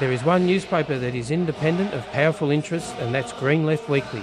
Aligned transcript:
There 0.00 0.12
is 0.12 0.22
one 0.22 0.46
newspaper 0.46 0.96
that 0.96 1.16
is 1.16 1.32
independent 1.32 1.92
of 1.92 2.06
powerful 2.12 2.52
interests, 2.52 2.94
and 3.00 3.12
that's 3.12 3.32
Green 3.32 3.66
Left 3.66 3.88
Weekly. 3.88 4.22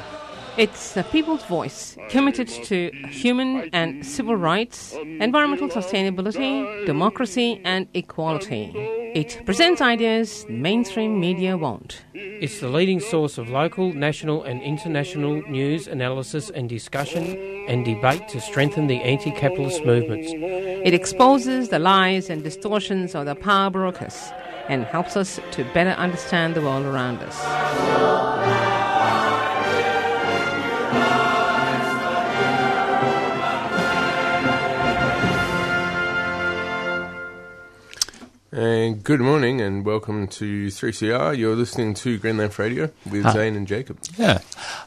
It's 0.58 0.94
the 0.94 1.04
people's 1.04 1.44
voice, 1.44 1.98
committed 2.08 2.48
to 2.48 2.92
human 3.10 3.70
and 3.74 4.06
civil 4.06 4.38
rights, 4.38 4.94
environmental 4.94 5.68
sustainability, 5.68 6.86
democracy, 6.86 7.60
and 7.66 7.90
equality. 7.94 8.72
It 9.14 9.42
presents 9.46 9.82
ideas 9.82 10.46
mainstream 10.48 11.20
media 11.20 11.58
won't. 11.58 12.04
It's 12.14 12.62
the 12.62 12.70
leading 12.70 13.02
source 13.02 13.38
of 13.38 13.50
local, 13.50 13.92
national, 13.92 14.44
and 14.44 14.62
international 14.62 15.42
news, 15.50 15.88
analysis, 15.90 16.50
and 16.52 16.70
discussion 16.70 17.36
and 17.68 17.84
debate 17.84 18.30
to 18.30 18.40
strengthen 18.40 18.88
the 18.88 19.02
anti 19.02 19.32
capitalist 19.32 19.84
movements. 19.84 20.32
It 20.32 20.94
exposes 20.94 21.68
the 21.68 21.80
lies 21.80 22.30
and 22.30 22.46
distortions 22.46 23.14
of 23.14 23.26
the 23.26 23.36
power 23.36 23.70
brokers 23.70 24.32
and 24.68 24.84
helps 24.86 25.16
us 25.16 25.40
to 25.52 25.64
better 25.74 25.92
understand 25.92 26.56
the 26.56 26.62
world 26.62 26.86
around 26.86 27.20
us. 27.20 28.46
And 38.56 39.04
good 39.04 39.20
morning 39.20 39.60
and 39.60 39.84
welcome 39.84 40.28
to 40.28 40.68
3CR. 40.68 41.38
You're 41.38 41.58
listening 41.58 41.94
to 41.96 42.18
Green 42.18 42.38
Left 42.38 42.58
Radio 42.58 42.90
with 43.12 43.24
Hi. 43.24 43.34
Zane 43.34 43.56
and 43.58 43.68
Jacob. 43.68 44.00
Yeah. 44.18 44.40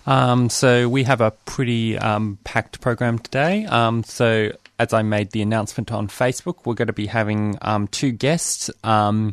Um, 0.07 0.49
so 0.49 0.89
we 0.89 1.03
have 1.03 1.21
a 1.21 1.33
pretty 1.45 1.99
um, 1.99 2.39
packed 2.45 2.81
program 2.81 3.19
today. 3.19 3.67
Um, 3.67 4.05
so 4.05 4.53
as 4.79 4.93
I 4.93 5.03
made 5.03 5.31
the 5.31 5.43
announcement 5.43 5.93
on 5.93 6.09
Facebook, 6.09 6.65
we're 6.65 6.75
going 6.75 6.87
to 6.87 6.93
be 6.93 7.07
having 7.07 7.59
um, 7.63 7.89
two 7.89 8.13
guests. 8.13 8.71
Um, 8.85 9.33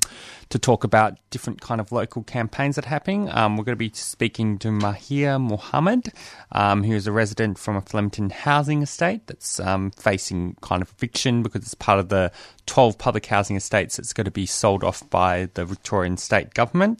to 0.49 0.59
talk 0.59 0.83
about 0.83 1.17
different 1.29 1.61
kind 1.61 1.81
of 1.81 1.91
local 1.91 2.23
campaigns 2.23 2.75
that 2.75 2.85
are 2.85 2.89
happening. 2.89 3.29
Um, 3.31 3.57
we're 3.57 3.63
going 3.63 3.77
to 3.77 3.77
be 3.77 3.91
speaking 3.93 4.57
to 4.59 4.69
Mahir 4.69 5.41
Mohammed, 5.41 6.13
um, 6.51 6.83
who 6.83 6.93
is 6.93 7.07
a 7.07 7.11
resident 7.11 7.57
from 7.57 7.75
a 7.75 7.81
Flemington 7.81 8.29
housing 8.29 8.81
estate 8.81 9.27
that's 9.27 9.59
um, 9.59 9.91
facing 9.91 10.55
kind 10.61 10.81
of 10.81 10.93
eviction 10.97 11.43
because 11.43 11.63
it's 11.63 11.73
part 11.73 11.99
of 11.99 12.09
the 12.09 12.31
12 12.67 12.97
public 12.97 13.25
housing 13.25 13.55
estates 13.55 13.97
that's 13.97 14.13
going 14.13 14.25
to 14.25 14.31
be 14.31 14.45
sold 14.45 14.83
off 14.83 15.07
by 15.09 15.49
the 15.55 15.65
Victorian 15.65 16.17
state 16.17 16.53
government. 16.53 16.99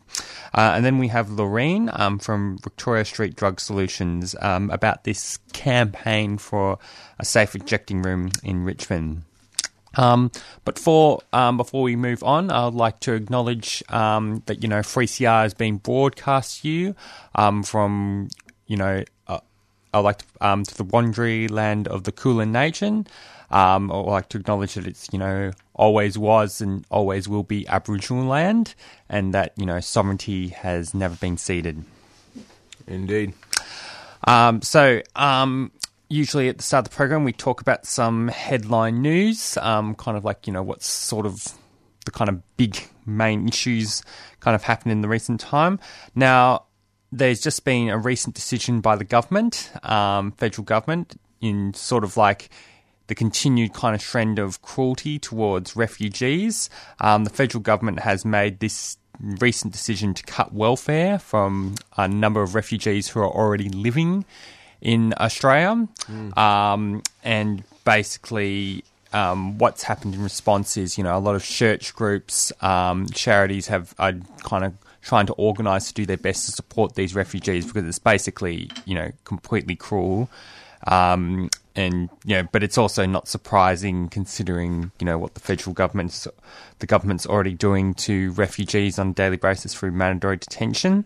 Uh, 0.54 0.74
and 0.76 0.86
then 0.86 0.98
we 0.98 1.08
have 1.08 1.32
Lorraine 1.32 1.90
um, 1.94 2.20
from 2.20 2.58
Victoria 2.64 3.06
Street 3.06 3.36
Drug 3.36 3.60
Solutions 3.60 4.36
um, 4.42 4.70
about 4.70 5.04
this 5.04 5.38
campaign 5.54 6.38
for 6.38 6.78
a 7.20 7.26
safe 7.26 7.56
injecting 7.56 8.02
room 8.02 8.32
in 8.44 8.64
Richmond. 8.64 9.24
Um, 9.96 10.32
but 10.64 10.78
for 10.78 11.22
um, 11.34 11.58
before 11.58 11.84
we 11.84 11.96
move 11.96 12.24
on, 12.24 12.52
I'd 12.52 12.74
like 12.74 13.00
to 13.02 13.14
acknowledge 13.14 13.84
um, 13.90 14.44
that 14.46 14.62
you 14.62 14.70
know 14.70 14.80
3CR 14.80 15.44
has 15.44 15.54
been 15.54 15.78
broadcast 15.78 16.62
to 16.62 16.70
you 16.70 16.96
um, 17.36 17.64
from 17.64 18.30
you 18.68 18.78
know 18.78 19.04
uh, 19.28 19.40
I'd 19.94 20.00
like 20.00 20.20
to, 20.20 20.26
um, 20.42 20.64
to 20.64 20.78
the 20.78 20.86
Wurundjeri 20.86 21.50
land 21.50 21.88
of 21.88 22.04
the 22.04 22.12
Kulin 22.12 22.52
Nation. 22.52 23.08
Um, 23.52 23.92
I'd 23.92 24.00
like 24.00 24.30
to 24.30 24.40
acknowledge 24.40 24.74
that 24.74 24.88
it's 24.88 25.08
you 25.12 25.20
know 25.20 25.52
always 25.74 26.18
was 26.18 26.62
and 26.62 26.86
always 26.90 27.28
will 27.28 27.44
be 27.44 27.68
Aboriginal 27.68 28.26
land, 28.26 28.76
and 29.10 29.34
that 29.34 29.54
you 29.56 29.66
know 29.66 29.80
sovereignty 29.80 30.50
has 30.50 30.94
never 30.94 31.16
been 31.16 31.38
ceded. 31.38 31.84
Indeed. 32.88 33.34
Um, 34.28 34.62
so, 34.62 35.02
um, 35.16 35.72
usually 36.10 36.50
at 36.50 36.58
the 36.58 36.64
start 36.64 36.86
of 36.86 36.92
the 36.92 36.96
program, 36.96 37.24
we 37.24 37.34
talk 37.34 37.62
about 37.62 37.86
some 37.86 38.28
headline 38.28 39.02
news, 39.02 39.58
um, 39.58 39.96
kind 39.96 40.18
of 40.18 40.24
like, 40.24 40.48
you 40.48 40.54
know, 40.54 40.64
what's 40.64 40.88
sort 40.88 41.26
of 41.26 41.54
the 42.06 42.12
kind 42.12 42.30
of 42.30 42.42
big 42.58 42.78
main 43.06 43.48
issues 43.48 44.04
kind 44.40 44.56
of 44.56 44.64
happened 44.64 44.92
in 44.92 45.02
the 45.02 45.08
recent 45.08 45.40
time. 45.40 45.80
Now, 46.14 46.66
there's 47.12 47.42
just 47.42 47.66
been 47.66 47.90
a 47.90 47.98
recent 47.98 48.36
decision 48.36 48.82
by 48.82 48.96
the 48.96 49.04
government, 49.04 49.72
um, 49.84 50.32
federal 50.34 50.64
government, 50.64 51.20
in 51.42 51.74
sort 51.74 52.04
of 52.04 52.18
like 52.18 52.50
the 53.08 53.16
continued 53.16 53.74
kind 53.74 53.96
of 53.96 54.02
trend 54.02 54.40
of 54.40 54.62
cruelty 54.62 55.20
towards 55.20 55.76
refugees. 55.76 56.70
Um, 57.00 57.24
the 57.24 57.30
federal 57.30 57.62
government 57.62 58.00
has 58.00 58.26
made 58.26 58.60
this 58.60 58.98
recent 59.20 59.72
decision 59.72 60.14
to 60.14 60.24
cut 60.24 60.54
welfare 60.54 61.20
from 61.20 61.76
a 61.98 62.08
number 62.08 62.42
of 62.42 62.56
refugees 62.56 63.08
who 63.08 63.20
are 63.22 63.32
already 63.32 63.70
living 63.70 64.26
in 64.82 65.14
Australia. 65.20 65.88
Um, 66.38 67.04
and 67.24 67.64
basically, 67.84 68.84
um, 69.14 69.58
what's 69.58 69.84
happened 69.84 70.16
in 70.16 70.24
response 70.24 70.78
is, 70.78 70.98
you 70.98 71.04
know, 71.04 71.18
a 71.18 71.20
lot 71.20 71.36
of 71.36 71.44
church 71.44 71.96
groups, 71.96 72.52
um, 72.62 73.08
charities 73.08 73.68
have 73.68 73.96
are 73.98 74.14
kind 74.44 74.66
of 74.66 74.74
trying 75.02 75.28
to 75.28 75.34
organise 75.34 75.88
to 75.88 75.94
do 75.94 76.06
their 76.06 76.18
best 76.18 76.46
to 76.48 76.52
support 76.52 76.96
these 76.96 77.14
refugees 77.14 77.66
because 77.66 77.88
it's 77.88 78.00
basically, 78.00 78.70
you 78.86 78.96
know, 78.96 79.12
completely 79.24 79.76
cruel. 79.76 80.30
Um, 80.88 81.50
and 81.76 82.10
you 82.24 82.36
know, 82.36 82.48
but 82.52 82.64
it's 82.64 82.78
also 82.78 83.06
not 83.06 83.28
surprising 83.28 84.08
considering 84.10 84.92
you 85.00 85.06
know 85.06 85.18
what 85.18 85.34
the 85.34 85.40
federal 85.40 85.74
government's 85.74 86.28
the 86.80 86.88
government's 86.88 87.26
already 87.26 87.54
doing 87.54 87.94
to 87.96 88.32
refugees 88.32 88.98
on 88.98 89.10
a 89.10 89.14
daily 89.14 89.38
basis 89.38 89.74
through 89.74 89.92
mandatory 89.92 90.38
detention. 90.38 91.06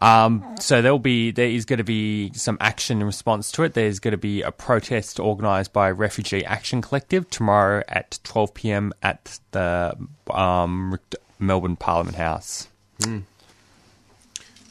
Um, 0.00 0.44
so 0.60 0.80
there'll 0.80 0.98
be 0.98 1.30
there 1.30 1.48
is 1.48 1.64
going 1.64 1.78
to 1.78 1.84
be 1.84 2.32
some 2.32 2.56
action 2.60 3.00
in 3.00 3.06
response 3.06 3.50
to 3.52 3.64
it. 3.64 3.74
There's 3.74 3.98
going 3.98 4.12
to 4.12 4.18
be 4.18 4.42
a 4.42 4.52
protest 4.52 5.18
organised 5.18 5.72
by 5.72 5.90
Refugee 5.90 6.44
Action 6.44 6.82
Collective 6.82 7.28
tomorrow 7.30 7.82
at 7.88 8.20
12 8.22 8.54
p.m. 8.54 8.92
at 9.02 9.40
the 9.50 9.96
um, 10.30 10.98
Melbourne 11.38 11.76
Parliament 11.76 12.16
House. 12.16 12.68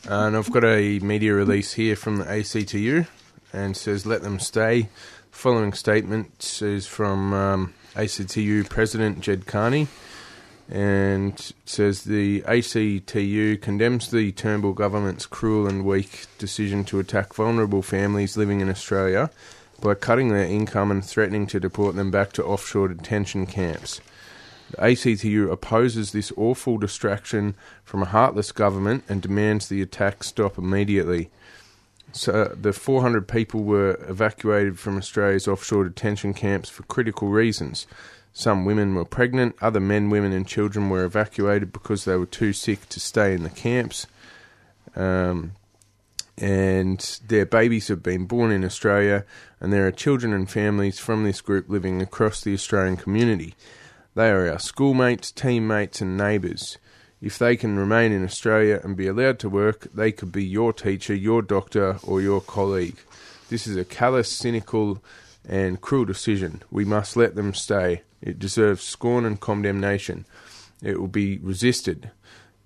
And 0.10 0.38
I've 0.38 0.52
got 0.52 0.64
a 0.64 1.00
media 1.00 1.34
release 1.34 1.74
here 1.74 1.98
from 1.98 2.18
the 2.18 2.26
ACTU 2.26 3.06
and 3.52 3.76
says, 3.76 4.06
let 4.06 4.22
them 4.22 4.40
stay. 4.40 4.88
Following 5.32 5.74
statement 5.74 6.62
is 6.62 6.88
from 6.88 7.34
um, 7.34 7.74
ACTU 7.96 8.64
President 8.64 9.20
Ged 9.20 9.46
Kearney 9.46 9.88
and 10.70 11.54
says 11.66 12.04
the 12.04 12.44
ACTU 12.46 13.58
condemns 13.58 14.12
the 14.12 14.32
Turnbull 14.34 14.74
government's 14.74 15.26
cruel 15.26 15.68
and 15.68 15.86
weak 15.86 16.26
decision 16.38 16.84
to 16.86 17.00
attack 17.00 17.34
vulnerable 17.34 17.82
families 17.82 18.36
living 18.36 18.60
in 18.60 18.70
Australia 18.70 19.30
by 19.82 19.94
cutting 19.94 20.30
their 20.30 20.46
income 20.46 20.92
and 20.92 21.06
threatening 21.06 21.48
to 21.48 21.60
deport 21.60 21.96
them 21.96 22.12
back 22.12 22.34
to 22.34 22.44
offshore 22.44 22.90
detention 22.90 23.46
camps. 23.46 24.02
The 24.72 24.84
ACTU 24.84 25.50
opposes 25.50 26.12
this 26.12 26.34
awful 26.36 26.78
distraction 26.78 27.56
from 27.86 28.02
a 28.02 28.08
heartless 28.08 28.52
government 28.52 29.06
and 29.08 29.22
demands 29.22 29.70
the 29.70 29.82
attack 29.82 30.24
stop 30.24 30.58
immediately. 30.58 31.30
So 32.12 32.56
the 32.60 32.74
400 32.74 33.28
people 33.28 33.64
were 33.64 33.98
evacuated 34.10 34.80
from 34.80 34.98
Australia's 34.98 35.48
offshore 35.48 35.86
detention 35.86 36.34
camps 36.34 36.70
for 36.70 36.84
critical 36.84 37.30
reasons. 37.30 37.88
Some 38.38 38.66
women 38.66 38.94
were 38.94 39.04
pregnant, 39.04 39.56
other 39.62 39.80
men, 39.80 40.12
women, 40.12 40.32
and 40.32 40.46
children 40.48 40.92
were 40.92 41.04
evacuated 41.04 41.74
because 41.74 42.06
they 42.06 42.16
were 42.18 42.28
too 42.28 42.54
sick 42.54 42.88
to 42.90 43.00
stay 43.00 43.34
in 43.34 43.42
the 43.42 43.50
camps. 43.50 44.06
Um, 44.96 45.54
and 46.38 47.00
their 47.30 47.48
babies 47.48 47.88
have 47.88 48.04
been 48.04 48.28
born 48.28 48.52
in 48.52 48.64
Australia, 48.64 49.26
and 49.60 49.74
there 49.74 49.88
are 49.88 49.92
children 49.92 50.34
and 50.34 50.48
families 50.48 51.00
from 51.00 51.24
this 51.24 51.42
group 51.42 51.68
living 51.68 52.00
across 52.00 52.42
the 52.42 52.54
Australian 52.54 52.96
community. 52.96 53.56
They 54.14 54.30
are 54.30 54.48
our 54.48 54.60
schoolmates, 54.60 55.32
teammates, 55.32 56.00
and 56.00 56.16
neighbours. 56.16 56.78
If 57.20 57.40
they 57.40 57.56
can 57.56 57.80
remain 57.80 58.12
in 58.12 58.24
Australia 58.24 58.80
and 58.84 58.96
be 58.96 59.08
allowed 59.08 59.40
to 59.40 59.50
work, 59.50 59.88
they 59.96 60.12
could 60.12 60.32
be 60.32 60.46
your 60.46 60.74
teacher, 60.74 61.16
your 61.16 61.42
doctor, 61.42 61.98
or 62.04 62.22
your 62.22 62.42
colleague. 62.42 63.00
This 63.50 63.66
is 63.66 63.76
a 63.76 63.84
callous, 63.84 64.32
cynical, 64.32 65.02
and 65.50 65.82
cruel 65.82 66.06
decision. 66.06 66.62
We 66.70 66.86
must 66.86 67.18
let 67.18 67.34
them 67.34 67.56
stay. 67.56 68.04
It 68.22 68.40
deserves 68.40 68.84
scorn 68.84 69.26
and 69.26 69.40
condemnation. 69.40 70.26
It 70.82 71.00
will 71.00 71.08
be 71.08 71.38
resisted. 71.40 72.12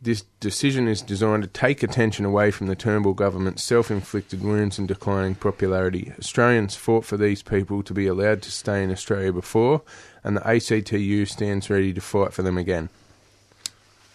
This 0.01 0.23
decision 0.39 0.87
is 0.87 1.03
designed 1.03 1.43
to 1.43 1.49
take 1.49 1.83
attention 1.83 2.25
away 2.25 2.49
from 2.49 2.65
the 2.65 2.75
Turnbull 2.75 3.13
government's 3.13 3.61
self 3.61 3.91
inflicted 3.91 4.41
wounds 4.43 4.79
and 4.79 4.87
declining 4.87 5.35
popularity. 5.35 6.11
Australians 6.17 6.75
fought 6.75 7.05
for 7.05 7.17
these 7.17 7.43
people 7.43 7.83
to 7.83 7.93
be 7.93 8.07
allowed 8.07 8.41
to 8.41 8.51
stay 8.51 8.83
in 8.83 8.91
Australia 8.91 9.31
before, 9.31 9.83
and 10.23 10.35
the 10.35 10.41
ACTU 10.41 11.25
stands 11.27 11.69
ready 11.69 11.93
to 11.93 12.01
fight 12.01 12.33
for 12.33 12.41
them 12.41 12.57
again. 12.57 12.89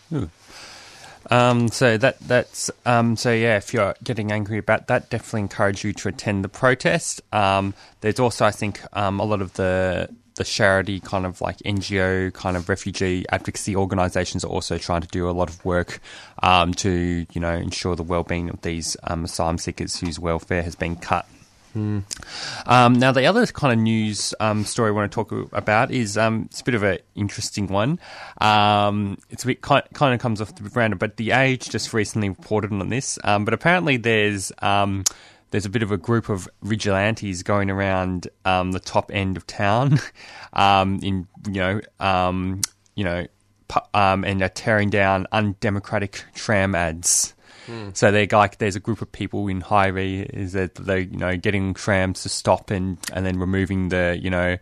Hmm. 0.09 0.25
Um, 1.31 1.69
so 1.69 1.96
that 1.99 2.19
that's 2.20 2.70
um, 2.84 3.17
so 3.17 3.32
yeah. 3.32 3.56
If 3.56 3.75
you're 3.75 3.94
getting 4.02 4.31
angry 4.32 4.58
about 4.58 4.87
that, 4.88 5.11
definitely 5.11 5.40
encourage 5.43 5.84
you 5.84 5.93
to 5.94 6.08
attend 6.08 6.44
the 6.44 6.49
protest. 6.49 7.23
Um, 7.32 7.75
there's 8.00 8.20
also, 8.20 8.44
I 8.44 8.50
think, 8.50 8.81
um, 8.93 9.20
a 9.20 9.25
lot 9.25 9.43
of 9.43 9.55
the 9.55 10.08
the 10.37 10.44
charity 10.44 11.00
kind 11.00 11.25
of 11.25 11.40
like 11.40 11.56
NGO 11.58 12.32
kind 12.32 12.56
of 12.56 12.69
refugee 12.69 13.25
advocacy 13.31 13.75
organisations 13.75 14.44
are 14.44 14.49
also 14.49 14.76
trying 14.76 15.00
to 15.00 15.08
do 15.08 15.28
a 15.28 15.32
lot 15.32 15.49
of 15.49 15.64
work 15.64 16.00
um, 16.43 16.75
to 16.75 17.26
you 17.32 17.40
know 17.40 17.55
ensure 17.55 17.96
the 17.96 18.02
well-being 18.02 18.50
of 18.50 18.61
these 18.61 18.96
um, 19.05 19.25
asylum 19.25 19.58
seekers 19.58 19.99
whose 19.99 20.19
welfare 20.19 20.62
has 20.62 20.76
been 20.76 20.96
cut. 20.96 21.26
Um, 22.67 22.94
now, 22.94 23.12
the 23.12 23.26
other 23.26 23.46
kind 23.46 23.73
of 23.73 23.78
news 23.78 24.34
um, 24.40 24.64
story 24.64 24.88
I 24.88 24.93
want 24.93 25.11
to 25.11 25.14
talk 25.14 25.32
about 25.52 25.90
is 25.90 26.17
um, 26.17 26.44
it's 26.46 26.61
a 26.61 26.64
bit 26.64 26.75
of 26.75 26.82
an 26.82 26.99
interesting 27.14 27.67
one. 27.67 28.00
Um, 28.40 29.19
it's 29.31 29.44
a 29.44 29.46
bit 29.46 29.61
kind, 29.61 29.84
of 29.93 30.19
comes 30.19 30.40
off 30.40 30.55
the 30.56 30.69
random, 30.70 30.99
but 30.99 31.17
the 31.17 31.32
Age 31.32 31.69
just 31.69 31.93
recently 31.93 32.31
reported 32.31 32.73
on 32.73 32.88
this. 32.88 33.19
Um, 33.25 33.44
but 33.44 33.55
apparently, 33.55 33.96
there's 33.96 34.52
um, 34.61 35.05
there's 35.50 35.67
a 35.67 35.70
bit 35.70 35.82
of 35.82 35.93
a 35.93 35.96
group 35.96 36.28
of 36.28 36.49
vigilantes 36.62 37.43
going 37.43 37.70
around 37.70 38.29
the 38.44 38.81
top 38.82 39.11
end 39.12 39.37
of 39.37 39.46
town, 39.46 40.00
in 40.56 41.29
you 41.46 41.52
know, 41.52 41.81
you 42.94 43.05
know, 43.05 43.26
and 43.93 44.43
are 44.43 44.49
tearing 44.49 44.90
down 44.90 45.26
undemocratic 45.31 46.25
tram 46.34 46.75
ads. 46.75 47.34
So 47.95 48.11
they're 48.11 48.29
like, 48.31 48.59
there's 48.59 48.77
a 48.77 48.81
group 48.81 49.03
of 49.03 49.11
people 49.11 49.49
in 49.49 49.61
Highway 49.61 50.19
is 50.19 50.53
that 50.53 50.75
they 50.77 51.01
you 51.01 51.17
know 51.17 51.37
getting 51.37 51.75
trams 51.75 52.23
to 52.23 52.29
stop 52.29 52.71
and 52.71 52.99
and 53.13 53.25
then 53.27 53.39
removing 53.39 53.89
the 53.89 54.19
you 54.21 54.31
know 54.31 54.57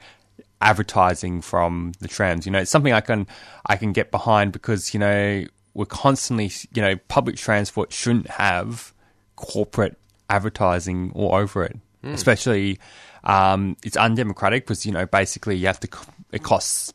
advertising 0.60 1.42
from 1.42 1.92
the 2.00 2.08
trams. 2.08 2.46
You 2.46 2.52
know, 2.52 2.60
it's 2.60 2.70
something 2.70 2.92
I 2.92 3.00
can 3.00 3.26
I 3.66 3.76
can 3.76 3.92
get 3.92 4.10
behind 4.10 4.52
because 4.52 4.94
you 4.94 5.00
know 5.00 5.44
we're 5.74 5.84
constantly 5.86 6.50
you 6.72 6.82
know 6.82 6.96
public 7.08 7.36
transport 7.36 7.92
shouldn't 7.92 8.28
have 8.30 8.92
corporate 9.36 9.96
advertising 10.30 11.12
all 11.14 11.34
over 11.34 11.64
it, 11.64 11.76
especially 12.14 12.78
um, 13.24 13.76
it's 13.82 13.96
undemocratic 13.96 14.64
because 14.64 14.86
you 14.86 14.92
know 14.92 15.06
basically 15.06 15.56
you 15.56 15.66
have 15.66 15.80
to 15.80 15.88
it 16.32 16.42
costs 16.42 16.92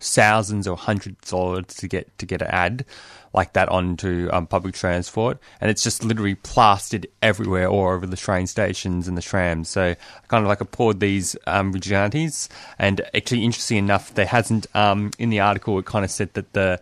thousands 0.00 0.66
or 0.66 0.76
hundreds 0.76 1.16
of 1.24 1.28
dollars 1.30 1.66
to 1.66 1.88
get 1.88 2.16
to 2.18 2.26
get 2.26 2.40
an 2.42 2.48
ad 2.48 2.84
like 3.32 3.52
that 3.52 3.68
onto 3.68 4.28
um, 4.32 4.46
public 4.46 4.74
transport, 4.74 5.38
and 5.60 5.70
it's 5.70 5.82
just 5.82 6.04
literally 6.04 6.34
plastered 6.34 7.06
everywhere, 7.22 7.68
all 7.68 7.88
over 7.88 8.06
the 8.06 8.16
train 8.16 8.46
stations 8.46 9.06
and 9.06 9.16
the 9.16 9.22
trams. 9.22 9.68
So 9.68 9.82
I 9.82 9.96
kind 10.28 10.44
of 10.44 10.48
like 10.48 10.60
applaud 10.60 11.00
these 11.00 11.36
um, 11.46 11.72
vigilantes, 11.72 12.48
and 12.78 13.00
actually, 13.14 13.44
interesting 13.44 13.78
enough, 13.78 14.14
there 14.14 14.26
hasn't 14.26 14.66
um, 14.74 15.10
in 15.18 15.30
the 15.30 15.40
article 15.40 15.78
it 15.78 15.86
kind 15.86 16.04
of 16.04 16.10
said 16.10 16.34
that 16.34 16.52
the 16.52 16.80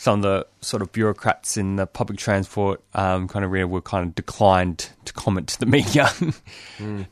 some 0.00 0.20
of 0.20 0.22
the 0.22 0.46
sort 0.62 0.80
of 0.80 0.90
bureaucrats 0.92 1.58
in 1.58 1.76
the 1.76 1.86
public 1.86 2.18
transport 2.18 2.80
um, 2.94 3.28
kind 3.28 3.44
of 3.44 3.50
area 3.50 3.66
were 3.66 3.82
kind 3.82 4.06
of 4.06 4.14
declined 4.14 4.88
to 5.04 5.12
comment 5.12 5.48
to 5.48 5.60
the 5.60 5.66
media. 5.66 6.08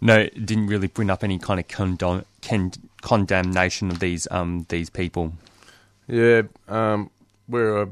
No, 0.01 0.21
it 0.21 0.47
didn't 0.47 0.69
really 0.69 0.87
bring 0.87 1.11
up 1.11 1.23
any 1.23 1.39
kind 1.39 1.61
of 1.61 1.69
condon- 1.69 2.25
con- 2.41 2.73
condemnation 3.03 3.91
of 3.91 3.99
these 3.99 4.27
um, 4.31 4.65
these 4.71 4.89
people. 4.89 5.35
Yeah, 6.07 6.43
um, 6.69 7.11
where 7.47 7.83
I 7.83 7.87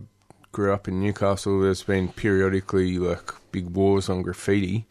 grew 0.56 0.73
up 0.73 0.88
in 0.88 0.99
Newcastle, 0.99 1.61
there's 1.61 1.82
been 1.82 2.08
periodically 2.08 2.99
like 2.99 3.31
big 3.53 3.69
wars 3.69 4.08
on 4.08 4.23
graffiti. 4.23 4.87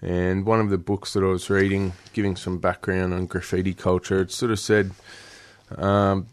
And 0.00 0.46
one 0.46 0.58
of 0.58 0.70
the 0.70 0.78
books 0.78 1.12
that 1.12 1.22
I 1.22 1.26
was 1.26 1.50
reading, 1.50 1.92
giving 2.14 2.34
some 2.34 2.56
background 2.56 3.12
on 3.12 3.26
graffiti 3.26 3.74
culture, 3.74 4.22
it 4.22 4.32
sort 4.32 4.52
of 4.52 4.58
said 4.58 4.92
um, 5.76 6.28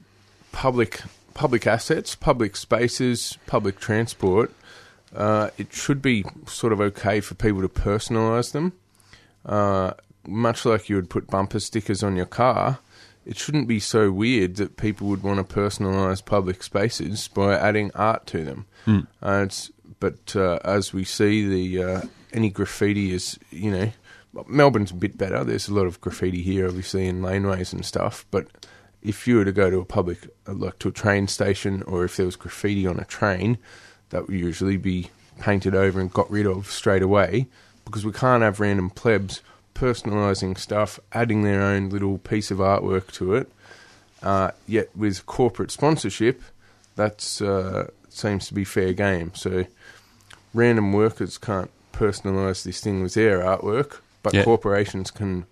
public 0.54 1.02
public 1.34 1.68
assets, 1.68 2.16
public 2.16 2.56
spaces, 2.56 3.38
public 3.48 3.81
transport. 3.81 4.54
Uh, 5.14 5.50
it 5.58 5.74
should 5.74 6.02
be 6.02 6.24
sort 6.48 6.72
of 6.72 6.80
okay 6.80 7.20
for 7.20 7.36
people 7.36 7.62
to 7.62 7.68
personalise 7.68 8.54
them. 8.54 8.72
Uh, 9.46 9.92
much 10.26 10.64
like 10.64 10.88
you 10.88 10.96
would 10.96 11.10
put 11.10 11.28
bumper 11.28 11.60
stickers 11.60 12.02
on 12.02 12.16
your 12.16 12.26
car, 12.26 12.80
it 13.25 13.38
shouldn't 13.38 13.68
be 13.68 13.80
so 13.80 14.12
weird 14.12 14.56
that 14.56 14.77
people 14.77 15.07
would 15.07 15.24
want 15.24 15.38
to 15.38 15.56
personalise 15.56 16.24
public 16.24 16.63
spaces 16.63 17.27
by 17.27 17.56
adding 17.56 17.92
art 17.94 18.25
to 18.27 18.44
them. 18.44 18.66
Uh, 19.21 19.44
it's, 19.45 19.71
but 20.00 20.36
uh, 20.36 20.60
as 20.63 20.94
we 20.94 21.04
see, 21.04 21.48
the 21.48 21.83
uh, 21.83 22.01
any 22.33 22.50
graffiti 22.50 23.13
is 23.13 23.38
you 23.51 23.71
know 23.71 23.92
Melbourne's 24.48 24.92
a 24.92 24.95
bit 24.95 25.18
better. 25.18 25.44
There's 25.44 25.68
a 25.68 25.74
lot 25.74 25.88
of 25.88 26.01
graffiti 26.01 26.42
here, 26.42 26.68
obviously 26.68 27.07
in 27.07 27.21
laneways 27.21 27.74
and 27.74 27.86
stuff. 27.86 28.25
But 28.31 28.48
if 29.01 29.27
you 29.27 29.38
were 29.38 29.45
to 29.45 29.51
go 29.51 29.69
to 29.69 29.80
a 29.80 29.86
public, 29.86 30.27
uh, 30.48 30.54
like 30.54 30.80
to 30.80 30.89
a 30.89 30.92
train 30.92 31.27
station, 31.27 31.83
or 31.83 32.06
if 32.06 32.18
there 32.18 32.25
was 32.25 32.36
graffiti 32.36 32.86
on 32.86 33.00
a 33.00 33.06
train, 33.06 33.57
that 34.10 34.27
would 34.27 34.39
usually 34.39 34.77
be 34.77 35.10
painted 35.39 35.74
over 35.75 36.00
and 36.00 36.12
got 36.12 36.30
rid 36.30 36.45
of 36.45 36.68
straight 36.68 37.01
away 37.01 37.48
because 37.86 38.06
we 38.06 38.12
can't 38.12 38.44
have 38.44 38.60
random 38.60 38.89
plebs 38.89 39.42
personalising 39.80 40.58
stuff, 40.58 41.00
adding 41.14 41.44
their 41.44 41.62
own 41.62 41.90
little 41.90 42.18
piece 42.18 42.52
of 42.52 42.58
artwork 42.58 43.12
to 43.14 43.36
it. 43.36 43.50
Uh, 44.22 44.52
yet 44.68 44.90
with 44.96 45.26
corporate 45.26 45.72
sponsorship, 45.72 46.42
that 46.98 47.42
uh, 47.42 47.90
seems 48.10 48.48
to 48.48 48.54
be 48.54 48.66
fair 48.66 48.92
game. 48.94 49.31
So 49.34 49.66
random 50.54 50.92
workers 50.92 51.38
can't 51.38 51.72
personalise 51.94 52.64
this 52.64 52.81
thing 52.81 53.02
with 53.02 53.14
their 53.14 53.40
artwork, 53.40 54.00
but 54.22 54.34
Yeah. 54.34 54.44
corporations 54.44 55.12
can 55.12 55.46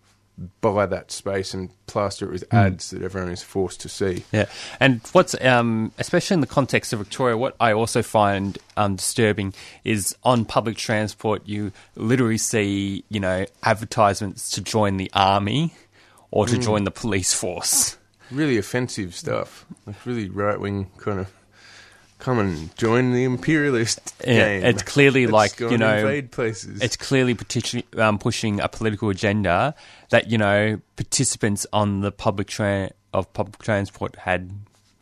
buy 0.62 0.86
that 0.86 1.12
space 1.12 1.54
and 1.54 1.69
plaster 1.88 2.25
it 2.25 2.31
with 2.31 2.54
ads 2.54 2.92
that 2.92 3.01
everyone 3.01 3.31
is 3.31 3.42
forced 3.42 3.81
to 3.81 3.89
see. 3.89 4.24
Yeah, 4.31 4.45
and 4.80 5.01
what's 5.12 5.39
um, 5.42 5.92
especially 5.98 6.36
in 6.36 6.42
the 6.42 6.48
context 6.48 6.94
of 6.94 7.00
Victoria, 7.00 7.38
what 7.38 7.56
I 7.60 7.74
also 7.74 8.04
find 8.04 8.57
um, 8.75 8.95
disturbing 8.95 9.54
is 9.84 10.16
on 10.24 10.45
public 10.45 10.78
transport, 10.78 11.42
you 11.45 11.72
literally 11.95 12.38
see 12.38 13.04
you 13.10 13.19
know 13.19 13.45
advertisements 13.63 14.51
to 14.51 14.62
join 14.62 14.98
the 14.98 15.10
army 15.13 15.74
or 16.31 16.45
to 16.45 16.57
join 16.57 16.83
the 16.83 16.92
police 16.92 17.33
force. 17.33 17.98
Really 18.30 18.57
offensive 18.57 19.16
stuff. 19.16 19.66
Like 19.86 20.06
really 20.06 20.30
right 20.30 20.60
wing 20.60 20.92
kind 20.98 21.19
of. 21.22 21.31
Come 22.19 22.40
and 22.40 22.75
join 22.78 23.12
the 23.14 23.24
imperialist 23.25 24.16
Yeah, 24.25 24.60
game. 24.60 24.64
it's 24.66 24.81
clearly 24.84 25.28
Let's 25.28 25.60
like, 25.62 25.72
you 25.72 25.78
know, 25.78 25.98
invade 25.98 26.31
places. 26.31 26.81
It's 26.81 26.98
clearly 26.98 27.38
um, 27.98 28.18
pushing 28.18 28.60
a 28.60 28.68
political 28.68 29.10
agenda 29.10 29.75
that 30.10 30.30
you 30.31 30.38
know 30.38 30.81
participants 30.96 31.68
on 31.72 32.02
the 32.02 32.12
public 32.12 32.48
tra- 32.48 32.92
of 33.14 33.31
public 33.34 33.60
transport 33.60 34.16
had 34.16 34.52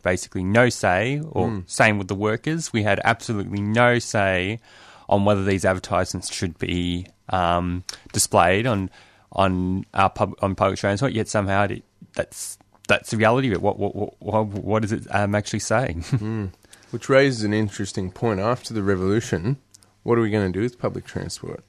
basically 0.02 0.44
no 0.44 0.68
say, 0.68 1.20
or 1.30 1.64
same 1.66 1.98
with 1.98 2.08
the 2.08 2.14
workers. 2.14 2.72
We 2.72 2.82
had 2.82 3.00
absolutely 3.02 3.60
no 3.60 3.98
say 3.98 4.60
on 5.08 5.24
whether 5.24 5.42
these 5.44 5.64
advertisements 5.64 6.32
should 6.32 6.58
be 6.58 7.06
um, 7.30 7.82
displayed 8.12 8.66
on 8.66 8.90
on 9.32 9.84
our 9.94 10.10
pub, 10.10 10.34
on 10.42 10.54
public 10.54 10.78
transport. 10.78 11.12
Yet 11.12 11.28
somehow 11.28 11.64
it, 11.64 11.82
that's 12.14 12.58
that's 12.88 13.10
the 13.10 13.16
reality 13.16 13.48
of 13.48 13.54
it. 13.54 13.62
What 13.62 13.78
what 13.78 14.20
what, 14.20 14.46
what, 14.46 14.84
is 14.84 14.92
it 14.92 15.06
um, 15.10 15.34
actually 15.34 15.60
saying? 15.60 16.04
Which 16.90 17.08
raises 17.08 17.42
an 17.42 17.52
interesting 17.52 18.10
point. 18.10 18.40
After 18.40 18.72
the 18.72 18.82
revolution, 18.82 19.56
what 20.02 20.18
are 20.18 20.20
we 20.22 20.30
going 20.30 20.52
to 20.52 20.56
do 20.58 20.62
with 20.62 20.78
public 20.78 21.04
transport? 21.04 21.62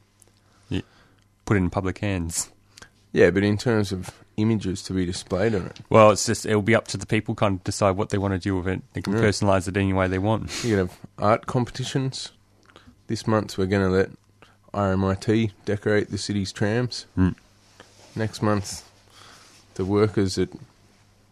Put 1.46 1.56
it 1.56 1.62
in 1.62 1.70
public 1.70 2.00
hands. 2.00 2.50
Yeah, 3.14 3.30
but 3.32 3.42
in 3.42 3.58
terms 3.58 3.94
of 3.94 4.12
images 4.36 4.84
to 4.84 4.94
be 4.94 5.06
displayed 5.06 5.56
on 5.56 5.68
it, 5.68 5.80
Well, 5.90 6.12
it's 6.12 6.26
just 6.26 6.46
it'll 6.46 6.62
be 6.62 6.76
up 6.76 6.90
to 6.90 6.98
the 6.98 7.06
people 7.06 7.36
kind 7.36 7.56
of 7.56 7.64
decide 7.64 7.92
what 7.92 8.10
they 8.10 8.18
want 8.18 8.34
to 8.34 8.38
do 8.38 8.58
with 8.58 8.68
it. 8.68 8.82
They 8.92 9.02
can 9.02 9.14
Yeah. 9.14 9.22
personalize 9.22 9.66
it 9.70 9.78
any 9.78 9.94
way 9.94 10.10
they 10.10 10.20
want. 10.20 10.52
you 10.64 10.72
can 10.76 10.88
have 10.88 10.98
art 11.18 11.46
competitions. 11.46 12.32
This 13.08 13.26
month, 13.26 13.58
we're 13.58 13.66
going 13.68 13.82
to 13.82 13.90
let 13.90 14.10
RMIT 14.74 15.52
decorate 15.64 16.12
the 16.12 16.18
city's 16.18 16.52
trams. 16.52 17.06
Mm. 17.18 17.36
Next 18.14 18.42
month, 18.42 18.84
the 19.76 19.86
workers 19.86 20.38
at 20.38 20.50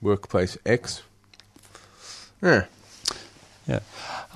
Workplace 0.01 0.57
X. 0.65 1.03
Yeah, 2.41 2.65
Yeah. 3.67 3.79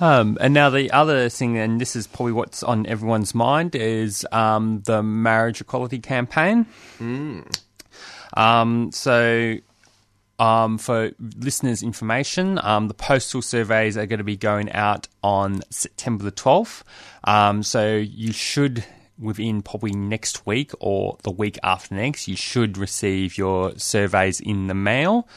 Um, 0.00 0.38
and 0.40 0.54
now 0.54 0.70
the 0.70 0.90
other 0.90 1.28
thing, 1.28 1.58
and 1.58 1.80
this 1.80 1.94
is 1.94 2.06
probably 2.06 2.32
what's 2.32 2.62
on 2.62 2.86
everyone's 2.86 3.34
mind, 3.34 3.74
is 3.76 4.26
um, 4.32 4.82
the 4.86 5.02
marriage 5.02 5.60
equality 5.60 5.98
campaign. 5.98 6.66
Um, 8.34 8.90
so, 8.92 9.56
um, 10.38 10.78
for 10.78 11.10
listeners' 11.36 11.82
information, 11.82 12.58
um, 12.62 12.88
the 12.88 12.94
postal 12.94 13.42
surveys 13.42 13.96
are 13.96 14.06
going 14.06 14.18
to 14.18 14.24
be 14.24 14.36
going 14.36 14.72
out 14.72 15.06
on 15.22 15.60
September 15.70 16.24
the 16.24 16.32
12th. 16.32 16.82
Um, 17.24 17.62
so, 17.62 17.96
you 17.96 18.32
should, 18.32 18.84
within 19.18 19.62
probably 19.62 19.92
next 19.92 20.46
week 20.46 20.72
or 20.80 21.18
the 21.24 21.30
week 21.30 21.58
after 21.62 21.94
next, 21.94 22.26
you 22.26 22.36
should 22.36 22.78
receive 22.78 23.36
your 23.36 23.76
surveys 23.78 24.40
in 24.40 24.66
the 24.66 24.74
mail. 24.74 25.28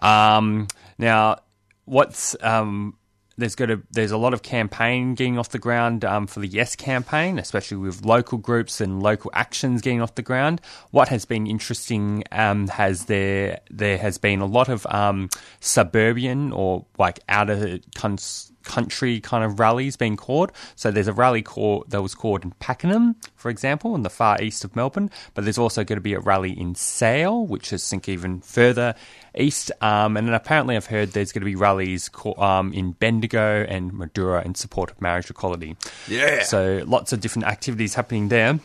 Um, 0.00 0.66
now, 0.98 1.38
what's 1.84 2.36
um, 2.42 2.96
there's 3.40 3.54
got 3.54 3.66
to 3.66 3.82
there's 3.90 4.12
a 4.12 4.16
lot 4.16 4.34
of 4.34 4.42
campaign 4.42 5.14
getting 5.14 5.38
off 5.38 5.48
the 5.50 5.58
ground 5.58 6.04
um, 6.04 6.26
for 6.26 6.40
the 6.40 6.48
Yes 6.48 6.76
campaign, 6.76 7.38
especially 7.38 7.78
with 7.78 8.04
local 8.04 8.38
groups 8.38 8.80
and 8.80 9.02
local 9.02 9.30
actions 9.34 9.82
getting 9.82 10.00
off 10.00 10.14
the 10.14 10.22
ground. 10.22 10.60
What 10.90 11.08
has 11.08 11.24
been 11.24 11.46
interesting 11.46 12.24
um, 12.32 12.68
has 12.68 13.06
there 13.06 13.60
there 13.70 13.98
has 13.98 14.18
been 14.18 14.40
a 14.40 14.46
lot 14.46 14.68
of 14.68 14.86
um, 14.86 15.30
suburban 15.60 16.52
or 16.52 16.86
like 16.98 17.20
outer 17.28 17.80
cons- 17.94 18.52
country 18.64 19.20
kind 19.20 19.44
of 19.44 19.58
rallies 19.58 19.96
being 19.96 20.16
called. 20.16 20.52
So 20.76 20.90
there's 20.90 21.08
a 21.08 21.12
rally 21.12 21.42
call 21.42 21.84
that 21.88 22.02
was 22.02 22.14
called 22.14 22.44
in 22.44 22.52
Pakenham, 22.60 23.16
for 23.36 23.50
example, 23.50 23.94
in 23.94 24.02
the 24.02 24.10
far 24.10 24.40
east 24.42 24.64
of 24.64 24.76
Melbourne. 24.76 25.10
But 25.34 25.44
there's 25.44 25.58
also 25.58 25.84
going 25.84 25.96
to 25.96 26.02
be 26.02 26.14
a 26.14 26.20
rally 26.20 26.52
in 26.58 26.74
Sale, 26.74 27.46
which 27.46 27.72
is 27.72 27.88
think 27.88 28.08
even 28.08 28.40
further 28.40 28.94
east. 29.36 29.72
Um, 29.80 30.16
and 30.16 30.26
then 30.26 30.34
apparently 30.34 30.76
I've 30.76 30.86
heard 30.86 31.10
there's 31.12 31.32
going 31.32 31.42
to 31.42 31.46
be 31.46 31.56
rallies 31.56 32.08
co- 32.08 32.34
um, 32.36 32.72
in 32.72 32.92
Bendigo 32.92 33.64
and 33.68 33.92
Mildura 33.92 34.44
in 34.44 34.54
support 34.54 34.90
of 34.90 35.00
marriage 35.00 35.30
equality. 35.30 35.76
Yeah. 36.08 36.42
So 36.42 36.82
lots 36.86 37.12
of 37.12 37.20
different 37.20 37.46
activities 37.48 37.94
happening 37.94 38.28
there. 38.28 38.58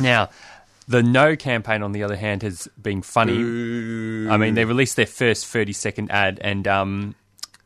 Now, 0.00 0.30
The 0.86 1.02
No 1.02 1.34
campaign, 1.36 1.82
on 1.82 1.92
the 1.92 2.02
other 2.02 2.16
hand, 2.16 2.42
has 2.42 2.68
been 2.80 3.00
funny. 3.02 3.38
Ooh. 3.38 4.28
I 4.30 4.36
mean, 4.36 4.54
they 4.54 4.64
released 4.66 4.96
their 4.96 5.06
first 5.06 5.46
30 5.46 5.72
second 5.72 6.10
ad, 6.10 6.38
and 6.42 6.68
um, 6.68 7.14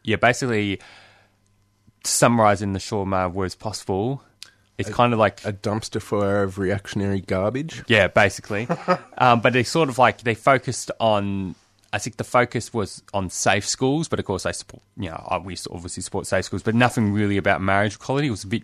yeah, 0.04 0.16
basically, 0.16 0.78
summarize 2.08 2.62
in 2.62 2.72
the 2.72 2.80
short 2.80 3.06
amount 3.06 3.30
of 3.30 3.34
words 3.34 3.54
possible, 3.54 4.22
it's 4.78 4.90
kind 4.90 5.12
of 5.12 5.18
like 5.18 5.44
a 5.44 5.52
dumpster 5.52 6.00
fire 6.00 6.44
of 6.44 6.58
reactionary 6.58 7.20
garbage. 7.20 7.82
Yeah, 7.88 8.06
basically. 8.06 8.68
um, 9.18 9.40
but 9.40 9.52
they 9.52 9.64
sort 9.64 9.88
of 9.88 9.98
like 9.98 10.22
they 10.22 10.34
focused 10.34 10.90
on. 11.00 11.54
I 11.90 11.98
think 11.98 12.18
the 12.18 12.24
focus 12.24 12.72
was 12.74 13.02
on 13.14 13.30
safe 13.30 13.66
schools, 13.66 14.08
but 14.08 14.18
of 14.18 14.26
course 14.26 14.44
I 14.44 14.52
support. 14.52 14.82
You 14.96 15.10
know, 15.10 15.42
we 15.44 15.56
obviously 15.70 16.02
support 16.02 16.26
safe 16.26 16.44
schools, 16.44 16.62
but 16.62 16.74
nothing 16.74 17.12
really 17.12 17.38
about 17.38 17.62
marriage 17.62 17.94
equality. 17.94 18.28
It 18.28 18.30
was 18.30 18.44
a 18.44 18.48
bit 18.48 18.62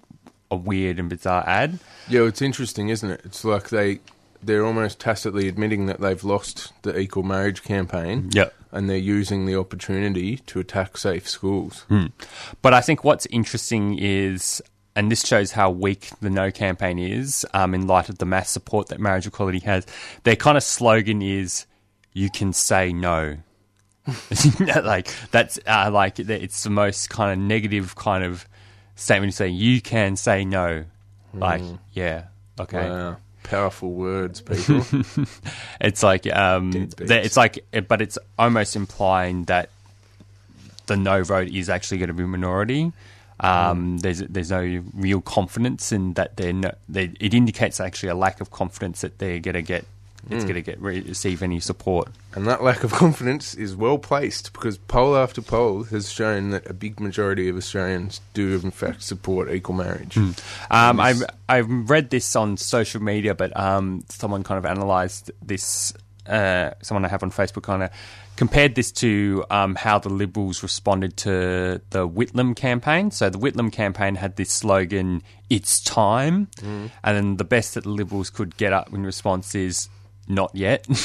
a 0.50 0.56
weird 0.56 0.98
and 0.98 1.08
bizarre 1.08 1.42
ad. 1.46 1.78
Yeah, 2.08 2.22
it's 2.22 2.42
interesting, 2.42 2.90
isn't 2.90 3.10
it? 3.10 3.22
It's 3.24 3.44
like 3.44 3.70
they 3.70 4.00
they're 4.46 4.64
almost 4.64 5.00
tacitly 5.00 5.48
admitting 5.48 5.86
that 5.86 6.00
they've 6.00 6.22
lost 6.22 6.72
the 6.82 6.98
equal 6.98 7.22
marriage 7.22 7.62
campaign. 7.62 8.30
Yep. 8.32 8.54
And 8.72 8.90
they're 8.90 8.96
using 8.96 9.46
the 9.46 9.56
opportunity 9.56 10.38
to 10.38 10.58
attack 10.58 10.96
safe 10.96 11.28
schools. 11.28 11.84
But 12.60 12.74
I 12.74 12.80
think 12.80 13.04
what's 13.04 13.26
interesting 13.26 13.98
is, 13.98 14.60
and 14.96 15.10
this 15.12 15.24
shows 15.24 15.52
how 15.52 15.70
weak 15.70 16.10
the 16.20 16.30
No 16.30 16.50
campaign 16.50 16.98
is 16.98 17.46
um, 17.54 17.74
in 17.74 17.86
light 17.86 18.08
of 18.08 18.18
the 18.18 18.26
mass 18.26 18.50
support 18.50 18.88
that 18.88 18.98
marriage 18.98 19.26
equality 19.26 19.60
has. 19.60 19.86
Their 20.24 20.34
kind 20.34 20.56
of 20.56 20.64
slogan 20.64 21.22
is, 21.22 21.66
"You 22.12 22.30
can 22.30 22.52
say 22.52 22.92
no." 22.92 23.36
like 24.60 25.08
that's 25.30 25.58
uh, 25.66 25.90
like 25.92 26.18
it's 26.18 26.64
the 26.64 26.70
most 26.70 27.10
kind 27.10 27.32
of 27.32 27.38
negative 27.38 27.94
kind 27.94 28.24
of 28.24 28.46
statement 28.96 29.32
to 29.32 29.36
say. 29.36 29.48
You 29.48 29.80
can 29.80 30.16
say 30.16 30.44
no. 30.44 30.84
Like 31.32 31.62
yeah, 31.92 32.24
okay. 32.58 32.88
Wow. 32.88 33.16
Powerful 33.44 33.92
words, 33.92 34.40
people. 34.40 34.84
It's 35.80 36.02
like 36.02 36.26
um, 36.34 36.72
that- 36.72 37.24
it's 37.24 37.36
like, 37.36 37.64
but 37.88 38.00
it's 38.02 38.18
almost 38.38 38.74
implying 38.74 39.44
that 39.44 39.68
the 40.86 40.96
no 40.96 41.22
vote 41.24 41.48
is 41.48 41.68
actually 41.68 41.98
going 41.98 42.08
to 42.08 42.14
be 42.14 42.24
a 42.24 42.26
minority. 42.26 42.92
Um, 43.40 43.98
There's 43.98 44.20
there's 44.20 44.50
no 44.50 44.82
real 44.94 45.20
confidence 45.20 45.92
in 45.92 46.14
that 46.14 46.36
they're 46.36 46.52
no, 46.52 46.72
they, 46.88 47.12
it 47.20 47.34
indicates 47.34 47.80
actually 47.80 48.10
a 48.10 48.14
lack 48.14 48.40
of 48.40 48.50
confidence 48.50 49.00
that 49.02 49.18
they're 49.18 49.40
going 49.40 49.54
to 49.56 49.62
get 49.62 49.84
it's 50.30 50.44
going 50.44 50.54
to 50.54 50.62
get 50.62 50.80
re- 50.80 51.00
receive 51.02 51.42
any 51.42 51.60
support. 51.60 52.08
and 52.34 52.46
that 52.46 52.62
lack 52.62 52.82
of 52.84 52.92
confidence 52.92 53.54
is 53.54 53.76
well 53.76 53.98
placed 53.98 54.52
because 54.52 54.78
poll 54.78 55.16
after 55.16 55.40
poll 55.42 55.84
has 55.84 56.10
shown 56.10 56.50
that 56.50 56.68
a 56.68 56.72
big 56.74 56.98
majority 57.00 57.48
of 57.48 57.56
Australians 57.56 58.20
do, 58.32 58.54
in 58.54 58.70
fact, 58.70 59.02
support 59.02 59.50
equal 59.52 59.74
marriage. 59.74 60.16
Um, 60.70 61.00
I've 61.00 61.22
I've 61.48 61.90
read 61.90 62.10
this 62.10 62.34
on 62.36 62.56
social 62.56 63.02
media, 63.02 63.34
but 63.34 63.56
um, 63.58 64.04
someone 64.08 64.42
kind 64.42 64.58
of 64.58 64.64
analysed 64.64 65.30
this. 65.42 65.92
Uh, 66.26 66.70
someone 66.80 67.04
I 67.04 67.08
have 67.08 67.22
on 67.22 67.30
Facebook 67.30 67.64
kind 67.64 67.82
of 67.82 67.90
compared 68.36 68.74
this 68.74 68.90
to 68.92 69.44
um, 69.50 69.74
how 69.74 69.98
the 69.98 70.08
Liberals 70.08 70.62
responded 70.62 71.18
to 71.18 71.82
the 71.90 72.08
Whitlam 72.08 72.56
campaign. 72.56 73.10
So 73.10 73.28
the 73.28 73.38
Whitlam 73.38 73.70
campaign 73.70 74.14
had 74.14 74.36
this 74.36 74.50
slogan, 74.50 75.22
"It's 75.50 75.80
time," 75.82 76.48
and 76.62 76.90
then 77.04 77.36
the 77.36 77.44
best 77.44 77.74
that 77.74 77.84
the 77.84 77.90
Liberals 77.90 78.30
could 78.30 78.56
get 78.56 78.72
up 78.72 78.90
in 78.94 79.04
response 79.04 79.54
is, 79.54 79.90
"Not 80.28 80.50
yet." 80.54 80.86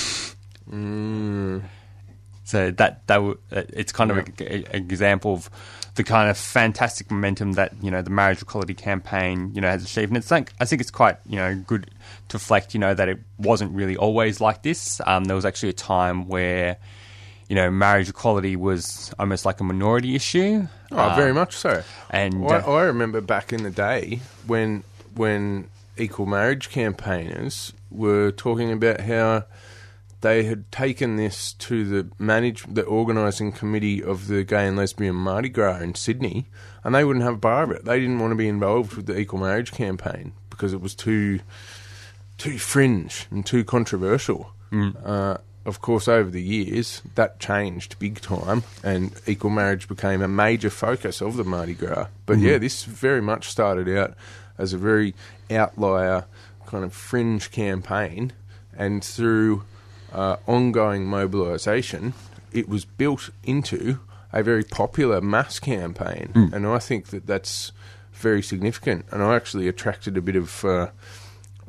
So 2.49 2.71
that 2.71 3.05
that 3.07 3.15
w- 3.15 3.37
uh, 3.51 3.61
it's 3.73 3.91
kind 3.91 4.09
of 4.09 4.17
an 4.17 4.65
example 4.71 5.33
of 5.33 5.49
the 5.95 6.03
kind 6.03 6.31
of 6.31 6.37
fantastic 6.37 7.11
momentum 7.11 7.51
that 7.53 7.73
you 7.81 7.91
know 7.91 8.01
the 8.01 8.09
marriage 8.09 8.41
equality 8.41 8.73
campaign 8.73 9.51
you 9.53 9.61
know 9.61 9.69
has 9.69 9.83
achieved. 9.83 10.09
And 10.09 10.17
it's 10.17 10.31
like 10.31 10.51
I 10.59 10.65
think 10.65 10.81
it's 10.81 10.89
quite 10.89 11.17
you 11.27 11.35
know 11.35 11.55
good 11.55 11.91
to 12.29 12.37
reflect 12.37 12.73
you 12.73 12.79
know 12.79 12.95
that 12.95 13.07
it 13.07 13.19
wasn't 13.37 13.71
really 13.73 13.97
always 13.97 14.41
like 14.41 14.63
this. 14.63 14.99
Um, 15.05 15.25
there 15.25 15.35
was 15.35 15.45
actually 15.45 15.69
a 15.69 15.73
time 15.73 16.27
where 16.27 16.77
you 17.49 17.55
know 17.55 17.69
marriage 17.69 18.09
equality 18.09 18.55
was 18.55 19.13
almost 19.19 19.45
like 19.45 19.59
a 19.59 19.63
minority 19.63 20.15
issue. 20.15 20.67
Oh, 20.91 21.13
very 21.15 21.33
much 21.33 21.55
so. 21.55 21.83
and, 22.09 22.43
I, 22.45 22.61
uh, 22.61 22.71
I 22.71 22.83
remember 22.85 23.21
back 23.21 23.53
in 23.53 23.61
the 23.61 23.69
day 23.69 24.21
when 24.47 24.83
when 25.13 25.69
equal 25.97 26.25
marriage 26.25 26.69
campaigners 26.71 27.73
were 27.89 28.31
talking 28.31 28.71
about 28.71 29.01
how 29.01 29.45
they 30.21 30.43
had 30.43 30.71
taken 30.71 31.15
this 31.15 31.53
to 31.53 31.85
the 31.85 32.11
manage 32.19 32.63
the 32.67 32.83
organising 32.83 33.51
committee 33.51 34.03
of 34.03 34.27
the 34.27 34.43
gay 34.43 34.67
and 34.67 34.77
lesbian 34.77 35.15
Mardi 35.15 35.49
Gras 35.49 35.79
in 35.79 35.95
Sydney, 35.95 36.47
and 36.83 36.93
they 36.93 37.03
wouldn't 37.03 37.23
have 37.23 37.35
a 37.35 37.37
bar 37.37 37.63
of 37.63 37.71
it. 37.71 37.85
They 37.85 37.99
didn't 37.99 38.19
want 38.19 38.31
to 38.31 38.35
be 38.35 38.47
involved 38.47 38.93
with 38.93 39.05
the 39.05 39.17
equal 39.17 39.39
marriage 39.39 39.71
campaign 39.71 40.33
because 40.49 40.73
it 40.73 40.81
was 40.81 40.95
too 40.95 41.39
too 42.37 42.57
fringe 42.57 43.27
and 43.31 43.45
too 43.45 43.63
controversial. 43.63 44.51
Uh, 45.05 45.37
of 45.65 45.81
course, 45.81 46.07
over 46.07 46.29
the 46.29 46.41
years, 46.41 47.01
that 47.15 47.39
changed 47.39 47.99
big 47.99 48.21
time, 48.21 48.63
and 48.83 49.11
equal 49.27 49.49
marriage 49.51 49.87
became 49.87 50.21
a 50.21 50.27
major 50.27 50.69
focus 50.69 51.21
of 51.21 51.35
the 51.35 51.43
Mardi 51.43 51.73
Gras. 51.73 52.07
But 52.25 52.39
yeah, 52.39 52.57
this 52.57 52.83
very 52.85 53.21
much 53.21 53.49
started 53.49 53.89
out 53.89 54.15
as 54.57 54.73
a 54.73 54.77
very 54.77 55.15
outlier 55.51 56.25
kind 56.69 56.83
of 56.83 56.93
fringe 56.93 57.51
campaign, 57.51 58.31
and 58.77 59.03
through 59.03 59.63
uh, 60.13 60.37
ongoing 60.47 61.05
mobilisation, 61.05 62.13
it 62.51 62.69
was 62.69 62.85
built 62.85 63.29
into 63.43 63.99
a 64.31 64.43
very 64.43 64.63
popular 64.63 65.19
mass 65.21 65.59
campaign, 65.59 66.31
and 66.53 66.67
I 66.67 66.79
think 66.79 67.07
that 67.07 67.25
that's 67.25 67.71
very 68.13 68.41
significant. 68.43 69.05
And 69.11 69.23
I 69.23 69.35
actually 69.35 69.67
attracted 69.67 70.17
a 70.17 70.21
bit 70.21 70.35
of. 70.35 70.63
Uh, 70.63 70.89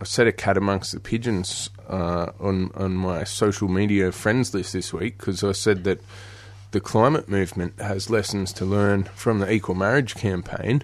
I 0.00 0.04
set 0.04 0.26
a 0.26 0.32
cat 0.32 0.56
amongst 0.56 0.92
the 0.92 1.00
pigeons 1.00 1.68
uh, 1.88 2.32
on 2.40 2.70
on 2.74 2.94
my 2.94 3.24
social 3.24 3.68
media 3.68 4.12
friends 4.12 4.54
list 4.54 4.72
this 4.72 4.92
week 4.92 5.18
because 5.18 5.44
I 5.44 5.52
said 5.52 5.84
that 5.84 6.00
the 6.70 6.80
climate 6.80 7.28
movement 7.28 7.78
has 7.80 8.08
lessons 8.08 8.52
to 8.54 8.64
learn 8.64 9.04
from 9.14 9.40
the 9.40 9.50
equal 9.52 9.74
marriage 9.74 10.14
campaign, 10.14 10.82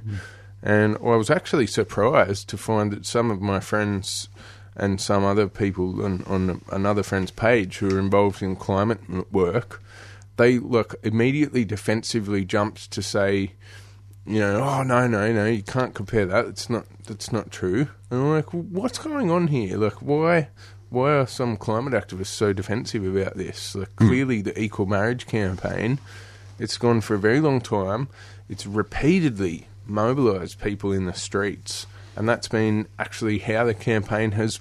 and 0.63 0.97
I 0.97 1.17
was 1.17 1.31
actually 1.31 1.67
surprised 1.67 2.49
to 2.49 2.57
find 2.57 2.93
that 2.93 3.07
some 3.07 3.31
of 3.31 3.41
my 3.41 3.61
friends 3.61 4.29
and 4.75 5.01
some 5.01 5.25
other 5.25 5.49
people 5.49 6.05
on, 6.05 6.23
on 6.25 6.61
another 6.71 7.03
friend's 7.03 7.31
page 7.31 7.79
who 7.79 7.95
are 7.95 7.99
involved 7.99 8.43
in 8.43 8.57
climate 8.57 9.33
work, 9.33 9.83
they 10.37 10.59
look 10.59 10.95
immediately 11.03 11.65
defensively 11.65 12.45
jumped 12.45 12.91
to 12.91 13.03
say 13.03 13.53
you 14.27 14.41
know, 14.41 14.61
oh 14.61 14.83
no, 14.83 15.07
no, 15.07 15.33
no, 15.33 15.47
you 15.47 15.63
can't 15.63 15.95
compare 15.95 16.27
that. 16.27 16.47
It's 16.47 16.69
not. 16.69 16.85
That's 17.07 17.33
not 17.33 17.53
true. 17.53 17.89
And 18.11 18.21
I'm 18.21 18.31
like, 18.31 18.53
what's 18.53 18.99
going 18.99 19.31
on 19.31 19.47
here? 19.47 19.79
Like, 19.79 20.03
why, 20.03 20.49
why 20.91 21.13
are 21.13 21.27
some 21.27 21.57
climate 21.57 21.93
activists 21.93 22.27
so 22.27 22.53
defensive 22.53 23.05
about 23.05 23.37
this? 23.37 23.77
Like, 23.77 23.91
hmm. 23.99 24.09
clearly, 24.09 24.43
the 24.43 24.61
equal 24.61 24.87
marriage 24.87 25.27
campaign, 25.27 26.01
it's 26.59 26.77
gone 26.77 27.01
for 27.01 27.15
a 27.15 27.19
very 27.19 27.39
long 27.39 27.61
time. 27.61 28.09
It's 28.49 28.67
repeatedly 28.67 29.69
mobilised 29.87 30.61
people 30.61 30.93
in 30.93 31.07
the 31.07 31.14
streets, 31.14 31.87
and 32.16 32.28
that's 32.28 32.49
been 32.49 32.87
actually 32.99 33.38
how 33.38 33.64
the 33.64 33.75
campaign 33.75 34.33
has. 34.33 34.61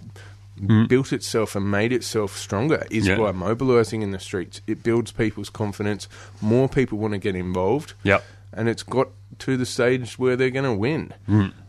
Built 0.88 1.12
itself 1.12 1.54
and 1.58 1.70
made 1.70 1.92
itself 1.92 2.38
stronger 2.38 2.88
is 2.90 3.06
Yeah. 3.08 3.18
by 3.18 3.34
mobilising 3.34 4.02
in 4.02 4.12
the 4.12 4.20
streets. 4.20 4.62
It 4.66 4.84
builds 4.84 5.12
people's 5.12 5.50
confidence. 5.50 6.08
More 6.40 6.70
people 6.70 6.98
want 6.98 7.12
to 7.12 7.18
get 7.18 7.36
involved 7.36 7.92
Yep. 8.04 8.24
and 8.54 8.70
it's 8.70 8.82
got 8.82 9.10
to 9.40 9.58
the 9.58 9.66
stage 9.66 10.18
where 10.18 10.38
they're 10.38 10.50
going 10.52 10.64
to 10.64 10.72
win. 10.74 11.12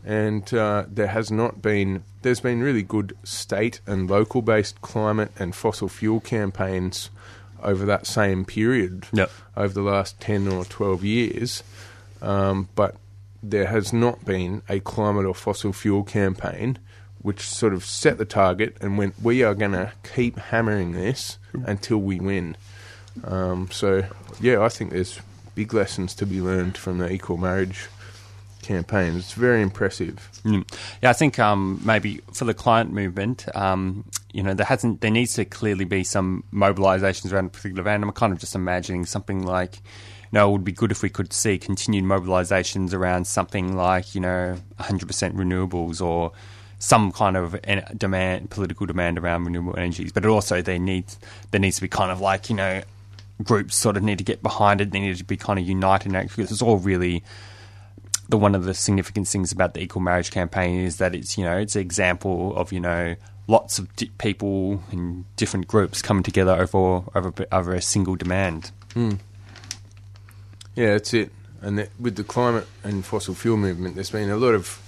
And 0.05 0.55
uh, 0.55 0.85
there 0.89 1.09
has 1.09 1.33
not 1.33 1.61
been. 1.61 2.05
There's 2.23 2.39
been 2.39 2.63
really 2.63 2.85
good 2.85 3.17
state 3.25 3.81
and 3.89 4.09
local 4.09 4.41
based 4.41 4.81
climate 4.83 5.33
and 5.37 5.53
fossil 5.53 5.89
fuel 5.89 6.21
campaigns 6.21 7.11
over 7.65 7.85
that 7.87 8.07
same 8.07 8.45
period 8.45 9.09
Yep. 9.13 9.31
over 9.57 9.75
the 9.75 9.83
last 9.83 10.21
ten 10.21 10.47
or 10.47 10.65
twelve 10.65 11.03
years, 11.03 11.65
um, 12.23 12.69
but 12.77 12.95
there 13.51 13.67
has 13.67 13.93
not 13.93 14.25
been 14.25 14.63
a 14.69 14.81
climate 14.81 15.25
or 15.25 15.35
fossil 15.35 15.73
fuel 15.73 16.03
campaign 16.03 16.79
which 17.27 17.41
sort 17.41 17.75
of 17.75 17.85
set 17.85 18.19
the 18.19 18.25
target 18.25 18.77
and 18.81 18.97
went, 18.97 19.21
we 19.21 19.43
are 19.43 19.53
going 19.53 19.73
to 19.73 19.93
keep 20.15 20.39
hammering 20.39 20.93
this 20.93 21.39
until 21.65 21.99
we 21.99 22.21
win. 22.21 22.57
Um, 23.25 23.69
so, 23.73 24.05
yeah, 24.41 24.63
I 24.63 24.69
think 24.69 24.93
there's 24.93 25.21
big 25.57 25.75
lessons 25.75 26.15
to 26.15 26.25
be 26.25 26.41
learned 26.41 26.79
from 26.79 26.99
the 26.99 27.11
equal 27.11 27.37
marriage 27.37 27.89
campaign. 28.63 29.17
It's 29.17 29.33
very 29.33 29.61
impressive. 29.61 30.29
Mm. 30.45 30.71
Yeah, 31.03 31.11
I 31.11 31.15
think 31.15 31.41
um, 31.41 31.81
maybe 31.85 32.21
for 32.33 32.45
the 32.45 32.55
client 32.55 32.93
movement, 32.93 33.47
um, 33.57 34.05
you 34.33 34.45
know, 34.45 34.55
there 34.55 34.67
hasn't 34.67 35.01
there 35.01 35.11
needs 35.11 35.35
to 35.35 35.45
clearly 35.45 35.85
be 35.85 36.05
some 36.05 36.45
mobilisations 36.53 37.33
around 37.33 37.47
a 37.47 37.51
particular 37.51 37.81
event. 37.81 38.05
I'm 38.05 38.13
kind 38.13 38.33
of 38.33 38.39
just 38.39 38.55
imagining 38.55 39.05
something 39.05 39.45
like, 39.45 39.81
know, 40.33 40.49
it 40.49 40.53
would 40.53 40.65
be 40.65 40.73
good 40.73 40.91
if 40.91 41.03
we 41.03 41.09
could 41.09 41.33
see 41.33 41.59
continued 41.59 42.05
mobilisations 42.05 42.93
around 42.93 43.27
something 43.27 43.77
like, 43.77 44.15
you 44.15 44.21
know, 44.21 44.57
100% 44.81 45.33
renewables 45.35 46.01
or 46.01 46.33
some 46.79 47.13
kind 47.13 47.37
of 47.37 47.57
demand, 47.97 48.51
political 48.51 48.87
demand 48.87 49.19
around 49.19 49.45
renewable 49.45 49.79
energies. 49.79 50.13
But 50.13 50.27
also 50.27 50.63
there 50.63 50.79
needs 50.79 51.19
there 51.51 51.61
needs 51.61 51.77
to 51.77 51.83
be 51.83 51.89
kind 51.89 52.11
of 52.11 52.21
like, 52.21 52.51
you 52.51 52.57
know, 52.57 52.83
groups 53.43 53.77
sort 53.77 53.97
of 53.97 54.03
need 54.03 54.19
to 54.19 54.25
get 54.25 54.43
behind 54.43 54.81
it. 54.81 54.91
They 54.91 55.01
need 55.01 55.17
to 55.17 55.25
be 55.25 55.37
kind 55.37 55.59
of 55.59 55.67
united 55.67 56.13
because 56.13 56.51
it's 56.51 56.63
all 56.63 56.79
really 56.79 57.23
the 58.29 58.37
one 58.37 58.55
of 58.55 58.65
the 58.65 58.75
significant 58.75 59.29
things 59.29 59.53
about 59.53 59.75
the 59.75 59.81
equal 59.81 60.03
marriage 60.03 60.31
campaign 60.31 60.81
is 60.81 60.97
that 60.97 61.15
it's 61.15 61.39
you 61.39 61.45
know 61.45 61.57
it's 61.57 61.77
an 61.77 61.83
example 61.83 62.57
of 62.57 62.73
you 62.73 62.81
know 62.81 63.15
lots 63.47 63.79
of 63.79 63.95
di- 63.97 64.11
people 64.19 64.83
and 64.91 65.25
different 65.37 65.69
groups 65.69 66.03
coming 66.03 66.23
together 66.23 66.53
over 66.53 67.03
over 67.15 67.33
over 67.53 67.75
a 67.75 67.83
single 67.83 68.17
demand. 68.17 68.71
Hmm. 68.95 69.15
Yeah, 70.77 70.93
that's 70.93 71.15
it. 71.15 71.33
And 71.63 71.79
that, 71.79 71.89
with 71.99 72.17
the 72.17 72.25
climate 72.25 72.67
and 72.85 73.05
fossil 73.05 73.35
fuel 73.35 73.57
movement, 73.57 73.95
there's 73.95 74.11
been 74.11 74.31
a 74.31 74.37
lot 74.37 74.55
of 74.55 74.81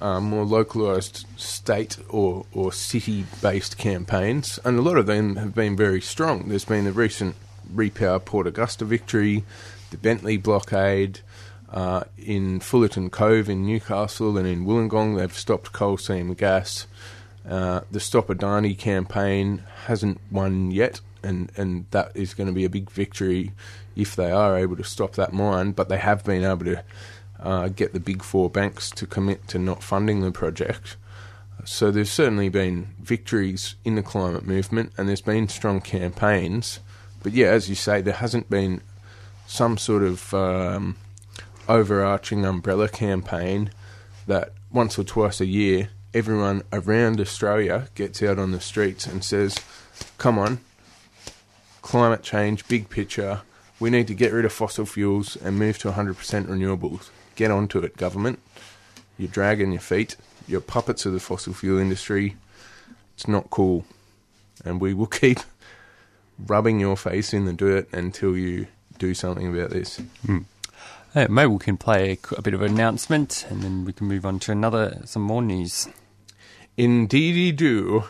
uh, 0.00 0.20
more 0.20 0.44
localised 0.44 1.26
state 1.38 1.98
or, 2.08 2.46
or 2.52 2.72
city 2.72 3.26
based 3.42 3.76
campaigns, 3.76 4.58
and 4.64 4.78
a 4.78 4.82
lot 4.82 4.96
of 4.96 5.06
them 5.06 5.36
have 5.36 5.54
been 5.54 5.76
very 5.76 6.00
strong. 6.00 6.48
There's 6.48 6.64
been 6.64 6.84
the 6.84 6.92
recent 6.92 7.34
Repower 7.74 8.24
Port 8.24 8.46
Augusta 8.46 8.84
victory, 8.84 9.44
the 9.90 9.98
Bentley 9.98 10.36
blockade. 10.36 11.20
Uh, 11.72 12.04
in 12.16 12.60
Fullerton 12.60 13.10
Cove 13.10 13.48
in 13.48 13.66
Newcastle 13.66 14.38
and 14.38 14.46
in 14.46 14.64
Wollongong, 14.64 15.18
they've 15.18 15.36
stopped 15.36 15.72
coal 15.72 15.98
seam 15.98 16.32
gas. 16.34 16.86
Uh, 17.48 17.80
the 17.90 17.98
Stop 17.98 18.28
Adani 18.28 18.78
campaign 18.78 19.64
hasn't 19.86 20.20
won 20.30 20.70
yet, 20.70 21.00
and, 21.24 21.50
and 21.56 21.86
that 21.90 22.12
is 22.14 22.34
going 22.34 22.46
to 22.46 22.52
be 22.52 22.64
a 22.64 22.70
big 22.70 22.90
victory 22.90 23.52
if 23.96 24.14
they 24.14 24.30
are 24.30 24.56
able 24.56 24.76
to 24.76 24.84
stop 24.84 25.14
that 25.14 25.32
mine. 25.32 25.72
But 25.72 25.88
they 25.88 25.98
have 25.98 26.24
been 26.24 26.44
able 26.44 26.64
to 26.66 26.84
uh, 27.40 27.68
get 27.68 27.92
the 27.92 28.00
big 28.00 28.22
four 28.22 28.50
banks 28.50 28.90
to 28.90 29.06
commit 29.06 29.48
to 29.48 29.58
not 29.58 29.82
funding 29.82 30.20
the 30.20 30.30
project. 30.30 30.96
So 31.64 31.90
there's 31.90 32.10
certainly 32.10 32.48
been 32.48 32.88
victories 33.00 33.74
in 33.84 33.94
the 33.94 34.02
climate 34.02 34.46
movement, 34.46 34.92
and 34.98 35.08
there's 35.08 35.20
been 35.20 35.48
strong 35.48 35.80
campaigns. 35.80 36.80
But 37.22 37.32
yeah, 37.32 37.48
as 37.48 37.68
you 37.68 37.74
say, 37.74 38.02
there 38.02 38.14
hasn't 38.14 38.50
been 38.50 38.82
some 39.46 39.78
sort 39.78 40.02
of 40.02 40.34
um, 40.34 40.96
overarching 41.68 42.44
umbrella 42.44 42.88
campaign 42.88 43.70
that 44.26 44.52
once 44.70 44.98
or 44.98 45.04
twice 45.04 45.40
a 45.40 45.46
year 45.46 45.90
everyone 46.14 46.62
around 46.72 47.20
Australia 47.20 47.88
gets 47.94 48.22
out 48.22 48.38
on 48.38 48.52
the 48.52 48.60
streets 48.60 49.06
and 49.06 49.24
says, 49.24 49.58
"Come 50.16 50.38
on, 50.38 50.60
climate 51.84 52.22
change, 52.22 52.66
big 52.66 52.88
picture. 52.88 53.42
We 53.78 53.90
need 53.90 54.06
to 54.06 54.14
get 54.14 54.32
rid 54.32 54.46
of 54.46 54.52
fossil 54.52 54.86
fuels 54.86 55.36
and 55.36 55.58
move 55.58 55.78
to 55.80 55.92
100% 55.92 56.14
renewables. 56.46 57.10
Get 57.36 57.50
onto 57.50 57.78
it, 57.80 57.98
government. 57.98 58.40
You're 59.18 59.28
dragging 59.28 59.70
your 59.70 59.82
feet. 59.82 60.16
You're 60.48 60.62
puppets 60.62 61.04
of 61.04 61.12
the 61.12 61.20
fossil 61.20 61.52
fuel 61.52 61.78
industry. 61.78 62.36
It's 63.14 63.28
not 63.28 63.50
cool, 63.50 63.84
and 64.64 64.80
we 64.80 64.94
will 64.94 65.06
keep 65.22 65.40
rubbing 66.38 66.80
your 66.80 66.96
face 66.96 67.34
in 67.34 67.44
the 67.44 67.52
dirt 67.52 67.92
until 67.92 68.34
you 68.36 68.66
do 68.98 69.14
something 69.14 69.46
about 69.46 69.70
this." 69.70 70.00
Uh, 70.26 71.28
maybe 71.30 71.46
we 71.46 71.58
can 71.58 71.76
play 71.76 72.12
a, 72.12 72.34
a 72.36 72.42
bit 72.42 72.54
of 72.54 72.62
an 72.62 72.72
announcement, 72.72 73.46
and 73.50 73.62
then 73.62 73.84
we 73.84 73.92
can 73.92 74.08
move 74.08 74.26
on 74.26 74.38
to 74.40 74.52
another 74.52 75.02
some 75.04 75.22
more 75.22 75.42
news. 75.42 75.88
Indeedy 76.76 77.52
do. 77.52 78.04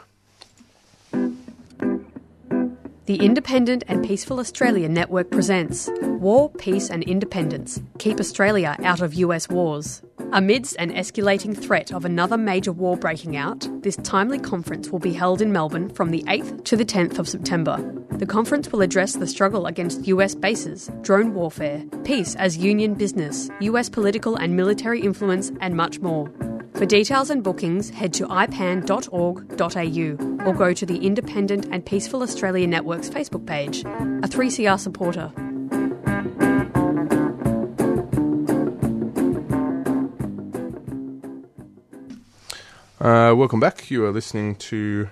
The 3.06 3.16
Independent 3.16 3.84
and 3.86 4.02
Peaceful 4.02 4.40
Australia 4.40 4.88
Network 4.88 5.30
presents 5.30 5.90
War, 6.00 6.48
Peace 6.48 6.88
and 6.88 7.02
Independence 7.02 7.82
Keep 7.98 8.18
Australia 8.18 8.78
Out 8.82 9.02
of 9.02 9.12
US 9.12 9.46
Wars. 9.46 10.00
Amidst 10.32 10.74
an 10.78 10.90
escalating 10.90 11.54
threat 11.54 11.92
of 11.92 12.06
another 12.06 12.38
major 12.38 12.72
war 12.72 12.96
breaking 12.96 13.36
out, 13.36 13.68
this 13.82 13.96
timely 13.96 14.38
conference 14.38 14.88
will 14.88 15.00
be 15.00 15.12
held 15.12 15.42
in 15.42 15.52
Melbourne 15.52 15.90
from 15.90 16.12
the 16.12 16.22
8th 16.22 16.64
to 16.64 16.78
the 16.78 16.84
10th 16.86 17.18
of 17.18 17.28
September. 17.28 17.76
The 18.12 18.24
conference 18.24 18.72
will 18.72 18.80
address 18.80 19.12
the 19.12 19.26
struggle 19.26 19.66
against 19.66 20.06
US 20.06 20.34
bases, 20.34 20.90
drone 21.02 21.34
warfare, 21.34 21.84
peace 22.04 22.34
as 22.36 22.56
union 22.56 22.94
business, 22.94 23.50
US 23.60 23.90
political 23.90 24.36
and 24.36 24.56
military 24.56 25.02
influence, 25.02 25.52
and 25.60 25.76
much 25.76 26.00
more. 26.00 26.30
For 26.74 26.86
details 26.86 27.30
and 27.30 27.42
bookings, 27.44 27.90
head 27.90 28.12
to 28.14 28.26
ipan.org.au 28.26 28.88
or 30.44 30.54
go 30.54 30.72
to 30.72 30.84
the 30.84 30.98
Independent 30.98 31.68
and 31.70 31.86
Peaceful 31.86 32.20
Australia 32.22 32.66
Network's 32.66 33.08
Facebook 33.08 33.46
page. 33.46 33.84
A 33.84 34.28
3CR 34.28 34.80
supporter. 34.80 35.32
Uh, 43.00 43.34
welcome 43.34 43.60
back. 43.60 43.88
You 43.90 44.04
are 44.06 44.10
listening 44.10 44.56
to 44.56 45.10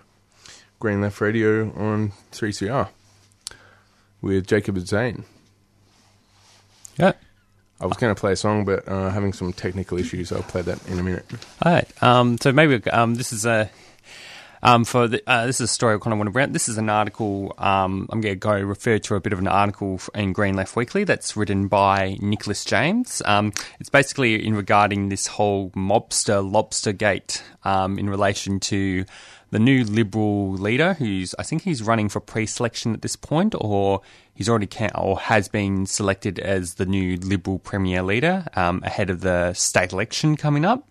Green 0.80 1.00
Left 1.00 1.20
Radio 1.20 1.72
on 1.74 2.10
3CR 2.32 2.88
with 4.20 4.48
Jacob 4.48 4.76
and 4.76 4.88
Zane. 4.88 5.24
Yeah. 6.96 7.12
I 7.82 7.86
was 7.86 7.96
going 7.96 8.14
to 8.14 8.18
play 8.20 8.32
a 8.32 8.36
song, 8.36 8.64
but 8.64 8.86
uh, 8.88 9.10
having 9.10 9.32
some 9.32 9.52
technical 9.52 9.98
issues. 9.98 10.30
I'll 10.30 10.42
play 10.42 10.62
that 10.62 10.86
in 10.88 10.98
a 10.98 11.02
minute. 11.02 11.26
All 11.62 11.72
right. 11.72 12.02
Um, 12.02 12.38
so 12.38 12.52
maybe 12.52 12.88
um, 12.90 13.16
this 13.16 13.32
is 13.32 13.44
a 13.44 13.70
um, 14.62 14.84
for 14.84 15.08
the, 15.08 15.22
uh, 15.26 15.46
this 15.46 15.56
is 15.60 15.62
a 15.62 15.72
story 15.72 15.96
I 15.96 15.98
kind 15.98 16.12
of 16.12 16.18
want 16.18 16.28
to 16.28 16.32
bring. 16.32 16.52
This 16.52 16.68
is 16.68 16.78
an 16.78 16.88
article. 16.88 17.52
Um, 17.58 18.08
I'm 18.10 18.20
going 18.20 18.34
to 18.34 18.38
go 18.38 18.52
refer 18.52 18.98
to 19.00 19.16
a 19.16 19.20
bit 19.20 19.32
of 19.32 19.40
an 19.40 19.48
article 19.48 20.00
in 20.14 20.32
Green 20.32 20.54
Left 20.54 20.76
Weekly 20.76 21.02
that's 21.02 21.36
written 21.36 21.66
by 21.66 22.16
Nicholas 22.20 22.64
James. 22.64 23.20
Um, 23.24 23.52
it's 23.80 23.90
basically 23.90 24.46
in 24.46 24.54
regarding 24.54 25.08
this 25.08 25.26
whole 25.26 25.70
mobster 25.70 26.48
lobster 26.48 26.92
gate 26.92 27.42
um, 27.64 27.98
in 27.98 28.08
relation 28.08 28.60
to 28.60 29.04
the 29.52 29.58
new 29.58 29.84
Liberal 29.84 30.52
leader, 30.52 30.94
who's 30.94 31.34
I 31.38 31.42
think 31.42 31.62
he's 31.62 31.82
running 31.82 32.08
for 32.08 32.20
pre-selection 32.20 32.94
at 32.94 33.02
this 33.02 33.16
point, 33.16 33.54
or 33.56 34.00
he's 34.34 34.48
already 34.48 34.66
can- 34.66 34.90
or 34.94 35.20
has 35.20 35.46
been 35.46 35.84
selected 35.86 36.38
as 36.38 36.74
the 36.74 36.86
new 36.86 37.16
Liberal 37.18 37.58
Premier 37.58 38.02
leader 38.02 38.46
um, 38.56 38.80
ahead 38.82 39.10
of 39.10 39.20
the 39.20 39.52
state 39.52 39.92
election 39.92 40.36
coming 40.36 40.64
up. 40.64 40.88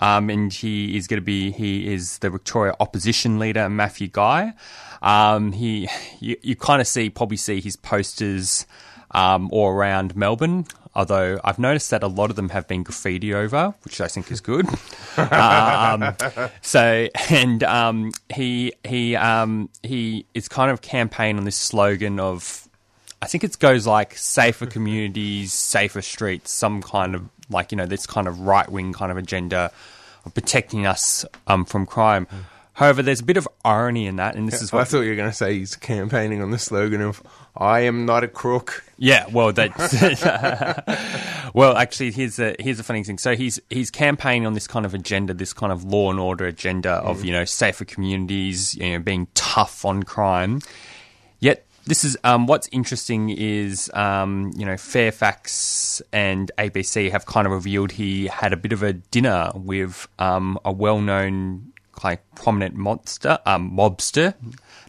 Um, 0.00 0.28
and 0.28 0.52
he 0.52 0.96
is 0.96 1.06
going 1.06 1.20
to 1.20 1.24
be 1.24 1.52
he 1.52 1.90
is 1.94 2.18
the 2.18 2.28
Victoria 2.28 2.74
opposition 2.80 3.38
leader 3.38 3.70
Matthew 3.70 4.08
Guy. 4.08 4.52
Um, 5.00 5.52
he 5.52 5.88
you, 6.20 6.36
you 6.42 6.56
kind 6.56 6.80
of 6.80 6.88
see 6.88 7.08
probably 7.08 7.38
see 7.38 7.60
his 7.60 7.76
posters 7.76 8.66
um, 9.12 9.48
all 9.52 9.68
around 9.70 10.16
Melbourne. 10.16 10.66
Although 10.96 11.38
I've 11.44 11.58
noticed 11.58 11.90
that 11.90 12.02
a 12.02 12.06
lot 12.06 12.30
of 12.30 12.36
them 12.36 12.48
have 12.48 12.66
been 12.66 12.82
graffiti 12.82 13.34
over, 13.34 13.74
which 13.84 14.00
I 14.00 14.08
think 14.08 14.30
is 14.32 14.40
good. 14.40 14.66
um, 15.18 16.16
so 16.62 17.08
and 17.28 17.62
um, 17.62 18.12
he 18.34 18.72
he 18.82 19.14
um, 19.14 19.68
he 19.82 20.24
is 20.32 20.48
kind 20.48 20.70
of 20.70 20.80
campaign 20.80 21.36
on 21.36 21.44
this 21.44 21.56
slogan 21.56 22.18
of 22.18 22.66
I 23.20 23.26
think 23.26 23.44
it 23.44 23.58
goes 23.58 23.86
like 23.86 24.16
safer 24.16 24.64
communities, 24.64 25.52
safer 25.52 26.00
streets, 26.00 26.50
some 26.50 26.82
kind 26.82 27.14
of 27.14 27.28
like 27.50 27.72
you 27.72 27.76
know 27.76 27.84
this 27.84 28.06
kind 28.06 28.26
of 28.26 28.40
right 28.40 28.70
wing 28.72 28.94
kind 28.94 29.12
of 29.12 29.18
agenda 29.18 29.70
of 30.24 30.32
protecting 30.32 30.86
us 30.86 31.26
um, 31.46 31.66
from 31.66 31.84
crime. 31.84 32.26
However, 32.76 33.02
there's 33.02 33.20
a 33.20 33.24
bit 33.24 33.38
of 33.38 33.48
irony 33.64 34.06
in 34.06 34.16
that, 34.16 34.36
and 34.36 34.46
this 34.46 34.60
is 34.60 34.70
I 34.70 34.84
thought 34.84 35.00
you 35.00 35.08
were 35.08 35.16
going 35.16 35.30
to 35.30 35.36
say 35.36 35.54
he's 35.54 35.76
campaigning 35.76 36.42
on 36.42 36.50
the 36.50 36.58
slogan 36.58 37.00
of 37.00 37.22
"I 37.56 37.80
am 37.80 38.04
not 38.04 38.22
a 38.22 38.28
crook." 38.28 38.84
Yeah, 38.98 39.24
well, 39.32 39.50
that. 39.54 41.50
well, 41.54 41.74
actually, 41.74 42.10
here's 42.10 42.38
a 42.38 42.54
here's 42.58 42.78
a 42.78 42.84
funny 42.84 43.02
thing. 43.02 43.16
So 43.16 43.34
he's 43.34 43.58
he's 43.70 43.90
campaigning 43.90 44.46
on 44.46 44.52
this 44.52 44.66
kind 44.66 44.84
of 44.84 44.92
agenda, 44.92 45.32
this 45.32 45.54
kind 45.54 45.72
of 45.72 45.84
law 45.84 46.10
and 46.10 46.20
order 46.20 46.44
agenda 46.44 46.90
of 46.90 47.24
you 47.24 47.32
know 47.32 47.46
safer 47.46 47.86
communities, 47.86 48.74
you 48.74 48.92
know, 48.92 48.98
being 48.98 49.28
tough 49.32 49.86
on 49.86 50.02
crime. 50.02 50.60
Yet 51.40 51.64
this 51.86 52.04
is 52.04 52.18
um, 52.24 52.46
what's 52.46 52.68
interesting 52.72 53.30
is 53.30 53.90
um, 53.94 54.52
you 54.54 54.66
know 54.66 54.76
Fairfax 54.76 56.02
and 56.12 56.52
ABC 56.58 57.10
have 57.10 57.24
kind 57.24 57.46
of 57.46 57.54
revealed 57.54 57.92
he 57.92 58.26
had 58.26 58.52
a 58.52 58.56
bit 58.58 58.74
of 58.74 58.82
a 58.82 58.92
dinner 58.92 59.50
with 59.54 60.06
um, 60.18 60.58
a 60.62 60.72
well-known 60.72 61.72
like 62.04 62.22
prominent 62.34 62.74
monster, 62.74 63.38
um, 63.46 63.70
mobster, 63.70 64.34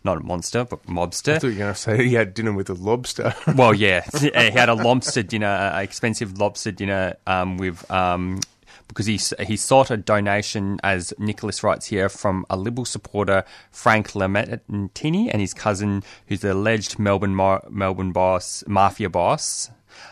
not 0.04 0.18
a 0.18 0.22
monster, 0.22 0.66
but 0.66 0.86
mobster. 0.86 1.36
I 1.36 1.40
thought 1.40 1.48
you 1.48 1.54
were 1.54 1.60
going 1.60 1.74
to 1.74 1.80
say 1.80 2.06
he 2.06 2.14
had 2.14 2.34
dinner 2.34 2.54
with 2.54 2.70
a 2.70 2.74
lobster. 2.74 3.34
Well, 3.56 3.74
yeah, 3.74 4.06
he 4.20 4.32
had 4.32 4.70
a 4.70 4.74
lobster 4.74 5.24
dinner, 5.24 5.48
an 5.48 5.82
expensive 5.82 6.38
lobster 6.38 6.72
dinner 6.72 7.16
um, 7.26 7.58
with 7.58 7.90
um, 7.90 8.40
because 8.88 9.06
he 9.06 9.20
he 9.44 9.58
sought 9.58 9.92
a 9.92 9.98
donation, 9.98 10.80
as 10.84 11.14
Nicholas 11.18 11.64
writes 11.64 11.88
here, 11.88 12.10
from 12.10 12.46
a 12.50 12.58
Liberal 12.58 12.86
supporter, 12.86 13.44
Frank 13.72 14.12
Lamattina, 14.12 15.30
and 15.32 15.42
his 15.42 15.54
cousin, 15.54 16.04
who's 16.28 16.42
the 16.42 16.54
alleged 16.54 17.00
Melbourne 17.00 17.36
Melbourne 17.36 18.12
boss, 18.12 18.64
mafia 18.68 19.10
boss, 19.10 19.70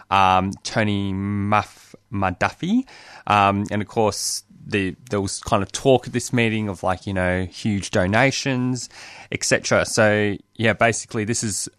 um, 0.10 0.51
Tony 0.63 1.13
Muff 1.13 1.95
Madafferi, 2.12 2.86
um, 3.27 3.65
and 3.71 3.81
of 3.81 3.88
course. 3.88 4.43
The, 4.67 4.95
there 5.12 5.21
was 5.21 5.39
kind 5.41 5.62
of 5.62 5.71
talk 5.71 6.08
at 6.08 6.13
this 6.13 6.34
meeting 6.34 6.69
of 6.69 6.82
like 6.82 7.06
you 7.06 7.13
know 7.13 7.45
huge 7.45 7.91
donations, 7.91 8.89
etc. 9.32 9.86
So 9.86 10.38
yeah, 10.56 10.73
basically 10.73 11.23
this 11.23 11.43
is 11.43 11.69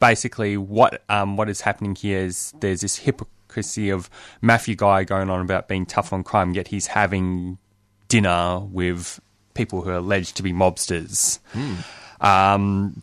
basically 0.00 0.56
what 0.56 1.02
um, 1.08 1.36
what 1.36 1.48
is 1.48 1.60
happening 1.62 1.94
here 1.94 2.20
is 2.20 2.52
there's 2.60 2.80
this 2.80 2.96
hypocrisy 2.98 3.88
of 3.90 4.10
Matthew 4.42 4.74
Guy 4.74 5.04
going 5.04 5.30
on 5.30 5.40
about 5.40 5.68
being 5.68 5.86
tough 5.86 6.12
on 6.12 6.24
crime, 6.24 6.54
yet 6.54 6.68
he's 6.68 6.88
having 6.88 7.58
dinner 8.08 8.58
with 8.60 9.20
people 9.54 9.82
who 9.82 9.90
are 9.90 9.94
alleged 9.94 10.36
to 10.36 10.42
be 10.42 10.52
mobsters. 10.52 11.38
Um, 12.20 13.02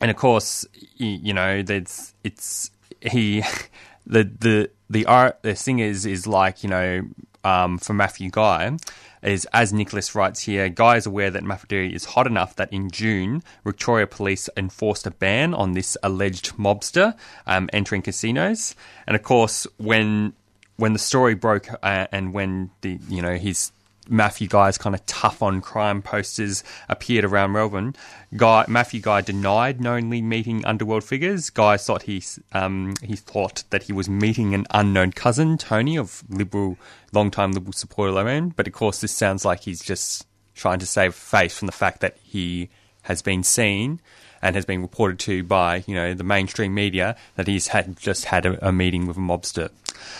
and 0.00 0.10
of 0.10 0.16
course, 0.16 0.66
y- 1.00 1.18
you 1.22 1.32
know, 1.32 1.62
there's 1.62 2.14
it's 2.24 2.70
he 3.00 3.42
the 4.06 4.24
the 4.24 4.70
the 4.90 5.06
art 5.06 5.38
the 5.42 5.54
thing 5.54 5.78
is 5.78 6.04
is 6.04 6.26
like 6.26 6.62
you 6.62 6.68
know 6.68 7.02
um, 7.44 7.78
for 7.78 7.92
Matthew 7.92 8.30
Guy 8.30 8.76
is, 9.22 9.46
as 9.52 9.72
Nicholas 9.72 10.14
writes 10.14 10.42
here, 10.42 10.68
Guy 10.68 10.96
is 10.96 11.06
aware 11.06 11.30
that 11.30 11.42
Madafferi 11.42 11.92
is 11.92 12.04
hot 12.04 12.26
enough 12.26 12.56
that 12.56 12.72
in 12.72 12.90
June, 12.90 13.42
Victoria 13.64 14.06
Police 14.06 14.48
enforced 14.56 15.06
a 15.06 15.10
ban 15.10 15.54
on 15.54 15.72
this 15.72 15.96
alleged 16.02 16.56
mobster 16.56 17.14
um, 17.46 17.68
entering 17.72 18.02
casinos. 18.02 18.74
And 19.06 19.16
of 19.16 19.22
course, 19.22 19.66
when 19.78 20.34
when 20.76 20.92
the 20.92 20.98
story 20.98 21.34
broke 21.34 21.68
uh, 21.82 22.06
and 22.10 22.34
when 22.34 22.70
the 22.80 22.98
you 23.08 23.22
know 23.22 23.36
his 23.36 23.70
Matthew 24.08 24.48
Guy's 24.48 24.76
kind 24.76 24.94
of 24.94 25.04
tough 25.06 25.42
on 25.42 25.60
crime 25.60 26.02
posters 26.02 26.62
appeared 26.88 27.24
around 27.24 27.52
Melbourne. 27.52 27.94
Guy 28.36 28.64
Matthew 28.68 29.00
Guy 29.00 29.20
denied 29.20 29.80
knowingly 29.80 30.20
meeting 30.20 30.64
underworld 30.64 31.04
figures. 31.04 31.50
Guy 31.50 31.76
thought 31.76 32.02
he 32.02 32.22
um, 32.52 32.94
he 33.02 33.16
thought 33.16 33.64
that 33.70 33.84
he 33.84 33.92
was 33.92 34.08
meeting 34.08 34.54
an 34.54 34.66
unknown 34.70 35.12
cousin, 35.12 35.56
Tony, 35.56 35.96
of 35.96 36.24
Liberal, 36.28 36.76
long-time 37.12 37.52
Liberal 37.52 37.72
supporter 37.72 38.12
Lorraine. 38.12 38.48
But 38.48 38.66
of 38.66 38.72
course, 38.72 39.00
this 39.00 39.12
sounds 39.12 39.44
like 39.44 39.60
he's 39.60 39.82
just 39.82 40.26
trying 40.54 40.78
to 40.80 40.86
save 40.86 41.14
face 41.14 41.56
from 41.56 41.66
the 41.66 41.72
fact 41.72 42.00
that 42.00 42.16
he 42.22 42.70
has 43.02 43.22
been 43.22 43.42
seen 43.42 44.00
and 44.42 44.56
has 44.56 44.64
been 44.64 44.82
reported 44.82 45.18
to 45.18 45.42
by 45.44 45.84
you 45.86 45.94
know 45.94 46.12
the 46.12 46.24
mainstream 46.24 46.74
media 46.74 47.16
that 47.36 47.46
he's 47.46 47.68
had 47.68 47.96
just 47.96 48.26
had 48.26 48.46
a, 48.46 48.68
a 48.68 48.72
meeting 48.72 49.06
with 49.06 49.16
a 49.16 49.20
mobster. 49.20 49.70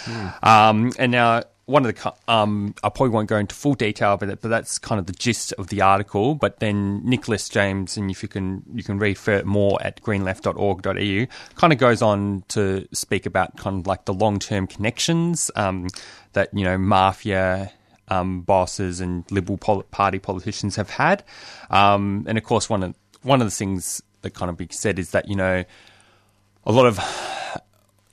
Mm. 0.05 0.45
Um, 0.45 0.93
and 0.99 1.11
now 1.11 1.43
one 1.67 1.87
of 1.87 1.95
the 1.95 2.15
um, 2.29 2.75
I 2.83 2.91
probably 2.91 3.11
won't 3.11 3.29
go 3.29 3.39
into 3.39 3.55
full 3.55 3.75
detail, 3.75 4.17
but 4.17 4.41
but 4.41 4.49
that's 4.49 4.79
kind 4.79 4.99
of 4.99 5.07
the 5.07 5.13
gist 5.13 5.53
of 5.55 5.69
the 5.69 5.81
article. 5.81 6.35
But 6.35 6.61
then 6.61 7.05
Nicholas 7.05 7.49
James, 7.49 7.97
and 7.97 8.11
if 8.11 8.23
you 8.23 8.29
can 8.29 8.63
you 8.75 8.83
can 8.83 8.99
read 8.99 9.19
more 9.45 9.79
at 9.83 10.03
greenleft.org.au, 10.03 11.57
kind 11.57 11.73
of 11.73 11.79
goes 11.79 12.03
on 12.03 12.45
to 12.49 12.87
speak 12.93 13.25
about 13.25 13.57
kind 13.57 13.81
of 13.81 13.87
like 13.87 14.05
the 14.05 14.15
long 14.15 14.39
term 14.39 14.67
connections 14.67 15.51
um, 15.57 15.89
that 16.33 16.51
you 16.53 16.65
know 16.65 16.79
mafia. 16.79 17.73
Um, 18.09 18.43
bosses 18.43 19.01
and 19.01 19.25
Liberal 19.31 19.57
Party 19.57 20.19
politicians 20.19 20.77
have 20.77 20.91
had, 20.91 21.25
um, 21.71 22.27
and 22.29 22.37
of 22.37 22.45
course, 22.45 22.69
one 22.69 22.83
of 22.83 22.95
one 23.23 23.41
of 23.41 23.47
the 23.47 23.51
things 23.51 24.03
that 24.21 24.35
kind 24.35 24.51
of 24.51 24.59
be 24.59 24.69
said 24.71 24.99
is 24.99 25.13
that 25.13 25.27
you 25.27 25.35
know 25.35 25.65
a 26.67 26.71
lot 26.71 26.85
of 26.85 26.99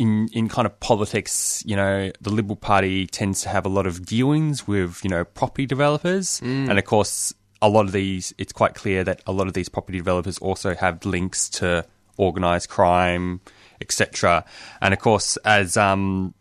in 0.02 0.28
in 0.34 0.50
kind 0.50 0.66
of 0.66 0.80
politics, 0.80 1.64
you 1.64 1.76
know, 1.76 2.12
the 2.20 2.32
Liberal 2.32 2.56
Party 2.56 3.06
tends 3.06 3.44
to 3.44 3.50
have 3.50 3.68
a 3.68 3.70
lot 3.70 3.86
of 3.86 4.04
dealings 4.04 4.68
with 4.68 5.00
you 5.04 5.12
know 5.12 5.24
property 5.24 5.68
developers, 5.68 6.42
mm. 6.42 6.68
and 6.68 6.80
of 6.80 6.86
course, 6.86 7.36
a 7.62 7.70
lot 7.70 7.86
of 7.86 7.92
these. 7.92 8.34
It's 8.40 8.52
quite 8.52 8.74
clear 8.74 9.04
that 9.04 9.22
a 9.28 9.32
lot 9.32 9.46
of 9.46 9.54
these 9.54 9.70
property 9.70 10.00
developers 10.00 10.40
also 10.40 10.74
have 10.74 11.06
links 11.06 11.50
to 11.50 11.86
organised 12.18 12.68
crime, 12.68 13.42
etc. 13.80 14.44
And 14.82 14.92
of 14.92 15.00
course, 15.00 15.38
as 15.46 15.78
um, 15.78 16.34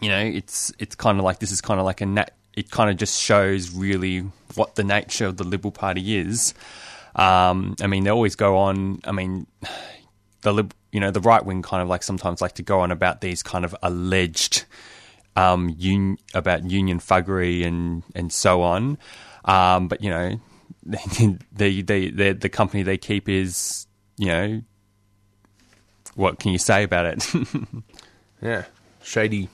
you 0.00 0.08
know, 0.08 0.20
it's 0.20 0.72
it's 0.78 0.94
kind 0.94 1.18
of 1.18 1.24
like 1.24 1.40
this 1.40 1.50
is 1.50 1.60
kind 1.60 1.80
of 1.80 1.84
like 1.84 2.00
a 2.00 2.06
nat- 2.06 2.36
it 2.54 2.70
kind 2.70 2.90
of 2.90 2.96
just 2.96 3.20
shows 3.20 3.72
really 3.72 4.20
what 4.54 4.76
the 4.76 4.84
nature 4.84 5.26
of 5.26 5.36
the 5.36 5.44
Liberal 5.44 5.72
Party 5.72 6.16
is. 6.16 6.54
Um, 7.16 7.74
I 7.82 7.88
mean, 7.88 8.04
they 8.04 8.10
always 8.10 8.36
go 8.36 8.56
on. 8.56 9.00
I 9.02 9.10
mean, 9.10 9.48
the 10.42 10.52
you 10.92 11.00
know 11.00 11.10
the 11.10 11.20
right 11.20 11.44
wing 11.44 11.62
kind 11.62 11.82
of 11.82 11.88
like 11.88 12.02
sometimes 12.02 12.40
like 12.40 12.52
to 12.54 12.62
go 12.62 12.80
on 12.80 12.90
about 12.90 13.20
these 13.20 13.42
kind 13.42 13.64
of 13.64 13.74
alleged 13.82 14.64
um, 15.36 15.74
un- 15.80 16.18
about 16.34 16.68
union 16.68 16.98
fuggery 16.98 17.64
and 17.64 18.02
and 18.14 18.32
so 18.32 18.62
on, 18.62 18.98
um, 19.44 19.88
but 19.88 20.02
you 20.02 20.10
know 20.10 20.40
the 20.84 21.82
the 21.82 22.10
the 22.10 22.32
the 22.32 22.48
company 22.48 22.82
they 22.82 22.98
keep 22.98 23.28
is 23.28 23.86
you 24.16 24.26
know 24.26 24.62
what 26.14 26.40
can 26.40 26.50
you 26.50 26.58
say 26.58 26.82
about 26.82 27.06
it? 27.06 27.24
yeah, 28.42 28.64
shady, 29.02 29.48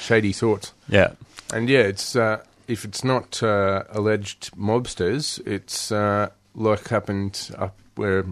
shady 0.00 0.32
thoughts. 0.32 0.72
Yeah, 0.88 1.12
and 1.52 1.68
yeah, 1.68 1.80
it's 1.80 2.14
uh, 2.14 2.42
if 2.68 2.84
it's 2.84 3.02
not 3.02 3.42
uh, 3.42 3.82
alleged 3.90 4.52
mobsters, 4.56 5.44
it's 5.46 5.90
uh, 5.90 6.30
like 6.54 6.88
happened 6.88 7.50
up 7.58 7.76
where 7.96 8.24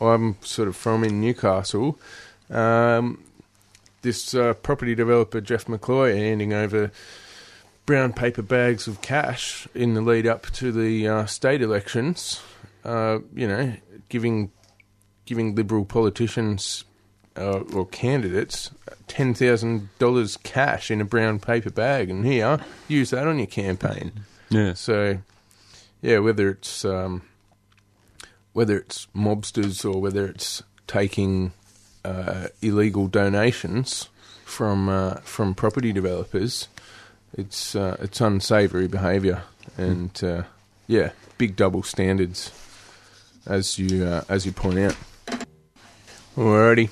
I'm 0.00 0.36
sort 0.42 0.68
of 0.68 0.76
from 0.76 1.04
in 1.04 1.20
Newcastle. 1.20 1.98
Um, 2.50 3.22
this 4.02 4.34
uh, 4.34 4.54
property 4.54 4.94
developer, 4.94 5.40
Jeff 5.40 5.66
McCloy, 5.66 6.16
handing 6.16 6.52
over 6.52 6.90
brown 7.86 8.12
paper 8.12 8.42
bags 8.42 8.86
of 8.86 9.02
cash 9.02 9.68
in 9.74 9.94
the 9.94 10.00
lead 10.00 10.26
up 10.26 10.46
to 10.52 10.72
the 10.72 11.08
uh, 11.08 11.26
state 11.26 11.62
elections. 11.62 12.42
Uh, 12.84 13.20
you 13.34 13.48
know, 13.48 13.74
giving 14.08 14.50
giving 15.24 15.54
Liberal 15.54 15.84
politicians 15.84 16.84
uh, 17.36 17.60
or 17.72 17.86
candidates 17.86 18.70
ten 19.08 19.32
thousand 19.32 19.88
dollars 19.98 20.36
cash 20.38 20.90
in 20.90 21.00
a 21.00 21.04
brown 21.04 21.38
paper 21.38 21.70
bag, 21.70 22.10
and 22.10 22.26
here 22.26 22.58
use 22.88 23.10
that 23.10 23.26
on 23.26 23.38
your 23.38 23.46
campaign. 23.46 24.12
Yeah. 24.50 24.74
So, 24.74 25.18
yeah, 26.02 26.18
whether 26.18 26.50
it's 26.50 26.84
um, 26.84 27.22
whether 28.54 28.78
it's 28.78 29.06
mobsters 29.14 29.84
or 29.84 30.00
whether 30.00 30.26
it's 30.26 30.62
taking 30.86 31.52
uh, 32.04 32.46
illegal 32.62 33.08
donations 33.08 34.08
from 34.44 34.88
uh, 34.88 35.14
from 35.16 35.54
property 35.54 35.92
developers, 35.92 36.68
it's 37.36 37.74
uh, 37.74 37.96
it's 38.00 38.20
unsavoury 38.20 38.88
behaviour, 38.88 39.42
and 39.76 40.22
uh, 40.24 40.44
yeah, 40.86 41.10
big 41.36 41.56
double 41.56 41.82
standards, 41.82 42.52
as 43.44 43.78
you 43.78 44.04
uh, 44.06 44.22
as 44.28 44.46
you 44.46 44.52
point 44.52 44.78
out. 44.78 44.96
Alrighty, 46.36 46.90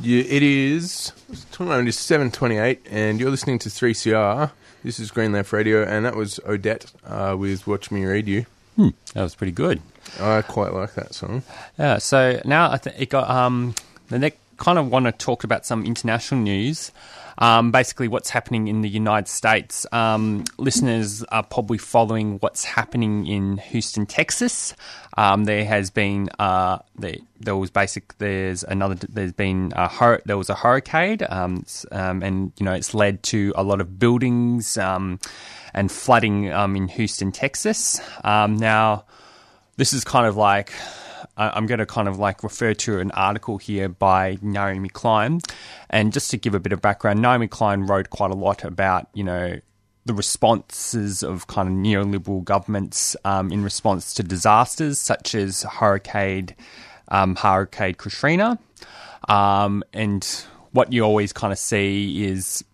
yeah, 0.00 0.24
it 0.24 0.42
is. 0.42 1.12
Time 1.52 1.86
is 1.86 1.98
seven 1.98 2.30
twenty 2.30 2.58
eight, 2.58 2.84
and 2.90 3.20
you're 3.20 3.30
listening 3.30 3.58
to 3.60 3.70
three 3.70 3.94
CR. 3.94 4.52
This 4.82 4.98
is 4.98 5.10
Green 5.10 5.32
Left 5.32 5.52
Radio, 5.52 5.84
and 5.84 6.04
that 6.04 6.16
was 6.16 6.40
Odette 6.44 6.90
uh, 7.04 7.36
with 7.38 7.66
"Watch 7.66 7.90
Me 7.92 8.04
Read 8.04 8.26
You." 8.26 8.46
Hmm, 8.80 8.88
that 9.12 9.22
was 9.22 9.34
pretty 9.34 9.52
good. 9.52 9.82
I 10.18 10.40
quite 10.40 10.72
like 10.72 10.94
that 10.94 11.14
song. 11.14 11.42
Yeah. 11.78 11.98
So 11.98 12.40
now 12.46 12.70
I 12.70 12.78
think 12.78 12.96
it 12.98 13.10
got 13.10 13.28
um 13.28 13.74
the 14.08 14.18
next 14.18 14.38
kind 14.56 14.78
of 14.78 14.90
want 14.90 15.04
to 15.04 15.12
talk 15.12 15.44
about 15.44 15.66
some 15.66 15.84
international 15.84 16.40
news. 16.40 16.90
Um, 17.40 17.70
basically, 17.70 18.08
what's 18.08 18.30
happening 18.30 18.68
in 18.68 18.82
the 18.82 18.88
United 18.88 19.28
States. 19.28 19.86
Um, 19.92 20.44
listeners 20.58 21.22
are 21.24 21.42
probably 21.42 21.78
following 21.78 22.38
what's 22.38 22.64
happening 22.64 23.26
in 23.26 23.56
Houston, 23.56 24.06
Texas. 24.06 24.74
Um, 25.16 25.44
there 25.44 25.64
has 25.64 25.90
been 25.90 26.28
uh, 26.38 26.78
there, 26.96 27.16
there, 27.40 27.56
was 27.56 27.70
basic. 27.70 28.16
There's 28.18 28.62
another. 28.62 28.94
There's 28.94 29.32
been 29.32 29.72
a 29.74 29.88
hur- 29.88 30.22
there 30.26 30.36
was 30.36 30.50
a 30.50 30.54
hurricane, 30.54 31.18
um, 31.28 31.64
um, 31.92 32.22
and 32.22 32.52
you 32.58 32.64
know 32.64 32.74
it's 32.74 32.94
led 32.94 33.22
to 33.24 33.52
a 33.56 33.62
lot 33.62 33.80
of 33.80 33.98
buildings 33.98 34.76
um, 34.76 35.18
and 35.72 35.90
flooding 35.90 36.44
in 36.44 36.88
Houston, 36.88 37.32
Texas. 37.32 38.00
now 38.22 39.04
this 39.80 39.94
is 39.94 40.04
kind 40.04 40.26
of 40.26 40.36
like 40.36 40.74
I'm 41.40 41.66
going 41.66 41.78
to 41.78 41.86
kind 41.86 42.08
of 42.08 42.18
like 42.18 42.42
refer 42.42 42.74
to 42.74 42.98
an 42.98 43.10
article 43.12 43.58
here 43.58 43.88
by 43.88 44.38
Naomi 44.42 44.88
Klein. 44.88 45.40
And 45.88 46.12
just 46.12 46.30
to 46.32 46.36
give 46.36 46.54
a 46.54 46.60
bit 46.60 46.72
of 46.72 46.82
background, 46.82 47.22
Naomi 47.22 47.48
Klein 47.48 47.86
wrote 47.86 48.10
quite 48.10 48.30
a 48.30 48.34
lot 48.34 48.64
about, 48.64 49.08
you 49.14 49.24
know, 49.24 49.58
the 50.04 50.14
responses 50.14 51.22
of 51.22 51.46
kind 51.46 51.68
of 51.68 51.74
neoliberal 51.74 52.42
governments 52.44 53.16
um, 53.24 53.52
in 53.52 53.62
response 53.62 54.14
to 54.14 54.22
disasters 54.22 55.00
such 55.00 55.34
as 55.34 55.62
Hurricane, 55.62 56.50
um, 57.08 57.36
Hurricane 57.36 57.94
Katrina. 57.94 58.58
Um, 59.28 59.82
and 59.92 60.24
what 60.72 60.92
you 60.92 61.02
always 61.04 61.32
kind 61.32 61.52
of 61.52 61.58
see 61.58 62.24
is 62.24 62.64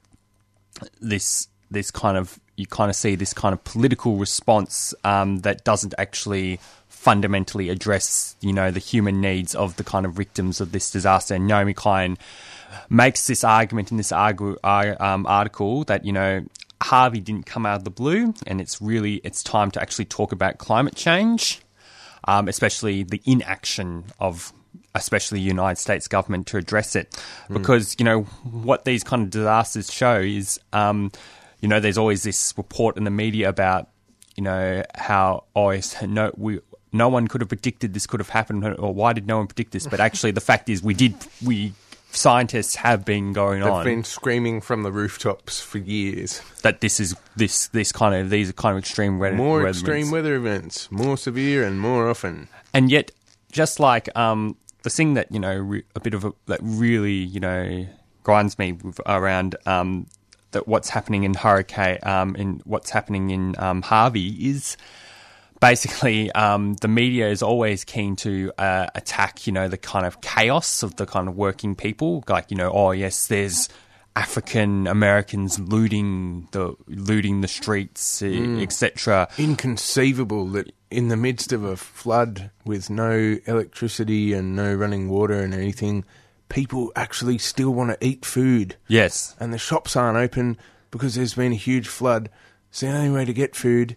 this 1.01 1.49
this 1.71 1.91
kind 1.91 2.17
of 2.17 2.39
you 2.57 2.67
kind 2.67 2.91
of 2.91 2.97
see 2.97 3.15
this 3.17 3.35
kind 3.35 3.53
of 3.53 3.63
political 3.65 4.17
response 4.17 4.95
um, 5.05 5.41
that 5.41 5.65
doesn't 5.65 5.95
actually 5.99 6.59
fundamentally 7.07 7.69
address, 7.69 8.35
you 8.41 8.53
know, 8.53 8.73
the 8.73 8.81
human 8.81 9.21
needs 9.21 9.55
of 9.55 9.77
the 9.77 9.85
kind 9.85 10.05
of 10.05 10.13
victims 10.13 10.61
of 10.61 10.73
this 10.73 10.91
disaster. 10.91 11.37
And 11.37 11.47
Naomi 11.47 11.73
Klein 11.73 12.19
makes 12.91 13.29
this 13.29 13.45
argument 13.45 13.93
in 13.93 13.97
this 13.97 14.11
argu- 14.11 14.59
um, 15.01 15.25
article 15.25 15.85
that, 15.85 16.05
you 16.05 16.13
know, 16.13 16.45
Harvey 16.83 17.21
didn't 17.21 17.47
come 17.47 17.65
out 17.65 17.77
of 17.77 17.85
the 17.85 17.93
blue, 17.93 18.35
and 18.45 18.61
it's 18.61 18.83
really 18.83 19.21
it's 19.23 19.45
time 19.45 19.71
to 19.71 19.81
actually 19.81 20.07
talk 20.07 20.33
about 20.33 20.59
climate 20.59 20.97
change, 20.97 21.61
um, 22.25 22.49
especially 22.49 23.05
the 23.05 23.23
inaction 23.25 24.07
of 24.19 24.53
especially 24.97 25.39
the 25.39 25.45
United 25.45 25.81
States 25.81 26.09
government 26.09 26.49
to 26.49 26.57
address 26.57 26.97
it, 26.97 27.13
mm. 27.49 27.55
because 27.55 27.95
you 28.01 28.05
know 28.05 28.23
what 28.43 28.85
these 28.85 29.05
kind 29.05 29.23
of 29.23 29.31
disasters 29.31 29.93
show 29.93 30.19
is, 30.19 30.59
um, 30.73 31.13
you 31.61 31.69
know, 31.69 31.79
there's 31.79 31.99
always 31.99 32.25
this 32.25 32.53
report 32.57 32.97
in 32.97 33.05
the 33.05 33.11
media 33.13 33.49
about 33.49 33.91
you 34.37 34.43
know 34.43 34.83
how 34.95 35.45
oh 35.55 35.81
no 36.03 36.33
we 36.37 36.61
no 36.97 37.09
one 37.09 37.29
could 37.29 37.41
have 37.41 37.49
predicted 37.49 37.95
this 37.95 38.07
could 38.07 38.21
have 38.21 38.31
happened, 38.31 38.65
or 38.79 38.93
why 38.93 39.13
did 39.13 39.27
no 39.27 39.39
one 39.39 39.47
predict 39.47 39.73
this? 39.73 39.87
But 39.87 40.01
actually, 40.01 40.33
the 40.33 40.41
fact 40.41 40.69
is, 40.69 40.83
we 40.83 40.95
did. 40.95 41.15
We 41.45 41.73
scientists 42.17 42.77
have 42.77 43.05
been 43.05 43.33
going 43.33 43.61
They've 43.61 43.71
on. 43.71 43.85
been 43.85 44.05
screaming 44.05 44.61
from 44.61 44.83
the 44.83 44.91
rooftops 44.91 45.61
for 45.61 45.79
years 45.79 46.41
that 46.63 46.81
this 46.81 46.99
is 46.99 47.15
this 47.37 47.69
this 47.69 47.93
kind 47.93 48.15
of 48.15 48.31
these 48.31 48.49
are 48.51 48.55
kind 48.55 48.73
of 48.73 48.79
extreme 48.79 49.19
weather. 49.19 49.37
More 49.37 49.59
weather 49.59 49.69
extreme 49.69 49.97
events. 49.97 50.13
weather 50.13 50.35
events, 50.37 50.91
more 50.91 51.17
severe 51.17 51.65
and 51.65 51.81
more 51.81 52.09
often. 52.09 52.49
And 52.73 52.91
yet, 52.91 53.11
just 53.53 53.81
like 53.81 54.15
um, 54.17 54.57
the 54.83 54.91
thing 54.91 55.15
that 55.15 55.31
you 55.31 55.39
know, 55.39 55.55
re- 55.55 55.85
a 55.95 56.01
bit 56.01 56.15
of 56.15 56.25
a, 56.25 56.33
that 56.47 56.61
really 56.63 57.15
you 57.15 57.41
know 57.41 57.87
grinds 58.23 58.59
me 58.59 58.73
with, 58.73 59.01
around 59.07 59.57
um, 59.67 60.07
that 60.53 60.67
what's 60.67 60.89
happening 60.89 61.25
in 61.25 61.35
Hurricane, 61.35 61.99
um, 62.03 62.35
in 62.37 62.61
what's 62.65 62.91
happening 62.91 63.31
in 63.31 63.55
um, 63.59 63.83
Harvey 63.83 64.49
is 64.49 64.77
basically 65.61 66.31
um, 66.33 66.75
the 66.75 66.89
media 66.89 67.29
is 67.29 67.43
always 67.43 67.85
keen 67.85 68.17
to 68.17 68.53
uh, 68.59 68.87
attack, 68.95 69.47
you 69.47 69.53
know, 69.53 69.69
the 69.69 69.79
kind 69.79 70.07
of 70.07 70.21
chaos 70.21 70.83
of 70.83 70.97
the 70.97 71.07
kind 71.07 71.29
of 71.29 71.37
working 71.37 71.75
people. 71.75 72.25
Like, 72.29 72.51
you 72.51 72.57
know, 72.57 72.71
oh 72.71 72.91
yes, 72.93 73.27
there's 73.27 73.69
African 74.17 74.87
Americans 74.87 75.59
looting 75.59 76.49
the 76.53 76.75
looting 76.87 77.43
the 77.43 77.49
streets, 77.49 78.23
mm. 78.23 78.63
etc. 78.63 79.29
Inconceivable 79.37 80.47
that 80.49 80.73
in 80.91 81.09
the 81.09 81.17
midst 81.17 81.53
of 81.53 81.65
a 81.65 81.77
flood 81.77 82.51
with 82.65 82.89
no 82.89 83.39
electricity 83.47 84.33
and 84.33 84.57
no 84.57 84.75
running 84.75 85.09
water 85.11 85.41
and 85.41 85.53
anything, 85.53 86.05
people 86.49 86.93
actually 86.97 87.37
still 87.37 87.75
want 87.75 87.91
to 87.91 88.07
eat 88.07 88.25
food. 88.25 88.77
Yes, 88.89 89.37
and 89.39 89.53
the 89.53 89.59
shops 89.59 89.97
aren't 89.97 90.17
open 90.17 90.57
because 90.91 91.15
there's 91.15 91.35
been 91.35 91.53
a 91.53 91.57
huge 91.57 91.89
flood. 91.89 92.31
So 92.71 92.87
the 92.87 92.97
only 92.97 93.11
way 93.11 93.25
to 93.27 93.33
get 93.35 93.55
food 93.55 93.97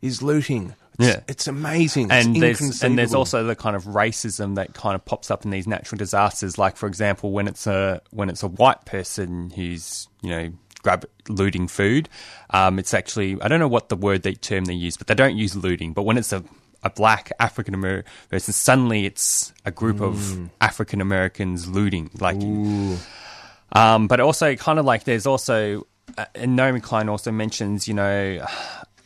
is 0.00 0.22
looting. 0.22 0.74
It's, 1.02 1.14
yeah, 1.16 1.20
it's 1.28 1.46
amazing. 1.46 2.10
And 2.10 2.36
it's 2.36 2.60
there's 2.60 2.82
and 2.82 2.98
there's 2.98 3.14
also 3.14 3.44
the 3.44 3.56
kind 3.56 3.76
of 3.76 3.84
racism 3.84 4.54
that 4.56 4.74
kind 4.74 4.94
of 4.94 5.04
pops 5.04 5.30
up 5.30 5.44
in 5.44 5.50
these 5.50 5.66
natural 5.66 5.98
disasters. 5.98 6.58
Like 6.58 6.76
for 6.76 6.86
example, 6.86 7.32
when 7.32 7.48
it's 7.48 7.66
a 7.66 8.00
when 8.10 8.28
it's 8.28 8.42
a 8.42 8.48
white 8.48 8.84
person 8.84 9.50
who's 9.50 10.08
you 10.22 10.30
know 10.30 10.52
grab 10.82 11.04
looting 11.28 11.68
food, 11.68 12.08
um, 12.50 12.78
it's 12.78 12.94
actually 12.94 13.40
I 13.40 13.48
don't 13.48 13.60
know 13.60 13.68
what 13.68 13.88
the 13.88 13.96
word 13.96 14.22
they 14.22 14.34
term 14.34 14.64
they 14.64 14.74
use, 14.74 14.96
but 14.96 15.06
they 15.06 15.14
don't 15.14 15.36
use 15.36 15.56
looting. 15.56 15.92
But 15.92 16.02
when 16.02 16.18
it's 16.18 16.32
a 16.32 16.44
a 16.82 16.90
black 16.90 17.30
African 17.38 17.74
American 17.74 18.10
person, 18.28 18.52
suddenly 18.52 19.06
it's 19.06 19.52
a 19.64 19.70
group 19.70 19.98
mm. 19.98 20.08
of 20.08 20.50
African 20.60 21.00
Americans 21.00 21.68
looting. 21.68 22.10
Like, 22.18 22.36
um, 23.72 24.08
but 24.08 24.20
also 24.20 24.56
kind 24.56 24.78
of 24.78 24.84
like 24.84 25.04
there's 25.04 25.26
also, 25.26 25.86
uh, 26.18 26.24
and 26.34 26.56
Naomi 26.56 26.80
Klein 26.80 27.08
also 27.08 27.30
mentions, 27.30 27.86
you 27.86 27.94
know, 27.94 28.44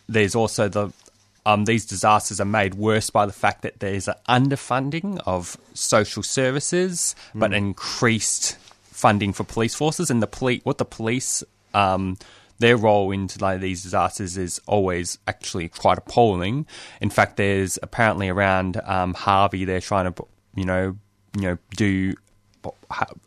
there's 0.08 0.34
also 0.34 0.68
the 0.68 0.90
um, 1.46 1.64
these 1.64 1.86
disasters 1.86 2.40
are 2.40 2.44
made 2.44 2.74
worse 2.74 3.08
by 3.08 3.24
the 3.24 3.32
fact 3.32 3.62
that 3.62 3.78
there's 3.78 4.08
an 4.08 4.16
underfunding 4.28 5.22
of 5.26 5.56
social 5.74 6.24
services, 6.24 7.14
mm. 7.32 7.40
but 7.40 7.54
increased 7.54 8.58
funding 8.82 9.32
for 9.32 9.44
police 9.44 9.74
forces. 9.74 10.10
And 10.10 10.20
the 10.20 10.26
police, 10.26 10.60
what 10.64 10.78
the 10.78 10.84
police, 10.84 11.44
um, 11.72 12.18
their 12.58 12.76
role 12.76 13.12
into 13.12 13.38
like 13.38 13.60
these 13.60 13.84
disasters 13.84 14.36
is 14.36 14.60
always 14.66 15.18
actually 15.28 15.68
quite 15.68 15.98
appalling. 15.98 16.66
In 17.00 17.10
fact, 17.10 17.36
there's 17.36 17.78
apparently 17.80 18.28
around 18.28 18.80
um, 18.84 19.14
Harvey, 19.14 19.64
they're 19.64 19.80
trying 19.80 20.12
to, 20.12 20.26
you 20.56 20.64
know, 20.64 20.96
you 21.36 21.42
know, 21.42 21.58
do 21.76 22.14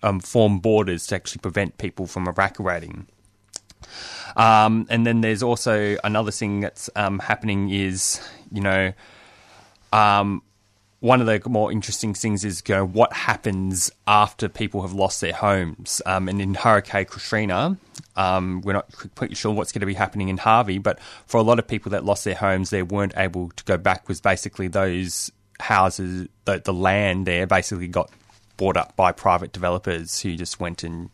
um, 0.03 0.19
form 0.19 0.59
borders 0.59 1.07
to 1.07 1.15
actually 1.15 1.39
prevent 1.39 1.77
people 1.77 2.05
from 2.05 2.27
evacuating. 2.27 3.07
Um, 4.35 4.87
and 4.89 5.05
then 5.05 5.21
there's 5.21 5.43
also 5.43 5.97
another 6.03 6.31
thing 6.31 6.61
that's 6.61 6.89
um, 6.95 7.19
happening 7.19 7.69
is, 7.69 8.21
you 8.51 8.61
know, 8.61 8.93
um, 9.91 10.41
one 10.99 11.21
of 11.21 11.27
the 11.27 11.49
more 11.49 11.71
interesting 11.71 12.13
things 12.13 12.43
is 12.43 12.61
you 12.67 12.75
know, 12.75 12.85
what 12.85 13.13
happens 13.13 13.89
after 14.05 14.49
people 14.49 14.81
have 14.81 14.93
lost 14.93 15.21
their 15.21 15.33
homes. 15.33 16.01
Um, 16.05 16.27
and 16.27 16.41
in 16.41 16.55
Hurricane 16.55 17.05
Katrina, 17.05 17.77
um, 18.15 18.61
we're 18.61 18.73
not 18.73 18.91
completely 18.91 19.35
sure 19.35 19.53
what's 19.53 19.71
going 19.71 19.79
to 19.79 19.85
be 19.85 19.93
happening 19.93 20.27
in 20.27 20.37
Harvey, 20.37 20.77
but 20.77 20.99
for 21.25 21.37
a 21.37 21.41
lot 21.41 21.57
of 21.57 21.67
people 21.67 21.91
that 21.91 22.03
lost 22.03 22.25
their 22.25 22.35
homes, 22.35 22.69
they 22.69 22.83
weren't 22.83 23.13
able 23.15 23.49
to 23.51 23.63
go 23.63 23.77
back. 23.77 24.09
Was 24.09 24.19
basically 24.19 24.67
those 24.67 25.31
houses, 25.59 26.27
the, 26.45 26.59
the 26.59 26.73
land 26.73 27.25
there, 27.25 27.47
basically 27.47 27.87
got 27.87 28.09
bought 28.57 28.75
up 28.75 28.95
by 28.97 29.13
private 29.13 29.53
developers 29.53 30.19
who 30.19 30.35
just 30.35 30.59
went 30.59 30.83
and 30.83 31.09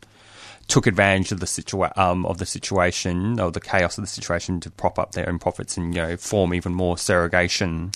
took 0.67 0.87
advantage 0.87 1.31
of 1.31 1.39
the 1.39 1.45
situa- 1.45 1.95
um, 1.97 2.25
of 2.25 2.37
the 2.37 2.45
situation 2.45 3.39
or 3.39 3.51
the 3.51 3.59
chaos 3.61 3.97
of 3.97 4.03
the 4.03 4.07
situation 4.07 4.59
to 4.61 4.71
prop 4.71 4.97
up 4.97 5.11
their 5.11 5.29
own 5.29 5.39
profits 5.39 5.77
and 5.77 5.93
you 5.93 6.01
know 6.01 6.17
form 6.17 6.53
even 6.53 6.73
more 6.73 6.97
segregation. 6.97 7.91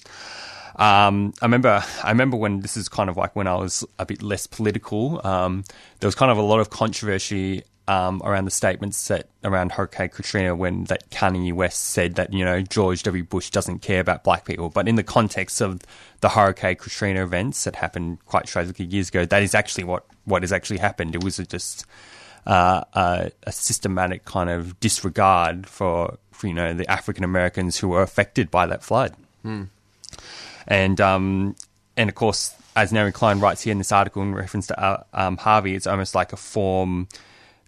Um, 0.76 1.34
I 1.42 1.46
remember, 1.46 1.84
I 2.04 2.10
remember 2.10 2.38
when 2.38 2.62
this 2.62 2.78
is 2.78 2.88
kind 2.88 3.10
of 3.10 3.18
like 3.18 3.36
when 3.36 3.48
I 3.48 3.56
was 3.56 3.84
a 3.98 4.06
bit 4.06 4.24
less 4.24 4.48
political. 4.48 5.26
Um, 5.28 5.66
there 6.00 6.08
was 6.08 6.16
kind 6.16 6.32
of 6.32 6.38
a 6.38 6.42
lot 6.42 6.62
of 6.62 6.70
controversy 6.70 7.64
um, 7.90 8.22
around 8.24 8.46
the 8.46 8.52
statements 8.52 9.08
that 9.08 9.30
around 9.44 9.72
Hurricane 9.72 10.10
Katrina 10.10 10.56
when 10.56 10.84
that 10.86 11.10
Kanye 11.10 11.52
West 11.52 11.86
said 11.86 12.16
that 12.16 12.32
you 12.32 12.46
know 12.46 12.62
George 12.62 13.02
W. 13.04 13.24
Bush 13.24 13.50
doesn't 13.50 13.80
care 13.80 14.00
about 14.00 14.24
black 14.24 14.46
people, 14.46 14.70
but 14.70 14.88
in 14.88 14.96
the 14.96 15.04
context 15.04 15.60
of 15.60 15.82
the 16.22 16.30
Hurricane 16.30 16.76
Katrina 16.76 17.24
events 17.24 17.64
that 17.64 17.76
happened 17.76 18.24
quite 18.26 18.46
tragically 18.46 18.86
years 18.86 19.10
ago, 19.10 19.26
that 19.26 19.42
is 19.42 19.56
actually 19.56 19.86
what 19.86 20.06
what 20.26 20.44
has 20.44 20.54
actually 20.54 20.78
happened. 20.78 21.16
It 21.16 21.24
was 21.24 21.38
just 21.38 21.86
uh, 22.50 22.84
a, 22.94 23.32
a, 23.44 23.52
systematic 23.52 24.26
kind 24.26 24.50
of 24.50 24.80
disregard 24.80 25.68
for, 25.68 26.18
for 26.32 26.48
you 26.48 26.54
know 26.54 26.74
the 26.74 26.90
African 26.90 27.24
Americans 27.24 27.78
who 27.78 27.90
were 27.90 28.02
affected 28.02 28.50
by 28.50 28.66
that 28.66 28.84
flood. 28.84 29.16
Mm. 29.46 29.68
And 30.68 31.00
um, 31.00 31.56
and 31.96 32.10
of 32.10 32.16
course, 32.16 32.56
as 32.76 32.92
Naomi 32.92 33.12
Klein 33.12 33.40
writes 33.40 33.62
here 33.62 33.72
in 33.72 33.78
this 33.78 33.92
article 33.92 34.24
in 34.24 34.34
reference 34.34 34.66
to 34.68 34.84
uh, 34.84 35.04
um, 35.14 35.38
Harvey, 35.38 35.76
it's 35.76 35.86
almost 35.86 36.16
like 36.16 36.34
a 36.34 36.38
form. 36.38 37.08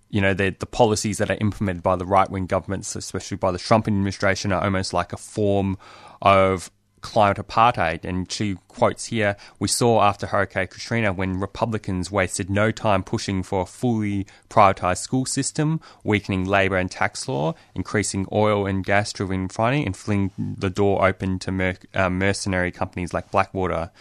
You 0.09 0.19
know, 0.19 0.33
the, 0.33 0.49
the 0.49 0.65
policies 0.65 1.19
that 1.19 1.29
are 1.29 1.37
implemented 1.39 1.83
by 1.83 1.95
the 1.95 2.05
right 2.05 2.29
wing 2.29 2.47
governments, 2.47 2.95
especially 2.95 3.37
by 3.37 3.51
the 3.51 3.59
Trump 3.59 3.87
administration, 3.87 4.51
are 4.51 4.63
almost 4.63 4.93
like 4.93 5.13
a 5.13 5.17
form 5.17 5.77
of 6.23 6.71
climate 7.01 7.37
apartheid. 7.37 8.05
And 8.05 8.31
she 8.31 8.57
quotes 8.67 9.05
here 9.05 9.35
We 9.59 9.67
saw 9.67 10.01
after 10.01 10.27
Hurricane 10.27 10.67
Katrina 10.67 11.13
when 11.13 11.39
Republicans 11.39 12.11
wasted 12.11 12.49
no 12.49 12.71
time 12.71 13.03
pushing 13.03 13.43
for 13.43 13.61
a 13.61 13.65
fully 13.65 14.25
privatised 14.49 14.99
school 14.99 15.25
system, 15.25 15.81
weakening 16.03 16.45
labour 16.45 16.77
and 16.77 16.89
tax 16.89 17.27
law, 17.27 17.55
increasing 17.75 18.27
oil 18.31 18.65
and 18.65 18.85
gas 18.85 19.11
driven 19.13 19.43
refining, 19.43 19.85
and 19.85 19.95
flinging 19.95 20.31
the 20.37 20.69
door 20.69 21.05
open 21.05 21.39
to 21.39 21.51
mer- 21.51 21.77
uh, 21.93 22.09
mercenary 22.09 22.71
companies 22.71 23.13
like 23.13 23.31
Blackwater. 23.31 23.91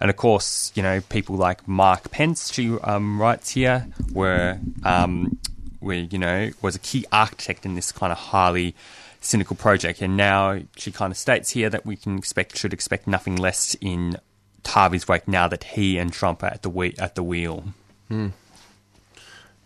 And 0.00 0.10
of 0.10 0.16
course, 0.16 0.70
you 0.74 0.82
know, 0.82 1.00
people 1.00 1.36
like 1.36 1.66
Mark 1.66 2.10
Pence, 2.10 2.52
she 2.52 2.76
um, 2.78 3.20
writes 3.20 3.50
here, 3.50 3.88
were, 4.12 4.58
um, 4.84 5.38
you 5.82 6.18
know, 6.18 6.50
was 6.62 6.76
a 6.76 6.78
key 6.78 7.04
architect 7.10 7.66
in 7.66 7.74
this 7.74 7.90
kind 7.90 8.12
of 8.12 8.18
highly 8.18 8.74
cynical 9.20 9.56
project. 9.56 10.00
And 10.00 10.16
now 10.16 10.60
she 10.76 10.92
kind 10.92 11.10
of 11.10 11.16
states 11.16 11.50
here 11.50 11.70
that 11.70 11.86
we 11.86 11.96
can 11.96 12.18
expect 12.18 12.56
should 12.56 12.72
expect 12.72 13.06
nothing 13.06 13.36
less 13.36 13.76
in 13.80 14.16
Harvey's 14.66 15.08
wake 15.08 15.26
now 15.26 15.48
that 15.48 15.64
he 15.64 15.98
and 15.98 16.12
Trump 16.12 16.42
are 16.42 16.46
at 16.46 16.62
the 16.62 16.70
we- 16.70 16.94
at 16.98 17.14
the 17.14 17.22
wheel. 17.22 17.64
Hmm. 18.08 18.28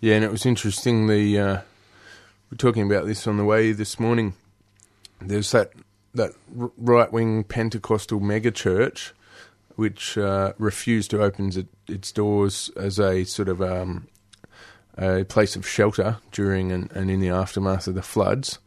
Yeah, 0.01 0.15
and 0.17 0.25
it 0.25 0.31
was 0.31 0.47
interesting. 0.47 1.07
The 1.07 1.39
uh, 1.39 1.61
we're 2.51 2.57
talking 2.57 2.91
about 2.91 3.07
this 3.07 3.27
on 3.27 3.37
the 3.37 3.45
way 3.45 3.73
this 3.73 3.99
morning. 3.99 4.35
There's 5.21 5.51
that 5.53 5.73
that 6.15 6.33
right 6.53 7.13
wing 7.13 7.45
Pentecostal 7.45 8.21
megachurch, 8.21 9.13
which 9.77 10.19
uh, 10.19 10.53
refused 10.59 11.11
to 11.13 11.23
open 11.23 11.53
its 11.89 12.13
doors 12.13 12.71
as 12.77 12.99
a 12.99 13.25
sort 13.25 13.49
of 13.49 13.63
um, 13.63 14.09
a 14.99 15.25
place 15.25 15.57
of 15.57 15.67
shelter 15.67 16.19
during 16.31 16.71
and, 16.73 16.91
and 16.93 17.11
in 17.11 17.21
the 17.21 17.31
aftermath 17.31 17.87
of 17.87 17.95
the 17.95 18.03
floods. 18.03 18.59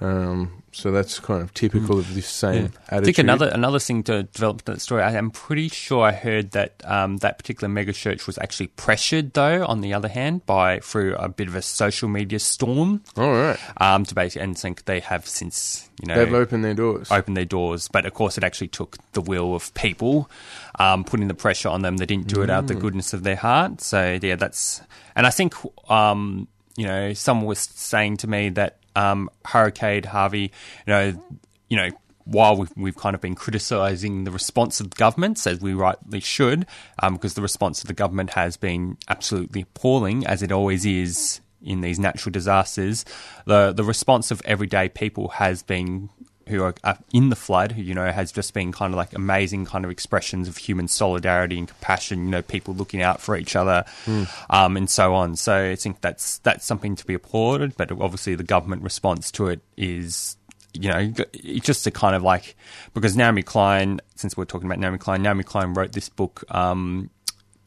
Um, 0.00 0.62
so 0.72 0.90
that's 0.90 1.20
kind 1.20 1.42
of 1.42 1.52
typical 1.52 1.96
mm. 1.96 1.98
of 1.98 2.14
this 2.14 2.26
same 2.26 2.54
yeah. 2.54 2.68
attitude. 2.88 3.02
I 3.02 3.04
think 3.04 3.18
another 3.18 3.48
another 3.48 3.78
thing 3.78 4.02
to 4.04 4.22
develop 4.22 4.64
that 4.64 4.80
story. 4.80 5.02
I 5.02 5.12
am 5.12 5.30
pretty 5.30 5.68
sure 5.68 6.02
I 6.02 6.12
heard 6.12 6.52
that 6.52 6.80
um, 6.84 7.18
that 7.18 7.36
particular 7.36 7.68
mega 7.68 7.92
church 7.92 8.26
was 8.26 8.38
actually 8.38 8.68
pressured, 8.68 9.34
though. 9.34 9.66
On 9.66 9.82
the 9.82 9.92
other 9.92 10.08
hand, 10.08 10.46
by 10.46 10.80
through 10.80 11.14
a 11.16 11.28
bit 11.28 11.46
of 11.46 11.54
a 11.54 11.62
social 11.62 12.08
media 12.08 12.38
storm. 12.38 13.02
All 13.18 13.32
right. 13.32 13.58
Um, 13.76 14.04
to 14.06 14.14
basically 14.14 14.44
and 14.44 14.58
think 14.58 14.86
they 14.86 15.00
have 15.00 15.28
since 15.28 15.90
you 16.00 16.08
know 16.08 16.16
they've 16.16 16.32
opened 16.32 16.64
their 16.64 16.74
doors. 16.74 17.10
Opened 17.10 17.36
their 17.36 17.44
doors, 17.44 17.88
but 17.88 18.06
of 18.06 18.14
course 18.14 18.38
it 18.38 18.44
actually 18.44 18.68
took 18.68 18.96
the 19.12 19.20
will 19.20 19.54
of 19.54 19.74
people, 19.74 20.30
um, 20.78 21.04
putting 21.04 21.28
the 21.28 21.34
pressure 21.34 21.68
on 21.68 21.82
them. 21.82 21.98
They 21.98 22.06
didn't 22.06 22.28
do 22.28 22.40
it 22.40 22.48
out 22.48 22.60
of 22.60 22.68
the 22.68 22.74
mm. 22.74 22.80
goodness 22.80 23.12
of 23.12 23.24
their 23.24 23.36
heart. 23.36 23.82
So 23.82 24.18
yeah, 24.22 24.36
that's 24.36 24.80
and 25.14 25.26
I 25.26 25.30
think 25.30 25.54
um, 25.90 26.48
you 26.78 26.86
know 26.86 27.12
someone 27.12 27.46
was 27.46 27.58
saying 27.58 28.16
to 28.18 28.26
me 28.26 28.48
that 28.50 28.78
um, 28.96 29.30
Hurricane 29.44 30.04
Harvey, 30.04 30.52
you 30.86 30.92
know, 30.92 31.22
you 31.68 31.76
know, 31.76 31.90
while 32.24 32.56
we've, 32.56 32.72
we've 32.76 32.96
kind 32.96 33.14
of 33.14 33.20
been 33.20 33.34
criticising 33.34 34.24
the 34.24 34.30
response 34.30 34.80
of 34.80 34.90
governments, 34.90 35.46
as 35.46 35.60
we 35.60 35.74
rightly 35.74 36.20
should, 36.20 36.66
um, 37.02 37.14
because 37.14 37.34
the 37.34 37.42
response 37.42 37.82
of 37.82 37.88
the 37.88 37.94
government 37.94 38.30
has 38.30 38.56
been 38.56 38.96
absolutely 39.08 39.62
appalling, 39.62 40.26
as 40.26 40.42
it 40.42 40.52
always 40.52 40.86
is 40.86 41.40
in 41.64 41.80
these 41.80 41.98
natural 41.98 42.32
disasters, 42.32 43.04
the 43.46 43.72
the 43.72 43.84
response 43.84 44.30
of 44.30 44.42
everyday 44.44 44.88
people 44.88 45.28
has 45.28 45.62
been 45.62 46.10
who 46.48 46.62
are 46.62 46.74
in 47.12 47.28
the 47.28 47.36
flood, 47.36 47.72
who 47.72 47.82
you 47.82 47.94
know 47.94 48.10
has 48.10 48.32
just 48.32 48.54
been 48.54 48.72
kind 48.72 48.92
of 48.92 48.96
like 48.96 49.14
amazing 49.14 49.64
kind 49.64 49.84
of 49.84 49.90
expressions 49.90 50.48
of 50.48 50.56
human 50.56 50.88
solidarity 50.88 51.58
and 51.58 51.68
compassion. 51.68 52.24
You 52.24 52.30
know, 52.30 52.42
people 52.42 52.74
looking 52.74 53.02
out 53.02 53.20
for 53.20 53.36
each 53.36 53.56
other, 53.56 53.84
mm. 54.04 54.28
um, 54.50 54.76
and 54.76 54.88
so 54.88 55.14
on. 55.14 55.36
So 55.36 55.70
I 55.70 55.76
think 55.76 56.00
that's 56.00 56.38
that's 56.38 56.64
something 56.64 56.96
to 56.96 57.06
be 57.06 57.14
applauded. 57.14 57.76
But 57.76 57.90
obviously, 57.92 58.34
the 58.34 58.44
government 58.44 58.82
response 58.82 59.30
to 59.32 59.48
it 59.48 59.60
is. 59.76 60.36
You 60.74 60.88
know, 60.88 61.12
it's 61.34 61.66
just 61.66 61.84
to 61.84 61.90
kind 61.90 62.16
of 62.16 62.22
like 62.22 62.56
because 62.94 63.14
Naomi 63.14 63.42
Klein, 63.42 64.00
since 64.14 64.38
we're 64.38 64.46
talking 64.46 64.66
about 64.66 64.78
Naomi 64.78 64.96
Klein, 64.96 65.20
Naomi 65.20 65.44
Klein 65.44 65.74
wrote 65.74 65.92
this 65.92 66.08
book 66.08 66.44
um, 66.48 67.10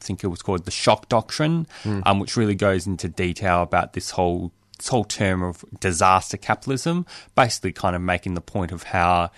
I 0.00 0.04
think 0.04 0.22
it 0.24 0.28
was 0.28 0.42
called 0.42 0.64
The 0.64 0.70
Shock 0.70 1.08
Doctrine, 1.08 1.66
mm. 1.84 2.02
um, 2.04 2.20
which 2.20 2.36
really 2.36 2.54
goes 2.54 2.86
into 2.86 3.08
detail 3.08 3.62
about 3.62 3.92
this 3.92 4.10
whole 4.10 4.52
this 4.78 4.88
whole 4.88 5.04
term 5.04 5.42
of 5.42 5.64
disaster 5.80 6.36
capitalism, 6.36 7.06
basically 7.34 7.72
kind 7.72 7.96
of 7.96 8.02
making 8.02 8.34
the 8.34 8.40
point 8.40 8.72
of 8.72 8.84
how 8.84 9.30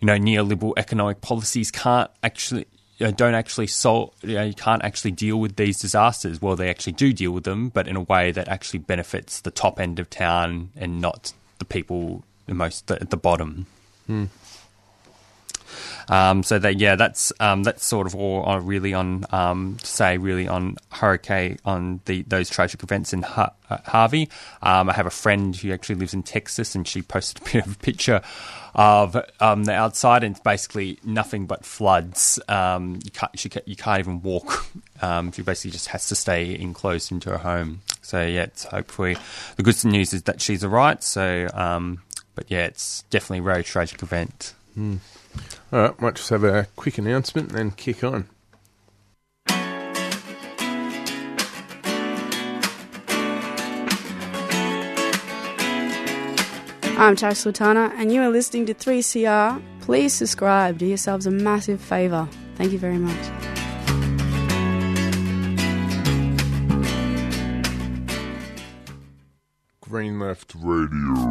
you 0.00 0.06
know 0.06 0.16
neoliberal 0.16 0.72
economic 0.76 1.20
policies 1.20 1.70
can't 1.70 2.10
actually 2.22 2.66
don't 2.98 3.34
actually 3.34 3.66
solve. 3.66 4.12
You, 4.22 4.34
know, 4.34 4.44
you 4.44 4.54
can't 4.54 4.84
actually 4.84 5.12
deal 5.12 5.38
with 5.38 5.56
these 5.56 5.80
disasters. 5.80 6.42
Well, 6.42 6.56
they 6.56 6.68
actually 6.68 6.92
do 6.92 7.12
deal 7.12 7.32
with 7.32 7.44
them, 7.44 7.70
but 7.70 7.88
in 7.88 7.96
a 7.96 8.02
way 8.02 8.30
that 8.32 8.48
actually 8.48 8.80
benefits 8.80 9.40
the 9.40 9.50
top 9.50 9.80
end 9.80 9.98
of 9.98 10.10
town 10.10 10.70
and 10.76 11.00
not 11.00 11.32
the 11.58 11.64
people 11.64 12.24
the 12.46 12.54
most 12.54 12.90
at 12.90 13.10
the 13.10 13.16
bottom. 13.16 13.66
Hmm. 14.06 14.24
Um, 16.10 16.42
so 16.42 16.58
that 16.58 16.78
yeah, 16.78 16.96
that's 16.96 17.32
um, 17.38 17.62
that's 17.62 17.86
sort 17.86 18.08
of 18.08 18.16
all 18.16 18.42
on, 18.42 18.66
really 18.66 18.92
on 18.92 19.24
um, 19.30 19.78
say 19.82 20.18
really 20.18 20.48
on 20.48 20.76
hurricane 20.90 21.58
on 21.64 22.00
the 22.06 22.22
those 22.22 22.50
tragic 22.50 22.82
events 22.82 23.12
in 23.12 23.22
ha- 23.22 23.52
uh, 23.70 23.78
Harvey. 23.84 24.28
Um, 24.60 24.90
I 24.90 24.92
have 24.94 25.06
a 25.06 25.10
friend 25.10 25.54
who 25.54 25.72
actually 25.72 25.94
lives 25.94 26.12
in 26.12 26.24
Texas, 26.24 26.74
and 26.74 26.86
she 26.86 27.00
posted 27.00 27.40
a 27.40 27.44
bit 27.52 27.66
of 27.66 27.72
a 27.76 27.78
picture 27.78 28.22
of 28.74 29.16
um, 29.38 29.64
the 29.64 29.72
outside, 29.72 30.24
and 30.24 30.34
it's 30.34 30.42
basically 30.42 30.98
nothing 31.04 31.46
but 31.46 31.64
floods. 31.64 32.40
Um, 32.48 32.98
you 33.04 33.12
can't 33.12 33.38
she, 33.38 33.48
you 33.66 33.76
can't 33.76 34.00
even 34.00 34.20
walk. 34.20 34.66
she 35.32 35.42
basically 35.42 35.70
just 35.70 35.88
has 35.88 36.08
to 36.08 36.16
stay 36.16 36.58
enclosed 36.58 37.12
into 37.12 37.30
her 37.30 37.38
home. 37.38 37.82
So 38.02 38.20
yeah, 38.26 38.42
it's 38.42 38.64
hopefully 38.64 39.16
the 39.54 39.62
good 39.62 39.82
news 39.84 40.12
is 40.12 40.24
that 40.24 40.40
she's 40.40 40.64
alright. 40.64 41.04
So 41.04 41.46
but 42.34 42.50
yeah, 42.50 42.64
it's 42.64 43.02
definitely 43.10 43.38
a 43.38 43.42
very 43.42 43.62
tragic 43.62 44.02
event. 44.02 44.54
All 45.72 45.80
right, 45.80 46.00
might 46.00 46.14
just 46.16 46.30
have 46.30 46.44
a 46.44 46.66
quick 46.76 46.98
announcement 46.98 47.50
and 47.50 47.58
then 47.58 47.70
kick 47.70 48.02
on. 48.02 48.28
I'm 57.00 57.16
Tash 57.16 57.38
Sultana, 57.38 57.94
and 57.96 58.12
you 58.12 58.20
are 58.20 58.28
listening 58.28 58.66
to 58.66 58.74
3CR. 58.74 59.62
Please 59.80 60.12
subscribe. 60.12 60.76
Do 60.76 60.84
yourselves 60.84 61.26
a 61.26 61.30
massive 61.30 61.80
favour. 61.80 62.28
Thank 62.56 62.72
you 62.72 62.78
very 62.78 62.98
much. 62.98 63.16
Green 69.80 70.20
Left 70.20 70.54
Radio. 70.56 71.28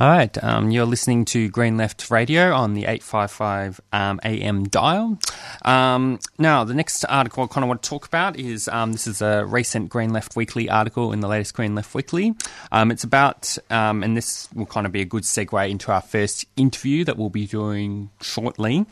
All 0.00 0.08
right, 0.08 0.42
um, 0.42 0.70
you're 0.70 0.86
listening 0.86 1.26
to 1.26 1.50
Green 1.50 1.76
Left 1.76 2.10
Radio 2.10 2.54
on 2.54 2.72
the 2.72 2.86
855 2.86 3.82
um, 3.92 4.18
AM 4.24 4.64
dial. 4.64 5.18
Um, 5.62 6.18
now, 6.38 6.64
the 6.64 6.72
next 6.72 7.04
article 7.04 7.44
I 7.44 7.48
kind 7.48 7.64
of 7.64 7.68
want 7.68 7.82
to 7.82 7.88
talk 7.90 8.06
about 8.06 8.38
is 8.38 8.66
um, 8.68 8.92
this 8.92 9.06
is 9.06 9.20
a 9.20 9.44
recent 9.44 9.90
Green 9.90 10.10
Left 10.10 10.36
Weekly 10.36 10.70
article 10.70 11.12
in 11.12 11.20
the 11.20 11.28
latest 11.28 11.52
Green 11.52 11.74
Left 11.74 11.94
Weekly. 11.94 12.34
Um, 12.72 12.90
it's 12.90 13.04
about, 13.04 13.58
um, 13.68 14.02
and 14.02 14.16
this 14.16 14.48
will 14.54 14.64
kind 14.64 14.86
of 14.86 14.92
be 14.92 15.02
a 15.02 15.04
good 15.04 15.24
segue 15.24 15.68
into 15.70 15.92
our 15.92 16.00
first 16.00 16.46
interview 16.56 17.04
that 17.04 17.18
we'll 17.18 17.28
be 17.28 17.46
doing 17.46 18.08
shortly. 18.22 18.86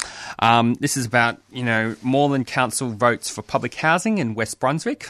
this 0.79 0.99
is 0.99 1.07
about, 1.07 1.39
you 1.51 1.63
know, 1.63 1.97
Moreland 2.03 2.49
Council 2.49 2.91
votes 2.91 3.31
for 3.31 3.41
public 3.41 3.75
housing 3.77 4.19
in 4.19 4.35
West 4.35 4.61
Brunswick. 4.61 5.09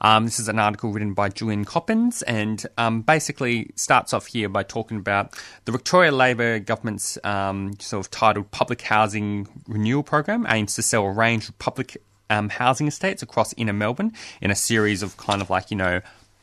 Um, 0.00 0.24
this 0.24 0.38
is 0.38 0.48
an 0.48 0.58
article 0.58 0.92
written 0.92 1.14
by 1.14 1.28
Julian 1.28 1.64
Coppens 1.64 2.22
and 2.22 2.64
um, 2.76 3.02
basically 3.02 3.70
starts 3.74 4.12
off 4.12 4.26
here 4.26 4.48
by 4.48 4.62
talking 4.62 4.96
about 4.96 5.36
the 5.64 5.72
Victoria 5.72 6.12
Labor 6.12 6.58
government's 6.58 7.18
um, 7.24 7.78
sort 7.80 8.04
of 8.04 8.10
titled 8.10 8.50
Public 8.50 8.82
Housing 8.82 9.48
Renewal 9.66 10.02
Program 10.02 10.46
aims 10.48 10.74
to 10.76 10.82
sell 10.82 11.04
a 11.04 11.12
range 11.12 11.48
of 11.48 11.58
public 11.58 11.96
um, 12.30 12.48
housing 12.48 12.86
estates 12.86 13.22
across 13.22 13.54
inner 13.56 13.72
Melbourne 13.72 14.12
in 14.40 14.50
a 14.50 14.54
series 14.54 15.02
of 15.02 15.16
kind 15.16 15.40
of 15.40 15.50
like, 15.50 15.70
you 15.70 15.76
know, 15.76 16.00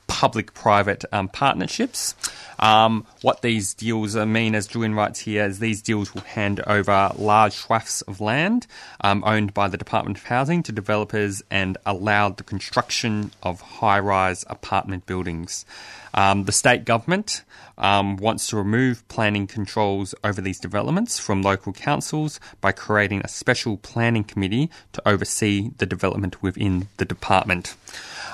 public 0.07 0.53
private 0.53 1.05
um, 1.11 1.27
partnerships. 1.27 2.15
Um, 2.59 3.05
what 3.21 3.41
these 3.41 3.73
deals 3.73 4.15
mean, 4.15 4.55
as 4.55 4.67
Julian 4.67 4.95
writes 4.95 5.19
here, 5.19 5.45
is 5.45 5.59
these 5.59 5.81
deals 5.81 6.13
will 6.13 6.21
hand 6.21 6.61
over 6.65 7.11
large 7.17 7.53
swaths 7.53 8.01
of 8.03 8.21
land 8.21 8.67
um, 9.01 9.23
owned 9.25 9.53
by 9.53 9.67
the 9.67 9.77
Department 9.77 10.17
of 10.17 10.23
Housing 10.23 10.63
to 10.63 10.71
developers 10.71 11.43
and 11.51 11.77
allow 11.85 12.29
the 12.29 12.43
construction 12.43 13.31
of 13.43 13.61
high 13.61 13.99
rise 13.99 14.45
apartment 14.47 15.05
buildings. 15.05 15.65
Um, 16.13 16.45
the 16.45 16.53
state 16.53 16.85
government 16.85 17.43
um, 17.77 18.15
wants 18.15 18.47
to 18.47 18.57
remove 18.57 19.05
planning 19.09 19.47
controls 19.47 20.15
over 20.23 20.41
these 20.41 20.59
developments 20.59 21.19
from 21.19 21.41
local 21.41 21.73
councils 21.73 22.39
by 22.61 22.71
creating 22.71 23.21
a 23.21 23.27
special 23.27 23.77
planning 23.77 24.23
committee 24.23 24.69
to 24.93 25.07
oversee 25.07 25.71
the 25.77 25.85
development 25.85 26.41
within 26.41 26.87
the 26.97 27.05
department. 27.05 27.75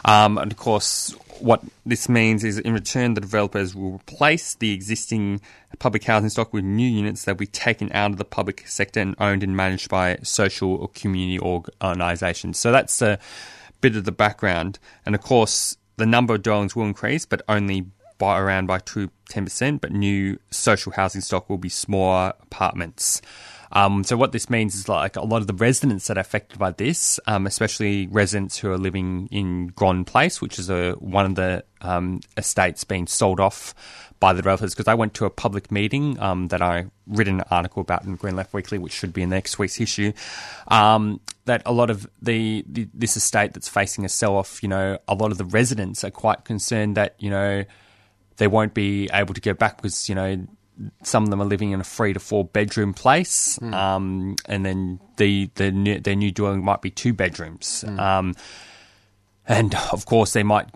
Um, 0.05 0.37
and 0.37 0.51
of 0.51 0.57
course, 0.57 1.15
what 1.39 1.63
this 1.85 2.07
means 2.07 2.43
is 2.43 2.59
in 2.59 2.73
return, 2.73 3.15
the 3.15 3.21
developers 3.21 3.75
will 3.75 3.95
replace 3.95 4.55
the 4.55 4.73
existing 4.73 5.41
public 5.79 6.03
housing 6.03 6.29
stock 6.29 6.53
with 6.53 6.63
new 6.63 6.87
units 6.87 7.23
that 7.23 7.33
will 7.33 7.39
be 7.39 7.47
taken 7.47 7.91
out 7.93 8.11
of 8.11 8.17
the 8.17 8.25
public 8.25 8.67
sector 8.67 8.99
and 8.99 9.15
owned 9.19 9.41
and 9.43 9.55
managed 9.55 9.89
by 9.89 10.17
social 10.23 10.75
or 10.75 10.87
community 10.89 11.39
organisations. 11.39 12.59
So 12.59 12.71
that's 12.71 13.01
a 13.01 13.19
bit 13.81 13.95
of 13.95 14.05
the 14.05 14.11
background. 14.11 14.77
And 15.05 15.15
of 15.15 15.21
course, 15.21 15.77
the 15.97 16.05
number 16.05 16.35
of 16.35 16.43
dwellings 16.43 16.75
will 16.75 16.85
increase, 16.85 17.25
but 17.25 17.41
only 17.49 17.87
by 18.17 18.39
around 18.39 18.67
by 18.67 18.77
two 18.79 19.09
ten 19.29 19.45
percent. 19.45 19.81
But 19.81 19.91
new 19.91 20.39
social 20.51 20.91
housing 20.91 21.21
stock 21.21 21.49
will 21.49 21.57
be 21.57 21.69
smaller 21.69 22.33
apartments. 22.41 23.21
Um, 23.71 24.03
so 24.03 24.17
what 24.17 24.31
this 24.31 24.49
means 24.49 24.75
is 24.75 24.89
like 24.89 25.15
a 25.15 25.21
lot 25.21 25.41
of 25.41 25.47
the 25.47 25.53
residents 25.53 26.07
that 26.07 26.17
are 26.17 26.21
affected 26.21 26.59
by 26.59 26.71
this, 26.71 27.19
um, 27.27 27.47
especially 27.47 28.07
residents 28.07 28.57
who 28.57 28.71
are 28.71 28.77
living 28.77 29.27
in 29.31 29.67
Grand 29.67 30.07
Place, 30.07 30.41
which 30.41 30.59
is 30.59 30.69
a 30.69 30.93
one 30.93 31.25
of 31.25 31.35
the 31.35 31.63
um, 31.81 32.21
estates 32.37 32.83
being 32.83 33.07
sold 33.07 33.39
off 33.39 33.73
by 34.19 34.33
the 34.33 34.41
developers. 34.41 34.73
Because 34.73 34.87
I 34.87 34.93
went 34.93 35.13
to 35.15 35.25
a 35.25 35.29
public 35.29 35.71
meeting 35.71 36.19
um, 36.19 36.49
that 36.49 36.61
I 36.61 36.87
written 37.07 37.39
an 37.39 37.45
article 37.49 37.81
about 37.81 38.03
in 38.03 38.15
Green 38.15 38.35
Left 38.35 38.53
Weekly, 38.53 38.77
which 38.77 38.93
should 38.93 39.13
be 39.13 39.21
in 39.21 39.29
next 39.29 39.57
week's 39.57 39.79
issue. 39.79 40.11
Um, 40.67 41.21
that 41.45 41.61
a 41.65 41.71
lot 41.71 41.89
of 41.89 42.07
the, 42.21 42.63
the 42.67 42.87
this 42.93 43.17
estate 43.17 43.53
that's 43.53 43.67
facing 43.67 44.05
a 44.05 44.09
sell 44.09 44.35
off, 44.35 44.61
you 44.61 44.69
know, 44.69 44.97
a 45.07 45.15
lot 45.15 45.31
of 45.31 45.37
the 45.37 45.45
residents 45.45 46.03
are 46.03 46.11
quite 46.11 46.45
concerned 46.45 46.97
that 46.97 47.15
you 47.19 47.29
know 47.29 47.63
they 48.37 48.47
won't 48.47 48.73
be 48.73 49.09
able 49.13 49.33
to 49.33 49.41
go 49.41 49.53
back 49.53 49.77
because 49.77 50.09
you 50.09 50.15
know 50.15 50.47
some 51.03 51.23
of 51.23 51.29
them 51.29 51.41
are 51.41 51.45
living 51.45 51.71
in 51.71 51.81
a 51.81 51.83
three 51.83 52.13
to 52.13 52.19
four 52.19 52.45
bedroom 52.45 52.93
place, 52.93 53.59
mm. 53.59 53.73
um, 53.73 54.35
and 54.45 54.65
then 54.65 54.99
the, 55.17 55.49
the 55.55 55.71
new, 55.71 55.99
their 55.99 56.15
new 56.15 56.31
dwelling 56.31 56.63
might 56.63 56.81
be 56.81 56.89
two 56.89 57.13
bedrooms. 57.13 57.83
Mm. 57.87 57.99
Um, 57.99 58.35
and 59.47 59.75
of 59.91 60.05
course, 60.05 60.33
they 60.33 60.43
might 60.43 60.67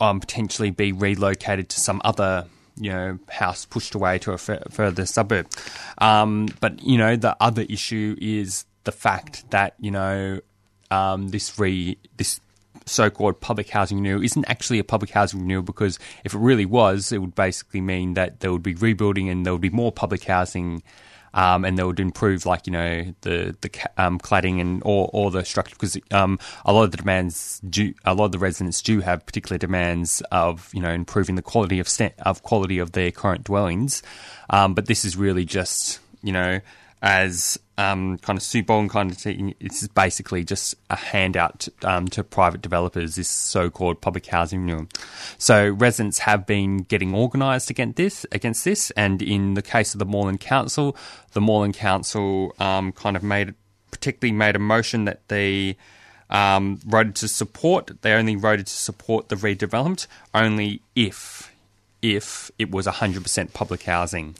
um, 0.00 0.20
potentially 0.20 0.70
be 0.70 0.92
relocated 0.92 1.68
to 1.70 1.80
some 1.80 2.00
other 2.04 2.46
you 2.76 2.90
know 2.90 3.18
house 3.28 3.64
pushed 3.64 3.94
away 3.94 4.18
to 4.18 4.32
a 4.32 4.34
f- 4.34 4.62
further 4.70 5.06
suburb. 5.06 5.48
Um, 5.98 6.48
but 6.60 6.82
you 6.82 6.98
know 6.98 7.16
the 7.16 7.36
other 7.40 7.62
issue 7.68 8.16
is 8.20 8.64
the 8.84 8.92
fact 8.92 9.50
that 9.50 9.74
you 9.78 9.90
know 9.90 10.40
um, 10.90 11.28
this 11.28 11.58
re 11.58 11.96
this 12.16 12.40
so-called 12.86 13.40
public 13.40 13.70
housing 13.70 13.98
renewal 13.98 14.22
isn't 14.22 14.44
actually 14.48 14.78
a 14.78 14.84
public 14.84 15.10
housing 15.10 15.40
renewal 15.40 15.62
because 15.62 15.98
if 16.24 16.34
it 16.34 16.38
really 16.38 16.66
was, 16.66 17.12
it 17.12 17.18
would 17.18 17.34
basically 17.34 17.80
mean 17.80 18.14
that 18.14 18.40
there 18.40 18.52
would 18.52 18.62
be 18.62 18.74
rebuilding 18.74 19.28
and 19.28 19.44
there 19.44 19.52
would 19.52 19.62
be 19.62 19.70
more 19.70 19.92
public 19.92 20.24
housing. 20.24 20.82
Um, 21.36 21.64
and 21.64 21.76
they 21.76 21.82
would 21.82 21.98
improve, 21.98 22.46
like 22.46 22.68
you 22.68 22.72
know, 22.72 23.12
the 23.22 23.56
the 23.60 23.88
um, 23.96 24.20
cladding 24.20 24.60
and 24.60 24.80
all, 24.84 25.10
all 25.12 25.30
the 25.30 25.44
structure 25.44 25.74
because 25.74 25.98
um, 26.12 26.38
a 26.64 26.72
lot 26.72 26.84
of 26.84 26.92
the 26.92 26.96
demands 26.96 27.58
do, 27.68 27.92
a 28.04 28.14
lot 28.14 28.26
of 28.26 28.30
the 28.30 28.38
residents 28.38 28.80
do 28.80 29.00
have 29.00 29.26
particular 29.26 29.58
demands 29.58 30.22
of 30.30 30.70
you 30.72 30.80
know 30.80 30.92
improving 30.92 31.34
the 31.34 31.42
quality 31.42 31.80
of 31.80 31.88
st- 31.88 32.14
of 32.20 32.44
quality 32.44 32.78
of 32.78 32.92
their 32.92 33.10
current 33.10 33.42
dwellings, 33.42 34.00
um, 34.48 34.74
but 34.74 34.86
this 34.86 35.04
is 35.04 35.16
really 35.16 35.44
just 35.44 35.98
you 36.22 36.30
know 36.30 36.60
as 37.02 37.58
um, 37.76 38.18
kind 38.18 38.36
of 38.36 38.42
Subong 38.42 38.88
kind 38.88 39.10
of. 39.10 39.18
It's 39.60 39.86
basically 39.88 40.44
just 40.44 40.74
a 40.90 40.96
handout 40.96 41.68
um, 41.82 42.08
to 42.08 42.24
private 42.24 42.62
developers, 42.62 43.16
this 43.16 43.28
so-called 43.28 44.00
public 44.00 44.26
housing. 44.26 44.88
So 45.38 45.70
residents 45.70 46.20
have 46.20 46.46
been 46.46 46.78
getting 46.78 47.14
organised 47.14 47.70
against 47.70 47.96
this, 47.96 48.26
against 48.32 48.64
this, 48.64 48.90
and 48.92 49.20
in 49.20 49.54
the 49.54 49.62
case 49.62 49.94
of 49.94 49.98
the 49.98 50.04
Moreland 50.04 50.40
Council, 50.40 50.96
the 51.32 51.40
Moreland 51.40 51.74
Council 51.74 52.54
um, 52.58 52.92
kind 52.92 53.16
of 53.16 53.22
made, 53.22 53.54
particularly 53.90 54.36
made 54.36 54.56
a 54.56 54.60
motion 54.60 55.04
that 55.04 55.26
they 55.28 55.76
um, 56.30 56.78
voted 56.78 57.14
to 57.16 57.28
support. 57.28 57.90
They 58.02 58.12
only 58.12 58.34
voted 58.34 58.66
to 58.66 58.72
support 58.72 59.28
the 59.28 59.36
redevelopment 59.36 60.06
only 60.32 60.80
if, 60.94 61.52
if 62.02 62.50
it 62.58 62.70
was 62.70 62.86
100% 62.86 63.52
public 63.52 63.82
housing. 63.82 64.36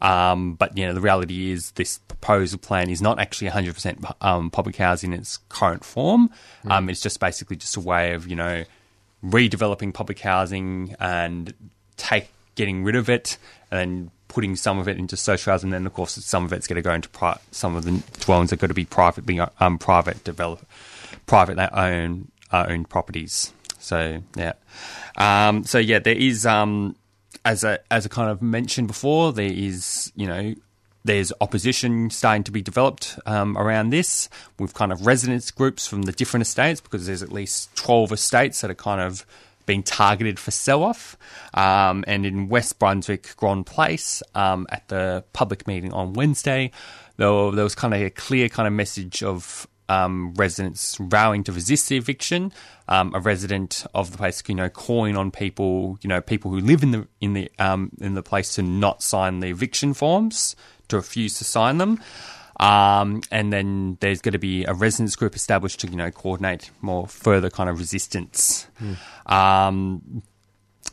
Um, 0.00 0.54
but 0.54 0.76
you 0.76 0.86
know, 0.86 0.92
the 0.92 1.00
reality 1.00 1.50
is 1.50 1.72
this 1.72 1.98
proposal 1.98 2.58
plan 2.58 2.90
is 2.90 3.00
not 3.00 3.18
actually 3.18 3.50
100% 3.50 4.14
um, 4.20 4.50
public 4.50 4.76
housing 4.76 5.12
in 5.12 5.20
its 5.20 5.38
current 5.48 5.84
form. 5.84 6.30
Mm. 6.64 6.70
Um, 6.70 6.90
it's 6.90 7.00
just 7.00 7.20
basically 7.20 7.56
just 7.56 7.76
a 7.76 7.80
way 7.80 8.12
of 8.12 8.26
you 8.26 8.36
know 8.36 8.64
redeveloping 9.24 9.94
public 9.94 10.20
housing 10.20 10.94
and 11.00 11.54
take 11.96 12.28
getting 12.54 12.84
rid 12.84 12.96
of 12.96 13.08
it 13.08 13.38
and 13.70 14.10
putting 14.28 14.56
some 14.56 14.78
of 14.78 14.88
it 14.88 14.98
into 14.98 15.16
social 15.16 15.52
housing. 15.52 15.68
And 15.68 15.74
then, 15.74 15.86
of 15.86 15.94
course, 15.94 16.12
some 16.12 16.44
of 16.44 16.52
it's 16.52 16.66
going 16.66 16.76
to 16.76 16.82
go 16.82 16.92
into 16.92 17.08
pri- 17.08 17.38
some 17.50 17.76
of 17.76 17.84
the 17.84 18.02
dwellings 18.20 18.52
are 18.52 18.56
going 18.56 18.68
to 18.68 18.74
be 18.74 18.84
privately 18.84 19.40
um, 19.60 19.78
private 19.78 20.22
develop 20.24 20.66
private 21.26 21.58
owned 21.76 22.30
uh, 22.52 22.66
owned 22.68 22.88
properties. 22.88 23.52
So 23.78 24.22
yeah, 24.36 24.52
um, 25.16 25.64
so 25.64 25.78
yeah, 25.78 25.98
there 25.98 26.16
is 26.16 26.46
um, 26.46 26.96
as 27.46 27.62
a 27.62 27.78
as 27.90 28.04
a 28.04 28.08
kind 28.08 28.28
of 28.28 28.42
mentioned 28.42 28.88
before, 28.88 29.32
there 29.32 29.50
is 29.50 30.12
you 30.16 30.26
know 30.26 30.54
there's 31.04 31.32
opposition 31.40 32.10
starting 32.10 32.42
to 32.42 32.50
be 32.50 32.60
developed 32.60 33.16
um, 33.26 33.56
around 33.56 33.90
this 33.90 34.28
with 34.58 34.74
kind 34.74 34.90
of 34.90 35.06
residents 35.06 35.52
groups 35.52 35.86
from 35.86 36.02
the 36.02 36.10
different 36.10 36.42
estates 36.42 36.80
because 36.80 37.06
there's 37.06 37.22
at 37.22 37.30
least 37.30 37.74
12 37.76 38.10
estates 38.10 38.60
that 38.60 38.72
are 38.72 38.74
kind 38.74 39.00
of 39.00 39.24
being 39.66 39.84
targeted 39.84 40.40
for 40.40 40.50
sell 40.50 40.82
off. 40.82 41.16
Um, 41.54 42.02
and 42.08 42.26
in 42.26 42.48
West 42.48 42.80
Brunswick, 42.80 43.36
Grand 43.36 43.66
Place, 43.66 44.20
um, 44.34 44.66
at 44.68 44.88
the 44.88 45.22
public 45.32 45.68
meeting 45.68 45.92
on 45.92 46.14
Wednesday, 46.14 46.72
there, 47.18 47.52
there 47.52 47.64
was 47.64 47.76
kind 47.76 47.94
of 47.94 48.00
a 48.02 48.10
clear 48.10 48.48
kind 48.48 48.66
of 48.66 48.72
message 48.72 49.22
of 49.22 49.68
um, 49.88 50.34
residents 50.34 50.96
vowing 51.00 51.44
to 51.44 51.52
resist 51.52 51.88
the 51.88 51.96
eviction. 51.96 52.52
Um, 52.88 53.14
a 53.16 53.20
resident 53.20 53.84
of 53.94 54.12
the 54.12 54.18
place, 54.18 54.42
you 54.46 54.54
know, 54.54 54.68
calling 54.68 55.16
on 55.16 55.32
people, 55.32 55.98
you 56.02 56.08
know, 56.08 56.20
people 56.20 56.52
who 56.52 56.60
live 56.60 56.84
in 56.84 56.92
the 56.92 57.08
in 57.20 57.32
the 57.32 57.50
um, 57.58 57.90
in 58.00 58.14
the 58.14 58.22
place 58.22 58.54
to 58.54 58.62
not 58.62 59.02
sign 59.02 59.40
the 59.40 59.48
eviction 59.48 59.92
forms, 59.92 60.54
to 60.88 60.96
refuse 60.96 61.36
to 61.38 61.44
sign 61.44 61.78
them. 61.78 62.00
Um, 62.60 63.20
and 63.30 63.52
then 63.52 63.98
there's 64.00 64.22
going 64.22 64.32
to 64.32 64.38
be 64.38 64.64
a 64.64 64.72
residents 64.72 65.16
group 65.16 65.34
established 65.36 65.80
to, 65.80 65.88
you 65.88 65.96
know, 65.96 66.10
coordinate 66.10 66.70
more 66.80 67.06
further 67.06 67.50
kind 67.50 67.68
of 67.68 67.78
resistance. 67.78 68.66
Um, 69.26 70.22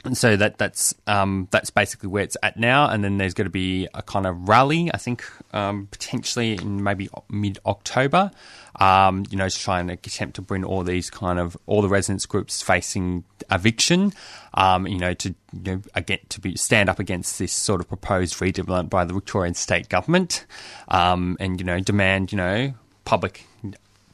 and 0.06 0.18
so 0.18 0.36
that 0.36 0.58
that's 0.58 0.94
um, 1.08 1.48
that's 1.52 1.70
basically 1.70 2.10
where 2.10 2.24
it's 2.24 2.36
at 2.44 2.58
now. 2.58 2.90
And 2.90 3.04
then 3.04 3.18
there's 3.18 3.34
going 3.34 3.46
to 3.46 3.52
be 3.52 3.88
a 3.94 4.02
kind 4.02 4.26
of 4.26 4.50
rally, 4.50 4.92
I 4.94 4.98
think, 4.98 5.24
um, 5.54 5.88
potentially 5.92 6.54
in 6.54 6.84
maybe 6.84 7.10
mid 7.30 7.60
October. 7.66 8.32
Um, 8.80 9.26
you 9.30 9.38
know, 9.38 9.48
to 9.48 9.60
try 9.60 9.80
and 9.80 9.92
attempt 9.92 10.36
to 10.36 10.42
bring 10.42 10.64
all 10.64 10.84
these 10.84 11.10
kind 11.10 11.40
of 11.40 11.56
all 11.68 11.82
the 11.82 11.88
residents 11.88 12.26
groups 12.26 12.62
facing 12.62 13.24
eviction. 13.50 14.14
Um, 14.56 14.88
you 14.88 14.98
know, 14.98 15.14
to 15.14 15.30
you 15.54 15.62
know, 15.64 15.82
again 15.96 16.20
to 16.30 16.42
be 16.42 16.58
stand 16.58 16.90
up 16.90 17.00
against 17.00 17.40
this 17.40 17.54
sort 17.54 17.80
of 17.80 17.88
proposed 17.88 18.36
redevelopment 18.36 18.90
by 18.90 19.06
the 19.06 19.14
Victorian 19.14 19.54
state 19.54 19.90
government, 19.90 20.46
um, 20.90 21.38
and 21.40 21.60
you 21.60 21.66
know, 21.66 21.80
demand 21.80 22.32
you 22.32 22.38
know 22.38 22.74
public 23.06 23.46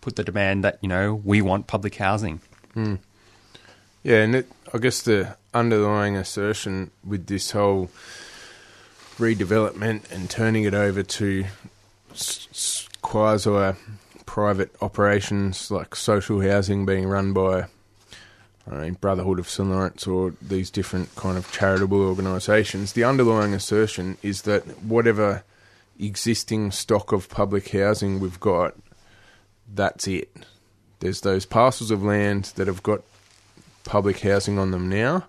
put 0.01 0.15
the 0.15 0.23
demand 0.23 0.63
that 0.63 0.77
you 0.81 0.89
know 0.89 1.15
we 1.15 1.41
want 1.41 1.67
public 1.67 1.95
housing. 1.95 2.41
Yeah, 4.03 4.23
and 4.23 4.35
it, 4.35 4.47
I 4.71 4.77
guess 4.77 5.01
the 5.01 5.35
underlying 5.51 6.15
assertion 6.15 6.91
with 7.03 7.25
this 7.25 7.51
whole 7.51 7.89
redevelopment 9.17 10.11
and 10.11 10.29
turning 10.29 10.63
it 10.63 10.75
over 10.75 11.01
to 11.01 11.45
quasi 13.01 13.75
private 14.27 14.75
operations 14.79 15.71
like 15.71 15.95
social 15.95 16.41
housing 16.41 16.85
being 16.85 17.07
run 17.07 17.33
by 17.33 17.65
I 18.67 18.75
don't 18.75 19.01
Brotherhood 19.01 19.39
of 19.39 19.49
St 19.49 19.67
Lawrence 19.67 20.05
or 20.05 20.35
these 20.39 20.69
different 20.69 21.15
kind 21.15 21.39
of 21.39 21.51
charitable 21.51 22.01
organisations, 22.01 22.93
the 22.93 23.03
underlying 23.03 23.55
assertion 23.55 24.19
is 24.21 24.43
that 24.43 24.63
whatever 24.83 25.43
existing 25.99 26.69
stock 26.69 27.11
of 27.11 27.29
public 27.29 27.69
housing 27.71 28.19
we've 28.19 28.39
got, 28.39 28.75
that's 29.73 30.07
it. 30.07 30.45
There's 30.99 31.21
those 31.21 31.47
parcels 31.47 31.89
of 31.89 32.03
land 32.03 32.51
that 32.55 32.67
have 32.67 32.83
got 32.83 33.01
public 33.89 34.19
housing 34.19 34.59
on 34.59 34.69
them 34.69 34.87
now, 34.87 35.27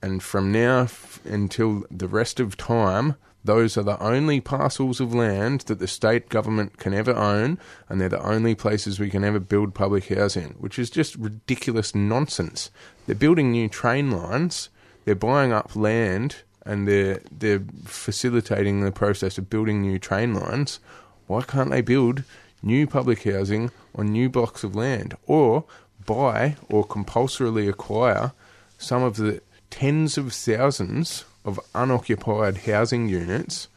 and 0.00 0.22
from 0.22 0.52
now 0.52 0.82
f- 0.82 1.18
until 1.24 1.84
the 1.90 2.06
rest 2.06 2.38
of 2.38 2.56
time, 2.56 3.16
those 3.44 3.76
are 3.76 3.82
the 3.82 4.00
only 4.00 4.40
parcels 4.40 5.00
of 5.00 5.12
land 5.12 5.62
that 5.62 5.80
the 5.80 5.88
state 5.88 6.28
government 6.28 6.78
can 6.78 6.94
ever 6.94 7.12
own, 7.12 7.58
and 7.88 8.00
they're 8.00 8.08
the 8.08 8.24
only 8.24 8.54
places 8.54 9.00
we 9.00 9.10
can 9.10 9.24
ever 9.24 9.40
build 9.40 9.74
public 9.74 10.06
housing, 10.14 10.54
which 10.60 10.78
is 10.78 10.90
just 10.90 11.16
ridiculous 11.16 11.92
nonsense. 11.92 12.70
They're 13.06 13.16
building 13.16 13.50
new 13.50 13.68
train 13.68 14.12
lines, 14.12 14.68
they're 15.04 15.16
buying 15.16 15.52
up 15.52 15.74
land, 15.74 16.36
and 16.64 16.86
they're 16.86 17.20
they're 17.36 17.64
facilitating 17.84 18.80
the 18.80 18.92
process 18.92 19.38
of 19.38 19.50
building 19.50 19.80
new 19.80 19.98
train 19.98 20.34
lines. 20.34 20.78
Why 21.26 21.42
can't 21.42 21.70
they 21.70 21.80
build 21.80 22.22
new 22.62 22.86
public 22.86 23.24
housing 23.24 23.72
on 23.96 24.06
new 24.06 24.28
blocks 24.30 24.62
of 24.62 24.76
land, 24.76 25.16
or 25.26 25.64
buy 26.06 26.56
or 26.68 26.84
compulsorily 26.84 27.68
acquire 27.68 28.32
some 28.78 29.02
of 29.02 29.16
the 29.16 29.40
tens 29.70 30.18
of 30.18 30.32
thousands 30.32 31.24
of 31.44 31.58
unoccupied 31.74 32.58
housing 32.58 33.08
units 33.08 33.68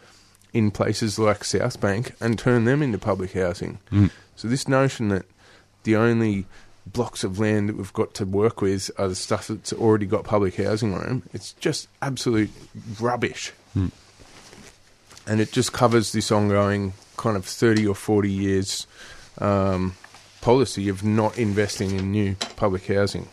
in 0.53 0.71
places 0.71 1.17
like 1.19 1.43
South 1.43 1.80
Bank 1.82 2.13
and 2.19 2.38
turn 2.39 2.65
them 2.65 2.82
into 2.82 2.97
public 2.97 3.34
housing. 3.34 3.78
So 4.36 4.47
this 4.47 4.67
notion 4.67 5.09
that 5.09 5.26
the 5.84 5.95
only 5.95 6.45
blocks 6.86 7.23
of 7.23 7.39
land 7.39 7.69
that 7.69 7.78
we've 7.78 7.93
got 7.93 8.13
to 8.15 8.26
work 8.26 8.61
with 8.61 8.91
are 8.97 9.07
the 9.07 9.15
stuff 9.15 9.47
that's 9.47 9.73
already 9.73 10.05
got 10.05 10.23
public 10.23 10.55
housing 10.55 10.93
on 10.93 11.03
them, 11.03 11.23
it's 11.34 11.53
just 11.53 11.88
absolute 12.01 12.51
rubbish. 12.99 13.51
And 15.28 15.41
it 15.41 15.51
just 15.51 15.73
covers 15.73 16.11
this 16.11 16.32
ongoing 16.32 16.93
kind 17.17 17.36
of 17.36 17.45
30 17.45 17.88
or 17.88 17.95
40 17.95 18.30
years 18.32 18.86
um, 19.39 19.95
policy 20.45 20.89
of 20.89 21.03
not 21.03 21.39
investing 21.39 21.97
in 21.97 22.11
new 22.11 22.35
public 22.55 22.85
housing. 22.85 23.27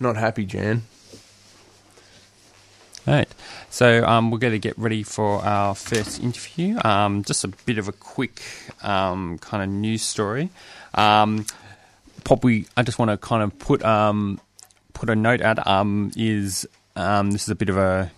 Not 0.00 0.16
happy, 0.16 0.46
Jan. 0.46 0.84
Right. 3.06 3.28
So 3.68 4.02
um, 4.06 4.30
we're 4.30 4.38
going 4.38 4.54
to 4.54 4.58
get 4.58 4.78
ready 4.78 5.02
for 5.02 5.44
our 5.44 5.74
first 5.74 6.22
interview. 6.22 6.78
Um, 6.82 7.22
just 7.22 7.44
a 7.44 7.48
bit 7.48 7.76
of 7.76 7.86
a 7.86 7.92
quick 7.92 8.40
um, 8.82 9.36
kind 9.40 9.62
of 9.62 9.68
news 9.68 10.00
story. 10.00 10.48
Um, 10.94 11.44
probably, 12.24 12.66
I 12.74 12.82
just 12.82 12.98
want 12.98 13.10
to 13.10 13.18
kind 13.18 13.42
of 13.42 13.58
put 13.58 13.84
um, 13.84 14.40
put 14.94 15.10
a 15.10 15.16
note 15.16 15.42
out. 15.42 15.66
Um, 15.66 16.12
is 16.16 16.66
this 16.94 17.42
is 17.42 17.50
a 17.50 17.54
bit 17.54 17.68
of 17.68 17.76
a 17.76 18.10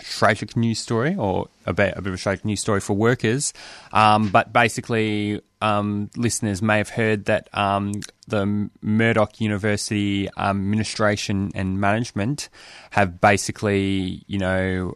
tragic 0.00 0.56
news 0.56 0.78
story, 0.78 1.14
or 1.16 1.48
a 1.64 1.72
bit, 1.72 1.94
a 1.96 2.02
bit 2.02 2.12
of 2.12 2.14
a 2.14 2.22
tragic 2.22 2.44
news 2.44 2.60
story 2.60 2.80
for 2.80 2.94
workers. 2.94 3.52
Um, 3.92 4.28
but 4.28 4.52
basically, 4.52 5.40
um, 5.60 6.10
listeners 6.16 6.62
may 6.62 6.78
have 6.78 6.90
heard 6.90 7.24
that 7.26 7.48
um, 7.52 7.92
the 8.28 8.70
Murdoch 8.82 9.40
University 9.40 10.28
um, 10.36 10.58
administration 10.60 11.50
and 11.54 11.80
management 11.80 12.48
have 12.90 13.20
basically, 13.20 14.22
you 14.26 14.38
know, 14.38 14.94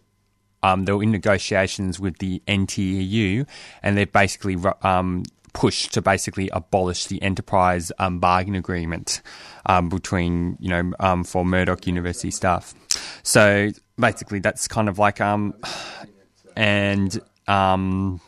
um, 0.62 0.84
they 0.84 0.92
were 0.92 1.02
in 1.02 1.10
negotiations 1.10 1.98
with 1.98 2.18
the 2.18 2.42
NTEU, 2.46 3.46
and 3.82 3.96
they've 3.96 4.12
basically 4.12 4.56
um, 4.82 5.22
pushed 5.52 5.94
to 5.94 6.02
basically 6.02 6.48
abolish 6.50 7.06
the 7.06 7.22
enterprise 7.22 7.90
um, 7.98 8.20
bargain 8.20 8.54
agreement 8.54 9.22
um, 9.66 9.88
between, 9.88 10.56
you 10.60 10.68
know, 10.68 10.92
um, 11.00 11.24
for 11.24 11.44
Murdoch 11.44 11.86
University 11.86 12.30
staff. 12.30 12.74
So 13.22 13.70
basically, 14.00 14.40
that's 14.40 14.66
kind 14.68 14.88
of 14.88 14.98
like, 14.98 15.20
um, 15.20 15.54
and 16.56 17.20
um, 17.46 18.20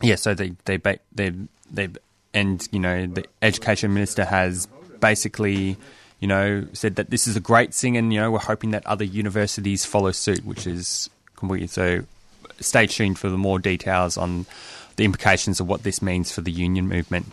yeah, 0.00 0.16
so 0.16 0.34
they 0.34 0.54
they 0.64 0.78
they 1.12 1.32
they 1.70 1.88
and 2.34 2.66
you 2.72 2.78
know 2.78 3.06
the 3.06 3.24
education 3.42 3.92
minister 3.92 4.24
has 4.24 4.66
basically 5.00 5.76
you 6.20 6.28
know 6.28 6.66
said 6.72 6.96
that 6.96 7.10
this 7.10 7.26
is 7.26 7.36
a 7.36 7.40
great 7.40 7.74
thing, 7.74 7.96
and 7.96 8.12
you 8.12 8.20
know 8.20 8.30
we're 8.30 8.38
hoping 8.38 8.70
that 8.70 8.86
other 8.86 9.04
universities 9.04 9.84
follow 9.84 10.12
suit, 10.12 10.44
which 10.44 10.66
is 10.66 11.10
completely 11.36 11.66
so. 11.66 12.04
Stay 12.60 12.86
tuned 12.86 13.18
for 13.18 13.28
the 13.28 13.38
more 13.38 13.58
details 13.58 14.16
on 14.16 14.46
the 14.96 15.04
implications 15.04 15.58
of 15.58 15.66
what 15.66 15.82
this 15.82 16.00
means 16.00 16.30
for 16.30 16.42
the 16.42 16.52
union 16.52 16.86
movement. 16.86 17.26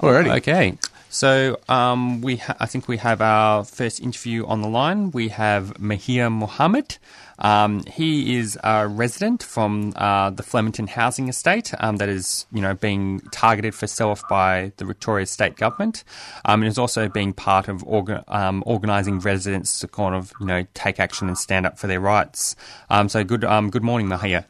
Alrighty. 0.00 0.36
Okay. 0.38 0.76
So 1.14 1.60
um, 1.68 2.22
we, 2.22 2.38
ha- 2.38 2.56
I 2.58 2.66
think 2.66 2.88
we 2.88 2.96
have 2.96 3.22
our 3.22 3.62
first 3.62 4.00
interview 4.00 4.44
on 4.46 4.62
the 4.62 4.68
line. 4.68 5.12
We 5.12 5.28
have 5.28 5.74
Mahir 5.74 6.28
Mohammed. 6.28 6.98
Um, 7.38 7.84
he 7.84 8.36
is 8.36 8.58
a 8.64 8.88
resident 8.88 9.40
from 9.40 9.92
uh, 9.94 10.30
the 10.30 10.42
Flemington 10.42 10.88
housing 10.88 11.28
estate 11.28 11.72
um, 11.78 11.98
that 11.98 12.08
is, 12.08 12.46
you 12.52 12.60
know, 12.60 12.74
being 12.74 13.20
targeted 13.30 13.76
for 13.76 13.86
sell-off 13.86 14.26
by 14.28 14.72
the 14.78 14.84
Victoria 14.84 15.26
State 15.26 15.54
Government, 15.54 16.02
um, 16.46 16.62
and 16.62 16.68
is 16.68 16.78
also 16.78 17.08
being 17.08 17.32
part 17.32 17.68
of 17.68 17.84
orga- 17.84 18.24
um, 18.26 18.64
organising 18.66 19.20
residents 19.20 19.78
to 19.78 19.86
kind 19.86 20.16
of, 20.16 20.32
you 20.40 20.46
know, 20.46 20.66
take 20.74 20.98
action 20.98 21.28
and 21.28 21.38
stand 21.38 21.64
up 21.64 21.78
for 21.78 21.86
their 21.86 22.00
rights. 22.00 22.56
Um, 22.90 23.08
so 23.08 23.22
good, 23.22 23.44
um, 23.44 23.70
good 23.70 23.84
morning, 23.84 24.08
Mahir. 24.08 24.46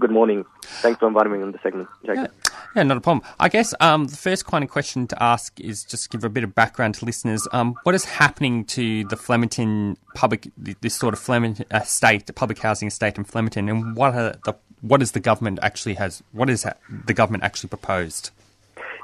Good 0.00 0.10
morning. 0.12 0.44
Thanks 0.62 1.00
for 1.00 1.08
inviting 1.08 1.32
me 1.32 1.42
on 1.42 1.50
the 1.50 1.58
segment, 1.60 1.88
Jacob. 2.06 2.30
Yeah, 2.76 2.84
not 2.84 2.98
a 2.98 3.00
problem. 3.00 3.26
I 3.40 3.48
guess 3.48 3.74
um, 3.80 4.06
the 4.06 4.16
first 4.16 4.46
kind 4.46 4.62
of 4.62 4.70
question 4.70 5.08
to 5.08 5.20
ask 5.20 5.58
is 5.58 5.82
just 5.82 6.10
give 6.10 6.22
a 6.22 6.28
bit 6.28 6.44
of 6.44 6.54
background 6.54 6.94
to 6.96 7.04
listeners. 7.04 7.48
Um, 7.52 7.74
what 7.82 7.96
is 7.96 8.04
happening 8.04 8.64
to 8.66 9.04
the 9.04 9.16
Flemington 9.16 9.96
public, 10.14 10.48
this 10.56 10.94
sort 10.94 11.14
of 11.14 11.20
Flemington 11.20 11.66
estate, 11.72 12.26
the 12.26 12.32
public 12.32 12.58
housing 12.58 12.86
estate 12.86 13.18
in 13.18 13.24
Flemington, 13.24 13.68
and 13.68 13.96
what 13.96 14.14
are 14.14 14.36
the 14.44 14.54
what 14.82 15.02
is 15.02 15.12
the 15.12 15.20
government 15.20 15.58
actually 15.62 15.94
has? 15.94 16.22
What 16.30 16.48
is 16.48 16.64
the 17.06 17.14
government 17.14 17.42
actually 17.42 17.68
proposed? 17.68 18.30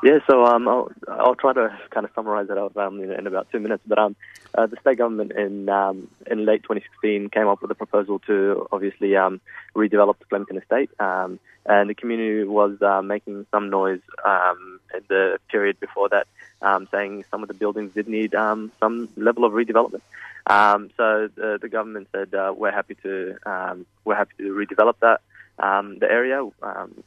Yeah, 0.03 0.19
so 0.29 0.45
um, 0.45 0.69
I'll, 0.69 0.91
I'll 1.09 1.35
try 1.35 1.53
to 1.53 1.79
kind 1.91 2.05
of 2.05 2.13
summarize 2.15 2.51
it 2.51 2.59
out 2.59 2.77
um, 2.77 3.01
in, 3.01 3.11
in 3.11 3.27
about 3.27 3.51
two 3.51 3.61
minutes. 3.61 3.83
But 3.87 3.99
um, 3.99 4.17
uh, 4.55 4.67
the 4.67 4.77
state 4.81 4.99
government 4.99 5.33
in 5.33 5.69
um, 5.69 6.09
in 6.31 6.45
late 6.45 6.63
2016 6.63 7.31
came 7.31 7.49
up 7.49 7.63
with 7.63 7.71
a 7.71 7.75
proposal 7.75 8.19
to 8.21 8.67
obviously 8.73 9.17
um, 9.17 9.41
redevelop 9.75 10.19
the 10.19 10.27
Flemington 10.27 10.59
estate, 10.59 10.91
um, 11.01 11.39
and 11.67 11.89
the 11.89 11.95
community 11.95 12.45
was 12.45 12.81
uh, 12.83 13.03
making 13.03 13.47
some 13.51 13.71
noise 13.71 14.01
um, 14.25 14.81
in 14.95 15.01
the 15.09 15.39
period 15.49 15.81
before 15.81 16.09
that, 16.11 16.27
um, 16.61 16.87
saying 16.91 17.25
some 17.31 17.43
of 17.43 17.49
the 17.49 17.55
buildings 17.55 17.95
did 17.95 18.09
need 18.09 18.35
um, 18.35 18.73
some 18.81 19.09
level 19.17 19.45
of 19.45 19.53
redevelopment. 19.53 20.03
Um, 20.47 20.91
so 20.97 21.29
the, 21.35 21.59
the 21.61 21.69
government 21.69 22.09
said 22.13 22.35
uh, 22.35 22.53
we're 22.55 22.73
happy 22.73 22.97
to 23.03 23.37
um, 23.47 23.87
we're 24.05 24.17
happy 24.17 24.35
to 24.39 24.53
redevelop 24.53 24.97
that 25.01 25.21
um, 25.59 25.99
the 25.99 26.11
area. 26.11 26.43
Um, 26.63 27.03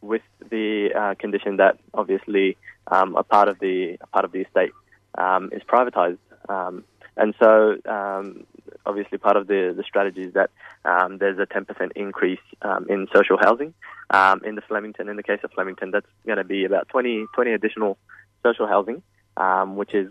with 0.00 0.22
the 0.50 0.90
uh, 0.94 1.14
condition 1.14 1.56
that 1.56 1.78
obviously 1.94 2.56
um, 2.86 3.16
a 3.16 3.22
part 3.22 3.48
of 3.48 3.58
the 3.58 3.98
part 4.12 4.24
of 4.24 4.32
the 4.32 4.40
estate 4.40 4.72
um, 5.16 5.50
is 5.52 5.62
privatized, 5.62 6.18
um, 6.48 6.84
and 7.16 7.34
so 7.38 7.76
um, 7.86 8.44
obviously 8.86 9.18
part 9.18 9.36
of 9.36 9.46
the 9.46 9.74
the 9.76 9.82
strategy 9.82 10.22
is 10.22 10.34
that 10.34 10.50
um, 10.84 11.18
there's 11.18 11.38
a 11.38 11.46
10% 11.46 11.92
increase 11.96 12.40
um, 12.62 12.86
in 12.88 13.08
social 13.14 13.36
housing 13.38 13.74
in 14.44 14.54
the 14.54 14.62
Flemington. 14.66 15.08
In 15.08 15.16
the 15.16 15.22
case 15.22 15.40
of 15.42 15.50
Flemington, 15.52 15.90
that's 15.90 16.06
going 16.26 16.38
to 16.38 16.44
be 16.44 16.64
about 16.64 16.88
20 16.88 17.26
20 17.34 17.52
additional 17.52 17.98
social 18.42 18.66
housing, 18.66 19.02
which 19.76 19.94
is 19.94 20.10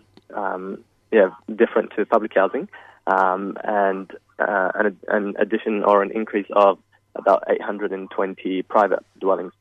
yeah 1.10 1.30
different 1.54 1.92
to 1.96 2.04
public 2.04 2.34
housing, 2.34 2.68
and 3.06 4.12
uh, 4.38 4.70
an, 4.74 4.98
an 5.08 5.34
addition 5.38 5.82
or 5.82 6.02
an 6.02 6.10
increase 6.12 6.46
of 6.52 6.78
about 7.14 7.42
820 7.48 8.62
private 8.62 9.04
dwellings. 9.20 9.52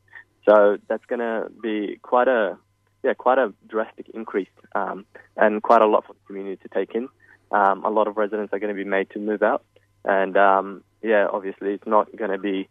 So 0.48 0.78
that's 0.88 1.06
going 1.06 1.20
to 1.20 1.50
be 1.62 2.00
quite 2.02 2.28
a 2.28 2.58
yeah 3.04 3.14
quite 3.14 3.38
a 3.38 3.54
drastic 3.68 4.10
increase 4.14 4.50
um, 4.74 5.06
and 5.36 5.62
quite 5.62 5.82
a 5.82 5.86
lot 5.86 6.06
for 6.06 6.14
the 6.14 6.20
community 6.26 6.58
to 6.64 6.70
take 6.70 6.96
in. 6.96 7.10
Um, 7.52 7.84
a 7.86 7.90
lot 7.90 8.08
of 8.08 8.18
residents 8.18 8.54
are 8.54 8.60
going 8.60 8.76
to 8.76 8.84
be 8.84 8.90
made 8.90 9.10
to 9.12 9.20
move 9.20 9.44
out, 9.44 9.64
and 10.04 10.36
um, 10.38 10.84
yeah, 11.02 11.28
obviously 11.32 11.74
it's 11.74 11.88
not 11.88 12.16
going 12.16 12.32
to 12.32 12.38
be 12.38 12.68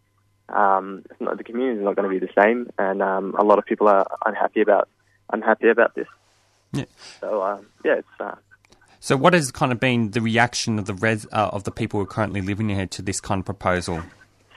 um, 0.48 1.02
it's 1.10 1.20
not, 1.20 1.36
the 1.38 1.44
community 1.44 1.78
is 1.78 1.84
not 1.84 1.96
going 1.96 2.08
to 2.08 2.20
be 2.20 2.24
the 2.24 2.32
same, 2.40 2.70
and 2.78 3.02
um, 3.02 3.34
a 3.38 3.44
lot 3.44 3.58
of 3.58 3.64
people 3.64 3.88
are 3.88 4.06
unhappy 4.24 4.60
about 4.60 4.88
unhappy 5.32 5.68
about 5.68 5.94
this. 5.94 6.08
Yeah. 6.72 6.84
So 7.20 7.42
uh, 7.42 7.60
yeah, 7.84 7.96
it's. 7.96 8.08
Uh, 8.20 8.36
so, 9.00 9.16
what 9.16 9.34
has 9.34 9.50
kind 9.50 9.70
of 9.70 9.78
been 9.78 10.10
the 10.10 10.20
reaction 10.20 10.78
of 10.78 10.86
the 10.86 10.94
res- 10.94 11.26
uh, 11.32 11.50
of 11.52 11.64
the 11.64 11.70
people 11.70 12.00
who 12.00 12.04
are 12.04 12.08
currently 12.08 12.40
living 12.40 12.70
here 12.70 12.86
to 12.86 13.02
this 13.02 13.20
kind 13.20 13.40
of 13.40 13.44
proposal? 13.44 14.02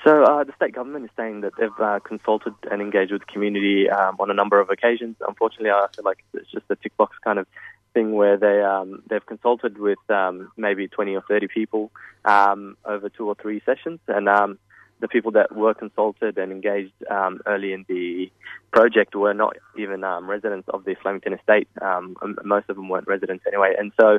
So 0.09 0.23
uh, 0.23 0.43
the 0.43 0.53
state 0.55 0.73
government 0.73 1.05
is 1.05 1.11
saying 1.15 1.41
that 1.41 1.53
they've 1.59 1.69
uh, 1.79 1.99
consulted 1.99 2.55
and 2.71 2.81
engaged 2.81 3.11
with 3.11 3.21
the 3.21 3.31
community 3.31 3.87
um, 3.91 4.15
on 4.19 4.31
a 4.31 4.33
number 4.33 4.59
of 4.59 4.71
occasions. 4.71 5.15
Unfortunately, 5.21 5.69
I 5.69 5.85
feel 5.95 6.03
like 6.03 6.23
it's 6.33 6.49
just 6.49 6.65
a 6.71 6.75
tick 6.75 6.97
box 6.97 7.15
kind 7.23 7.37
of 7.37 7.45
thing 7.93 8.13
where 8.13 8.35
they 8.35 8.59
um, 8.63 9.03
they've 9.07 9.23
consulted 9.23 9.77
with 9.77 9.99
um, 10.09 10.51
maybe 10.57 10.87
20 10.87 11.15
or 11.15 11.21
30 11.21 11.47
people 11.53 11.91
um, 12.25 12.75
over 12.85 13.09
two 13.09 13.27
or 13.27 13.35
three 13.35 13.61
sessions, 13.67 13.99
and 14.07 14.27
um, 14.27 14.57
the 14.99 15.07
people 15.07 15.29
that 15.33 15.55
were 15.55 15.75
consulted 15.75 16.39
and 16.39 16.51
engaged 16.51 16.93
um, 17.11 17.39
early 17.45 17.71
in 17.71 17.85
the 17.87 18.31
project 18.71 19.13
were 19.13 19.35
not 19.35 19.57
even 19.77 20.01
residents 20.23 20.67
of 20.69 20.85
the 20.85 20.95
Flemington 21.03 21.33
estate. 21.33 21.67
most 22.43 22.67
of 22.67 22.77
them 22.77 22.89
weren't 22.89 23.07
residents 23.07 23.43
anyway, 23.45 23.75
and 23.77 23.91
so 24.01 24.17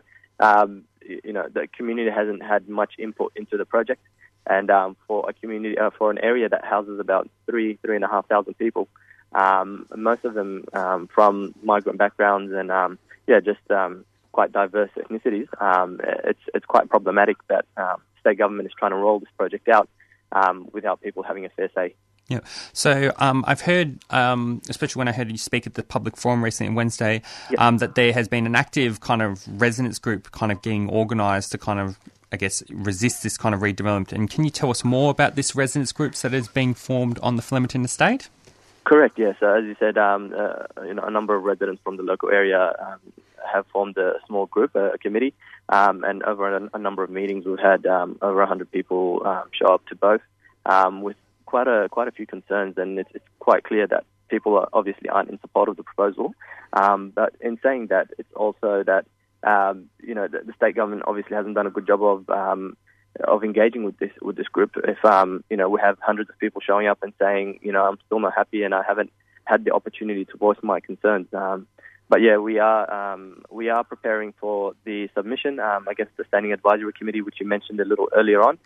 you 1.25 1.33
know 1.33 1.49
the 1.53 1.67
community 1.77 2.13
hasn't 2.13 2.45
had 2.45 2.69
much 2.69 2.93
input 2.97 3.33
into 3.35 3.57
the 3.57 3.65
project 3.65 4.01
and 4.47 4.71
um, 4.71 4.97
for 5.07 5.29
a 5.29 5.33
community 5.33 5.79
uh, 5.79 5.91
for 5.91 6.11
an 6.11 6.19
area 6.19 6.49
that 6.49 6.65
houses 6.65 6.99
about 7.01 7.29
three 7.47 7.79
three 7.83 7.97
and 7.97 8.05
a 8.05 8.09
half 8.09 8.27
thousand 8.29 8.55
people, 8.55 8.89
um, 9.33 9.87
most 9.97 10.25
of 10.25 10.35
them 10.35 10.65
um, 10.73 11.09
from 11.15 11.55
migrant 11.63 11.99
backgrounds 11.99 12.53
and 12.53 12.71
um, 12.71 12.99
yeah, 13.27 13.41
just 13.41 13.71
um, 13.71 14.05
quite 14.33 14.53
diverse 14.53 14.91
ethnicities. 14.97 15.49
Um, 15.61 16.01
it's 16.25 16.41
it's 16.55 16.67
quite 16.67 16.89
problematic 16.89 17.37
that 17.49 17.65
um, 17.77 18.03
state 18.21 18.39
government 18.39 18.67
is 18.67 18.75
trying 18.79 18.93
to 18.93 18.97
roll 18.97 19.21
this 19.21 19.29
project 19.37 19.69
out 19.69 19.89
um, 20.33 20.69
without 20.73 21.01
people 21.01 21.23
having 21.23 21.45
a 21.45 21.49
fair 21.51 21.71
say. 21.75 21.95
Yeah. 22.31 22.41
So 22.73 23.13
um, 23.19 23.45
I've 23.49 23.63
heard, 23.63 23.99
um, 24.11 24.63
especially 24.69 25.01
when 25.01 25.09
I 25.09 25.13
heard 25.13 25.31
you 25.31 25.37
speak 25.37 25.67
at 25.67 25.75
the 25.75 25.83
public 25.83 26.17
forum 26.17 26.45
recently 26.45 26.69
on 26.69 26.77
Wednesday, 26.77 27.23
Yep. 27.51 27.61
um, 27.61 27.79
that 27.79 27.97
there 27.97 28.13
has 28.13 28.29
been 28.29 28.47
an 28.47 28.55
active 28.55 29.01
kind 29.01 29.21
of 29.21 29.45
residents 29.61 29.99
group 29.99 30.31
kind 30.31 30.53
of 30.53 30.63
getting 30.63 30.89
organised 30.89 31.51
to 31.53 31.59
kind 31.59 31.81
of, 31.81 31.99
I 32.33 32.37
guess, 32.37 32.63
resist 32.71 33.25
this 33.25 33.37
kind 33.37 33.53
of 33.53 33.63
redevelopment. 33.63 34.13
And 34.13 34.31
can 34.31 34.45
you 34.45 34.51
tell 34.51 34.71
us 34.71 34.85
more 34.85 35.11
about 35.11 35.35
this 35.35 35.57
residents 35.57 35.91
group 35.91 36.15
that 36.15 36.33
is 36.33 36.47
being 36.47 36.73
formed 36.73 37.19
on 37.21 37.35
the 37.35 37.43
Flemington 37.43 37.85
estate? 37.85 38.29
Correct. 38.85 39.19
Yes. 39.19 39.37
So 39.41 39.53
as 39.53 39.65
you 39.65 39.75
said, 39.81 39.99
um, 39.99 40.33
uh, 40.37 40.85
you 40.85 40.95
know, 40.95 41.03
a 41.03 41.11
number 41.11 41.35
of 41.35 41.43
residents 41.43 41.83
from 41.83 41.97
the 41.97 42.05
local 42.05 42.31
area 42.31 42.75
um, 42.81 43.01
have 43.53 43.67
formed 43.67 43.97
a 43.99 44.15
small 44.29 44.47
group, 44.47 44.77
a, 44.77 44.91
a 44.93 44.99
committee, 44.99 45.35
um, 45.69 46.05
and 46.05 46.23
over 46.23 46.57
a, 46.57 46.71
a 46.75 46.79
number 46.79 47.03
of 47.03 47.11
meetings, 47.11 47.45
we've 47.45 47.59
had 47.59 47.85
um, 47.87 48.19
over 48.23 48.39
100 48.39 48.71
people 48.71 49.23
um, 49.27 49.45
show 49.53 49.75
up 49.75 49.85
to 49.89 49.97
both, 49.97 50.21
um, 50.67 51.03
with 51.03 51.17
quite 51.51 51.67
a 51.67 51.89
quite 51.91 52.09
a 52.09 52.13
few 52.13 52.27
concerns, 52.27 52.75
and 52.79 52.99
it's, 52.99 53.11
it's 53.13 53.25
quite 53.41 53.65
clear 53.65 53.87
that 53.89 54.05
people 54.29 54.57
are 54.57 54.69
obviously 54.73 55.09
aren't 55.09 55.29
in 55.29 55.41
support 55.41 55.69
of 55.69 55.77
the 55.77 55.83
proposal. 55.83 56.33
Um, 56.73 57.13
but 57.15 57.35
in 57.41 57.59
saying 57.63 57.89
that, 57.89 58.07
it's 58.19 58.33
also 58.35 58.85
that 58.87 59.05
um, 59.43 59.91
you 60.01 60.15
know 60.15 60.29
the, 60.29 60.41
the 60.47 60.53
state 60.55 60.77
government 60.77 61.03
obviously 61.07 61.35
hasn't 61.37 61.57
done 61.57 61.67
a 61.67 61.71
good 61.71 61.87
job 61.87 62.03
of 62.03 62.31
um, 62.31 62.77
of 63.25 63.43
engaging 63.43 63.83
with 63.83 63.99
this 63.99 64.13
with 64.23 64.37
this 64.37 64.47
group. 64.47 64.71
If 64.77 65.05
um, 65.05 65.43
you 65.51 65.57
know 65.57 65.69
we 65.69 65.81
have 65.81 65.99
hundreds 66.01 66.31
of 66.31 66.39
people 66.39 66.61
showing 66.65 66.87
up 66.87 66.99
and 67.03 67.13
saying, 67.21 67.59
you 67.63 67.73
know, 67.73 67.85
I'm 67.85 67.99
still 68.07 68.21
not 68.21 68.35
happy 68.37 68.63
and 68.63 68.75
I 68.75 68.83
haven't 68.87 69.13
had 69.45 69.65
the 69.65 69.73
opportunity 69.73 70.25
to 70.27 70.37
voice 70.37 70.59
my 70.63 70.79
concerns. 70.79 71.27
Um, 71.35 71.67
but 72.09 72.21
yeah, 72.23 72.39
we 72.39 72.61
are 72.61 72.85
um, 72.93 73.43
we 73.51 73.69
are 73.71 73.83
preparing 73.83 74.35
for 74.41 74.75
the 74.85 75.09
submission 75.17 75.59
against 75.91 76.17
the 76.17 76.25
standing 76.29 76.53
advisory 76.53 76.93
committee, 76.93 77.23
which 77.23 77.39
you 77.41 77.47
mentioned 77.47 77.81
a 77.81 77.85
little 77.85 78.09
earlier 78.15 78.41
on. 78.43 78.59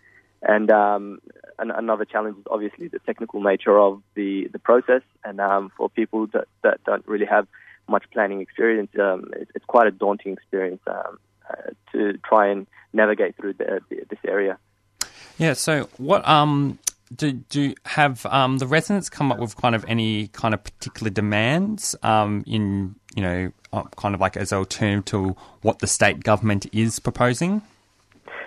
And 0.46 0.70
um, 0.70 1.20
an, 1.58 1.70
another 1.70 2.04
challenge 2.04 2.36
is 2.38 2.44
obviously 2.50 2.88
the 2.88 2.98
technical 3.00 3.42
nature 3.42 3.78
of 3.78 4.02
the 4.14 4.48
the 4.52 4.58
process. 4.58 5.02
And 5.24 5.40
um, 5.40 5.72
for 5.76 5.88
people 5.88 6.26
that, 6.28 6.46
that 6.62 6.84
don't 6.84 7.06
really 7.08 7.26
have 7.26 7.46
much 7.88 8.04
planning 8.12 8.40
experience, 8.40 8.90
um, 9.00 9.30
it, 9.34 9.48
it's 9.54 9.64
quite 9.64 9.86
a 9.86 9.90
daunting 9.90 10.34
experience 10.34 10.82
um, 10.86 11.18
uh, 11.50 11.70
to 11.92 12.18
try 12.18 12.48
and 12.48 12.66
navigate 12.92 13.36
through 13.36 13.54
the, 13.54 13.80
the, 13.88 14.02
this 14.10 14.18
area. 14.26 14.58
Yeah. 15.38 15.54
So 15.54 15.88
what 15.96 16.26
um 16.28 16.78
do 17.14 17.32
do 17.32 17.74
have 17.84 18.24
um 18.26 18.58
the 18.58 18.66
residents 18.66 19.08
come 19.08 19.32
up 19.32 19.38
with 19.38 19.56
kind 19.56 19.74
of 19.74 19.84
any 19.88 20.28
kind 20.28 20.54
of 20.54 20.62
particular 20.62 21.10
demands 21.10 21.94
um 22.02 22.44
in 22.46 22.94
you 23.14 23.22
know 23.22 23.52
uh, 23.72 23.82
kind 23.96 24.14
of 24.14 24.20
like 24.20 24.36
as 24.36 24.52
alternative 24.52 25.04
to 25.06 25.36
what 25.62 25.80
the 25.80 25.86
state 25.86 26.22
government 26.22 26.66
is 26.72 26.98
proposing? 26.98 27.62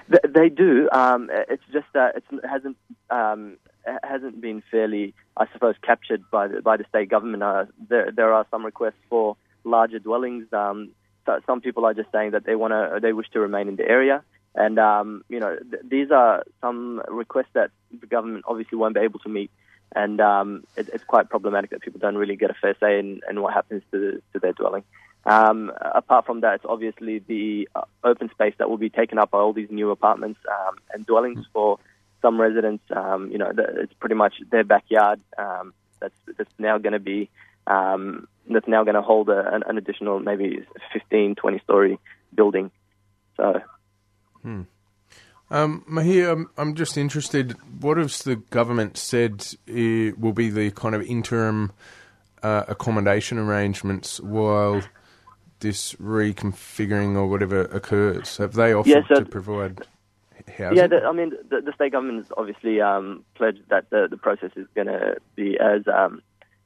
Th- 0.10 0.34
They 0.34 0.50
do. 0.50 0.90
Um, 0.92 1.30
it's 1.32 1.64
just 1.72 1.88
that 1.94 2.16
it 2.18 2.24
hasn't 2.48 2.78
um, 3.10 3.58
hasn't 4.04 4.42
been 4.42 4.64
fairly, 4.72 5.14
I 5.36 5.46
suppose, 5.54 5.76
captured 5.82 6.24
by 6.32 6.48
the 6.48 6.62
by 6.62 6.78
the 6.78 6.86
state 6.90 7.10
government. 7.10 7.44
Uh, 7.44 7.66
there 7.90 8.12
there 8.12 8.34
are 8.34 8.46
some 8.52 8.66
requests 8.66 9.02
for 9.10 9.36
larger 9.64 10.00
dwellings. 10.00 10.52
Um, 10.54 10.92
so 11.26 11.40
some 11.46 11.62
people 11.62 11.86
are 11.86 11.94
just 11.94 12.12
saying 12.12 12.32
that 12.32 12.46
they 12.46 12.56
want 12.56 12.72
to 12.72 13.00
they 13.02 13.14
wish 13.14 13.30
to 13.32 13.40
remain 13.40 13.68
in 13.68 13.76
the 13.76 13.88
area, 13.88 14.24
and 14.56 14.80
um, 14.80 15.24
you 15.30 15.40
know 15.40 15.58
th- 15.58 15.84
these 15.88 16.12
are 16.12 16.44
some 16.62 17.02
requests 17.10 17.54
that 17.54 17.72
the 18.00 18.08
government 18.08 18.46
obviously 18.48 18.78
won't 18.78 18.96
be 18.96 19.02
able 19.02 19.20
to 19.20 19.30
meet. 19.30 19.52
And 19.96 20.20
um, 20.20 20.64
it, 20.76 20.90
it's 20.94 21.04
quite 21.06 21.30
problematic 21.30 21.70
that 21.70 21.82
people 21.82 22.00
don't 22.00 22.18
really 22.18 22.36
get 22.36 22.50
a 22.50 22.54
fair 22.54 22.76
say 22.80 23.00
in, 23.00 23.22
in 23.30 23.42
what 23.42 23.54
happens 23.54 23.84
to, 23.92 24.22
to 24.34 24.40
their 24.40 24.52
dwelling. 24.52 24.84
Um, 25.28 25.74
apart 25.82 26.26
from 26.26 26.42
that, 26.42 26.56
it's 26.56 26.66
obviously 26.66 27.20
the 27.20 27.68
uh, 27.76 27.82
open 28.04 28.30
space 28.32 28.54
that 28.60 28.70
will 28.70 28.78
be 28.78 28.90
taken 28.90 29.20
up 29.20 29.32
by 29.32 29.40
all 29.40 29.52
these 29.52 29.70
new 29.70 29.92
apartments 29.92 30.40
um, 30.50 30.78
and 30.94 31.06
dwellings 31.06 31.46
for 31.52 31.80
some 32.22 32.40
residents. 32.40 32.84
Um, 32.96 33.30
you 33.30 33.38
know, 33.38 33.52
it's 33.58 33.94
pretty 34.00 34.16
much 34.16 34.36
their 34.50 34.64
backyard 34.64 35.20
um, 35.38 35.74
that's, 36.00 36.16
that's 36.38 36.50
now 36.58 36.78
going 36.78 36.94
to 36.94 37.00
be 37.00 37.30
um, 37.68 38.28
that's 38.50 38.68
now 38.70 38.86
going 38.86 38.96
to 38.96 39.02
hold 39.02 39.28
a, 39.28 39.54
an, 39.54 39.64
an 39.68 39.78
additional 39.78 40.20
maybe 40.22 40.66
15, 40.94 41.36
20 41.36 41.60
story 41.60 42.00
building. 42.34 42.72
So 43.36 43.62
Um, 45.50 45.84
Mahir, 45.90 46.32
I'm, 46.32 46.50
I'm 46.58 46.76
just 46.76 46.98
interested. 46.98 47.56
What 47.82 47.98
has 47.98 48.24
the 48.24 48.38
government 48.38 48.98
said 48.98 49.46
uh, 49.70 50.16
will 50.18 50.34
be 50.34 50.50
the 50.50 50.72
kind 50.72 50.96
of 50.96 51.02
interim 51.04 51.74
uh, 52.44 52.64
accommodation 52.68 53.38
arrangements 53.38 54.20
while 54.22 54.82
this 55.60 55.94
reconfiguring 55.94 57.16
or 57.16 57.28
whatever 57.28 57.62
occurs? 57.62 58.38
Have 58.38 58.54
they 58.54 58.74
offered 58.74 58.90
Yeah, 58.90 59.02
so- 59.08 59.20
to 59.22 59.26
provide 59.26 59.82
housing? 60.58 60.78
Yeah, 60.78 60.88
the, 60.88 61.04
I 61.04 61.12
mean, 61.12 61.32
the, 61.50 61.62
the 61.62 61.74
state 61.74 61.92
government 61.92 62.20
has 62.20 62.32
obviously 62.38 62.82
um, 62.82 63.24
pledged 63.36 63.62
that 63.70 63.90
the, 63.90 64.08
the 64.10 64.18
process 64.18 64.52
is 64.56 64.68
going 64.76 64.88
to 64.88 65.18
be 65.36 65.58
as 65.60 65.82
um, 65.88 66.22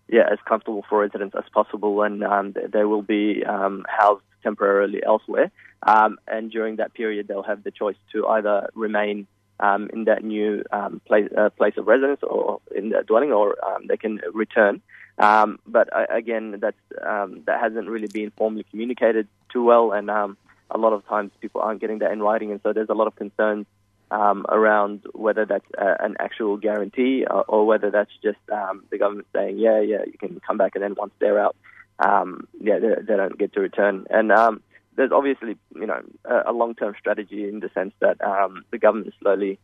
yeah 0.08 0.24
as 0.32 0.40
comfortable 0.48 0.84
for 0.90 1.00
residents 1.00 1.36
as 1.38 1.46
possible, 1.54 2.02
and 2.04 2.24
um, 2.24 2.54
th- 2.54 2.72
they 2.72 2.84
will 2.84 3.02
be 3.02 3.44
um, 3.46 3.86
housed 3.88 4.24
temporarily 4.44 5.02
elsewhere. 5.06 5.52
Um, 5.84 6.20
and 6.28 6.52
during 6.52 6.76
that 6.76 6.94
period, 6.94 7.28
they'll 7.28 7.44
have 7.44 7.64
the 7.64 7.72
choice 7.72 7.96
to 8.12 8.28
either 8.28 8.70
remain 8.76 9.28
um, 9.60 9.90
in 9.94 10.06
that 10.06 10.24
new 10.24 10.64
um, 10.72 11.02
place, 11.06 11.30
uh, 11.38 11.50
place 11.52 11.74
of 11.78 11.88
residence 11.88 12.20
or 12.24 12.60
in 12.76 12.90
that 12.90 13.06
dwelling, 13.08 13.32
or 13.32 13.64
um, 13.66 13.88
they 13.88 13.98
can 13.98 14.20
return. 14.34 14.82
Um, 15.18 15.60
but 15.68 15.94
uh, 15.96 16.06
again, 16.10 16.58
that's 16.60 16.78
um, 17.06 17.44
that 17.46 17.60
hasn't 17.60 17.88
really 17.88 18.08
been 18.08 18.32
formally 18.32 18.66
communicated 18.70 19.28
too 19.52 19.64
well, 19.64 19.92
and 19.92 20.10
um, 20.10 20.38
a 20.70 20.78
lot 20.78 20.94
of 20.94 21.06
times 21.08 21.32
people 21.42 21.62
aren't 21.62 21.82
getting 21.82 22.00
that 22.00 22.12
in 22.12 22.22
writing, 22.22 22.52
and 22.52 22.62
so 22.64 22.74
there's 22.74 22.90
a 22.90 22.94
lot 22.94 23.08
of 23.08 23.16
concerns 23.16 23.66
um, 24.10 24.46
around 24.50 25.02
whether 25.14 25.46
that's 25.46 25.66
uh, 25.78 25.96
an 26.00 26.16
actual 26.20 26.58
guarantee 26.58 27.26
or, 27.30 27.44
or 27.48 27.66
whether 27.66 27.92
that's 27.92 28.12
just 28.22 28.40
um, 28.52 28.84
the 28.90 28.98
government 28.98 29.28
saying, 29.34 29.58
yeah, 29.58 29.80
yeah, 29.80 30.04
you 30.06 30.18
can 30.20 30.40
come 30.46 30.58
back, 30.58 30.76
and 30.76 30.84
then 30.84 30.96
once 30.98 31.14
they're 31.20 31.40
out, 31.40 31.56
um, 32.00 32.48
yeah, 32.60 32.80
they, 32.80 33.02
they 33.02 33.16
don't 33.16 33.38
get 33.38 33.54
to 33.54 33.62
return. 33.62 34.06
And 34.10 34.32
um, 34.32 34.62
there's 34.96 35.12
obviously, 35.12 35.58
you 35.76 35.86
know, 35.86 36.02
a, 36.26 36.52
a 36.52 36.54
long-term 36.54 36.96
strategy 37.00 37.48
in 37.48 37.60
the 37.60 37.70
sense 37.74 37.94
that 38.00 38.22
um, 38.22 38.66
the 38.72 38.78
government 38.78 39.08
is 39.08 39.14
slowly 39.22 39.60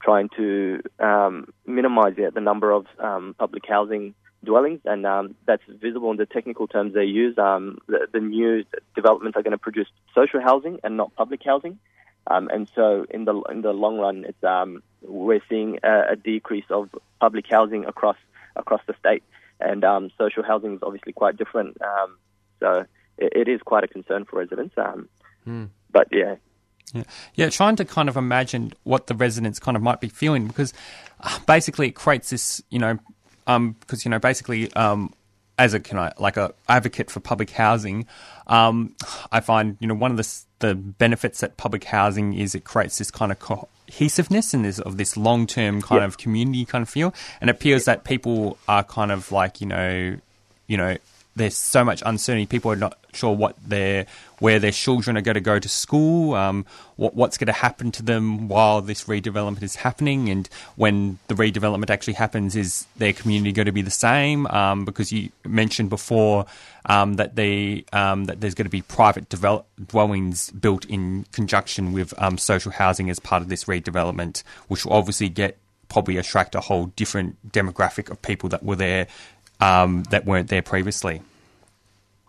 trying 0.00 0.28
to 0.36 0.80
um, 1.00 1.52
minimize 1.66 2.14
yeah, 2.16 2.30
the 2.30 2.40
number 2.40 2.70
of 2.70 2.86
um, 3.00 3.34
public 3.38 3.64
housing 3.66 4.14
dwellings, 4.50 4.80
and 4.92 5.06
um, 5.06 5.34
that's 5.46 5.62
visible 5.68 6.10
in 6.10 6.16
the 6.16 6.26
technical 6.36 6.66
terms 6.66 6.94
they 6.94 7.04
use. 7.04 7.36
Um, 7.38 7.78
the, 7.86 8.00
the 8.12 8.20
new 8.20 8.64
developments 8.94 9.36
are 9.36 9.42
going 9.46 9.58
to 9.58 9.64
produce 9.68 9.88
social 10.14 10.40
housing 10.40 10.80
and 10.82 10.96
not 10.96 11.14
public 11.14 11.40
housing. 11.44 11.78
Um, 12.30 12.48
and 12.54 12.68
so, 12.74 13.06
in 13.16 13.24
the 13.28 13.34
in 13.52 13.62
the 13.62 13.72
long 13.72 13.96
run, 13.98 14.24
it's 14.30 14.44
um, 14.44 14.82
we're 15.02 15.44
seeing 15.48 15.78
a, 15.82 16.12
a 16.14 16.16
decrease 16.16 16.68
of 16.70 16.88
public 17.20 17.46
housing 17.48 17.84
across 17.84 18.18
across 18.56 18.82
the 18.86 18.94
state, 18.98 19.22
and 19.60 19.84
um, 19.84 20.10
social 20.18 20.42
housing 20.42 20.72
is 20.76 20.82
obviously 20.82 21.12
quite 21.12 21.36
different. 21.36 21.78
Um, 21.80 22.10
so, 22.60 22.70
it, 23.18 23.32
it 23.40 23.48
is 23.48 23.60
quite 23.62 23.84
a 23.84 23.88
concern 23.88 24.24
for 24.24 24.38
residents. 24.38 24.74
Um, 24.76 25.08
Mm. 25.46 25.70
But 25.90 26.08
yeah, 26.12 26.36
Yeah. 26.92 27.04
yeah, 27.34 27.48
trying 27.48 27.76
to 27.76 27.84
kind 27.84 28.08
of 28.08 28.16
imagine 28.16 28.72
what 28.84 29.06
the 29.06 29.14
residents 29.14 29.58
kind 29.58 29.76
of 29.76 29.82
might 29.82 30.00
be 30.00 30.08
feeling 30.08 30.46
because 30.46 30.72
uh, 31.20 31.38
basically 31.46 31.88
it 31.88 31.94
creates 31.94 32.28
this, 32.30 32.62
you 32.68 32.78
know, 32.78 32.98
um, 33.48 33.74
because 33.80 34.04
you 34.04 34.10
know 34.10 34.20
basically 34.20 34.72
um, 34.74 35.12
as 35.58 35.74
a 35.74 35.80
kind 35.80 36.12
of 36.12 36.20
like 36.20 36.36
a 36.36 36.54
advocate 36.68 37.10
for 37.10 37.18
public 37.18 37.50
housing, 37.50 38.06
um, 38.46 38.94
I 39.32 39.40
find 39.40 39.76
you 39.80 39.88
know 39.88 39.94
one 39.94 40.12
of 40.12 40.16
the 40.16 40.38
the 40.60 40.74
benefits 40.74 41.40
that 41.40 41.56
public 41.56 41.84
housing 41.84 42.34
is 42.34 42.54
it 42.54 42.64
creates 42.64 42.98
this 42.98 43.10
kind 43.10 43.32
of 43.32 43.38
cohesiveness 43.38 44.54
and 44.54 44.64
this 44.64 44.78
of 44.78 44.96
this 44.96 45.16
long 45.16 45.46
term 45.46 45.82
kind 45.82 46.04
of 46.04 46.18
community 46.18 46.64
kind 46.64 46.82
of 46.82 46.88
feel, 46.88 47.12
and 47.40 47.50
it 47.50 47.56
appears 47.56 47.86
that 47.86 48.04
people 48.04 48.58
are 48.68 48.84
kind 48.84 49.10
of 49.10 49.32
like 49.32 49.60
you 49.60 49.66
know, 49.66 50.16
you 50.68 50.76
know. 50.76 50.96
There's 51.38 51.56
so 51.56 51.84
much 51.84 52.02
uncertainty. 52.04 52.46
People 52.46 52.72
are 52.72 52.76
not 52.76 52.98
sure 53.14 53.34
what 53.34 53.56
their 53.66 54.06
where 54.40 54.58
their 54.58 54.72
children 54.72 55.16
are 55.16 55.20
going 55.20 55.34
to 55.34 55.40
go 55.40 55.58
to 55.58 55.68
school, 55.68 56.34
um, 56.34 56.64
what 56.96 57.14
what's 57.14 57.38
going 57.38 57.46
to 57.46 57.52
happen 57.52 57.90
to 57.92 58.02
them 58.02 58.48
while 58.48 58.80
this 58.80 59.04
redevelopment 59.04 59.62
is 59.62 59.76
happening, 59.76 60.28
and 60.28 60.48
when 60.76 61.18
the 61.28 61.34
redevelopment 61.34 61.90
actually 61.90 62.14
happens, 62.14 62.56
is 62.56 62.86
their 62.96 63.12
community 63.12 63.52
going 63.52 63.66
to 63.66 63.72
be 63.72 63.82
the 63.82 63.90
same? 63.90 64.46
Um, 64.48 64.84
because 64.84 65.12
you 65.12 65.30
mentioned 65.44 65.90
before 65.90 66.46
um, 66.86 67.14
that 67.14 67.36
they 67.36 67.84
um, 67.92 68.24
that 68.24 68.40
there's 68.40 68.54
going 68.54 68.66
to 68.66 68.70
be 68.70 68.82
private 68.82 69.28
develop- 69.28 69.66
dwellings 69.86 70.50
built 70.50 70.84
in 70.86 71.24
conjunction 71.32 71.92
with 71.92 72.12
um, 72.18 72.38
social 72.38 72.72
housing 72.72 73.10
as 73.10 73.18
part 73.18 73.42
of 73.42 73.48
this 73.48 73.64
redevelopment, 73.64 74.42
which 74.68 74.84
will 74.84 74.92
obviously 74.92 75.28
get 75.28 75.56
probably 75.88 76.16
attract 76.18 76.54
a 76.54 76.60
whole 76.60 76.86
different 76.96 77.36
demographic 77.50 78.10
of 78.10 78.20
people 78.22 78.48
that 78.50 78.62
were 78.62 78.76
there 78.76 79.06
um, 79.60 80.02
that 80.10 80.24
weren't 80.24 80.48
there 80.48 80.62
previously. 80.62 81.22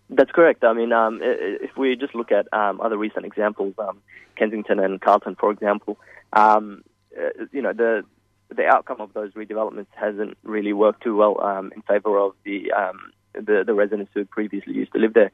That's 0.09 0.31
correct. 0.31 0.63
I 0.63 0.73
mean, 0.73 0.91
um, 0.91 1.19
if 1.21 1.77
we 1.77 1.95
just 1.95 2.15
look 2.15 2.31
at 2.31 2.51
um, 2.51 2.81
other 2.81 2.97
recent 2.97 3.25
examples, 3.25 3.75
um, 3.77 4.01
Kensington 4.35 4.79
and 4.79 4.99
Carlton, 4.99 5.35
for 5.35 5.51
example, 5.51 5.99
um, 6.33 6.83
uh, 7.15 7.45
you 7.51 7.61
know, 7.61 7.73
the 7.73 8.03
the 8.49 8.65
outcome 8.65 8.99
of 8.99 9.13
those 9.13 9.31
redevelopments 9.33 9.85
hasn't 9.95 10.35
really 10.41 10.73
worked 10.73 11.03
too 11.03 11.15
well 11.15 11.39
um, 11.43 11.71
in 11.75 11.83
favour 11.83 12.17
of 12.17 12.33
the, 12.43 12.71
um, 12.71 13.11
the 13.33 13.63
the 13.65 13.75
residents 13.75 14.09
who 14.15 14.25
previously 14.25 14.73
used 14.73 14.91
to 14.93 14.99
live 14.99 15.13
there. 15.13 15.31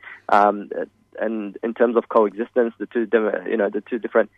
And 1.18 1.58
in 1.64 1.74
terms 1.74 1.96
of 1.96 2.10
coexistence, 2.10 2.74
the 2.78 2.88
two 2.88 3.08
you 3.50 3.56
know 3.56 3.70
the 3.70 3.82
two 3.90 4.00
different 4.00 4.30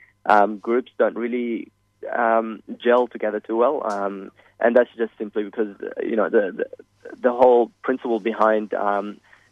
groups 0.62 0.92
don't 1.00 1.16
really 1.16 1.72
gel 2.78 3.08
together 3.08 3.40
too 3.40 3.56
well. 3.56 3.82
And 4.60 4.76
that's 4.76 4.90
just 4.96 5.14
simply 5.18 5.44
because 5.44 5.76
you 6.04 6.16
know 6.16 6.30
the 6.30 6.54
the, 6.56 7.16
the 7.20 7.32
whole 7.32 7.72
principle 7.82 8.20
behind 8.20 8.76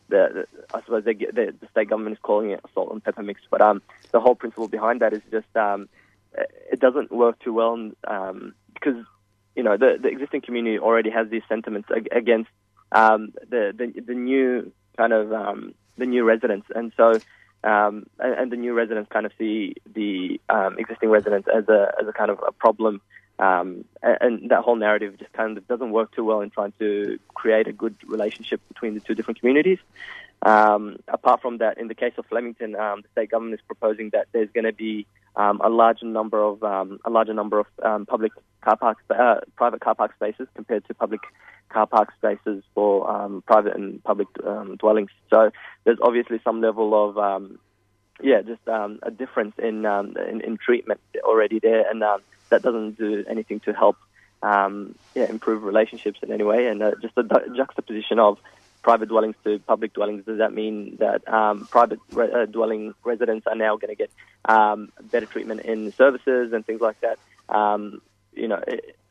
the, 0.10 0.46
I 0.74 0.82
suppose 0.82 1.04
they, 1.04 1.14
the, 1.14 1.54
the 1.60 1.68
state 1.72 1.90
government 1.90 2.16
is 2.16 2.22
calling 2.22 2.52
it 2.52 2.62
a 2.64 2.68
salt 2.74 2.92
and 2.92 3.04
pepper 3.04 3.24
mix, 3.24 3.42
but 3.50 3.62
um, 3.62 3.82
the 4.12 4.20
whole 4.20 4.36
principle 4.36 4.68
behind 4.68 5.02
that 5.02 5.14
is 5.14 5.22
just 5.32 5.56
um, 5.56 5.90
it 6.72 6.80
doesn't 6.80 7.12
work 7.12 7.40
too 7.40 7.54
well 7.54 7.92
um, 8.08 8.54
because 8.74 9.04
you 9.56 9.64
know 9.64 9.78
the, 9.78 9.98
the 10.02 10.10
existing 10.10 10.42
community 10.42 10.78
already 10.80 11.10
has 11.10 11.30
these 11.30 11.44
sentiments 11.48 11.90
ag- 11.96 12.10
against 12.12 12.50
um, 12.92 13.34
the, 13.50 13.74
the 13.76 14.02
the 14.02 14.14
new 14.14 14.72
kind 14.98 15.14
of 15.14 15.32
um, 15.34 15.74
the 15.98 16.06
new 16.06 16.24
residents, 16.24 16.68
and 16.76 16.92
so 16.98 17.20
um, 17.64 18.06
and, 18.20 18.34
and 18.40 18.52
the 18.52 18.58
new 18.58 18.74
residents 18.74 19.10
kind 19.12 19.26
of 19.26 19.32
see 19.38 19.76
the 19.94 20.40
um, 20.50 20.78
existing 20.78 21.10
residents 21.10 21.48
as 21.54 21.68
a 21.68 21.92
as 22.00 22.08
a 22.08 22.14
kind 22.14 22.32
of 22.32 22.40
a 22.48 22.52
problem. 22.52 23.02
Um, 23.38 23.84
and, 24.02 24.50
that 24.50 24.64
whole 24.64 24.78
narrative 24.78 25.18
just 25.18 25.34
kind 25.34 25.58
of 25.58 25.68
doesn't 25.68 25.92
work 25.92 26.16
too 26.16 26.24
well 26.24 26.40
in 26.42 26.50
trying 26.50 26.74
to 26.80 27.20
create 27.34 27.68
a 27.68 27.74
good 27.74 27.96
relationship 28.08 28.62
between 28.70 28.94
the 28.94 29.02
two 29.02 29.14
different 29.14 29.40
communities. 29.40 29.80
Um, 30.42 30.98
apart 31.08 31.42
from 31.42 31.58
that, 31.58 31.78
in 31.78 31.88
the 31.88 31.96
case 31.96 32.14
of 32.18 32.26
Flemington, 32.28 32.76
um, 32.76 33.02
the 33.02 33.08
state 33.12 33.32
government 33.32 33.56
is 33.56 33.66
proposing 33.66 34.12
that 34.12 34.28
there's 34.32 34.50
going 34.54 34.66
to 34.66 34.74
be 34.74 35.06
um, 35.36 35.60
a 35.64 35.70
larger 35.70 36.06
number 36.06 36.42
of 36.42 36.64
um, 36.64 37.00
a 37.04 37.10
larger 37.10 37.34
number 37.34 37.60
of 37.60 37.66
um, 37.84 38.06
public 38.06 38.32
car 38.62 38.78
park 38.78 39.00
uh, 39.10 39.38
private 39.56 39.82
car 39.82 39.96
park 39.96 40.14
spaces 40.16 40.48
compared 40.56 40.86
to 40.88 40.94
public 40.94 41.22
car 41.70 41.88
park 41.88 42.14
spaces 42.18 42.64
for 42.74 43.42
private 43.48 43.76
and 43.76 44.04
public 44.04 44.28
dwellings. 44.78 45.10
So 45.30 45.52
there's 45.84 45.98
obviously 46.02 46.40
some 46.44 46.62
level 46.62 46.94
of 46.94 47.52
yeah, 48.22 48.42
just 48.42 48.62
a 48.68 49.12
difference 49.12 49.56
in, 49.58 49.86
in 49.86 50.42
in 50.42 50.58
treatment 50.58 51.02
already 51.24 51.60
there, 51.60 51.90
and 51.90 52.04
that 52.50 52.62
doesn't 52.62 52.98
do 52.98 53.24
anything 53.28 53.60
to 53.62 53.74
help 53.74 53.98
um, 54.42 54.96
yeah 55.14 55.26
improve 55.26 55.64
relationships 55.64 56.20
in 56.22 56.32
any 56.32 56.44
way. 56.44 56.68
And 56.68 56.82
uh, 56.82 56.92
just 57.02 57.16
the 57.16 57.24
juxtaposition 57.56 58.20
of 58.20 58.40
private 58.82 59.10
dwellings 59.10 59.36
to 59.44 59.58
public 59.60 59.94
dwellings 59.94 60.26
does 60.26 60.38
that 60.38 60.54
mean 60.54 60.98
that 61.00 61.28
um, 61.28 61.66
private 61.68 62.00
re- 62.12 62.32
uh, 62.32 62.46
dwelling 62.46 62.94
residents 63.04 63.48
are 63.48 63.56
now 63.56 63.76
going 63.78 63.90
to 63.90 63.96
get 63.96 64.12
um, 64.46 64.92
better 65.02 65.26
treatment 65.26 65.62
in 65.62 65.92
services 65.94 66.54
and 66.54 66.66
things 66.66 66.82
like 66.82 67.00
that? 67.02 67.20
Um, 67.50 68.02
you 68.34 68.48
know. 68.48 68.64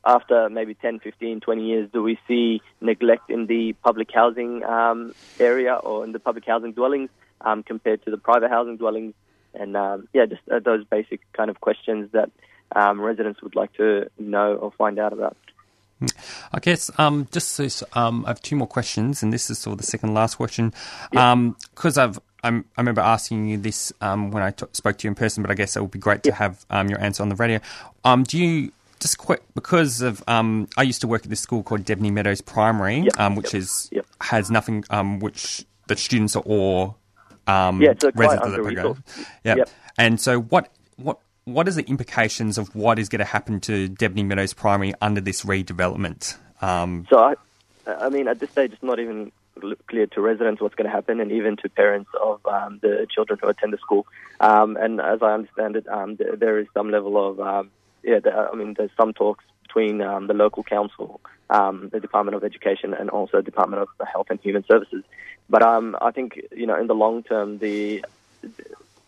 After 0.06 0.50
maybe 0.50 0.74
10, 0.74 0.98
15, 1.00 1.40
20 1.40 1.64
years, 1.64 1.88
do 1.90 2.02
we 2.02 2.18
see 2.28 2.60
neglect 2.78 3.30
in 3.30 3.46
the 3.46 3.72
public 3.72 4.10
housing 4.12 4.62
um, 4.62 5.14
area 5.40 5.76
or 5.76 6.04
in 6.04 6.12
the 6.12 6.18
public 6.18 6.44
housing 6.44 6.72
dwellings 6.72 7.08
um, 7.40 7.62
compared 7.62 8.04
to 8.04 8.10
the 8.10 8.18
private 8.18 8.50
housing 8.50 8.76
dwellings? 8.76 9.14
And 9.54 9.72
yeah, 10.12 10.26
just 10.26 10.42
uh, 10.52 10.58
those 10.58 10.84
basic 10.84 11.20
kind 11.32 11.48
of 11.48 11.58
questions 11.62 12.10
that 12.12 12.30
um, 12.74 13.00
residents 13.00 13.42
would 13.42 13.54
like 13.54 13.72
to 13.74 14.10
know 14.18 14.54
or 14.54 14.72
find 14.72 14.98
out 14.98 15.12
about. 15.12 15.36
I 16.52 16.58
guess 16.60 16.90
um, 16.98 17.28
just 17.32 17.50
so, 17.50 17.68
so, 17.68 17.86
um, 17.94 18.24
I 18.26 18.30
have 18.30 18.42
two 18.42 18.56
more 18.56 18.66
questions, 18.66 19.22
and 19.22 19.32
this 19.32 19.48
is 19.48 19.58
sort 19.58 19.72
of 19.72 19.78
the 19.78 19.86
second 19.86 20.12
last 20.12 20.34
question 20.36 20.72
because 21.10 21.96
I've 21.96 22.18
I'm, 22.42 22.66
I 22.76 22.82
remember 22.82 23.00
asking 23.00 23.48
you 23.48 23.56
this 23.56 23.92
um, 24.02 24.30
when 24.30 24.42
I 24.42 24.50
t- 24.50 24.66
spoke 24.72 24.98
to 24.98 25.06
you 25.06 25.08
in 25.08 25.14
person, 25.14 25.42
but 25.42 25.50
I 25.50 25.54
guess 25.54 25.76
it 25.76 25.80
would 25.80 25.90
be 25.90 25.98
great 25.98 26.22
to 26.24 26.32
have 26.32 26.66
um, 26.68 26.90
your 26.90 27.00
answer 27.00 27.22
on 27.22 27.30
the 27.30 27.36
radio. 27.36 27.58
Um, 28.04 28.22
do 28.22 28.38
you 28.38 28.70
just 29.00 29.18
quick 29.18 29.42
because 29.54 30.02
of 30.02 30.22
um, 30.28 30.68
I 30.76 30.82
used 30.82 31.00
to 31.00 31.08
work 31.08 31.24
at 31.24 31.30
this 31.30 31.40
school 31.40 31.62
called 31.62 31.84
Debney 31.84 32.12
Meadows 32.12 32.42
Primary, 32.42 33.00
Yep, 33.00 33.18
um, 33.18 33.36
which 33.36 33.54
yep, 33.54 33.62
is 33.62 33.88
yep. 33.92 34.06
has 34.20 34.50
nothing 34.50 34.84
um, 34.90 35.20
which 35.20 35.64
the 35.88 35.96
students 35.96 36.36
are 36.36 36.42
all 36.42 36.98
um, 37.46 37.80
Yeah, 37.80 37.94
quite 37.94 38.16
residents 38.16 38.46
of 38.46 38.52
the 38.52 38.58
program. 38.62 39.04
Yep. 39.44 39.70
And 39.98 40.20
so 40.20 40.40
what 40.40 40.70
what 40.96 41.18
what 41.44 41.68
is 41.68 41.76
the 41.76 41.86
implications 41.86 42.56
of 42.58 42.74
what 42.74 42.98
is 42.98 43.08
going 43.08 43.18
to 43.18 43.24
happen 43.24 43.60
to 43.60 43.88
Debney 43.88 44.24
Meadows 44.24 44.54
Primary 44.54 44.94
under 45.00 45.20
this 45.20 45.44
redevelopment? 45.44 46.36
Um, 46.62 47.06
So, 47.10 47.18
I, 47.18 47.34
I 47.86 48.08
mean, 48.08 48.28
at 48.28 48.40
this 48.40 48.50
stage, 48.50 48.72
it's 48.72 48.82
not 48.82 48.98
even 48.98 49.30
clear 49.86 50.06
to 50.06 50.20
residents 50.20 50.60
what's 50.60 50.74
going 50.74 50.88
to 50.88 50.94
happen, 50.94 51.20
and 51.20 51.30
even 51.30 51.56
to 51.58 51.68
parents 51.68 52.10
of 52.20 52.44
um, 52.46 52.78
the 52.82 53.06
children 53.10 53.38
who 53.40 53.48
attend 53.48 53.72
the 53.72 53.78
school. 53.78 54.06
Um, 54.40 54.76
and 54.76 55.00
as 55.00 55.22
I 55.22 55.34
understand 55.34 55.76
it, 55.76 55.86
um, 55.88 56.16
th- 56.16 56.38
there 56.38 56.58
is 56.58 56.66
some 56.74 56.90
level 56.90 57.16
of, 57.28 57.38
um, 57.40 57.70
yeah, 58.02 58.20
I 58.24 58.54
mean, 58.56 58.74
there's 58.74 58.90
some 58.96 59.12
talks 59.12 59.44
between 59.62 60.00
um, 60.00 60.26
the 60.26 60.34
local 60.34 60.62
council, 60.62 61.20
the 61.48 61.98
Department 62.00 62.36
of 62.36 62.42
Education, 62.42 62.94
and 62.94 63.10
also 63.10 63.38
the 63.38 63.42
Department 63.42 63.82
of 63.82 63.88
Health 64.06 64.28
and 64.30 64.40
Human 64.40 64.64
Services. 64.64 65.04
But 65.48 65.62
I 65.62 66.10
think, 66.10 66.40
you 66.56 66.66
know, 66.66 66.78
in 66.80 66.86
the 66.86 66.94
long 66.94 67.22
term, 67.22 67.58
the 67.58 68.04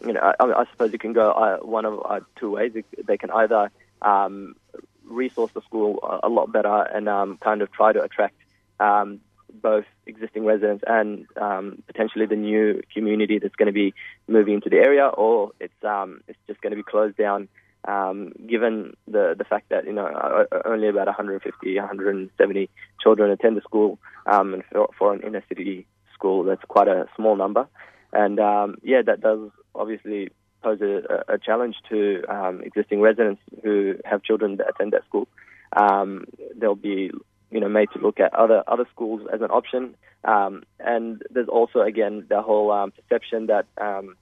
you 0.05 0.13
know, 0.13 0.21
I, 0.21 0.45
I 0.45 0.65
suppose 0.71 0.93
it 0.93 1.01
can 1.01 1.13
go 1.13 1.31
uh, 1.31 1.59
one 1.59 1.85
of 1.85 2.01
uh, 2.05 2.21
two 2.39 2.53
ways. 2.53 2.73
They 3.05 3.17
can 3.17 3.31
either 3.31 3.71
um, 4.03 4.57
resource 5.05 5.53
the 5.53 5.63
school 5.63 5.99
a, 6.03 6.27
a 6.27 6.29
lot 6.29 6.53
better 6.53 6.83
and 6.83 7.09
um, 7.09 7.39
kind 7.39 7.63
of 7.63 7.73
try 7.73 7.93
to 7.93 8.03
attract 8.03 8.37
um, 8.81 9.21
both 9.53 9.85
existing 10.07 10.45
residents 10.45 10.85
and 10.87 11.27
um, 11.41 11.83
potentially 11.87 12.27
the 12.27 12.37
new 12.37 12.83
community 12.93 13.39
that's 13.39 13.55
going 13.57 13.67
to 13.67 13.73
be 13.73 13.95
moving 14.29 14.55
into 14.55 14.69
the 14.69 14.77
area, 14.77 15.07
or 15.07 15.53
it's 15.61 15.85
um, 15.85 16.21
it's 16.29 16.39
just 16.47 16.61
going 16.61 16.73
to 16.73 16.77
be 16.77 16.83
closed 16.83 17.17
down 17.17 17.49
um, 17.87 18.33
given 18.49 18.97
the 19.07 19.35
the 19.37 19.45
fact 19.45 19.69
that 19.71 19.87
you 19.87 19.93
know 19.93 20.47
only 20.65 20.89
about 20.89 21.07
150, 21.07 21.77
170 21.77 22.71
children 23.01 23.31
attend 23.31 23.57
the 23.57 23.61
school, 23.63 23.99
um, 24.27 24.55
and 24.55 24.65
for, 24.73 24.89
for 24.99 25.15
an 25.15 25.23
inner 25.23 25.43
city 25.49 25.87
school, 26.15 26.45
that's 26.45 26.65
quite 26.69 26.89
a 26.89 27.07
small 27.17 27.37
number. 27.37 27.69
And 28.17 28.41
um, 28.41 28.77
yeah, 28.83 29.03
that 29.05 29.21
does 29.21 29.51
obviously 29.75 30.31
pose 30.63 30.81
a, 30.81 31.35
a 31.35 31.39
challenge 31.39 31.77
to 31.91 32.25
um, 32.29 32.63
existing 32.63 33.03
residents 33.03 33.43
who 33.63 33.97
have 34.07 34.23
children 34.23 34.57
that 34.57 34.71
attend 34.71 34.95
that 34.95 35.05
school. 35.05 35.29
Um, 35.77 36.25
they'll 36.57 36.75
be 36.75 37.11
you 37.51 37.61
know 37.61 37.69
made 37.69 37.91
to 37.93 37.99
look 37.99 38.19
at 38.19 38.35
other 38.35 38.65
other 38.67 38.87
schools 38.93 39.21
as 39.33 39.43
an 39.43 39.51
option. 39.51 39.95
Um, 40.25 40.65
and 40.81 41.23
there's 41.31 41.49
also 41.49 41.81
again 41.81 42.25
the 42.31 42.41
whole 42.41 42.73
um, 42.73 42.91
perception 42.93 43.49
that 43.49 43.67
um, 43.79 44.17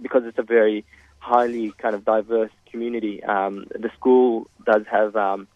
because 0.00 0.22
it's 0.24 0.38
a 0.38 0.44
very 0.44 0.84
highly 1.18 1.72
kind 1.78 1.96
of 1.96 2.04
diverse 2.04 2.52
community, 2.70 3.22
um, 3.24 3.66
the 3.70 3.90
school 3.98 4.48
does 4.64 4.82
have 4.90 5.16
um, 5.16 5.48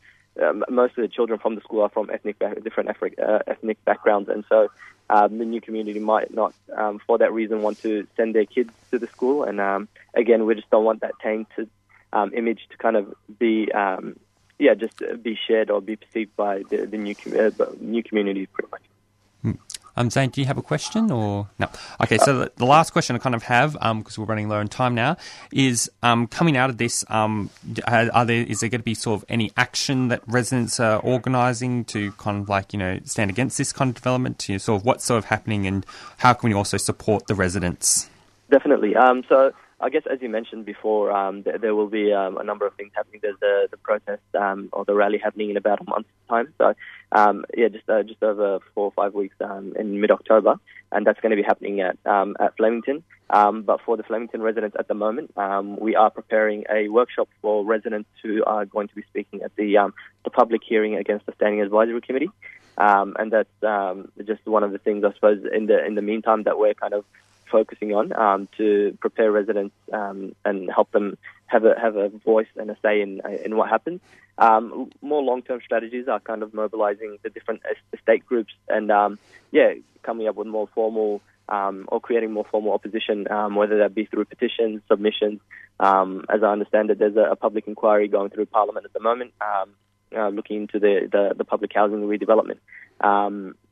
uh, 0.43 0.53
most 0.69 0.97
of 0.99 1.03
the 1.03 1.09
children 1.09 1.39
from 1.39 1.55
the 1.55 1.61
school 1.61 1.83
are 1.83 1.89
from 1.89 2.11
ethnic 2.11 2.39
back, 2.39 2.63
different 2.63 2.91
ethnic, 2.91 3.19
uh, 3.19 3.39
ethnic 3.47 3.83
backgrounds, 3.85 4.29
and 4.29 4.45
so 4.49 4.69
um, 5.09 5.39
the 5.39 5.45
new 5.45 5.61
community 5.61 6.01
might 6.01 6.35
not, 6.35 6.55
um, 6.77 7.01
for 7.07 7.19
that 7.19 7.33
reason, 7.33 7.63
want 7.63 7.81
to 7.83 8.07
send 8.17 8.35
their 8.35 8.47
kids 8.47 8.71
to 8.91 8.99
the 8.99 9.07
school. 9.09 9.45
And 9.45 9.61
um, 9.61 9.89
again, 10.15 10.47
we 10.47 10.55
just 10.55 10.71
don't 10.71 10.85
want 10.85 11.01
that 11.03 11.13
tainted 11.23 11.71
um, 12.13 12.33
image 12.35 12.61
to 12.71 12.77
kind 12.77 12.97
of 12.97 13.15
be, 13.39 13.71
um, 13.73 14.19
yeah, 14.59 14.75
just 14.75 15.01
be 15.23 15.39
shared 15.47 15.71
or 15.71 15.81
be 15.81 15.97
perceived 15.97 16.35
by 16.37 16.63
the, 16.71 16.87
the 16.87 16.97
new 16.97 17.15
com- 17.15 17.39
uh, 17.39 17.67
new 17.81 18.03
community, 18.03 18.47
pretty 18.47 18.71
much. 18.71 18.83
Um, 19.97 20.11
Zane, 20.11 20.31
do 20.31 20.41
you 20.41 20.47
have 20.47 20.59
a 20.59 20.63
question 20.63 21.11
or 21.11 21.49
no? 21.59 21.69
Okay, 22.03 22.19
so 22.19 22.51
the, 22.57 22.67
last 22.67 22.91
question 22.91 23.17
I 23.17 23.19
kind 23.19 23.35
of 23.35 23.43
have, 23.45 23.73
because 23.73 23.83
um, 23.83 24.05
we're 24.19 24.25
running 24.25 24.49
low 24.49 24.59
on 24.59 24.69
time 24.69 24.95
now, 24.95 25.17
is 25.53 25.91
um, 26.03 26.27
coming 26.27 26.57
out 26.57 26.71
of 26.71 26.79
this. 26.79 27.05
Um, 27.09 27.51
are 27.87 28.25
there 28.25 28.45
is 28.45 28.61
there 28.61 28.69
going 28.69 28.81
to 28.81 28.85
be 28.85 28.95
sort 28.95 29.23
of 29.23 29.25
any 29.29 29.53
action 29.57 30.09
that 30.09 30.23
residents 30.27 30.79
are 30.81 31.01
organising 31.01 31.85
to 31.87 32.13
kind 32.13 32.43
of 32.43 32.49
like 32.49 32.73
you 32.73 32.79
know 32.79 33.01
stand 33.05 33.31
against 33.31 33.59
this 33.59 33.73
kind 33.73 33.91
of 33.91 33.95
development? 33.95 34.39
To 34.41 34.59
sort 34.59 34.81
of 34.81 34.87
what's 34.87 35.05
sort 35.05 35.19
of 35.19 35.27
happening 35.27 35.67
and 35.67 35.87
how 36.19 36.33
can 36.35 36.51
we 36.51 36.55
also 36.55 36.77
support 36.77 37.27
the 37.27 37.35
residents? 37.35 38.11
Definitely. 38.51 38.95
Um, 38.95 39.25
so 39.29 39.53
I 39.79 39.91
guess, 39.91 40.05
as 40.11 40.23
you 40.23 40.31
mentioned 40.31 40.65
before, 40.65 41.13
um, 41.13 41.43
there, 41.43 41.59
there, 41.59 41.75
will 41.75 41.89
be 41.89 42.11
um, 42.11 42.39
a 42.39 42.45
number 42.45 42.67
of 42.67 42.75
things 42.75 42.93
happening. 42.95 43.21
There's 43.23 43.39
the, 43.41 43.69
the 43.71 43.77
protest 43.77 44.23
um, 44.35 44.71
or 44.73 44.87
the 44.87 44.95
rally 44.95 45.19
happening 45.19 45.51
in 45.51 45.59
about 45.59 45.83
a 45.83 45.85
month's 45.85 46.09
time. 46.31 46.55
So, 46.57 46.73
um, 47.13 47.45
yeah, 47.55 47.69
just 47.69 47.89
uh, 47.89 48.03
just 48.03 48.23
over 48.23 48.61
four 48.75 48.87
or 48.87 48.93
five 48.93 49.13
weeks 49.13 49.37
um, 49.43 49.75
in 49.79 50.01
mid-October, 50.01 50.59
and 50.93 51.07
that's 51.07 51.21
going 51.21 51.31
to 51.31 51.37
be 51.37 51.43
happening 51.43 51.83
at 51.83 51.99
um, 52.07 52.37
at 52.41 52.57
Flemington. 52.57 53.05
but 53.29 53.83
for 53.85 53.99
the 53.99 54.03
Flemington 54.03 54.41
residents 54.41 54.77
at 54.79 54.89
the 54.89 54.95
moment, 54.95 55.35
we 55.79 55.95
are 55.95 56.11
preparing 56.11 56.65
a 56.71 56.89
workshop 56.89 57.29
for 57.43 57.63
residents 57.63 58.09
who 58.23 58.43
are 58.45 58.65
going 58.65 58.89
to 58.89 58.95
be 58.95 59.03
speaking 59.03 59.43
at 59.43 59.55
the 59.57 59.93
the 60.25 60.31
public 60.31 60.63
hearing 60.67 60.97
against 60.97 61.27
the 61.27 61.33
Standing 61.35 61.61
Advisory 61.61 62.01
Committee. 62.01 62.31
and 62.79 63.31
that's 63.31 63.51
just 64.25 64.47
one 64.47 64.63
of 64.63 64.73
the 64.73 64.79
things, 64.79 65.05
I 65.05 65.13
suppose, 65.13 65.45
in 65.53 65.67
the 65.67 65.85
in 65.85 65.97
the 65.97 66.03
meantime 66.03 66.45
that 66.45 66.59
we're 66.59 66.73
kind 66.73 66.95
of 66.95 67.05
focusing 67.51 67.95
on 67.95 68.13
um, 68.13 68.49
to 68.57 68.97
prepare 69.01 69.31
residents 69.31 69.75
um, 69.93 70.35
and 70.45 70.71
help 70.71 70.91
them 70.93 71.17
have 71.47 71.65
a 71.65 71.79
have 71.81 71.97
a 71.97 72.09
voice 72.09 72.49
and 72.57 72.71
a 72.71 72.77
say 72.83 73.01
in 73.01 73.21
in 73.45 73.57
what 73.57 73.69
happens. 73.69 74.01
Um, 74.39 74.91
more 75.01 75.23
long 75.23 75.43
term 75.43 75.61
strategies 75.65 76.09
are 76.09 76.21
kind 76.21 76.43
of 76.43 76.53
mobilizing 76.53 77.19
the 77.23 77.31
different 77.31 77.63
estate 77.93 78.27
groups 78.27 78.53
and 78.69 78.91
um, 78.91 79.19
yeah, 79.51 79.75
coming 80.03 80.29
up 80.29 80.37
with 80.37 80.47
more 80.47 80.69
formal 80.75 81.23
um, 81.49 81.87
or 81.89 82.01
creating 82.01 82.33
more 82.33 82.45
formal 82.51 82.73
opposition, 82.73 83.31
um, 83.31 83.55
whether 83.55 83.79
that 83.79 83.95
be 83.95 84.05
through 84.05 84.25
petitions, 84.25 84.83
submissions. 84.89 85.41
as 85.81 86.43
I 86.43 86.53
understand 86.53 86.91
it, 86.91 86.99
there's 86.99 87.17
a, 87.17 87.31
a, 87.31 87.37
public 87.37 87.69
inquiry 87.69 88.09
going 88.09 88.31
through 88.31 88.47
Parliament 88.47 88.85
at 88.85 88.93
the 88.93 88.99
moment, 89.01 89.33
uh, 89.41 90.29
looking 90.29 90.63
into 90.63 90.81
the, 90.81 91.09
the, 91.11 91.35
the 91.37 91.45
public 91.45 91.71
housing 91.73 92.01
redevelopment 92.01 92.59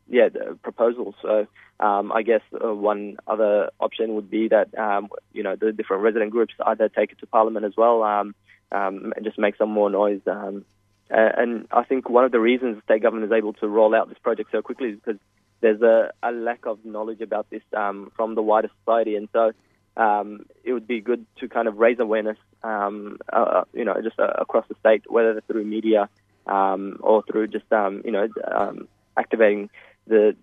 yeah, 0.09 0.29
proposals. 0.63 1.15
So 1.23 1.47
um, 1.81 2.13
I 2.13 2.23
guess 2.23 2.43
uh, 2.53 2.75
one 2.75 3.17
other 3.27 3.71
option 3.81 4.15
would 4.15 4.31
be 4.31 4.49
that 4.49 4.77
um, 4.79 5.09
you 5.33 5.43
know 5.43 5.57
the 5.57 5.73
different 5.73 6.03
resident 6.03 6.31
groups 6.31 6.55
either 6.65 6.89
take 6.89 7.13
it 7.13 7.19
to 7.21 7.27
Parliament 7.27 7.65
as 7.65 7.77
well, 7.77 8.03
um, 8.03 8.35
um, 8.73 9.13
and 9.17 9.25
just 9.25 9.39
make 9.39 9.57
some 9.57 9.71
more 9.71 9.91
noise. 9.91 10.21
Um, 10.27 10.65
and 11.11 11.69
I 11.71 11.85
think 11.85 12.09
one 12.09 12.25
of 12.25 12.33
the 12.33 12.41
reasons 12.41 12.77
the 12.77 12.83
state 12.83 13.03
government 13.03 13.31
is 13.31 13.37
able 13.37 13.53
to 13.55 13.69
roll 13.69 13.95
out 13.95 14.09
this 14.09 14.19
project 14.19 14.51
so 14.51 14.63
quickly 14.63 14.91
is 14.91 14.99
because 15.05 15.21
there's 15.61 15.83
a, 15.83 16.13
a 16.23 16.33
lack 16.33 16.67
of 16.67 16.85
knowledge 16.85 17.21
about 17.21 17.49
this 17.51 17.63
um, 17.77 18.11
from 18.17 18.35
the 18.35 18.43
wider 18.43 18.71
society, 18.81 19.17
and 19.17 19.29
so 19.33 19.53
um, 19.97 20.47
it 20.65 20.73
would 20.73 20.87
be 20.87 21.01
good 21.01 21.25
to 21.41 21.49
kind 21.49 21.69
of 21.69 21.79
raise 21.79 21.99
awareness, 21.99 22.39
um, 22.63 23.19
uh, 23.33 23.37
uh 23.37 23.65
you 23.73 23.85
know, 23.85 23.95
just 24.03 24.19
uh, 24.19 24.33
across 24.39 24.67
the 24.69 24.75
state, 24.81 25.11
whether 25.11 25.41
through 25.43 25.65
media 25.65 26.09
um, 26.47 26.99
or 27.01 27.23
through 27.23 27.49
just 27.49 27.71
um, 27.73 28.03
you 28.05 28.13
know 28.13 28.29
um, 28.51 28.89
activating 29.17 29.71
the 30.07 30.37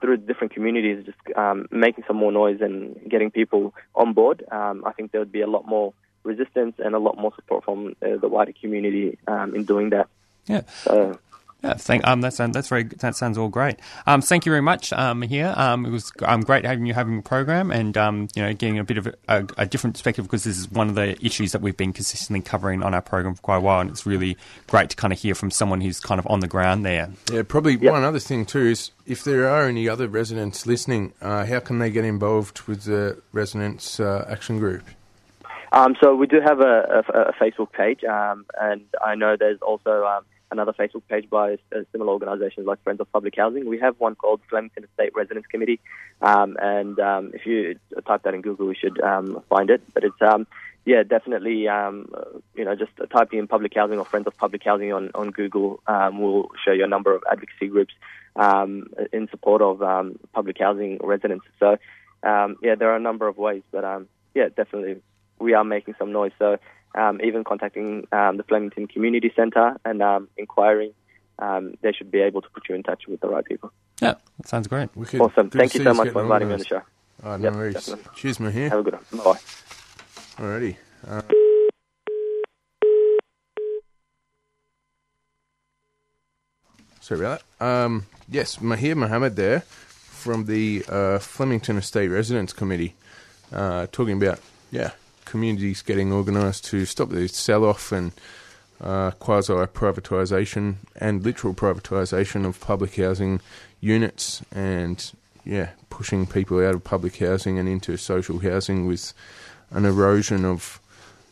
through 0.00 0.18
different 0.18 0.52
communities, 0.52 1.04
just 1.04 1.18
um, 1.36 1.66
making 1.70 2.04
some 2.06 2.16
more 2.16 2.30
noise 2.30 2.60
and 2.60 2.96
getting 3.08 3.30
people 3.30 3.74
on 3.94 4.12
board, 4.12 4.44
um, 4.50 4.84
I 4.86 4.92
think 4.92 5.12
there 5.12 5.20
would 5.20 5.32
be 5.32 5.40
a 5.40 5.46
lot 5.46 5.66
more 5.66 5.92
resistance 6.22 6.76
and 6.78 6.94
a 6.94 6.98
lot 6.98 7.18
more 7.18 7.32
support 7.34 7.64
from 7.64 7.96
uh, 8.02 8.16
the 8.16 8.28
wider 8.28 8.52
community 8.52 9.18
um, 9.26 9.54
in 9.54 9.64
doing 9.64 9.90
that. 9.90 10.08
Yeah. 10.46 10.62
So, 10.82 11.18
yeah, 11.62 11.74
thank, 11.74 12.06
um, 12.06 12.20
that's 12.20 12.36
that's 12.36 12.68
very 12.68 12.84
that 12.84 13.16
sounds 13.16 13.36
all 13.36 13.48
great. 13.48 13.80
Um, 14.06 14.22
thank 14.22 14.46
you 14.46 14.52
very 14.52 14.62
much. 14.62 14.92
Um, 14.92 15.22
here, 15.22 15.52
um, 15.56 15.84
it 15.86 15.90
was 15.90 16.12
um, 16.22 16.42
great 16.42 16.64
having 16.64 16.86
you 16.86 16.94
having 16.94 17.18
a 17.18 17.22
program 17.22 17.72
and 17.72 17.96
um, 17.96 18.28
you 18.36 18.42
know 18.42 18.54
getting 18.54 18.78
a 18.78 18.84
bit 18.84 18.96
of 18.96 19.08
a, 19.08 19.14
a, 19.26 19.46
a, 19.58 19.66
different 19.66 19.94
perspective 19.94 20.24
because 20.24 20.44
this 20.44 20.56
is 20.56 20.70
one 20.70 20.88
of 20.88 20.94
the 20.94 21.18
issues 21.24 21.50
that 21.50 21.60
we've 21.60 21.76
been 21.76 21.92
consistently 21.92 22.40
covering 22.42 22.84
on 22.84 22.94
our 22.94 23.02
program 23.02 23.34
for 23.34 23.42
quite 23.42 23.56
a 23.56 23.60
while, 23.60 23.80
and 23.80 23.90
it's 23.90 24.06
really 24.06 24.36
great 24.68 24.90
to 24.90 24.96
kind 24.96 25.12
of 25.12 25.18
hear 25.18 25.34
from 25.34 25.50
someone 25.50 25.80
who's 25.80 25.98
kind 25.98 26.20
of 26.20 26.28
on 26.28 26.38
the 26.38 26.46
ground 26.46 26.86
there. 26.86 27.10
Yeah, 27.32 27.42
probably 27.42 27.72
yep. 27.72 27.90
one 27.92 28.04
other 28.04 28.20
thing 28.20 28.46
too 28.46 28.66
is 28.66 28.92
if 29.04 29.24
there 29.24 29.48
are 29.48 29.66
any 29.66 29.88
other 29.88 30.06
residents 30.06 30.64
listening, 30.64 31.12
uh, 31.20 31.44
how 31.44 31.58
can 31.58 31.80
they 31.80 31.90
get 31.90 32.04
involved 32.04 32.60
with 32.62 32.84
the 32.84 33.20
residents 33.32 33.98
uh, 33.98 34.24
action 34.30 34.60
group? 34.60 34.84
Um, 35.72 35.96
so 36.00 36.14
we 36.14 36.28
do 36.28 36.40
have 36.40 36.60
a, 36.60 37.04
a, 37.12 37.20
a 37.20 37.32
Facebook 37.32 37.72
page, 37.72 38.04
um, 38.04 38.46
and 38.60 38.82
I 39.04 39.16
know 39.16 39.36
there's 39.36 39.60
also 39.60 40.04
um, 40.04 40.24
another 40.50 40.72
Facebook 40.72 41.02
page 41.08 41.28
by 41.28 41.54
uh, 41.74 41.80
similar 41.92 42.12
organisations 42.12 42.66
like 42.66 42.82
Friends 42.82 43.00
of 43.00 43.10
Public 43.12 43.34
Housing. 43.36 43.68
We 43.68 43.78
have 43.80 43.98
one 43.98 44.14
called 44.14 44.40
Flemington 44.48 44.84
Estate 44.84 45.12
Residents 45.14 45.46
Committee, 45.46 45.80
um, 46.22 46.56
and 46.60 46.98
um, 46.98 47.30
if 47.34 47.46
you 47.46 47.78
type 48.06 48.22
that 48.22 48.34
in 48.34 48.42
Google, 48.42 48.68
you 48.68 48.74
should 48.78 49.00
um, 49.00 49.42
find 49.48 49.70
it. 49.70 49.82
But 49.92 50.04
it's 50.04 50.20
um, 50.22 50.46
yeah, 50.84 51.02
definitely 51.02 51.68
um, 51.68 52.10
you 52.54 52.64
know 52.64 52.74
just 52.74 52.92
typing 53.10 53.38
in 53.38 53.46
public 53.46 53.72
housing 53.74 53.98
or 53.98 54.04
Friends 54.04 54.26
of 54.26 54.36
Public 54.36 54.62
Housing 54.64 54.92
on 54.92 55.10
on 55.14 55.30
Google 55.30 55.80
um, 55.86 56.20
will 56.20 56.50
show 56.64 56.72
you 56.72 56.84
a 56.84 56.88
number 56.88 57.14
of 57.14 57.22
advocacy 57.30 57.68
groups 57.68 57.94
in 59.12 59.28
support 59.30 59.62
of 59.62 59.80
public 60.32 60.58
housing 60.58 60.98
residents. 61.02 61.44
So 61.58 61.76
yeah, 62.24 62.74
there 62.78 62.90
are 62.90 62.96
a 62.96 63.00
number 63.00 63.28
of 63.28 63.36
ways, 63.36 63.62
but 63.70 64.06
yeah, 64.34 64.48
definitely 64.48 65.02
we 65.40 65.54
are 65.54 65.64
making 65.64 65.94
some 65.98 66.12
noise. 66.12 66.32
So 66.38 66.58
um, 66.94 67.20
even 67.22 67.44
contacting 67.44 68.06
um, 68.12 68.36
the 68.36 68.42
Flemington 68.42 68.86
Community 68.86 69.32
Centre 69.34 69.76
and 69.84 70.02
um, 70.02 70.28
inquiring, 70.36 70.92
um, 71.38 71.74
they 71.82 71.92
should 71.92 72.10
be 72.10 72.20
able 72.20 72.42
to 72.42 72.48
put 72.50 72.68
you 72.68 72.74
in 72.74 72.82
touch 72.82 73.06
with 73.06 73.20
the 73.20 73.28
right 73.28 73.44
people. 73.44 73.72
Yeah, 74.00 74.14
that 74.38 74.48
sounds 74.48 74.66
great. 74.68 74.90
Awesome. 74.96 75.50
Thank 75.50 75.74
you 75.74 75.82
so 75.82 75.94
much 75.94 76.10
for 76.10 76.22
inviting 76.22 76.48
me 76.48 76.54
on 76.54 76.60
the 76.60 76.64
show. 76.64 76.82
Oh, 77.22 77.36
no 77.36 77.44
yep, 77.44 77.54
worries. 77.54 77.74
Definitely. 77.74 78.04
Cheers, 78.14 78.38
Mahir. 78.38 78.70
Have 78.70 78.78
a 78.78 78.82
good 78.82 78.94
one. 78.94 79.24
Bye. 79.24 79.40
Alrighty. 80.36 80.76
Uh, 81.06 81.22
sorry 87.00 87.20
about 87.20 87.42
that. 87.58 87.66
Um, 87.66 88.06
yes, 88.28 88.56
Mahir 88.56 88.96
Mohammed 88.96 89.34
there 89.36 89.60
from 89.60 90.44
the 90.46 90.84
uh, 90.88 91.18
Flemington 91.18 91.76
Estate 91.76 92.08
Residents 92.08 92.52
Committee, 92.52 92.94
uh, 93.52 93.86
talking 93.90 94.16
about 94.16 94.40
yeah 94.70 94.90
communities 95.28 95.82
getting 95.82 96.12
organised 96.12 96.64
to 96.64 96.84
stop 96.86 97.10
the 97.10 97.28
sell 97.28 97.64
off 97.64 97.92
and 97.92 98.12
uh, 98.80 99.10
quasi 99.12 99.52
privatisation 99.52 100.76
and 100.96 101.24
literal 101.24 101.54
privatisation 101.54 102.46
of 102.46 102.60
public 102.60 102.96
housing 102.96 103.40
units 103.80 104.42
and 104.52 105.12
yeah, 105.44 105.70
pushing 105.90 106.26
people 106.26 106.64
out 106.64 106.74
of 106.74 106.84
public 106.84 107.16
housing 107.18 107.58
and 107.58 107.68
into 107.68 107.96
social 107.96 108.38
housing 108.38 108.86
with 108.86 109.12
an 109.70 109.84
erosion 109.84 110.44
of 110.44 110.80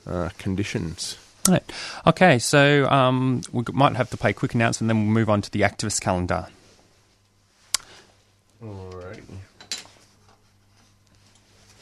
uh, 0.06 0.28
conditions. 0.38 1.18
Right. 1.48 1.62
Okay, 2.06 2.38
so 2.38 2.88
um, 2.88 3.42
we 3.52 3.62
might 3.72 3.94
have 3.96 4.10
to 4.10 4.16
play 4.16 4.30
a 4.30 4.34
quick 4.34 4.54
announcement, 4.54 4.88
then 4.88 4.98
we'll 4.98 5.14
move 5.14 5.30
on 5.30 5.42
to 5.42 5.50
the 5.50 5.60
activist 5.60 6.00
calendar. 6.00 6.48
Alrighty 8.62 9.45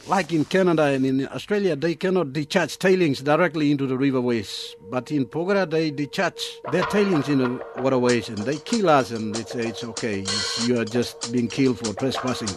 like 0.07 0.31
in 0.31 0.45
Canada 0.45 0.83
and 0.83 1.05
in 1.05 1.27
Australia, 1.29 1.75
they 1.75 1.95
cannot 1.95 2.33
discharge 2.33 2.77
tailings 2.77 3.21
directly 3.21 3.71
into 3.71 3.87
the 3.87 3.95
riverways. 3.95 4.75
But 4.89 5.11
in 5.11 5.25
Porgera, 5.25 5.69
they 5.69 5.91
discharge 5.91 6.59
their 6.71 6.85
tailings 6.85 7.29
in 7.29 7.39
the 7.39 7.61
waterways 7.77 8.29
and 8.29 8.37
they 8.39 8.57
kill 8.57 8.89
us 8.89 9.11
and 9.11 9.33
they 9.33 9.43
say 9.43 9.69
it's 9.69 9.83
okay. 9.83 10.25
You 10.65 10.79
are 10.79 10.85
just 10.85 11.31
being 11.31 11.47
killed 11.47 11.79
for 11.79 11.93
trespassing. 11.93 12.49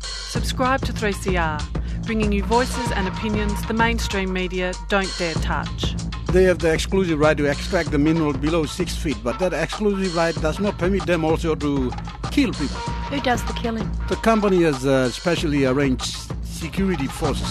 Subscribe 0.00 0.80
to 0.82 0.92
3CR. 0.92 1.80
bringing 2.10 2.32
you 2.32 2.42
voices 2.42 2.90
and 2.96 3.06
opinions 3.06 3.64
the 3.68 3.72
mainstream 3.74 4.32
media 4.32 4.72
don't 4.88 5.12
dare 5.16 5.34
touch. 5.34 5.94
They 6.32 6.42
have 6.42 6.58
the 6.58 6.72
exclusive 6.72 7.20
right 7.20 7.36
to 7.36 7.44
extract 7.44 7.92
the 7.92 7.98
mineral 7.98 8.32
below 8.32 8.66
six 8.66 8.96
feet, 8.96 9.16
but 9.22 9.38
that 9.38 9.52
exclusive 9.52 10.16
right 10.16 10.34
does 10.34 10.58
not 10.58 10.76
permit 10.76 11.06
them 11.06 11.24
also 11.24 11.54
to 11.54 11.92
kill 12.32 12.52
people. 12.52 12.99
Who 13.10 13.20
does 13.20 13.44
the 13.44 13.52
killing? 13.54 13.90
The 14.08 14.14
company 14.14 14.62
has 14.62 14.86
uh, 14.86 15.10
specially 15.10 15.64
arranged 15.64 16.16
security 16.44 17.08
forces. 17.08 17.48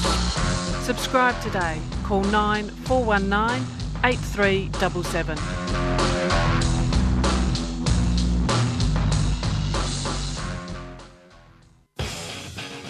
Subscribe 0.86 1.38
today. 1.42 1.82
Call 2.06 2.24
9419 2.24 3.68
8377. 4.06 5.38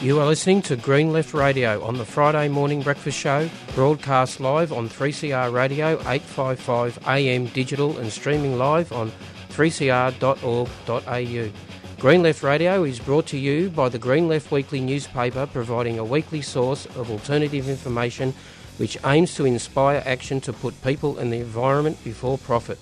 You 0.01 0.19
are 0.19 0.27
listening 0.27 0.61
to 0.61 0.75
Green 0.75 1.11
Left 1.11 1.33
Radio 1.33 1.83
on 1.83 1.97
the 1.97 2.05
Friday 2.05 2.49
morning 2.49 2.83
breakfast 2.83 3.17
show, 3.17 3.49
broadcast 3.73 4.39
live 4.39 4.71
on 4.71 4.87
3CR 4.87 5.51
Radio 5.51 5.93
855 6.01 6.99
AM 7.07 7.47
digital 7.47 7.97
and 7.97 8.11
streaming 8.11 8.59
live 8.59 8.93
on 8.93 9.11
3cr.org.au. 9.49 11.49
Green 11.99 12.23
Left 12.23 12.41
Radio 12.43 12.85
is 12.85 12.97
brought 12.97 13.27
to 13.27 13.37
you 13.37 13.69
by 13.69 13.89
the 13.89 13.99
Green 13.99 14.29
Left 14.29 14.51
Weekly 14.53 14.79
newspaper, 14.79 15.45
providing 15.45 15.99
a 15.99 16.03
weekly 16.05 16.41
source 16.41 16.85
of 16.95 17.11
alternative 17.11 17.67
information 17.67 18.33
which 18.77 18.97
aims 19.03 19.35
to 19.35 19.43
inspire 19.43 20.01
action 20.05 20.39
to 20.39 20.53
put 20.53 20.81
people 20.81 21.17
and 21.19 21.33
the 21.33 21.41
environment 21.41 22.01
before 22.05 22.37
profit. 22.37 22.79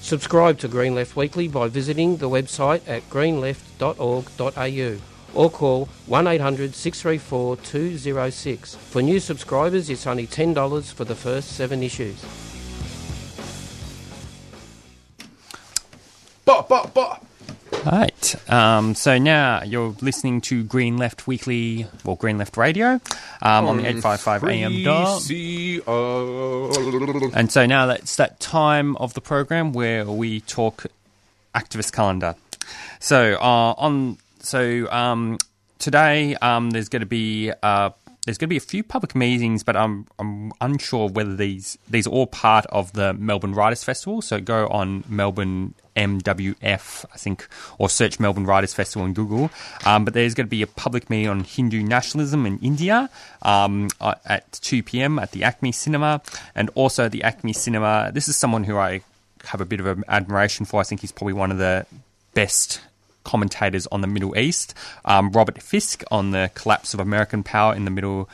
Subscribe 0.00 0.58
to 0.60 0.68
Green 0.68 0.94
Left 0.94 1.16
Weekly 1.16 1.48
by 1.48 1.66
visiting 1.66 2.18
the 2.18 2.30
website 2.30 2.82
at 2.86 3.02
greenleft.org.au 3.10 5.00
or 5.34 5.50
call 5.50 5.88
1800 6.06 6.76
634 6.76 7.56
206. 7.56 8.76
For 8.76 9.02
new 9.02 9.18
subscribers, 9.18 9.90
it's 9.90 10.06
only 10.06 10.28
$10 10.28 10.92
for 10.92 11.04
the 11.04 11.16
first 11.16 11.56
seven 11.56 11.82
issues. 11.82 12.24
Bop, 16.44 16.68
bop, 16.68 16.94
bop. 16.94 17.26
Right. 17.84 18.50
Um, 18.50 18.94
so 18.94 19.18
now 19.18 19.62
you're 19.64 19.94
listening 20.00 20.40
to 20.42 20.62
Green 20.62 20.98
Left 20.98 21.26
Weekly, 21.26 21.86
or 22.04 22.16
Green 22.16 22.38
Left 22.38 22.56
Radio, 22.56 23.00
um, 23.40 23.66
on 23.66 23.78
the 23.78 23.88
855 23.88 24.44
AM 24.44 24.84
dial. 24.84 25.18
3CR. 25.18 27.34
And 27.34 27.50
so 27.50 27.66
now 27.66 27.86
that's 27.86 28.14
that 28.16 28.38
time 28.40 28.96
of 28.96 29.14
the 29.14 29.20
program 29.20 29.72
where 29.72 30.04
we 30.04 30.40
talk 30.42 30.86
activist 31.54 31.92
calendar. 31.92 32.34
So 33.00 33.34
uh, 33.34 33.74
on 33.76 34.18
so 34.40 34.90
um, 34.90 35.38
today 35.78 36.34
um, 36.36 36.70
there's 36.70 36.88
going 36.88 37.00
to 37.00 37.06
be 37.06 37.52
uh, 37.62 37.90
there's 38.24 38.38
going 38.38 38.46
to 38.46 38.52
be 38.52 38.56
a 38.56 38.60
few 38.60 38.84
public 38.84 39.16
meetings, 39.16 39.64
but 39.64 39.76
I'm 39.76 40.06
I'm 40.18 40.52
unsure 40.60 41.08
whether 41.08 41.34
these 41.34 41.76
these 41.90 42.06
are 42.06 42.10
all 42.10 42.28
part 42.28 42.66
of 42.66 42.92
the 42.92 43.14
Melbourne 43.14 43.52
Writers 43.52 43.82
Festival. 43.82 44.22
So 44.22 44.40
go 44.40 44.68
on 44.68 45.02
Melbourne 45.08 45.74
MWF, 45.96 47.04
I 47.12 47.16
think, 47.16 47.48
or 47.78 47.88
search 47.90 48.20
Melbourne 48.20 48.46
Writers 48.46 48.74
Festival 48.74 49.04
on 49.04 49.12
Google. 49.12 49.50
Um, 49.84 50.04
but 50.04 50.14
there's 50.14 50.34
going 50.34 50.46
to 50.46 50.50
be 50.50 50.62
a 50.62 50.68
public 50.68 51.10
meeting 51.10 51.28
on 51.28 51.42
Hindu 51.42 51.82
nationalism 51.82 52.46
in 52.46 52.58
India 52.60 53.10
um, 53.42 53.88
uh, 54.00 54.14
at 54.24 54.52
2 54.52 54.84
p.m. 54.84 55.18
at 55.18 55.32
the 55.32 55.42
Acme 55.42 55.72
Cinema, 55.72 56.22
and 56.54 56.70
also 56.74 57.08
the 57.08 57.24
Acme 57.24 57.52
Cinema. 57.52 58.12
This 58.14 58.28
is 58.28 58.36
someone 58.36 58.64
who 58.64 58.76
I 58.76 59.02
have 59.46 59.60
a 59.60 59.64
bit 59.64 59.80
of 59.80 60.04
admiration 60.06 60.64
for. 60.64 60.80
I 60.80 60.84
think 60.84 61.00
he's 61.00 61.12
probably 61.12 61.34
one 61.34 61.50
of 61.50 61.58
the 61.58 61.86
best 62.34 62.80
commentators 63.24 63.86
on 63.88 64.00
the 64.00 64.06
Middle 64.06 64.36
East. 64.36 64.74
Um, 65.04 65.30
Robert 65.30 65.60
Fisk 65.62 66.02
on 66.10 66.30
the 66.30 66.50
collapse 66.54 66.94
of 66.94 67.00
American 67.00 67.42
power 67.42 67.74
in 67.74 67.84
the 67.84 67.90
Middle 67.90 68.28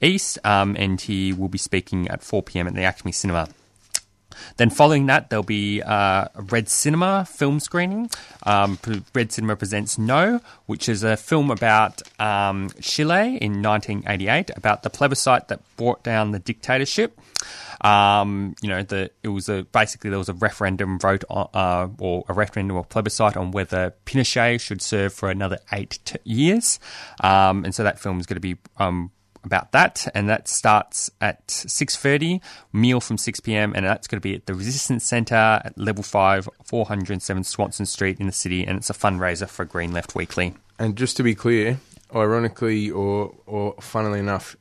East, 0.00 0.38
um, 0.44 0.76
and 0.78 1.00
he 1.00 1.32
will 1.32 1.48
be 1.48 1.58
speaking 1.58 2.08
at 2.08 2.22
4 2.22 2.42
p.m. 2.42 2.66
at 2.66 2.74
the 2.74 2.82
Acme 2.82 3.12
Cinema. 3.12 3.48
Then 4.56 4.70
following 4.70 5.06
that, 5.06 5.30
there'll 5.30 5.42
be 5.42 5.82
uh, 5.82 6.26
a 6.34 6.42
Red 6.50 6.68
Cinema 6.68 7.24
film 7.24 7.60
screening. 7.60 8.10
Um, 8.44 8.78
Red 9.14 9.32
Cinema 9.32 9.56
presents 9.56 9.98
No, 9.98 10.40
which 10.66 10.88
is 10.88 11.02
a 11.02 11.16
film 11.16 11.50
about 11.50 12.02
um, 12.20 12.70
Chile 12.80 13.38
in 13.40 13.62
1988, 13.62 14.50
about 14.56 14.82
the 14.82 14.90
plebiscite 14.90 15.48
that 15.48 15.60
brought 15.76 16.02
down 16.02 16.32
the 16.32 16.38
dictatorship. 16.38 17.18
Um, 17.80 18.54
you 18.60 18.68
know, 18.68 18.82
the 18.82 19.10
it 19.22 19.28
was 19.28 19.48
a 19.48 19.62
basically 19.62 20.10
there 20.10 20.18
was 20.18 20.28
a 20.28 20.34
referendum 20.34 20.98
vote 20.98 21.24
on, 21.30 21.48
uh, 21.54 21.88
or 21.98 22.24
a 22.28 22.34
referendum 22.34 22.76
or 22.76 22.84
plebiscite 22.84 23.36
on 23.36 23.52
whether 23.52 23.94
Pinochet 24.04 24.60
should 24.60 24.82
serve 24.82 25.14
for 25.14 25.30
another 25.30 25.58
eight 25.72 25.98
t- 26.04 26.18
years, 26.24 26.78
um, 27.20 27.64
and 27.64 27.74
so 27.74 27.82
that 27.82 27.98
film 27.98 28.20
is 28.20 28.26
going 28.26 28.36
to 28.36 28.40
be 28.40 28.56
um, 28.76 29.10
about 29.44 29.72
that, 29.72 30.06
and 30.14 30.28
that 30.28 30.48
starts 30.48 31.10
at 31.20 31.50
six 31.50 31.96
thirty. 31.96 32.40
Meal 32.72 33.00
from 33.00 33.18
six 33.18 33.40
pm, 33.40 33.72
and 33.74 33.84
that's 33.84 34.06
going 34.06 34.20
to 34.20 34.22
be 34.22 34.34
at 34.34 34.46
the 34.46 34.54
Resistance 34.54 35.04
Centre 35.04 35.34
at 35.34 35.76
level 35.76 36.02
five, 36.02 36.48
four 36.64 36.86
hundred 36.86 37.10
and 37.10 37.22
seven 37.22 37.44
Swanston 37.44 37.86
Street 37.86 38.20
in 38.20 38.26
the 38.26 38.32
city, 38.32 38.64
and 38.64 38.78
it's 38.78 38.90
a 38.90 38.94
fundraiser 38.94 39.48
for 39.48 39.64
Green 39.64 39.92
Left 39.92 40.14
Weekly. 40.14 40.54
And 40.78 40.96
just 40.96 41.16
to 41.18 41.22
be 41.22 41.34
clear, 41.34 41.78
ironically 42.14 42.90
or 42.90 43.34
or 43.46 43.74
funnily 43.80 44.18
enough, 44.18 44.56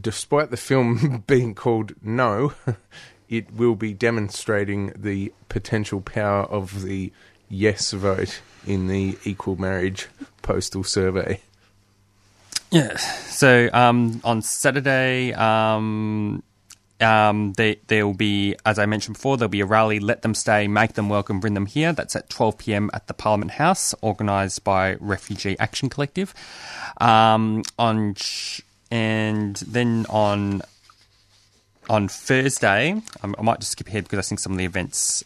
despite 0.00 0.50
the 0.50 0.56
film 0.56 1.24
being 1.26 1.54
called 1.54 1.94
No, 2.02 2.54
it 3.28 3.52
will 3.52 3.76
be 3.76 3.92
demonstrating 3.92 4.92
the 4.96 5.32
potential 5.48 6.00
power 6.00 6.44
of 6.44 6.82
the 6.82 7.12
yes 7.48 7.92
vote 7.92 8.40
in 8.66 8.86
the 8.86 9.18
equal 9.24 9.56
marriage 9.56 10.08
postal 10.42 10.84
survey. 10.84 11.40
Yeah. 12.70 12.96
So 12.96 13.68
um, 13.72 14.20
on 14.22 14.42
Saturday, 14.42 15.32
um, 15.32 16.42
um, 17.00 17.52
there 17.54 18.06
will 18.06 18.14
be, 18.14 18.54
as 18.64 18.78
I 18.78 18.86
mentioned 18.86 19.16
before, 19.16 19.36
there'll 19.36 19.48
be 19.48 19.60
a 19.60 19.66
rally, 19.66 19.98
Let 19.98 20.22
Them 20.22 20.34
Stay, 20.34 20.68
Make 20.68 20.92
Them 20.92 21.08
Welcome, 21.08 21.40
Bring 21.40 21.54
Them 21.54 21.66
Here. 21.66 21.92
That's 21.92 22.14
at 22.14 22.30
12 22.30 22.58
p.m. 22.58 22.90
at 22.92 23.06
the 23.06 23.14
Parliament 23.14 23.52
House, 23.52 23.94
organised 24.02 24.62
by 24.62 24.96
Refugee 25.00 25.58
Action 25.58 25.88
Collective. 25.88 26.34
Um, 27.00 27.62
on 27.78 28.14
and 28.92 29.56
then 29.56 30.06
on 30.08 30.62
on 31.88 32.08
Thursday, 32.08 33.00
um, 33.22 33.34
I 33.38 33.42
might 33.42 33.60
just 33.60 33.72
skip 33.72 33.88
ahead 33.88 34.04
because 34.04 34.18
I 34.18 34.22
think 34.22 34.38
some 34.38 34.52
of 34.52 34.58
the 34.58 34.64
events 34.64 35.24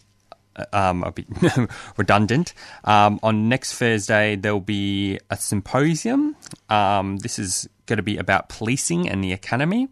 um, 0.72 1.02
a 1.02 1.12
bit 1.12 1.26
redundant. 1.96 2.55
Um, 2.84 3.18
on 3.22 3.48
next 3.48 3.74
Thursday, 3.74 4.36
there'll 4.36 4.61
be 4.61 5.18
a 5.30 5.36
symposium. 5.36 6.36
Um, 6.68 7.18
this 7.18 7.38
is 7.38 7.68
going 7.86 7.98
to 7.98 8.02
be 8.02 8.16
about 8.16 8.48
policing 8.48 9.09
and 9.09 9.22
the 9.22 9.32
academy. 9.32 9.88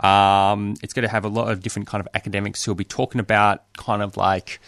Um, 0.00 0.74
it's 0.82 0.92
going 0.92 1.04
to 1.04 1.08
have 1.08 1.24
a 1.24 1.28
lot 1.28 1.50
of 1.50 1.60
different 1.60 1.88
kind 1.88 2.00
of 2.00 2.08
academics 2.14 2.64
who'll 2.64 2.74
be 2.74 2.84
talking 2.84 3.20
about 3.20 3.62
kind 3.76 4.02
of 4.02 4.16
like 4.16 4.60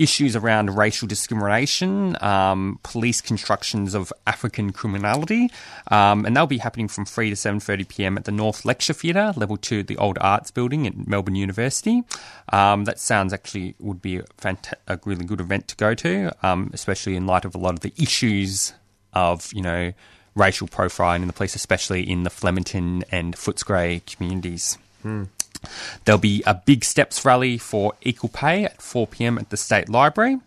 issues 0.00 0.34
around 0.34 0.76
racial 0.76 1.06
discrimination, 1.06 2.16
um, 2.22 2.80
police 2.82 3.20
constructions 3.20 3.94
of 3.94 4.12
African 4.26 4.72
criminality, 4.72 5.50
um, 5.90 6.24
and 6.24 6.36
they'll 6.36 6.46
be 6.46 6.58
happening 6.58 6.88
from 6.88 7.04
three 7.04 7.30
to 7.30 7.36
seven 7.36 7.60
thirty 7.60 7.84
pm 7.84 8.16
at 8.16 8.24
the 8.24 8.32
North 8.32 8.64
Lecture 8.64 8.94
Theatre, 8.94 9.32
level 9.36 9.56
two, 9.56 9.82
the 9.82 9.96
Old 9.98 10.18
Arts 10.20 10.50
Building 10.50 10.86
at 10.86 11.06
Melbourne 11.06 11.34
University. 11.34 12.02
Um, 12.52 12.84
that 12.84 12.98
sounds 12.98 13.32
actually 13.32 13.74
would 13.78 14.00
be 14.00 14.16
a, 14.16 14.22
fanta- 14.38 14.74
a 14.88 14.98
really 15.04 15.24
good 15.24 15.40
event 15.40 15.68
to 15.68 15.76
go 15.76 15.94
to, 15.94 16.32
um, 16.42 16.70
especially 16.72 17.14
in 17.14 17.26
light 17.26 17.44
of 17.44 17.54
a 17.54 17.58
lot 17.58 17.74
of 17.74 17.80
the 17.80 17.92
issues 17.96 18.72
of 19.12 19.52
you 19.52 19.62
know 19.62 19.92
racial 20.34 20.66
profiling 20.66 21.22
in 21.22 21.26
the 21.26 21.32
police, 21.32 21.54
especially 21.54 22.08
in 22.08 22.22
the 22.22 22.30
Flemington 22.30 23.04
and 23.12 23.36
Footscray 23.36 24.04
communities. 24.06 24.78
Hmm. 25.02 25.24
There'll 26.04 26.18
be 26.20 26.42
a 26.46 26.54
big 26.54 26.84
steps 26.84 27.24
rally 27.24 27.58
for 27.58 27.92
equal 28.02 28.30
pay 28.30 28.64
at 28.64 28.80
4 28.80 29.06
p.m. 29.06 29.38
at 29.38 29.50
the 29.50 29.56
State 29.56 29.88
Library. 29.88 30.38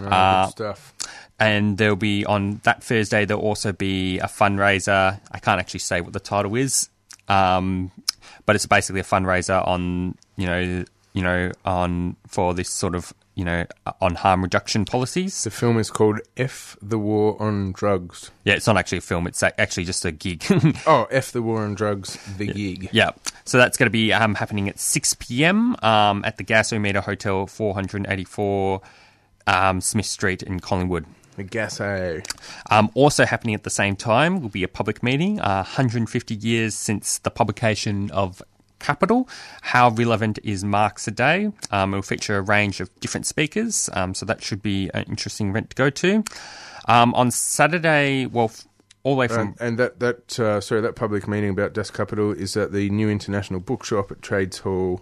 Oh, 0.00 0.04
Uh, 0.06 0.46
good 0.46 0.52
stuff. 0.52 0.94
and 1.38 1.78
there'll 1.78 1.96
be 1.96 2.24
on 2.24 2.60
that 2.64 2.82
Thursday. 2.82 3.24
There'll 3.24 3.42
also 3.42 3.72
be 3.72 4.18
a 4.18 4.26
fundraiser. 4.26 5.20
I 5.30 5.38
can't 5.38 5.60
actually 5.60 5.80
say 5.80 6.00
what 6.00 6.12
the 6.12 6.20
title 6.20 6.54
is, 6.56 6.88
um, 7.28 7.90
but 8.46 8.56
it's 8.56 8.66
basically 8.66 9.00
a 9.00 9.04
fundraiser 9.04 9.66
on 9.66 10.16
you 10.36 10.46
know 10.46 10.84
you 11.12 11.22
know 11.22 11.52
on 11.64 12.16
for 12.28 12.54
this 12.54 12.70
sort 12.70 12.94
of 12.94 13.12
you 13.34 13.44
know 13.44 13.64
on 14.00 14.14
harm 14.16 14.42
reduction 14.42 14.84
policies. 14.84 15.44
The 15.44 15.50
film 15.50 15.78
is 15.78 15.90
called 15.90 16.20
F 16.36 16.76
the 16.82 16.98
War 16.98 17.40
on 17.40 17.72
Drugs. 17.72 18.30
Yeah, 18.44 18.54
it's 18.54 18.66
not 18.66 18.76
actually 18.76 18.98
a 18.98 19.02
film. 19.02 19.26
It's 19.26 19.42
actually 19.42 19.84
just 19.84 20.04
a 20.04 20.12
gig. 20.12 20.44
Oh, 20.86 21.06
F 21.10 21.32
the 21.32 21.42
War 21.42 21.62
on 21.62 21.74
Drugs, 21.74 22.18
the 22.36 22.46
gig. 22.46 22.88
Yeah. 22.92 23.10
So 23.44 23.58
that's 23.58 23.76
going 23.76 23.86
to 23.86 23.90
be 23.90 24.12
um, 24.12 24.34
happening 24.34 24.68
at 24.68 24.78
6 24.78 25.14
p.m. 25.14 25.76
Um, 25.82 26.24
at 26.24 26.36
the 26.36 26.44
Gasometer 26.44 27.02
Hotel, 27.02 27.46
484 27.46 28.80
um, 29.46 29.80
Smith 29.80 30.06
Street 30.06 30.42
in 30.42 30.60
Collingwood. 30.60 31.06
The 31.36 31.44
Gasso. 31.44 32.24
Um, 32.70 32.90
also 32.94 33.24
happening 33.24 33.54
at 33.54 33.62
the 33.62 33.70
same 33.70 33.96
time 33.96 34.40
will 34.40 34.50
be 34.50 34.62
a 34.62 34.68
public 34.68 35.02
meeting, 35.02 35.40
uh, 35.40 35.64
150 35.64 36.34
years 36.34 36.74
since 36.74 37.18
the 37.18 37.30
publication 37.30 38.10
of 38.10 38.42
Capital. 38.82 39.28
How 39.62 39.90
relevant 39.90 40.38
is 40.42 40.64
Marx 40.64 41.06
a 41.08 41.10
Day? 41.10 41.50
Um, 41.70 41.94
it 41.94 41.96
will 41.96 42.02
feature 42.02 42.36
a 42.36 42.42
range 42.42 42.80
of 42.80 42.90
different 43.00 43.26
speakers, 43.26 43.88
um, 43.94 44.14
so 44.14 44.26
that 44.26 44.42
should 44.42 44.60
be 44.62 44.90
an 44.92 45.04
interesting 45.04 45.50
event 45.50 45.70
to 45.70 45.76
go 45.76 45.88
to. 45.90 46.24
Um, 46.88 47.14
on 47.14 47.30
Saturday, 47.30 48.26
well, 48.26 48.46
f- 48.46 48.66
all 49.04 49.14
the 49.14 49.18
way 49.20 49.28
from 49.28 49.54
and 49.60 49.78
that 49.78 49.98
that 50.00 50.38
uh, 50.38 50.60
sorry 50.60 50.80
that 50.80 50.94
public 50.96 51.26
meeting 51.26 51.50
about 51.50 51.72
Das 51.72 51.90
Kapital 51.90 52.32
is 52.32 52.56
at 52.56 52.72
the 52.72 52.90
new 52.90 53.08
International 53.08 53.60
Bookshop 53.60 54.10
at 54.12 54.20
Trades 54.22 54.58
Hall. 54.58 55.00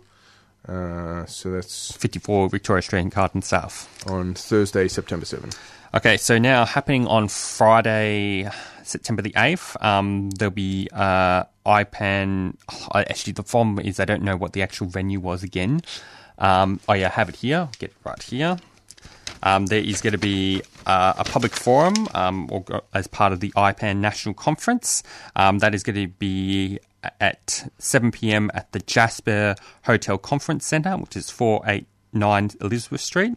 Uh, 0.69 1.25
so 1.25 1.51
that's 1.51 1.91
54 1.97 2.51
Victoria 2.51 2.83
Street 2.83 3.01
in 3.01 3.11
Carlton 3.11 3.43
South. 3.43 3.89
on 4.09 4.35
Thursday, 4.35 4.89
September 4.89 5.25
7th. 5.25 5.57
Okay, 5.95 6.17
so 6.19 6.39
now 6.39 6.65
happening 6.67 7.07
on 7.07 7.29
Friday, 7.29 8.49
September 8.85 9.23
the 9.23 9.33
8th, 9.33 9.83
um, 9.83 10.31
there'll 10.31 10.53
be 10.53 10.89
uh, 10.93 11.45
IPAN. 11.71 12.57
actually, 12.95 13.33
the 13.35 13.43
problem 13.43 13.79
is 13.79 14.01
I 14.01 14.05
don't 14.05 14.23
know 14.23 14.37
what 14.37 14.53
the 14.53 14.63
actual 14.63 14.89
venue 14.89 15.21
was 15.21 15.43
again. 15.43 15.83
Um, 16.39 16.81
oh, 16.89 16.95
yeah, 16.95 17.07
I 17.07 17.11
have 17.11 17.29
it 17.29 17.37
here. 17.37 17.69
Get 17.79 17.93
right 18.05 18.23
here. 18.23 18.57
Um, 19.43 19.67
there 19.67 19.81
is 19.81 20.01
going 20.01 20.13
to 20.13 20.19
be 20.19 20.63
uh, 20.87 21.15
a 21.17 21.25
public 21.25 21.55
forum 21.55 22.09
um, 22.15 22.49
or, 22.51 22.65
as 22.93 23.07
part 23.07 23.33
of 23.33 23.41
the 23.41 23.51
IPAN 23.53 23.99
National 23.99 24.35
Conference. 24.35 25.03
Um, 25.37 25.61
that 25.61 25.75
is 25.75 25.83
going 25.83 25.97
to 25.97 26.09
be 26.09 26.79
at 27.21 27.71
7 27.79 28.11
p.m. 28.11 28.51
at 28.53 28.73
the 28.73 28.81
Jasper 28.81 29.55
Hotel 29.85 30.19
Conference 30.19 30.67
Centre, 30.67 30.97
which 30.97 31.17
is 31.17 31.31
489 32.13 32.59
Elizabeth 32.61 33.01
Street. 33.01 33.35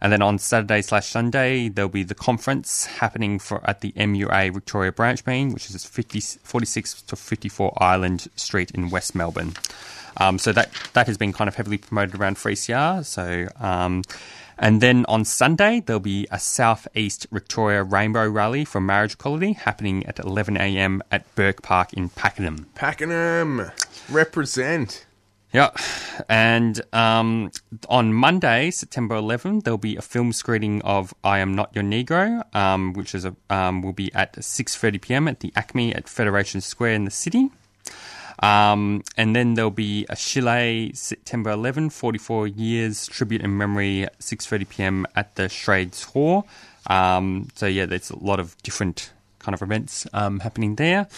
And 0.00 0.12
then 0.12 0.22
on 0.22 0.38
Saturday 0.38 0.82
slash 0.82 1.08
Sunday, 1.08 1.68
there'll 1.68 1.90
be 1.90 2.02
the 2.02 2.14
conference 2.14 2.86
happening 2.86 3.38
for 3.38 3.60
at 3.68 3.80
the 3.80 3.92
MUA 3.92 4.54
Victoria 4.54 4.92
Branch 4.92 5.24
Main, 5.26 5.52
which 5.52 5.68
is 5.68 5.84
50, 5.84 6.20
46 6.20 7.02
to 7.02 7.16
54 7.16 7.76
Island 7.82 8.28
Street 8.36 8.70
in 8.70 8.90
West 8.90 9.14
Melbourne. 9.14 9.52
Um, 10.16 10.38
so 10.38 10.52
that 10.52 10.70
that 10.92 11.06
has 11.06 11.16
been 11.16 11.32
kind 11.32 11.48
of 11.48 11.54
heavily 11.54 11.78
promoted 11.78 12.20
around 12.20 12.36
3CR. 12.36 13.04
So 13.04 13.48
um, 13.64 14.02
and 14.58 14.80
then 14.80 15.06
on 15.06 15.24
Sunday 15.24 15.80
there'll 15.80 16.00
be 16.00 16.26
a 16.30 16.38
Southeast 16.38 17.26
Victoria 17.30 17.82
Rainbow 17.82 18.28
Rally 18.28 18.64
for 18.64 18.80
Marriage 18.80 19.14
Equality 19.14 19.52
happening 19.52 20.04
at 20.06 20.18
11 20.18 20.56
a.m. 20.56 21.02
at 21.10 21.32
Burke 21.34 21.62
Park 21.62 21.92
in 21.92 22.08
Pakenham. 22.08 22.66
Pakenham, 22.74 23.70
represent. 24.10 25.06
Yeah, 25.52 25.70
and 26.28 26.80
um, 26.92 27.50
on 27.88 28.12
Monday, 28.14 28.70
September 28.70 29.16
11th, 29.16 29.64
there'll 29.64 29.78
be 29.78 29.96
a 29.96 30.02
film 30.02 30.32
screening 30.32 30.80
of 30.82 31.12
"I 31.24 31.40
Am 31.40 31.56
Not 31.56 31.74
Your 31.74 31.82
Negro," 31.82 32.44
um, 32.54 32.92
which 32.92 33.16
is 33.16 33.24
a 33.24 33.34
um, 33.48 33.82
will 33.82 33.92
be 33.92 34.14
at 34.14 34.34
6:30 34.34 35.00
p.m. 35.00 35.26
at 35.26 35.40
the 35.40 35.50
ACMI 35.56 35.96
at 35.96 36.08
Federation 36.08 36.60
Square 36.60 36.92
in 36.92 37.04
the 37.04 37.10
city. 37.10 37.50
Um, 38.38 39.02
and 39.16 39.34
then 39.34 39.54
there'll 39.54 39.72
be 39.72 40.06
a 40.08 40.14
Chile 40.14 40.92
September 40.94 41.50
11, 41.50 41.90
44 41.90 42.46
years 42.46 43.06
tribute 43.08 43.42
and 43.42 43.58
memory, 43.58 44.06
6:30 44.20 44.68
p.m. 44.68 45.06
at 45.16 45.34
the 45.34 45.48
Trades 45.48 46.04
Hall. 46.04 46.46
Um, 46.86 47.48
so 47.56 47.66
yeah, 47.66 47.86
there's 47.86 48.10
a 48.10 48.18
lot 48.18 48.38
of 48.38 48.56
different 48.62 49.10
kind 49.40 49.54
of 49.54 49.62
events 49.62 50.06
um, 50.12 50.38
happening 50.40 50.76
there. 50.76 51.08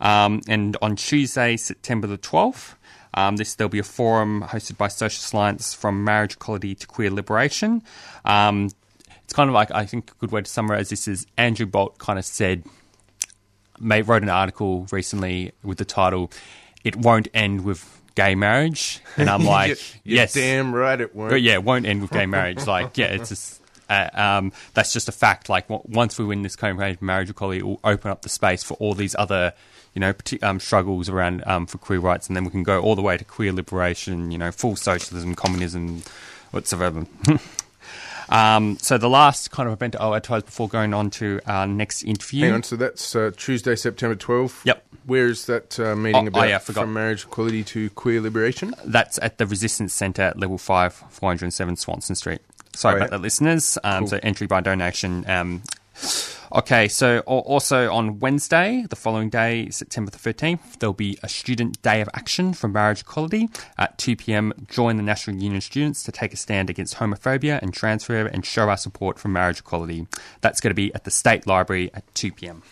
And 0.00 0.76
on 0.80 0.94
Tuesday, 0.94 1.56
September 1.56 2.06
the 2.06 2.18
12th, 2.18 2.74
um, 3.14 3.36
this 3.36 3.54
there'll 3.54 3.68
be 3.68 3.78
a 3.78 3.82
forum 3.84 4.42
hosted 4.48 4.76
by 4.76 4.88
Social 4.88 5.20
Science 5.20 5.74
from 5.74 6.04
Marriage 6.04 6.34
Equality 6.34 6.74
to 6.74 6.86
Queer 6.86 7.10
Liberation. 7.10 7.82
Um, 8.24 8.70
it's 9.24 9.32
kind 9.32 9.48
of 9.48 9.54
like 9.54 9.70
I 9.70 9.86
think 9.86 10.10
a 10.10 10.14
good 10.14 10.30
way 10.32 10.42
to 10.42 10.50
summarize 10.50 10.88
this 10.90 11.06
is 11.08 11.26
Andrew 11.36 11.66
Bolt 11.66 11.98
kind 11.98 12.18
of 12.18 12.24
said, 12.24 12.64
made, 13.78 14.08
wrote 14.08 14.22
an 14.22 14.28
article 14.28 14.86
recently 14.90 15.52
with 15.62 15.78
the 15.78 15.84
title 15.84 16.30
"It 16.84 16.96
Won't 16.96 17.28
End 17.34 17.64
with 17.64 18.00
Gay 18.14 18.34
Marriage," 18.34 19.00
and 19.16 19.28
I'm 19.30 19.44
like, 19.56 19.78
You're 20.04 20.16
yes, 20.18 20.34
damn 20.34 20.74
right 20.74 21.00
it 21.00 21.14
won't. 21.14 21.30
but 21.30 21.42
yeah, 21.42 21.54
it 21.54 21.64
won't 21.64 21.86
end 21.86 22.02
with 22.02 22.10
gay 22.10 22.26
marriage. 22.26 22.66
Like, 22.66 22.98
yeah, 22.98 23.06
it's 23.06 23.28
just, 23.28 23.62
uh, 23.88 24.08
um, 24.14 24.52
that's 24.74 24.92
just 24.92 25.08
a 25.08 25.12
fact. 25.12 25.48
Like, 25.48 25.68
w- 25.68 25.82
once 25.88 26.18
we 26.18 26.24
win 26.24 26.42
this 26.42 26.56
Copenhagen 26.56 26.98
marriage 27.00 27.30
equality, 27.30 27.60
it 27.60 27.64
will 27.64 27.80
open 27.84 28.10
up 28.10 28.22
the 28.22 28.28
space 28.28 28.62
for 28.62 28.74
all 28.74 28.94
these 28.94 29.14
other, 29.18 29.52
you 29.94 30.00
know, 30.00 30.12
um, 30.42 30.60
struggles 30.60 31.08
around 31.08 31.42
um, 31.46 31.66
for 31.66 31.78
queer 31.78 31.98
rights, 32.00 32.28
and 32.28 32.36
then 32.36 32.44
we 32.44 32.50
can 32.50 32.62
go 32.62 32.80
all 32.80 32.94
the 32.96 33.02
way 33.02 33.16
to 33.16 33.24
queer 33.24 33.52
liberation. 33.52 34.30
You 34.30 34.38
know, 34.38 34.52
full 34.52 34.76
socialism, 34.76 35.34
communism, 35.34 36.02
whatsoever. 36.52 37.06
um, 38.28 38.78
so 38.78 38.98
the 38.98 39.08
last 39.08 39.50
kind 39.50 39.68
of 39.68 39.72
event 39.72 39.96
I'll 39.98 40.14
advertise 40.14 40.44
before 40.44 40.68
going 40.68 40.94
on 40.94 41.10
to 41.10 41.40
our 41.46 41.66
next 41.66 42.02
interview. 42.04 42.44
Hang 42.44 42.52
on, 42.54 42.62
so 42.62 42.76
that's 42.76 43.16
uh, 43.16 43.32
Tuesday, 43.36 43.74
September 43.76 44.14
12th. 44.14 44.64
Yep. 44.64 44.84
Where 45.06 45.26
is 45.26 45.46
that 45.46 45.80
uh, 45.80 45.96
meeting 45.96 46.16
Oh, 46.16 46.24
oh, 46.24 46.28
about 46.28 46.48
yeah, 46.48 46.56
I 46.56 46.58
forgot. 46.58 46.82
from 46.82 46.92
marriage 46.92 47.24
equality 47.24 47.64
to 47.64 47.90
queer 47.90 48.20
liberation? 48.20 48.74
That's 48.84 49.18
at 49.22 49.38
the 49.38 49.46
Resistance 49.46 49.92
Centre 49.92 50.22
at 50.22 50.38
level 50.38 50.58
5, 50.58 50.92
407 51.10 51.76
Swanston 51.76 52.14
Street. 52.14 52.40
Sorry 52.74 52.94
Oh, 52.94 52.96
about 52.98 53.10
that, 53.10 53.20
listeners. 53.20 53.76
Um, 53.82 54.00
Cool. 54.00 54.08
So 54.08 54.20
entry 54.22 54.46
by 54.46 54.60
donation. 54.60 55.28
Um, 55.28 55.62
okay, 56.52 56.88
so 56.88 57.20
also 57.20 57.92
on 57.92 58.18
Wednesday, 58.18 58.84
the 58.88 58.96
following 58.96 59.30
day, 59.30 59.68
September 59.70 60.10
the 60.10 60.18
13th, 60.18 60.78
there'll 60.78 60.92
be 60.92 61.18
a 61.22 61.28
student 61.28 61.80
day 61.82 62.00
of 62.00 62.08
action 62.14 62.52
for 62.52 62.68
marriage 62.68 63.00
equality. 63.00 63.48
At 63.78 63.98
2 63.98 64.16
p.m, 64.16 64.52
join 64.68 64.96
the 64.96 65.02
National 65.02 65.36
Union 65.36 65.60
students 65.60 66.02
to 66.04 66.12
take 66.12 66.32
a 66.32 66.36
stand 66.36 66.70
against 66.70 66.96
homophobia 66.96 67.60
and 67.62 67.72
transphobia 67.72 68.30
and 68.32 68.44
show 68.44 68.68
our 68.68 68.76
support 68.76 69.18
for 69.18 69.28
marriage 69.28 69.60
equality. 69.60 70.06
That's 70.40 70.60
going 70.60 70.70
to 70.70 70.74
be 70.74 70.94
at 70.94 71.04
the 71.04 71.10
State 71.10 71.46
Library 71.46 71.90
at 71.94 72.12
2 72.14 72.32
p.m. 72.32 72.62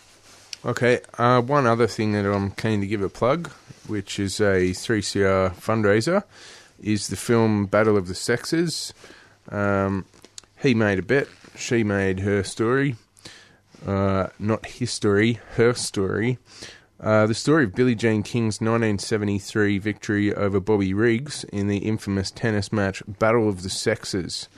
Okay, 0.64 1.00
uh, 1.16 1.40
one 1.40 1.66
other 1.66 1.86
thing 1.86 2.12
that 2.12 2.26
I'm 2.26 2.50
keen 2.50 2.80
to 2.80 2.86
give 2.86 3.00
a 3.00 3.08
plug, 3.08 3.48
which 3.86 4.18
is 4.18 4.40
a 4.40 4.70
3CR 4.72 5.54
fundraiser, 5.54 6.24
is 6.80 7.08
the 7.08 7.16
film 7.16 7.66
Battle 7.66 7.96
of 7.96 8.08
the 8.08 8.14
Sexes. 8.14 8.92
Um, 9.50 10.04
he 10.60 10.74
made 10.74 10.98
a 10.98 11.02
bet, 11.02 11.28
she 11.56 11.84
made 11.84 12.20
her 12.20 12.42
story. 12.42 12.96
Uh, 13.86 14.28
not 14.38 14.66
history, 14.66 15.40
her 15.54 15.74
story. 15.74 16.38
Uh, 17.00 17.26
the 17.26 17.34
story 17.34 17.64
of 17.64 17.74
Billie 17.74 17.94
Jean 17.94 18.22
King's 18.22 18.60
1973 18.60 19.78
victory 19.78 20.34
over 20.34 20.58
Bobby 20.58 20.92
Riggs 20.92 21.44
in 21.44 21.68
the 21.68 21.78
infamous 21.78 22.30
tennis 22.30 22.72
match 22.72 23.02
Battle 23.06 23.48
of 23.48 23.62
the 23.62 23.70
Sexes. 23.70 24.48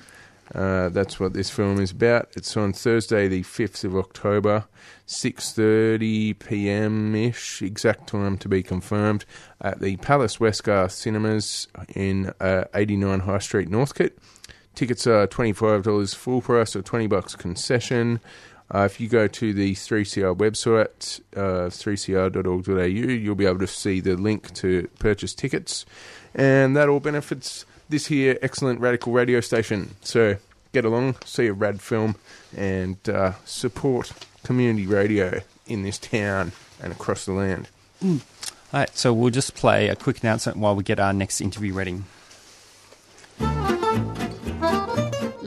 Uh, 0.55 0.89
that's 0.89 1.21
what 1.21 1.33
this 1.33 1.51
film 1.51 1.81
is 1.81 1.93
about. 1.93 2.29
It's 2.35 2.57
on 2.57 2.73
Thursday, 2.73 3.29
the 3.29 3.43
5th 3.43 3.85
of 3.85 3.95
October, 3.95 4.65
6:30 5.07 6.39
p.m. 6.39 7.15
ish, 7.15 7.63
exact 7.63 8.09
time 8.09 8.37
to 8.39 8.49
be 8.49 8.63
confirmed, 8.63 9.25
at 9.61 9.81
the 9.81 9.97
Palace 9.99 10.39
Westgarth 10.39 10.93
Cinemas 10.93 11.69
in 11.95 12.33
uh, 12.41 12.65
89 12.75 13.21
High 13.21 13.39
Street, 13.39 13.69
Northcote. 13.69 14.17
Tickets 14.75 15.07
are 15.07 15.27
$25 15.27 16.15
full 16.15 16.41
price 16.41 16.75
or 16.75 16.83
20 16.83 17.07
bucks 17.07 17.35
concession. 17.37 18.21
Uh, 18.73 18.85
if 18.85 19.01
you 19.01 19.09
go 19.09 19.27
to 19.27 19.53
the 19.53 19.75
3CR 19.75 20.37
website, 20.37 21.21
uh, 21.37 21.69
3cr.org.au, 21.69 22.85
you'll 22.85 23.35
be 23.35 23.47
able 23.47 23.59
to 23.59 23.67
see 23.67 24.01
the 24.01 24.17
link 24.17 24.55
to 24.55 24.89
purchase 24.99 25.35
tickets. 25.35 25.85
And 26.35 26.77
that 26.77 26.89
all 26.89 27.01
benefits 27.01 27.65
this 27.89 28.07
here 28.07 28.39
excellent 28.41 28.81
radical 28.81 29.13
radio 29.13 29.41
station. 29.41 29.95
So 30.03 30.37
get 30.73 30.85
along, 30.85 31.17
see 31.25 31.49
a 31.49 31.53
rad 31.53 31.81
film, 31.81 32.15
and 32.57 32.97
uh, 33.09 33.33
support 33.45 34.13
community 34.45 34.87
radio 34.87 35.41
in 35.67 35.83
this 35.83 35.99
town 35.99 36.53
and 36.83 36.93
across 36.93 37.27
the 37.27 37.33
land. 37.33 37.69
All 38.03 38.21
right, 38.73 38.97
so 38.97 39.13
we'll 39.13 39.31
just 39.31 39.55
play 39.55 39.89
a 39.89 39.97
quick 39.97 40.23
announcement 40.23 40.59
while 40.59 40.77
we 40.77 40.85
get 40.85 41.01
our 41.01 41.13
next 41.13 41.41
interview 41.41 41.75
ready. 41.75 42.03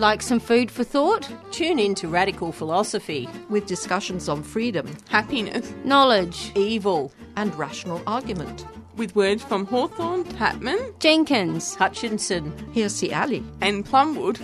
Like 0.03 0.21
some 0.21 0.41
food 0.41 0.69
for 0.69 0.83
thought? 0.83 1.31
Tune 1.51 1.79
in 1.79 1.95
to 1.95 2.09
Radical 2.09 2.51
Philosophy 2.51 3.29
with 3.47 3.65
discussions 3.67 4.27
on 4.27 4.43
freedom, 4.43 4.85
happiness, 5.07 5.73
knowledge, 5.85 6.51
evil, 6.55 7.13
and 7.37 7.55
rational 7.55 8.01
argument. 8.05 8.65
With 8.97 9.15
words 9.15 9.43
from 9.43 9.65
Hawthorne, 9.65 10.25
Tatman, 10.25 10.99
Jenkins, 10.99 11.75
Hutchinson, 11.75 12.51
Hirsi 12.73 13.15
Ali, 13.15 13.45
and 13.61 13.85
Plumwood. 13.85 14.39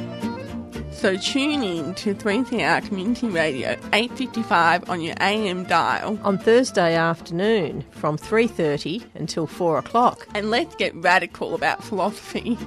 So 0.93 1.17
tune 1.17 1.61
in 1.61 1.93
to 1.95 2.15
3CR 2.15 2.87
Community 2.87 3.27
Radio 3.27 3.71
855 3.91 4.89
on 4.89 5.01
your 5.01 5.15
AM 5.19 5.65
dial 5.65 6.17
on 6.23 6.37
Thursday 6.37 6.95
afternoon 6.95 7.83
from 7.91 8.17
3:30 8.17 9.03
until 9.15 9.45
4 9.45 9.79
o'clock. 9.79 10.25
and 10.33 10.49
let's 10.49 10.73
get 10.75 10.95
radical 10.95 11.53
about 11.53 11.83
philosophy. 11.83 12.57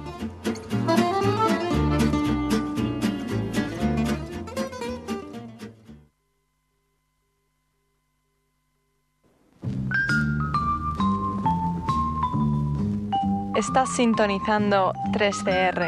Estás 13.56 13.88
sintonizando 13.96 14.92
3CR 15.14 15.80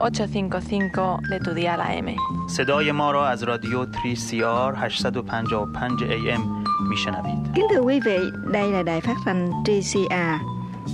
855 0.00 1.20
de 1.30 1.38
tu 1.44 1.50
dial 1.54 1.80
AM. 1.80 2.08
صدای 2.48 2.92
ما 2.92 3.10
را 3.10 3.28
از 3.28 3.42
رادیو 3.42 3.84
3CR 3.84 4.74
855 4.76 6.02
AM 6.02 6.42
میشنوید. 6.88 7.38
Kính 7.54 7.66
thưa 7.70 7.80
quý 7.80 8.00
vị, 8.00 8.18
đây 8.52 8.72
là 8.72 8.82
đài 8.82 9.00
phát 9.00 9.16
thanh 9.24 9.50
TCR 9.64 10.34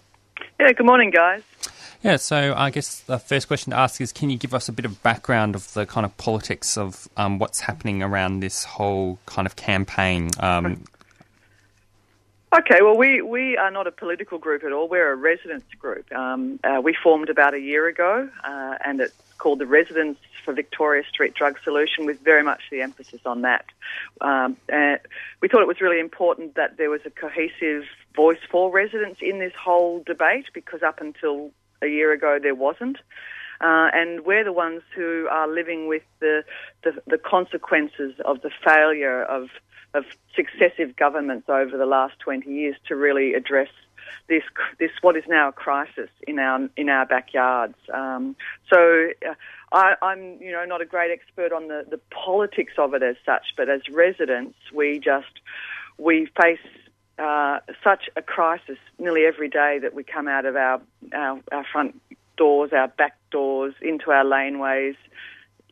Yeah, 0.61 0.71
good 0.71 0.87
morning, 0.87 1.11
guys. 1.11 1.43
Yeah, 2.03 2.17
so 2.17 2.55
I 2.57 2.71
guess 2.71 3.01
the 3.01 3.19
first 3.19 3.47
question 3.47 3.71
to 3.71 3.79
ask 3.79 4.01
is 4.01 4.13
can 4.13 4.29
you 4.31 4.37
give 4.37 4.55
us 4.55 4.69
a 4.69 4.73
bit 4.73 4.85
of 4.85 5.03
background 5.05 5.55
of 5.55 5.73
the 5.73 5.87
kind 5.87 6.05
of 6.05 6.17
politics 6.19 6.77
of 6.77 7.09
um, 7.17 7.39
what's 7.39 7.61
happening 7.61 8.03
around 8.03 8.41
this 8.41 8.65
whole 8.65 9.19
kind 9.27 9.47
of 9.47 9.55
campaign? 9.55 10.31
Um, 10.41 10.85
Okay, 12.55 12.83
well, 12.83 12.99
we, 12.99 13.23
we 13.23 13.57
are 13.57 13.71
not 13.71 13.87
a 13.87 13.91
political 13.91 14.37
group 14.37 14.63
at 14.63 14.73
all. 14.73 14.87
We're 14.87 15.11
a 15.11 15.17
residents 15.17 15.73
group. 15.79 16.13
Um, 16.13 16.61
uh, 16.63 16.83
we 16.83 16.95
formed 17.03 17.31
about 17.31 17.55
a 17.55 17.59
year 17.59 17.89
ago, 17.89 18.29
uh, 18.45 18.75
and 18.85 19.01
it's 19.01 19.15
called 19.39 19.59
the 19.59 19.67
Residents 19.67 20.21
for 20.45 20.53
Victoria 20.53 21.03
Street 21.09 21.33
Drug 21.33 21.59
Solution, 21.65 22.05
with 22.05 22.21
very 22.21 22.43
much 22.43 22.61
the 22.71 22.83
emphasis 22.83 23.23
on 23.25 23.41
that. 23.43 23.65
Um, 24.21 24.59
uh, 24.71 24.97
we 25.41 25.49
thought 25.49 25.63
it 25.63 25.67
was 25.67 25.81
really 25.81 25.99
important 25.99 26.57
that 26.57 26.77
there 26.77 26.91
was 26.91 27.01
a 27.07 27.11
cohesive 27.11 27.85
voice 28.15 28.41
for 28.51 28.71
residents 28.71 29.21
in 29.23 29.39
this 29.39 29.55
whole 29.59 30.03
debate, 30.05 30.45
because 30.53 30.83
up 30.83 31.01
until 31.01 31.53
a 31.81 31.87
year 31.87 32.13
ago 32.13 32.39
there 32.39 32.55
wasn't. 32.55 32.99
Uh, 33.63 33.91
and 33.93 34.25
we're 34.25 34.45
the 34.45 34.53
ones 34.53 34.83
who 34.95 35.29
are 35.31 35.49
living 35.49 35.87
with 35.87 36.03
the, 36.21 36.43
the, 36.83 36.93
the 37.07 37.19
consequences 37.19 38.13
of 38.25 38.43
the 38.43 38.51
failure 38.65 39.23
of 39.23 39.49
of 39.95 40.05
successive 40.35 40.97
governments 40.97 41.49
over 41.51 41.77
the 41.77 41.85
last 41.85 42.19
20 42.21 42.51
years 42.51 42.77
to 42.89 42.97
really 42.97 43.35
address 43.35 43.69
this 44.29 44.43
this 44.79 44.91
what 45.01 45.17
is 45.17 45.25
now 45.29 45.49
a 45.49 45.53
crisis 45.53 46.09
in 46.27 46.39
our 46.39 46.69
in 46.77 46.89
our 46.89 47.07
backyards. 47.07 47.77
Um, 47.93 48.37
so 48.73 49.09
uh, 49.29 49.35
I, 49.73 49.95
I'm 50.03 50.41
you 50.41 50.53
know 50.53 50.65
not 50.65 50.81
a 50.81 50.87
great 50.87 51.11
expert 51.11 51.53
on 51.53 51.69
the, 51.69 51.85
the 51.89 52.01
politics 52.11 52.75
of 52.79 52.95
it 52.95 53.03
as 53.03 53.17
such, 53.25 53.55
but 53.57 53.69
as 53.69 53.83
residents, 53.91 54.57
we 54.73 54.99
just 54.99 55.41
we 55.99 56.29
face 56.41 56.59
uh, 57.19 57.59
such 57.83 58.09
a 58.17 58.23
crisis 58.23 58.79
nearly 58.99 59.25
every 59.25 59.49
day 59.49 59.79
that 59.81 59.95
we 59.95 60.03
come 60.05 60.29
out 60.29 60.47
of 60.47 60.57
our, 60.57 60.81
our 61.13 61.41
our 61.53 61.65
front 61.71 62.01
doors, 62.37 62.71
our 62.73 62.89
back 62.89 63.17
doors, 63.31 63.75
into 63.81 64.11
our 64.11 64.25
laneways, 64.25 64.97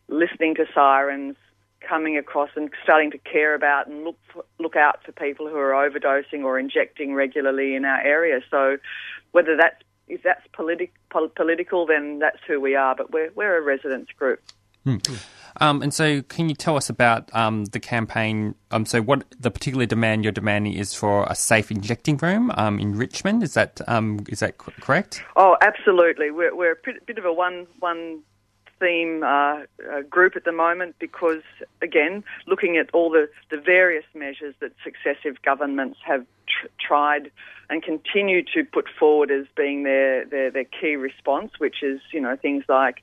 listening 0.08 0.54
to 0.56 0.66
sirens, 0.74 1.36
coming 1.80 2.16
across 2.16 2.50
and 2.56 2.70
starting 2.82 3.10
to 3.10 3.18
care 3.18 3.54
about 3.54 3.86
and 3.86 4.04
look 4.04 4.18
for, 4.32 4.44
look 4.58 4.76
out 4.76 5.02
for 5.04 5.12
people 5.12 5.48
who 5.48 5.56
are 5.56 5.72
overdosing 5.72 6.44
or 6.44 6.58
injecting 6.58 7.14
regularly 7.14 7.74
in 7.74 7.84
our 7.84 8.00
area. 8.00 8.40
So, 8.50 8.76
whether 9.32 9.56
that's 9.56 9.82
if 10.08 10.22
that's 10.22 10.46
politi- 10.52 10.90
pol- 11.10 11.28
political, 11.28 11.86
then 11.86 12.18
that's 12.18 12.40
who 12.46 12.60
we 12.60 12.74
are. 12.74 12.94
But 12.94 13.12
we're 13.12 13.30
we're 13.34 13.56
a 13.56 13.62
residents 13.62 14.12
group. 14.12 14.42
Hmm. 14.84 14.96
Um, 15.60 15.82
and 15.82 15.92
so, 15.92 16.22
can 16.22 16.48
you 16.48 16.54
tell 16.54 16.76
us 16.76 16.88
about 16.88 17.34
um, 17.34 17.66
the 17.66 17.80
campaign? 17.80 18.54
Um, 18.70 18.86
so, 18.86 19.02
what 19.02 19.24
the 19.38 19.50
particular 19.50 19.86
demand 19.86 20.24
you're 20.24 20.32
demanding 20.32 20.72
is 20.72 20.94
for 20.94 21.26
a 21.28 21.34
safe 21.34 21.70
injecting 21.70 22.16
room 22.16 22.50
um, 22.56 22.78
in 22.78 22.96
Richmond? 22.96 23.42
Is 23.42 23.54
that 23.54 23.80
um, 23.86 24.24
is 24.28 24.40
that 24.40 24.56
correct? 24.58 25.22
Oh, 25.36 25.56
absolutely. 25.60 26.30
We're 26.30 26.56
we're 26.56 26.72
a 26.72 26.92
bit 27.06 27.18
of 27.18 27.24
a 27.24 27.32
one 27.32 27.66
one 27.78 28.22
theme 28.80 29.22
uh, 29.22 29.60
uh, 29.92 30.00
group 30.08 30.34
at 30.34 30.44
the 30.44 30.52
moment 30.52 30.96
because, 30.98 31.42
again, 31.82 32.24
looking 32.46 32.78
at 32.78 32.90
all 32.92 33.10
the, 33.10 33.28
the 33.50 33.58
various 33.58 34.06
measures 34.14 34.54
that 34.60 34.72
successive 34.82 35.40
governments 35.42 35.98
have 36.04 36.24
tr- 36.46 36.68
tried 36.80 37.30
and 37.68 37.82
continue 37.82 38.42
to 38.42 38.64
put 38.64 38.86
forward 38.98 39.30
as 39.30 39.46
being 39.56 39.84
their, 39.84 40.24
their, 40.24 40.50
their 40.50 40.64
key 40.64 40.96
response, 40.96 41.52
which 41.58 41.82
is, 41.82 42.00
you 42.12 42.20
know, 42.20 42.36
things 42.36 42.64
like 42.68 43.02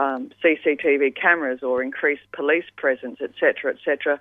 um, 0.00 0.30
CCTV 0.42 1.14
cameras 1.14 1.62
or 1.62 1.82
increased 1.82 2.22
police 2.32 2.68
presence, 2.76 3.18
etc., 3.20 3.72
etc 3.74 4.20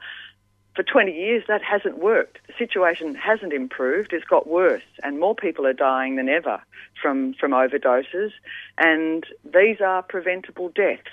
for 0.79 0.83
20 0.83 1.11
years, 1.11 1.43
that 1.49 1.61
hasn't 1.61 1.97
worked. 1.97 2.37
The 2.47 2.53
situation 2.57 3.13
hasn't 3.13 3.51
improved. 3.51 4.13
It's 4.13 4.23
got 4.23 4.47
worse, 4.47 4.83
and 5.03 5.19
more 5.19 5.35
people 5.35 5.67
are 5.67 5.73
dying 5.73 6.15
than 6.15 6.29
ever 6.29 6.61
from, 7.01 7.33
from 7.33 7.51
overdoses. 7.51 8.31
And 8.77 9.25
these 9.43 9.81
are 9.81 10.01
preventable 10.03 10.69
deaths. 10.69 11.11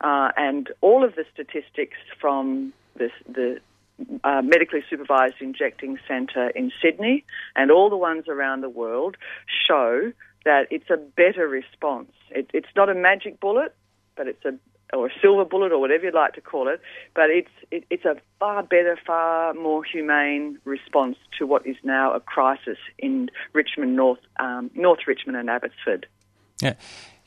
Uh, 0.00 0.30
and 0.38 0.70
all 0.80 1.04
of 1.04 1.16
the 1.16 1.26
statistics 1.32 1.98
from 2.18 2.72
this, 2.96 3.12
the 3.28 3.60
uh, 4.24 4.40
medically 4.42 4.82
supervised 4.88 5.36
injecting 5.38 5.98
centre 6.08 6.48
in 6.48 6.72
Sydney 6.80 7.24
and 7.54 7.70
all 7.70 7.90
the 7.90 7.98
ones 7.98 8.24
around 8.26 8.62
the 8.62 8.70
world 8.70 9.18
show 9.68 10.12
that 10.46 10.66
it's 10.70 10.88
a 10.88 10.96
better 10.96 11.46
response. 11.46 12.10
It, 12.30 12.48
it's 12.54 12.74
not 12.74 12.88
a 12.88 12.94
magic 12.94 13.38
bullet, 13.38 13.74
but 14.16 14.28
it's 14.28 14.44
a 14.44 14.54
or 14.92 15.06
a 15.06 15.10
silver 15.20 15.44
bullet 15.44 15.72
or 15.72 15.78
whatever 15.78 16.04
you'd 16.04 16.14
like 16.14 16.34
to 16.34 16.40
call 16.40 16.68
it, 16.68 16.80
but 17.14 17.30
it's 17.30 17.50
it, 17.70 17.84
it's 17.90 18.04
a 18.04 18.16
far 18.38 18.62
better, 18.62 18.98
far 19.06 19.54
more 19.54 19.82
humane 19.82 20.58
response 20.64 21.16
to 21.38 21.46
what 21.46 21.66
is 21.66 21.76
now 21.82 22.12
a 22.12 22.20
crisis 22.20 22.78
in 22.98 23.30
Richmond, 23.52 23.96
North 23.96 24.20
um, 24.38 24.70
North 24.74 25.00
Richmond 25.06 25.36
and 25.36 25.50
Abbotsford. 25.50 26.06
Yeah, 26.60 26.74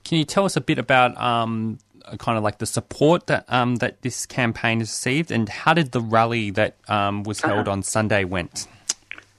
can 0.04 0.18
you 0.18 0.24
tell 0.26 0.46
us 0.46 0.56
a 0.56 0.62
bit 0.62 0.80
about 0.80 1.18
um, 1.18 1.80
kind 2.18 2.38
of 2.38 2.44
like 2.44 2.60
the 2.60 2.66
support 2.66 3.28
that 3.28 3.46
um, 3.50 3.78
that 3.78 4.02
this 4.02 4.26
campaign 4.26 4.80
has 4.80 4.90
received, 4.90 5.32
and 5.32 5.50
how 5.50 5.74
did 5.74 5.92
the 5.92 6.02
rally 6.02 6.52
that 6.52 6.78
um, 6.88 7.24
was 7.24 7.42
held 7.42 7.68
uh-huh. 7.68 7.72
on 7.72 7.84
Sunday 7.84 8.24
went? 8.24 8.68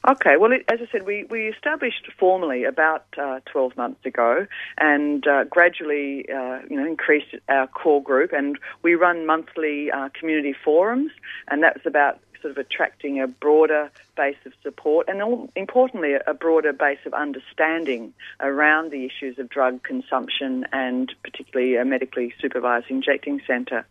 Okay, 0.09 0.39
well, 0.39 0.55
as 0.55 0.81
I 0.81 0.89
said, 0.91 1.05
we, 1.05 1.25
we 1.25 1.49
established 1.49 2.11
formally 2.19 2.65
about 2.65 3.05
uh, 3.19 3.41
12 3.45 3.77
months 3.77 4.07
ago 4.07 4.47
and 4.79 5.27
uh, 5.27 5.45
gradually, 5.45 6.25
uh, 6.31 6.61
you 6.71 6.81
know, 6.81 6.87
increased 6.87 7.35
our 7.51 7.67
core 7.67 8.03
group 8.03 8.33
and 8.33 8.59
we 8.83 8.95
run 8.95 9.27
monthly 9.27 9.91
uh, 9.91 10.09
community 10.19 10.55
forums 10.65 11.11
and 11.51 11.63
that's 11.63 11.85
about 11.85 12.21
sort 12.41 12.53
of 12.53 12.57
attracting 12.57 13.21
a 13.21 13.27
broader 13.27 13.91
base 14.17 14.39
of 14.47 14.55
support 14.63 15.09
and 15.11 15.21
all, 15.21 15.51
importantly 15.55 16.15
a 16.27 16.33
broader 16.33 16.73
base 16.73 17.01
of 17.05 17.13
understanding 17.13 18.15
around 18.41 18.91
the 18.91 19.05
issues 19.05 19.39
of 19.39 19.51
drug 19.51 19.83
consumption 19.83 20.65
and 20.73 21.15
particularly 21.23 21.77
a 21.77 21.85
medically 21.85 22.33
supervised 22.41 22.87
injecting 22.89 23.43
centre 23.47 23.85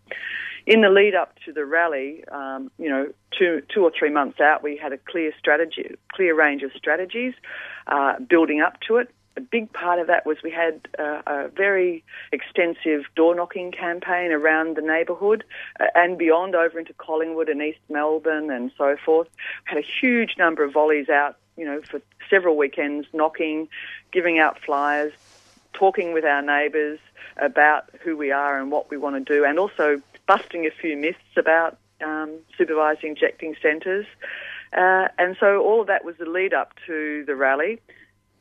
in 0.67 0.81
the 0.81 0.89
lead 0.89 1.15
up 1.15 1.33
to 1.45 1.53
the 1.53 1.65
rally, 1.65 2.25
um, 2.27 2.69
you 2.77 2.89
know, 2.89 3.07
two, 3.31 3.63
two 3.73 3.83
or 3.83 3.91
three 3.97 4.11
months 4.11 4.41
out, 4.41 4.61
we 4.61 4.75
had 4.75 4.91
a 4.91 4.97
clear 4.97 5.31
strategy, 5.39 5.95
clear 6.11 6.35
range 6.35 6.61
of 6.61 6.71
strategies 6.75 7.33
uh, 7.87 8.19
building 8.19 8.59
up 8.59 8.79
to 8.81 8.97
it. 8.97 9.09
A 9.37 9.41
big 9.41 9.71
part 9.71 9.99
of 9.99 10.07
that 10.07 10.25
was 10.25 10.37
we 10.43 10.51
had 10.51 10.85
uh, 10.99 11.21
a 11.25 11.47
very 11.47 12.03
extensive 12.33 13.05
door 13.15 13.33
knocking 13.33 13.71
campaign 13.71 14.31
around 14.31 14.75
the 14.75 14.81
neighbourhood 14.81 15.45
uh, 15.79 15.85
and 15.95 16.17
beyond 16.17 16.53
over 16.53 16.77
into 16.77 16.93
Collingwood 16.93 17.47
and 17.47 17.61
East 17.61 17.79
Melbourne 17.89 18.51
and 18.51 18.71
so 18.77 18.97
forth. 18.97 19.29
We 19.65 19.75
had 19.75 19.77
a 19.77 19.87
huge 19.87 20.35
number 20.37 20.65
of 20.65 20.73
volleys 20.73 21.07
out, 21.07 21.37
you 21.55 21.63
know, 21.63 21.81
for 21.81 22.01
several 22.29 22.57
weekends, 22.57 23.07
knocking, 23.13 23.69
giving 24.11 24.37
out 24.37 24.59
flyers, 24.59 25.13
talking 25.71 26.11
with 26.11 26.25
our 26.25 26.41
neighbours 26.41 26.99
about 27.37 27.89
who 28.01 28.17
we 28.17 28.31
are 28.31 28.59
and 28.59 28.69
what 28.71 28.89
we 28.89 28.97
want 28.97 29.15
to 29.15 29.33
do, 29.33 29.45
and 29.45 29.59
also 29.59 30.01
busting 30.27 30.65
a 30.65 30.71
few 30.71 30.97
myths 30.97 31.35
about 31.35 31.77
um, 32.03 32.39
supervised 32.57 33.03
injecting 33.03 33.55
centres. 33.61 34.05
Uh, 34.73 35.07
and 35.17 35.37
so 35.39 35.61
all 35.61 35.81
of 35.81 35.87
that 35.87 36.03
was 36.03 36.15
the 36.17 36.25
lead 36.25 36.53
up 36.53 36.73
to 36.85 37.23
the 37.25 37.35
rally. 37.35 37.79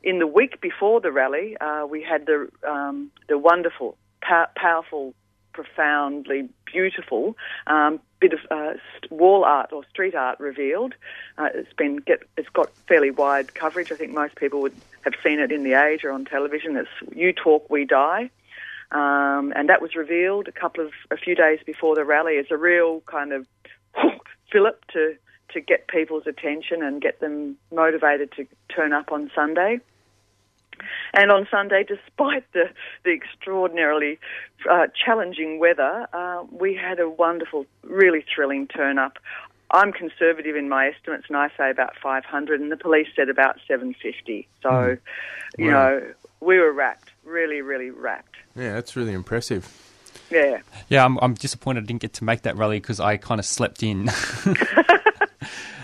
In 0.03 0.19
the 0.19 0.27
week 0.27 0.61
before 0.61 1.01
the 1.01 1.11
rally, 1.11 1.57
uh, 1.57 1.85
we 1.89 2.03
had 2.03 2.25
the 2.25 2.49
um, 2.67 3.11
the 3.27 3.37
wonderful, 3.37 3.97
pow- 4.21 4.49
powerful, 4.55 5.13
profoundly 5.53 6.49
beautiful 6.65 7.35
um, 7.65 7.99
bit 8.19 8.33
of 8.33 8.39
uh, 8.51 8.73
wall 9.09 9.43
art 9.43 9.71
or 9.71 9.83
street 9.89 10.15
art 10.15 10.39
revealed. 10.39 10.93
Uh, 11.37 11.49
it's 11.53 11.73
been 11.73 11.97
get, 11.97 12.23
it's 12.37 12.49
got 12.49 12.69
fairly 12.87 13.11
wide 13.11 13.53
coverage. 13.53 13.91
I 13.91 13.95
think 13.95 14.13
most 14.13 14.35
people 14.35 14.61
would 14.61 14.75
have 15.01 15.13
seen 15.23 15.39
it 15.39 15.51
in 15.51 15.63
the 15.63 15.73
Age 15.73 16.03
or 16.03 16.11
on 16.11 16.25
television. 16.25 16.75
It's 16.75 17.15
"You 17.15 17.33
Talk, 17.33 17.69
We 17.69 17.85
Die." 17.85 18.29
Um, 18.91 19.51
and 19.55 19.67
that 19.69 19.81
was 19.81 19.95
revealed 19.95 20.47
a 20.47 20.51
couple 20.51 20.85
of 20.85 20.91
a 21.11 21.17
few 21.17 21.35
days 21.35 21.59
before 21.65 21.95
the 21.95 22.05
rally 22.05 22.37
as 22.37 22.45
a 22.51 22.57
real 22.57 23.01
kind 23.01 23.33
of 23.33 23.45
fillip 24.51 24.85
to 24.93 25.15
to 25.53 25.61
get 25.61 25.87
people's 25.87 26.27
attention 26.27 26.83
and 26.83 27.01
get 27.01 27.19
them 27.19 27.57
motivated 27.71 28.31
to 28.33 28.45
turn 28.73 28.93
up 28.93 29.11
on 29.11 29.31
Sunday. 29.33 29.79
And 31.13 31.31
on 31.31 31.47
Sunday, 31.49 31.83
despite 31.83 32.51
the, 32.53 32.69
the 33.03 33.11
extraordinarily 33.11 34.19
uh, 34.69 34.87
challenging 34.93 35.59
weather, 35.59 36.07
uh, 36.13 36.43
we 36.51 36.75
had 36.75 36.99
a 36.99 37.09
wonderful, 37.09 37.65
really 37.83 38.23
thrilling 38.33 38.67
turn 38.67 38.99
up. 38.99 39.17
I'm 39.71 39.91
conservative 39.91 40.55
in 40.55 40.69
my 40.69 40.89
estimates, 40.89 41.25
and 41.27 41.37
I 41.37 41.49
say 41.57 41.69
about 41.69 41.93
500, 42.01 42.61
and 42.61 42.71
the 42.71 42.77
police 42.77 43.07
said 43.15 43.29
about 43.29 43.57
750. 43.67 44.47
So, 44.61 44.69
mm. 44.69 44.99
you 45.57 45.71
know, 45.71 46.03
we 46.39 46.57
were 46.57 46.71
rapt, 46.71 47.09
really, 47.27 47.61
really 47.61 47.89
rapt. 47.89 48.35
Yeah, 48.55 48.73
that's 48.73 48.95
really 48.95 49.13
impressive. 49.13 49.67
Yeah. 50.31 50.59
Yeah, 50.89 51.05
I'm, 51.05 51.17
I'm 51.19 51.33
disappointed 51.35 51.83
I 51.83 51.87
didn't 51.87 52.01
get 52.01 52.13
to 52.13 52.23
make 52.23 52.41
that 52.41 52.57
rally 52.57 52.79
because 52.79 52.99
I 52.99 53.17
kind 53.17 53.39
of 53.39 53.45
slept 53.45 53.83
in. 53.83 54.09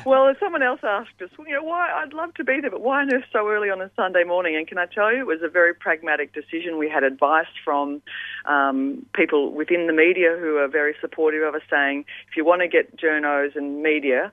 Well, 0.05 0.27
as 0.27 0.35
someone 0.37 0.61
else 0.61 0.81
asked 0.83 1.21
us, 1.21 1.29
you 1.39 1.53
know, 1.53 1.63
why 1.63 1.89
I'd 1.89 2.11
love 2.11 2.33
to 2.33 2.43
be 2.43 2.59
there, 2.59 2.69
but 2.69 2.81
why 2.81 2.99
on 3.01 3.13
earth 3.13 3.23
so 3.31 3.47
early 3.47 3.69
on 3.69 3.81
a 3.81 3.89
Sunday 3.95 4.25
morning? 4.25 4.55
And 4.57 4.67
can 4.67 4.77
I 4.77 4.85
tell 4.85 5.13
you, 5.13 5.21
it 5.21 5.27
was 5.27 5.41
a 5.41 5.47
very 5.47 5.73
pragmatic 5.73 6.33
decision. 6.33 6.77
We 6.77 6.89
had 6.89 7.03
advice 7.03 7.47
from 7.63 8.01
um, 8.45 9.05
people 9.15 9.53
within 9.53 9.87
the 9.87 9.93
media 9.93 10.35
who 10.37 10.57
are 10.57 10.67
very 10.67 10.93
supportive 10.99 11.41
of 11.43 11.55
us, 11.55 11.61
saying 11.69 12.03
if 12.29 12.35
you 12.35 12.43
want 12.43 12.61
to 12.63 12.67
get 12.67 12.97
journos 12.97 13.55
and 13.55 13.81
media, 13.81 14.31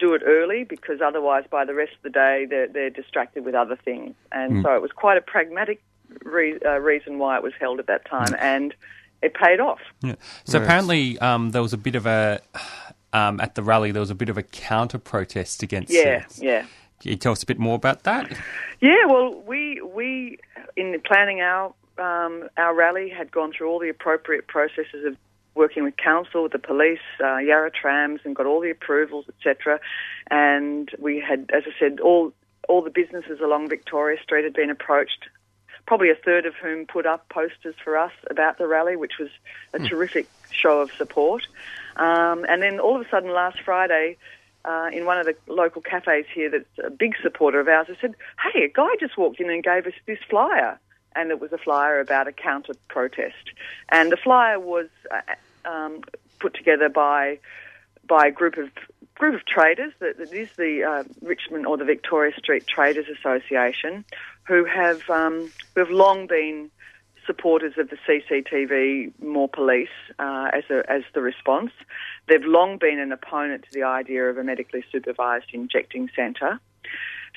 do 0.00 0.12
it 0.14 0.22
early 0.26 0.64
because 0.64 1.00
otherwise, 1.00 1.44
by 1.48 1.64
the 1.64 1.74
rest 1.74 1.92
of 1.92 2.02
the 2.02 2.10
day, 2.10 2.44
they're, 2.50 2.66
they're 2.66 2.90
distracted 2.90 3.44
with 3.44 3.54
other 3.54 3.76
things. 3.76 4.14
And 4.32 4.54
Mm. 4.54 4.62
so 4.64 4.74
it 4.74 4.82
was 4.82 4.90
quite 4.90 5.18
a 5.18 5.22
pragmatic 5.22 5.80
re- 6.24 6.58
uh, 6.64 6.78
reason 6.78 7.18
why 7.18 7.36
it 7.36 7.42
was 7.42 7.52
held 7.60 7.78
at 7.78 7.86
that 7.86 8.04
time, 8.06 8.34
and 8.38 8.74
it 9.22 9.34
paid 9.34 9.60
off. 9.60 9.80
Yeah. 10.02 10.14
So 10.44 10.58
Yes. 10.58 10.64
apparently, 10.66 11.18
um, 11.20 11.50
there 11.50 11.62
was 11.62 11.72
a 11.72 11.78
bit 11.78 11.94
of 11.94 12.06
a 12.06 12.40
um, 13.12 13.40
at 13.40 13.54
the 13.54 13.62
rally. 13.62 13.92
There 13.92 14.00
was 14.00 14.10
a 14.10 14.14
bit 14.14 14.28
of 14.28 14.38
a 14.38 14.42
counter 14.42 14.98
protest 14.98 15.62
against. 15.62 15.92
Yeah, 15.92 16.24
it. 16.24 16.38
yeah. 16.38 16.66
Can 17.00 17.10
you 17.10 17.16
tell 17.16 17.32
us 17.32 17.42
a 17.42 17.46
bit 17.46 17.58
more 17.58 17.74
about 17.74 18.04
that? 18.04 18.30
Yeah, 18.80 19.04
well, 19.06 19.34
we 19.46 19.80
we 19.82 20.38
in 20.76 21.00
planning 21.06 21.40
our 21.40 21.72
um, 21.98 22.48
our 22.56 22.74
rally 22.74 23.08
had 23.10 23.30
gone 23.30 23.52
through 23.52 23.68
all 23.68 23.78
the 23.78 23.88
appropriate 23.88 24.46
processes 24.48 25.04
of 25.06 25.16
working 25.54 25.84
with 25.84 25.96
council, 25.98 26.42
with 26.44 26.52
the 26.52 26.58
police, 26.58 26.98
uh, 27.22 27.36
Yarra 27.36 27.70
Trams, 27.70 28.20
and 28.24 28.34
got 28.34 28.46
all 28.46 28.60
the 28.60 28.70
approvals, 28.70 29.26
etc. 29.28 29.78
And 30.30 30.90
we 30.98 31.20
had, 31.20 31.50
as 31.54 31.64
I 31.66 31.78
said, 31.78 32.00
all 32.00 32.32
all 32.68 32.82
the 32.82 32.90
businesses 32.90 33.40
along 33.40 33.68
Victoria 33.68 34.20
Street 34.22 34.44
had 34.44 34.54
been 34.54 34.70
approached. 34.70 35.28
Probably 35.86 36.10
a 36.10 36.14
third 36.14 36.46
of 36.46 36.54
whom 36.54 36.86
put 36.86 37.06
up 37.06 37.28
posters 37.28 37.74
for 37.82 37.96
us 37.96 38.12
about 38.30 38.58
the 38.58 38.66
rally, 38.66 38.96
which 38.96 39.18
was 39.18 39.28
a 39.74 39.78
terrific 39.78 40.28
show 40.50 40.80
of 40.80 40.90
support. 40.92 41.42
Um, 41.96 42.46
and 42.48 42.62
then 42.62 42.80
all 42.80 42.96
of 42.96 43.06
a 43.06 43.10
sudden, 43.10 43.32
last 43.32 43.60
Friday, 43.64 44.16
uh, 44.64 44.90
in 44.92 45.04
one 45.04 45.18
of 45.18 45.26
the 45.26 45.34
local 45.48 45.82
cafes 45.82 46.26
here 46.32 46.50
that's 46.50 46.86
a 46.86 46.90
big 46.90 47.14
supporter 47.22 47.60
of 47.60 47.68
ours, 47.68 47.88
I 47.90 48.00
said, 48.00 48.14
Hey, 48.52 48.64
a 48.64 48.68
guy 48.68 48.90
just 49.00 49.18
walked 49.18 49.40
in 49.40 49.50
and 49.50 49.62
gave 49.62 49.86
us 49.86 49.94
this 50.06 50.18
flyer. 50.28 50.78
And 51.14 51.30
it 51.30 51.40
was 51.40 51.52
a 51.52 51.58
flyer 51.58 52.00
about 52.00 52.26
a 52.26 52.32
counter 52.32 52.74
protest. 52.88 53.50
And 53.90 54.10
the 54.10 54.16
flyer 54.16 54.58
was 54.58 54.86
uh, 55.10 55.68
um, 55.68 56.00
put 56.38 56.54
together 56.54 56.88
by 56.88 57.38
by 58.06 58.26
a 58.26 58.30
group 58.30 58.56
of 58.56 58.70
group 59.14 59.34
of 59.34 59.44
traders. 59.46 59.92
That, 60.00 60.18
that 60.18 60.32
is 60.32 60.48
the 60.56 60.84
uh, 60.84 61.04
Richmond 61.20 61.66
or 61.66 61.76
the 61.76 61.84
Victoria 61.84 62.32
Street 62.36 62.66
Traders 62.66 63.06
Association, 63.18 64.04
who 64.44 64.64
have 64.64 65.08
um, 65.08 65.50
who 65.74 65.80
have 65.80 65.90
long 65.90 66.26
been 66.26 66.70
supporters 67.26 67.74
of 67.78 67.88
the 67.88 67.96
CCTV, 68.06 69.12
more 69.22 69.48
police 69.48 69.88
uh, 70.18 70.50
as 70.52 70.64
a, 70.70 70.82
as 70.90 71.02
the 71.14 71.20
response. 71.20 71.70
They've 72.28 72.44
long 72.44 72.78
been 72.78 72.98
an 72.98 73.12
opponent 73.12 73.64
to 73.64 73.72
the 73.72 73.84
idea 73.84 74.28
of 74.28 74.38
a 74.38 74.44
medically 74.44 74.84
supervised 74.90 75.46
injecting 75.52 76.10
centre. 76.16 76.60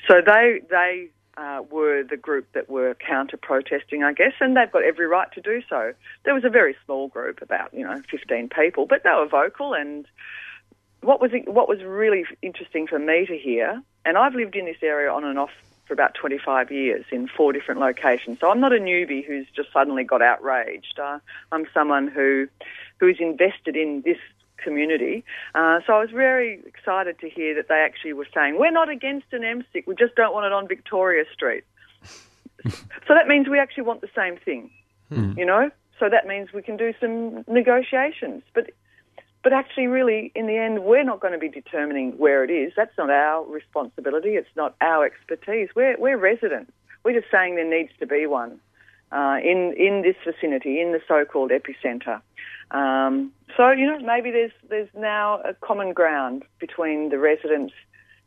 So 0.08 0.20
they 0.24 0.60
they 0.68 1.08
uh, 1.36 1.62
were 1.70 2.02
the 2.02 2.16
group 2.16 2.46
that 2.54 2.68
were 2.68 2.94
counter 2.94 3.36
protesting, 3.36 4.02
I 4.02 4.12
guess, 4.12 4.32
and 4.40 4.56
they've 4.56 4.70
got 4.70 4.82
every 4.82 5.06
right 5.06 5.30
to 5.32 5.40
do 5.40 5.62
so. 5.68 5.92
There 6.24 6.34
was 6.34 6.44
a 6.44 6.50
very 6.50 6.74
small 6.84 7.08
group, 7.08 7.42
about 7.42 7.72
you 7.72 7.84
know 7.84 8.02
fifteen 8.10 8.48
people, 8.48 8.86
but 8.86 9.02
they 9.04 9.10
were 9.10 9.28
vocal. 9.28 9.74
And 9.74 10.06
what 11.02 11.20
was 11.20 11.30
what 11.46 11.68
was 11.68 11.82
really 11.82 12.24
interesting 12.42 12.86
for 12.86 12.98
me 12.98 13.26
to 13.26 13.36
hear, 13.36 13.80
and 14.04 14.18
I've 14.18 14.34
lived 14.34 14.56
in 14.56 14.64
this 14.64 14.82
area 14.82 15.10
on 15.10 15.24
and 15.24 15.38
off 15.38 15.50
for 15.86 15.94
about 15.94 16.14
25 16.14 16.70
years 16.70 17.04
in 17.10 17.28
four 17.28 17.52
different 17.52 17.80
locations. 17.80 18.40
So 18.40 18.50
I'm 18.50 18.60
not 18.60 18.72
a 18.72 18.78
newbie 18.78 19.24
who's 19.24 19.46
just 19.54 19.72
suddenly 19.72 20.04
got 20.04 20.22
outraged. 20.22 20.98
Uh, 20.98 21.18
I'm 21.52 21.66
someone 21.72 22.08
who 22.08 22.48
who 22.98 23.08
is 23.08 23.16
invested 23.20 23.76
in 23.76 24.02
this 24.02 24.18
community. 24.56 25.24
Uh, 25.54 25.80
so 25.86 25.92
I 25.92 26.00
was 26.00 26.10
very 26.10 26.60
excited 26.66 27.18
to 27.20 27.28
hear 27.28 27.54
that 27.54 27.68
they 27.68 27.76
actually 27.76 28.14
were 28.14 28.26
saying, 28.34 28.58
we're 28.58 28.70
not 28.70 28.88
against 28.88 29.26
an 29.32 29.42
MSIC, 29.42 29.86
we 29.86 29.94
just 29.94 30.14
don't 30.16 30.32
want 30.32 30.46
it 30.46 30.52
on 30.52 30.66
Victoria 30.66 31.24
Street. 31.32 31.64
so 32.68 33.14
that 33.14 33.28
means 33.28 33.48
we 33.48 33.58
actually 33.58 33.84
want 33.84 34.00
the 34.00 34.08
same 34.16 34.36
thing, 34.38 34.70
you 35.36 35.44
know? 35.44 35.70
So 36.00 36.08
that 36.08 36.26
means 36.26 36.52
we 36.52 36.62
can 36.62 36.76
do 36.76 36.92
some 37.00 37.44
negotiations. 37.46 38.42
But 38.54 38.70
but 39.46 39.52
actually, 39.52 39.86
really, 39.86 40.32
in 40.34 40.48
the 40.48 40.56
end, 40.56 40.82
we're 40.82 41.04
not 41.04 41.20
going 41.20 41.32
to 41.32 41.38
be 41.38 41.48
determining 41.48 42.10
where 42.18 42.42
it 42.42 42.50
is. 42.50 42.72
That's 42.76 42.98
not 42.98 43.10
our 43.10 43.46
responsibility. 43.46 44.30
It's 44.30 44.48
not 44.56 44.74
our 44.80 45.06
expertise. 45.06 45.68
We're, 45.76 45.96
we're 46.00 46.18
residents. 46.18 46.72
We're 47.04 47.20
just 47.20 47.30
saying 47.30 47.54
there 47.54 47.64
needs 47.64 47.92
to 48.00 48.08
be 48.08 48.26
one 48.26 48.58
uh, 49.12 49.36
in, 49.40 49.72
in 49.78 50.02
this 50.02 50.16
vicinity, 50.24 50.80
in 50.80 50.90
the 50.90 51.00
so-called 51.06 51.52
epicentre. 51.52 52.20
Um, 52.72 53.30
so, 53.56 53.70
you 53.70 53.86
know, 53.86 54.00
maybe 54.00 54.32
there's, 54.32 54.50
there's 54.68 54.88
now 54.96 55.40
a 55.42 55.54
common 55.54 55.92
ground 55.92 56.42
between 56.58 57.10
the 57.10 57.18
residents 57.20 57.72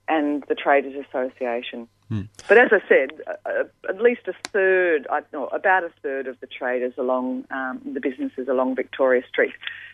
and 0.07 0.45
the 0.47 0.55
Traders 0.55 1.03
Association. 1.05 1.89
But 2.47 2.57
as 2.57 2.71
I 2.71 2.81
said, 2.87 3.11
uh, 3.45 3.63
at 3.87 4.01
least 4.01 4.21
a 4.27 4.33
third, 4.51 5.07
no, 5.31 5.47
about 5.47 5.83
a 5.83 5.91
third 6.01 6.27
of 6.27 6.39
the 6.39 6.47
traders 6.47 6.93
along 6.97 7.45
um, 7.51 7.81
the 7.85 7.99
businesses 7.99 8.47
along 8.47 8.75
Victoria 8.75 9.21
Street 9.27 9.53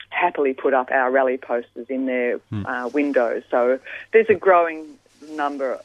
happily 0.09 0.53
put 0.53 0.73
up 0.73 0.91
our 0.91 1.11
rally 1.11 1.37
posters 1.37 1.87
in 1.89 2.05
their 2.05 2.39
uh, 2.65 2.89
windows. 2.93 3.43
So 3.51 3.79
there's 4.13 4.29
a 4.29 4.35
growing 4.35 4.97
number 5.31 5.81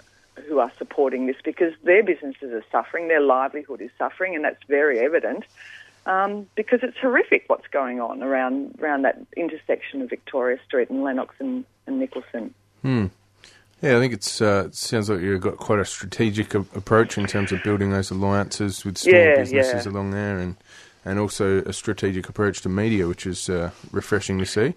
who 0.47 0.59
are 0.59 0.73
supporting 0.79 1.27
this 1.27 1.37
because 1.45 1.73
their 1.83 2.03
businesses 2.03 2.53
are 2.53 2.65
suffering, 2.71 3.09
their 3.09 3.21
livelihood 3.21 3.81
is 3.81 3.91
suffering, 3.99 4.35
and 4.35 4.45
that's 4.45 4.63
very 4.69 5.01
evident. 5.01 5.45
Um, 6.07 6.47
because 6.55 6.81
it's 6.83 6.97
horrific 6.97 7.45
what's 7.49 7.67
going 7.67 8.01
on 8.01 8.23
around 8.23 8.79
around 8.81 9.03
that 9.03 9.19
intersection 9.37 10.01
of 10.01 10.09
Victoria 10.09 10.59
Street 10.67 10.89
and 10.89 11.03
Lennox 11.03 11.35
and, 11.39 11.67
and 11.87 12.01
Nicholson. 12.01 12.55
Hmm. 12.81 13.07
Yeah, 13.83 13.97
I 13.97 14.01
think 14.01 14.13
it's 14.13 14.43
uh, 14.43 14.65
it 14.67 14.75
sounds 14.75 15.09
like 15.09 15.21
you've 15.21 15.41
got 15.41 15.57
quite 15.57 15.79
a 15.79 15.85
strategic 15.85 16.55
a- 16.55 16.61
approach 16.75 17.17
in 17.17 17.27
terms 17.27 17.51
of 17.51 17.63
building 17.63 17.91
those 17.91 18.11
alliances 18.11 18.85
with 18.85 18.99
small 18.99 19.15
Yeah, 19.15 19.37
businesses 19.37 19.87
yeah. 19.87 19.93
along 19.93 20.11
there, 20.11 20.39
and 20.39 20.57
and 21.05 21.19
also 21.19 21.63
a 21.63 21.73
strategic 21.73 22.29
approach 22.29 22.61
to 22.63 22.69
media, 22.69 23.07
which 23.09 23.27
is 23.27 23.49
uh, 23.49 23.71
refreshing 23.91 24.39
to 24.39 24.45
see. 24.47 24.75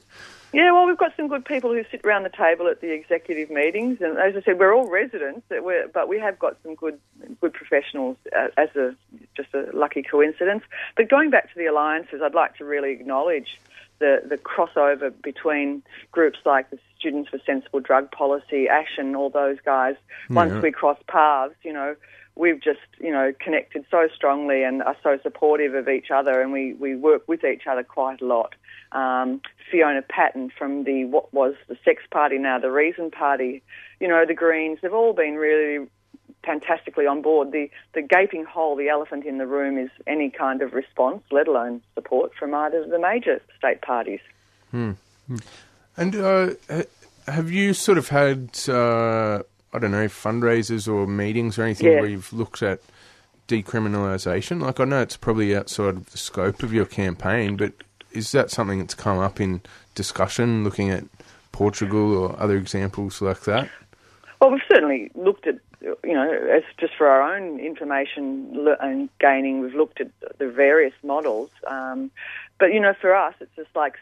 Yeah, 0.54 0.72
well, 0.72 0.86
we've 0.86 0.98
got 0.98 1.14
some 1.18 1.28
good 1.28 1.46
people 1.46 1.72
who 1.74 1.84
sit 1.90 2.02
around 2.06 2.24
the 2.24 2.30
table 2.30 2.68
at 2.68 2.80
the 2.80 2.92
executive 2.92 3.50
meetings, 3.50 4.00
and 4.02 4.20
as 4.20 4.36
I 4.36 4.42
said, 4.44 4.60
we're 4.60 4.74
all 4.74 4.88
residents, 4.88 5.42
but 5.50 6.08
we 6.08 6.20
have 6.20 6.38
got 6.38 6.58
some 6.64 6.76
good 6.76 7.00
good 7.42 7.54
professionals 7.54 8.18
uh, 8.38 8.50
as 8.56 8.70
a 8.76 8.96
just 9.36 9.54
a 9.56 9.66
lucky 9.74 10.04
coincidence. 10.04 10.64
But 10.96 11.10
going 11.10 11.32
back 11.32 11.52
to 11.52 11.58
the 11.58 11.66
alliances, 11.66 12.22
I'd 12.24 12.36
like 12.36 12.56
to 12.58 12.66
really 12.66 12.92
acknowledge 12.92 13.60
the 13.98 14.22
the 14.28 14.38
crossover 14.38 15.12
between 15.24 15.82
groups 16.12 16.38
like 16.46 16.70
the 16.70 16.78
Students 17.00 17.30
for 17.32 17.40
Sensible 17.46 17.80
Drug 17.82 18.12
Policy, 18.12 18.70
Action, 18.70 19.16
all 19.16 19.30
those 19.30 19.58
guys. 19.66 19.96
Once 20.30 20.54
Yeah. 20.54 20.62
we 20.62 20.72
cross 20.72 20.98
paths, 21.08 21.56
you 21.64 21.74
know, 21.74 21.96
we've 22.36 22.62
just 22.62 22.80
you 23.00 23.12
know 23.12 23.34
connected 23.40 23.86
so 23.92 24.08
strongly 24.14 24.64
and 24.64 24.82
are 24.84 24.98
so 25.04 25.18
supportive 25.22 25.76
of 25.76 25.88
each 25.88 26.12
other, 26.12 26.42
and 26.42 26.52
we 26.52 26.74
we 26.74 26.96
work 26.96 27.28
with 27.28 27.44
each 27.44 27.64
other 27.70 27.84
quite 27.84 28.22
a 28.22 28.26
lot. 28.26 28.56
Um, 28.92 29.42
Fiona 29.72 30.02
Patten 30.02 30.52
from 30.58 30.84
the 30.84 31.06
what 31.06 31.34
was 31.34 31.56
the 31.68 31.78
Sex 31.84 32.04
Party, 32.12 32.38
now 32.38 32.60
the 32.60 32.72
Reason 32.72 33.10
Party, 33.12 33.64
you 34.00 34.08
know, 34.08 34.26
the 34.26 34.36
Greens, 34.36 34.80
they've 34.82 34.94
all 34.94 35.14
been 35.14 35.36
really 35.36 35.88
fantastically 36.46 37.08
on 37.08 37.22
board. 37.22 37.52
The 37.52 37.70
the 37.94 38.02
gaping 38.02 38.46
hole, 38.46 38.76
the 38.76 38.90
elephant 38.90 39.26
in 39.26 39.38
the 39.38 39.48
room, 39.48 39.78
is 39.78 39.90
any 40.06 40.30
kind 40.30 40.62
of 40.62 40.74
response, 40.74 41.24
let 41.32 41.48
alone 41.48 41.82
support 41.96 42.34
from 42.38 42.54
either 42.54 42.84
of 42.84 42.90
the 42.90 43.00
major 43.00 43.42
state 43.58 43.82
parties. 43.82 44.20
Hmm. 44.72 44.94
And 45.96 46.16
uh, 46.16 46.52
have 47.28 47.52
you 47.52 47.74
sort 47.74 47.98
of 47.98 48.10
had, 48.10 48.50
uh, 48.68 49.44
I 49.74 49.80
don't 49.80 49.92
know, 49.92 50.06
fundraisers 50.06 50.88
or 50.92 51.08
meetings 51.08 51.58
or 51.58 51.64
anything 51.64 51.88
Yeah. 51.92 52.00
where 52.02 52.10
you've 52.10 52.32
looked 52.32 52.62
at 52.62 52.80
decriminalisation? 53.48 54.62
Like, 54.62 54.80
I 54.80 54.86
know 54.86 55.02
it's 55.02 55.18
probably 55.18 55.56
outside 55.56 55.96
of 55.96 56.12
the 56.12 56.18
scope 56.18 56.64
of 56.64 56.74
your 56.74 56.86
campaign, 56.86 57.56
but 57.58 57.74
is 58.12 58.32
that 58.32 58.52
something 58.52 58.80
that's 58.80 58.94
come 58.94 59.18
up 59.20 59.40
in 59.42 59.62
discussion, 59.96 60.64
looking 60.64 60.90
at 60.90 61.04
Portugal 61.52 62.16
or 62.18 62.36
other 62.40 62.58
examples 62.58 63.22
like 63.22 63.42
that? 63.42 63.70
Well, 64.40 64.52
we've 64.52 64.62
certainly 64.72 65.12
looked 65.16 65.48
at, 65.48 65.56
you 65.82 66.14
know, 66.14 66.32
as 66.32 66.64
just 66.78 66.94
for 66.96 67.08
our 67.08 67.36
own 67.36 67.60
information 67.60 68.68
and 68.80 69.10
gaining, 69.20 69.62
we've 69.62 69.76
looked 69.76 70.02
at 70.02 70.10
the 70.38 70.50
various 70.50 70.94
models. 71.04 71.50
Um, 71.68 72.12
but, 72.60 72.74
you 72.74 72.80
know, 72.80 72.94
for 73.00 73.16
us, 73.16 73.34
it's 73.40 73.56
just 73.56 73.76
like, 73.76 73.96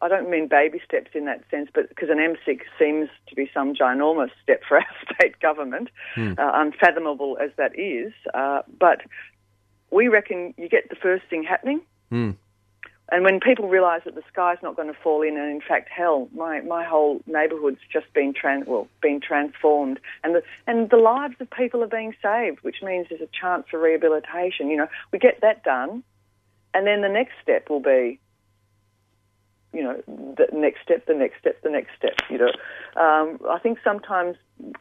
I 0.00 0.08
don't 0.08 0.30
mean 0.30 0.48
baby 0.48 0.80
steps 0.84 1.10
in 1.14 1.26
that 1.26 1.42
sense, 1.50 1.68
but 1.74 1.88
because 1.88 2.08
an 2.10 2.18
MSIC 2.18 2.60
seems 2.78 3.08
to 3.28 3.34
be 3.34 3.50
some 3.52 3.74
ginormous 3.74 4.30
step 4.42 4.62
for 4.66 4.78
our 4.82 4.86
state 5.14 5.38
government, 5.40 5.88
Hmm. 6.14 6.32
uh, 6.38 6.50
unfathomable 6.54 7.38
as 7.42 7.50
that 7.56 7.78
is. 7.78 8.12
Uh, 8.32 8.62
but 8.78 9.02
we 9.90 10.08
reckon 10.08 10.54
you 10.56 10.68
get 10.68 10.88
the 10.88 10.96
first 10.96 11.24
thing 11.28 11.42
happening, 11.42 11.80
Hmm. 12.10 12.30
and 13.12 13.24
when 13.24 13.40
people 13.40 13.68
realise 13.68 14.02
that 14.04 14.14
the 14.14 14.22
sky's 14.32 14.58
not 14.62 14.76
going 14.76 14.88
to 14.88 14.98
fall 15.02 15.22
in, 15.22 15.36
and 15.36 15.50
in 15.50 15.60
fact, 15.60 15.88
hell, 15.88 16.28
my, 16.34 16.60
my 16.60 16.84
whole 16.84 17.20
neighbourhood's 17.26 17.80
just 17.92 18.12
been 18.14 18.32
tran- 18.32 18.66
well, 18.66 18.88
been 19.02 19.20
transformed, 19.20 19.98
and 20.24 20.34
the 20.36 20.42
and 20.66 20.88
the 20.90 20.96
lives 20.96 21.34
of 21.40 21.50
people 21.50 21.82
are 21.82 21.88
being 21.88 22.14
saved, 22.22 22.60
which 22.62 22.82
means 22.82 23.08
there's 23.08 23.20
a 23.20 23.28
chance 23.38 23.66
for 23.70 23.78
rehabilitation. 23.78 24.68
You 24.70 24.76
know, 24.78 24.88
we 25.12 25.18
get 25.18 25.40
that 25.42 25.64
done, 25.64 26.02
and 26.72 26.86
then 26.86 27.02
the 27.02 27.08
next 27.08 27.32
step 27.42 27.68
will 27.68 27.80
be, 27.80 28.20
you 29.72 29.82
know, 29.82 30.02
the 30.06 30.46
next 30.52 30.82
step, 30.82 31.06
the 31.06 31.14
next 31.14 31.38
step, 31.38 31.62
the 31.62 31.70
next 31.70 31.90
step. 31.96 32.14
You 32.28 32.38
know, 32.38 33.00
um, 33.00 33.38
I 33.48 33.58
think 33.58 33.78
sometimes 33.84 34.36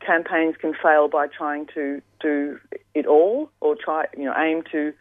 campaigns 0.06 0.56
can 0.58 0.74
fail 0.82 1.08
by 1.08 1.28
trying 1.28 1.68
to 1.76 2.02
do 2.20 2.60
it 2.96 3.06
all, 3.06 3.52
or 3.62 3.76
try, 3.76 4.06
you 4.18 4.26
know, 4.26 4.34
aim 4.36 4.64
to 4.72 4.94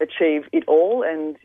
achieve 0.00 0.48
it 0.52 0.64
all, 0.66 1.02
and 1.02 1.36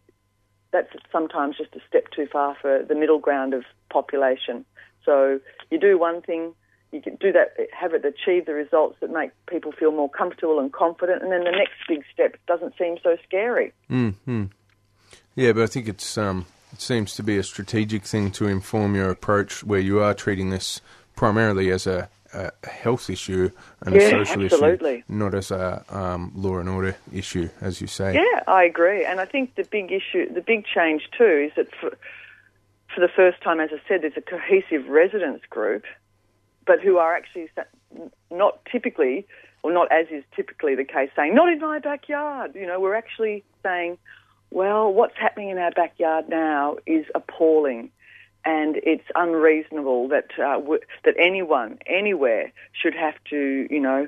that's 0.72 0.90
sometimes 1.11 1.57
just 1.57 1.76
a 1.76 1.80
step 1.88 2.06
too 2.15 2.28
far 2.32 2.56
for 2.60 2.84
the 2.84 2.95
middle 2.95 3.19
ground 3.19 3.53
of 3.53 3.64
population. 3.90 4.65
So 5.06 5.40
you 5.69 5.80
do 5.80 5.98
one 5.98 6.22
thing, 6.22 6.53
you 6.91 7.02
can 7.02 7.15
do 7.15 7.32
that, 7.32 7.56
have 7.78 7.94
it 7.94 8.03
achieve 8.03 8.45
the 8.45 8.53
results 8.53 8.98
that 9.02 9.11
make 9.11 9.32
people 9.48 9.72
feel 9.72 9.91
more 9.91 10.10
comfortable 10.10 10.60
and 10.60 10.72
confident, 10.72 11.22
and 11.22 11.32
then 11.32 11.44
the 11.44 11.52
next 11.52 11.73
big 11.88 12.03
step 12.11 12.36
doesn't 12.48 12.73
seem 12.78 12.98
so 13.03 13.18
scary. 13.26 13.73
Mm-hmm. 13.90 14.45
Yeah, 15.36 15.53
but 15.53 15.64
I 15.64 15.68
think 15.68 15.88
it's 15.88 16.18
um, 16.18 16.45
it 16.73 16.81
seems 16.81 17.15
to 17.15 17.23
be 17.23 17.38
a 17.38 17.43
strategic 17.43 18.03
thing 18.03 18.31
to 18.31 18.48
inform 18.48 18.95
your 18.95 19.10
approach 19.10 19.64
where 19.64 19.80
you 19.80 20.02
are 20.02 20.14
treating 20.14 20.49
this 20.49 20.81
primarily 21.15 21.69
as 21.72 21.85
a, 21.88 22.10
a 22.34 22.52
health 22.68 23.10
issue 23.10 23.52
and 23.81 23.95
Yeah, 23.95 24.02
a 24.02 24.10
social 24.26 24.43
absolutely. 24.43 24.95
issue, 24.95 25.03
not 25.10 25.34
as 25.34 25.52
a 25.52 25.84
um, 25.89 26.31
law 26.35 26.57
and 26.57 26.69
order 26.69 26.95
issue, 27.14 27.49
as 27.60 27.81
you 27.81 27.88
say. 27.88 28.14
Yeah, 28.15 28.43
I 28.48 28.64
agree, 28.64 29.06
and 29.06 29.19
I 29.19 29.26
think 29.26 29.56
the 29.56 29.64
big 29.65 29.91
issue, 29.91 30.31
the 30.34 30.41
big 30.41 30.65
change 30.65 31.10
too, 31.18 31.49
is 31.49 31.52
that 31.57 31.68
for, 31.76 31.91
for 32.93 33.02
the 33.02 33.10
first 33.10 33.41
time, 33.41 33.60
as 33.60 33.69
I 33.73 33.81
said, 33.88 34.02
there's 34.02 34.18
a 34.18 34.22
cohesive 34.22 34.88
residents 34.88 35.45
group, 35.49 35.84
but 36.65 36.80
who 36.80 36.98
are 36.98 37.15
actually 37.15 37.49
not 38.30 38.60
typically, 38.72 39.27
or 39.64 39.73
not 39.73 39.91
as 39.91 40.07
is 40.10 40.23
typically 40.35 40.76
the 40.76 40.85
case, 40.85 41.10
saying 41.15 41.35
"not 41.35 41.49
in 41.49 41.60
my 41.60 41.80
backyard." 41.80 42.56
You 42.56 42.65
know, 42.65 42.80
we're 42.80 42.95
actually 42.95 43.43
saying, 43.64 43.98
"Well, 44.52 44.94
what's 44.94 45.18
happening 45.18 45.49
in 45.49 45.57
our 45.57 45.72
backyard 45.72 46.30
now 46.30 46.78
is 46.86 47.06
appalling." 47.15 47.91
And 48.44 48.78
it's 48.78 49.07
unreasonable 49.14 50.07
that 50.07 50.32
uh, 50.40 50.57
w- 50.60 50.82
that 51.06 51.14
anyone 51.19 51.78
anywhere 51.86 52.52
should 52.73 52.95
have 52.95 53.14
to, 53.30 53.68
you 53.69 53.80
know, 53.80 54.07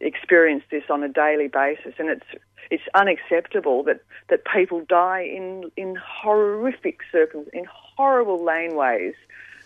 experience 0.00 0.64
this 0.70 0.84
on 0.90 1.02
a 1.02 1.08
daily 1.08 1.48
basis, 1.48 1.94
and 1.98 2.10
it's 2.10 2.26
it's 2.70 2.82
unacceptable 2.94 3.82
that, 3.84 4.00
that 4.28 4.40
people 4.44 4.84
die 4.88 5.20
in 5.20 5.70
in 5.76 5.96
horrific 5.96 7.00
circum 7.10 7.44
in 7.52 7.66
horrible 7.70 8.38
laneways. 8.40 9.14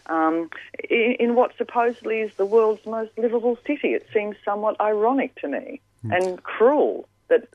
Um, 0.09 0.51
in, 0.89 1.17
in 1.19 1.35
what 1.35 1.53
supposedly 1.59 2.21
is 2.21 2.31
the 2.37 2.47
world's 2.47 2.87
most 2.87 3.11
livable 3.19 3.59
city, 3.67 3.89
it 3.89 4.07
seems 4.15 4.37
somewhat 4.45 4.81
ironic 4.81 5.35
to 5.41 5.49
me 5.49 5.81
and 6.13 6.41
cruel 6.45 7.09
that 7.29 7.49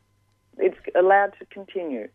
it's 0.57 0.77
allowed 0.95 1.33
to 1.39 1.45
continue. 1.45 2.09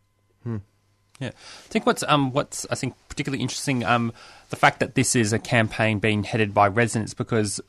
Yeah, 1.18 1.28
I 1.28 1.68
think 1.68 1.86
what's 1.86 2.02
um 2.06 2.32
what's 2.32 2.66
I 2.70 2.74
think 2.74 2.94
particularly 3.08 3.42
interesting 3.42 3.84
um 3.84 4.12
the 4.50 4.56
fact 4.56 4.80
that 4.80 4.94
this 4.94 5.16
is 5.16 5.32
a 5.32 5.38
campaign 5.38 5.98
being 5.98 6.24
headed 6.24 6.52
by 6.52 6.68
residents 6.68 7.14
because 7.14 7.60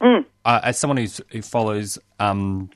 uh, 0.45 0.59
as 0.63 0.77
someone 0.77 0.97
who's, 0.97 1.21
who 1.31 1.41
follows 1.41 1.97
um 2.19 2.69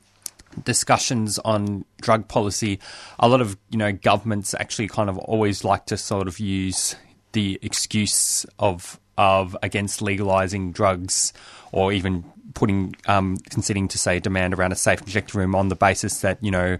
discussions 0.64 1.40
on 1.40 1.86
drug 2.02 2.28
policy, 2.28 2.80
a 3.20 3.28
lot 3.28 3.42
of 3.42 3.58
you 3.70 3.78
know 3.78 3.92
governments 3.92 4.54
actually 4.54 4.88
kind 4.88 5.10
of 5.10 5.18
always 5.18 5.64
like 5.64 5.86
to 5.88 5.98
sort 5.98 6.28
of 6.28 6.40
use 6.40 6.96
the 7.34 7.60
excuse 7.62 8.46
of 8.60 9.00
of 9.18 9.56
against 9.62 10.02
legalizing 10.02 10.72
drugs 10.72 11.34
or 11.72 11.92
even 11.92 12.24
putting 12.54 12.96
um, 13.08 13.38
conceding 13.50 13.88
to 13.88 13.98
say 13.98 14.20
demand 14.20 14.54
around 14.54 14.72
a 14.72 14.76
safe 14.76 15.02
injector 15.02 15.38
room 15.38 15.56
on 15.56 15.70
the 15.70 15.76
basis 15.76 16.22
that 16.22 16.38
you 16.42 16.52
know 16.52 16.78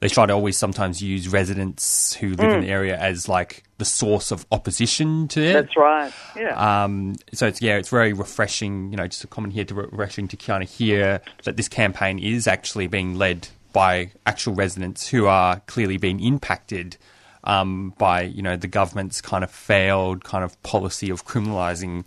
they 0.00 0.08
try 0.08 0.26
to 0.26 0.32
always 0.32 0.56
sometimes 0.56 1.02
use 1.02 1.28
residents 1.28 2.14
who 2.14 2.30
live 2.30 2.40
in 2.40 2.60
Mm. 2.60 2.62
the 2.62 2.68
area 2.68 2.96
as 2.98 3.28
like 3.28 3.62
the 3.78 3.84
source 3.84 4.30
of 4.30 4.44
opposition 4.52 5.28
to 5.28 5.42
it. 5.42 5.52
That's 5.54 5.76
right. 5.76 6.12
Yeah. 6.36 6.84
Um, 6.84 7.16
so 7.32 7.46
it's 7.46 7.60
yeah, 7.62 7.76
it's 7.76 7.88
very 7.88 8.12
refreshing. 8.12 8.90
You 8.90 8.96
know, 8.96 9.06
just 9.06 9.24
a 9.24 9.26
comment 9.26 9.54
here 9.54 9.64
to 9.64 9.74
refreshing 9.74 10.28
to 10.28 10.36
kind 10.36 10.62
of 10.62 10.70
hear 10.70 11.20
that 11.44 11.56
this 11.56 11.68
campaign 11.68 12.18
is 12.18 12.46
actually 12.46 12.86
being 12.86 13.16
led 13.16 13.48
by 13.72 14.10
actual 14.26 14.54
residents 14.54 15.08
who 15.08 15.26
are 15.26 15.60
clearly 15.66 15.96
being 15.96 16.20
impacted 16.20 16.96
um, 17.42 17.92
by 17.98 18.22
you 18.22 18.40
know 18.42 18.56
the 18.56 18.68
government's 18.68 19.20
kind 19.20 19.42
of 19.42 19.50
failed 19.50 20.22
kind 20.24 20.44
of 20.44 20.60
policy 20.62 21.10
of 21.10 21.24
criminalising 21.26 22.04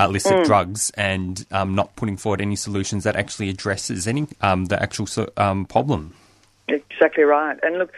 uh, 0.00 0.04
illicit 0.08 0.32
Mm. 0.32 0.44
drugs 0.46 0.90
and 0.96 1.44
um, 1.50 1.74
not 1.74 1.94
putting 1.96 2.16
forward 2.16 2.40
any 2.40 2.56
solutions 2.56 3.04
that 3.04 3.16
actually 3.16 3.48
addresses 3.48 4.06
any 4.06 4.28
um, 4.40 4.66
the 4.66 4.80
actual 4.82 5.06
um, 5.36 5.64
problem. 5.66 6.14
Exactly 6.68 7.24
right. 7.24 7.58
And 7.62 7.78
look, 7.78 7.92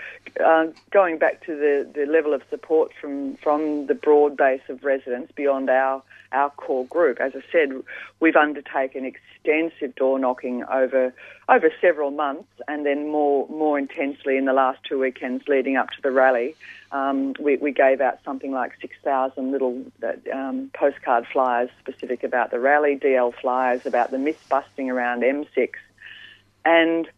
uh, 0.45 0.67
going 0.91 1.19
back 1.19 1.45
to 1.47 1.57
the, 1.57 1.91
the 1.93 2.07
level 2.07 2.33
of 2.33 2.43
support 2.51 2.93
from, 3.01 3.37
from 3.37 3.87
the 3.87 3.95
broad 3.95 4.37
base 4.37 4.63
of 4.69 4.85
residents 4.85 5.33
beyond 5.33 5.69
our, 5.69 6.03
our 6.31 6.51
core 6.51 6.87
group, 6.87 7.21
as 7.21 7.33
I 7.35 7.43
said, 7.51 7.73
we've 8.21 8.37
undertaken 8.37 9.05
extensive 9.05 9.95
door 9.97 10.19
knocking 10.19 10.65
over 10.65 11.13
over 11.49 11.73
several 11.81 12.13
months, 12.13 12.49
and 12.69 12.87
then 12.87 13.09
more 13.11 13.49
more 13.49 13.77
intensely 13.77 14.37
in 14.37 14.45
the 14.45 14.53
last 14.53 14.79
two 14.89 15.01
weekends 15.01 15.49
leading 15.49 15.77
up 15.77 15.91
to 15.91 16.01
the 16.03 16.13
rally. 16.13 16.55
Um, 16.93 17.35
we, 17.41 17.57
we 17.57 17.73
gave 17.73 18.01
out 18.01 18.19
something 18.25 18.51
like 18.53 18.73
6,000 18.81 19.53
little 19.53 19.85
um, 20.33 20.71
postcard 20.75 21.27
flyers 21.33 21.71
specific 21.79 22.25
about 22.25 22.51
the 22.51 22.59
rally, 22.59 22.97
DL 22.97 23.33
flyers 23.35 23.87
about 23.87 24.11
the 24.11 24.19
myth 24.19 24.45
busting 24.49 24.91
around 24.91 25.23
MSIC, 25.23 25.71
and 26.65 27.09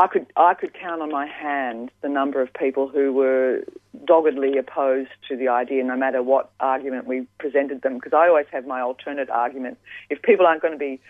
I 0.00 0.06
could 0.06 0.26
I 0.34 0.54
could 0.54 0.72
count 0.72 1.02
on 1.02 1.10
my 1.10 1.26
hand 1.26 1.90
the 2.00 2.08
number 2.08 2.40
of 2.40 2.50
people 2.54 2.88
who 2.88 3.12
were 3.12 3.64
doggedly 4.06 4.56
opposed 4.56 5.10
to 5.28 5.36
the 5.36 5.48
idea, 5.48 5.84
no 5.84 5.94
matter 5.94 6.22
what 6.22 6.50
argument 6.58 7.06
we 7.06 7.26
presented 7.38 7.82
them. 7.82 7.96
Because 7.96 8.14
I 8.14 8.26
always 8.28 8.46
have 8.50 8.66
my 8.66 8.80
alternate 8.80 9.28
argument. 9.28 9.76
If 10.08 10.22
people 10.22 10.46
aren't 10.46 10.62
going 10.62 10.72
to 10.72 10.78
be 10.78 11.00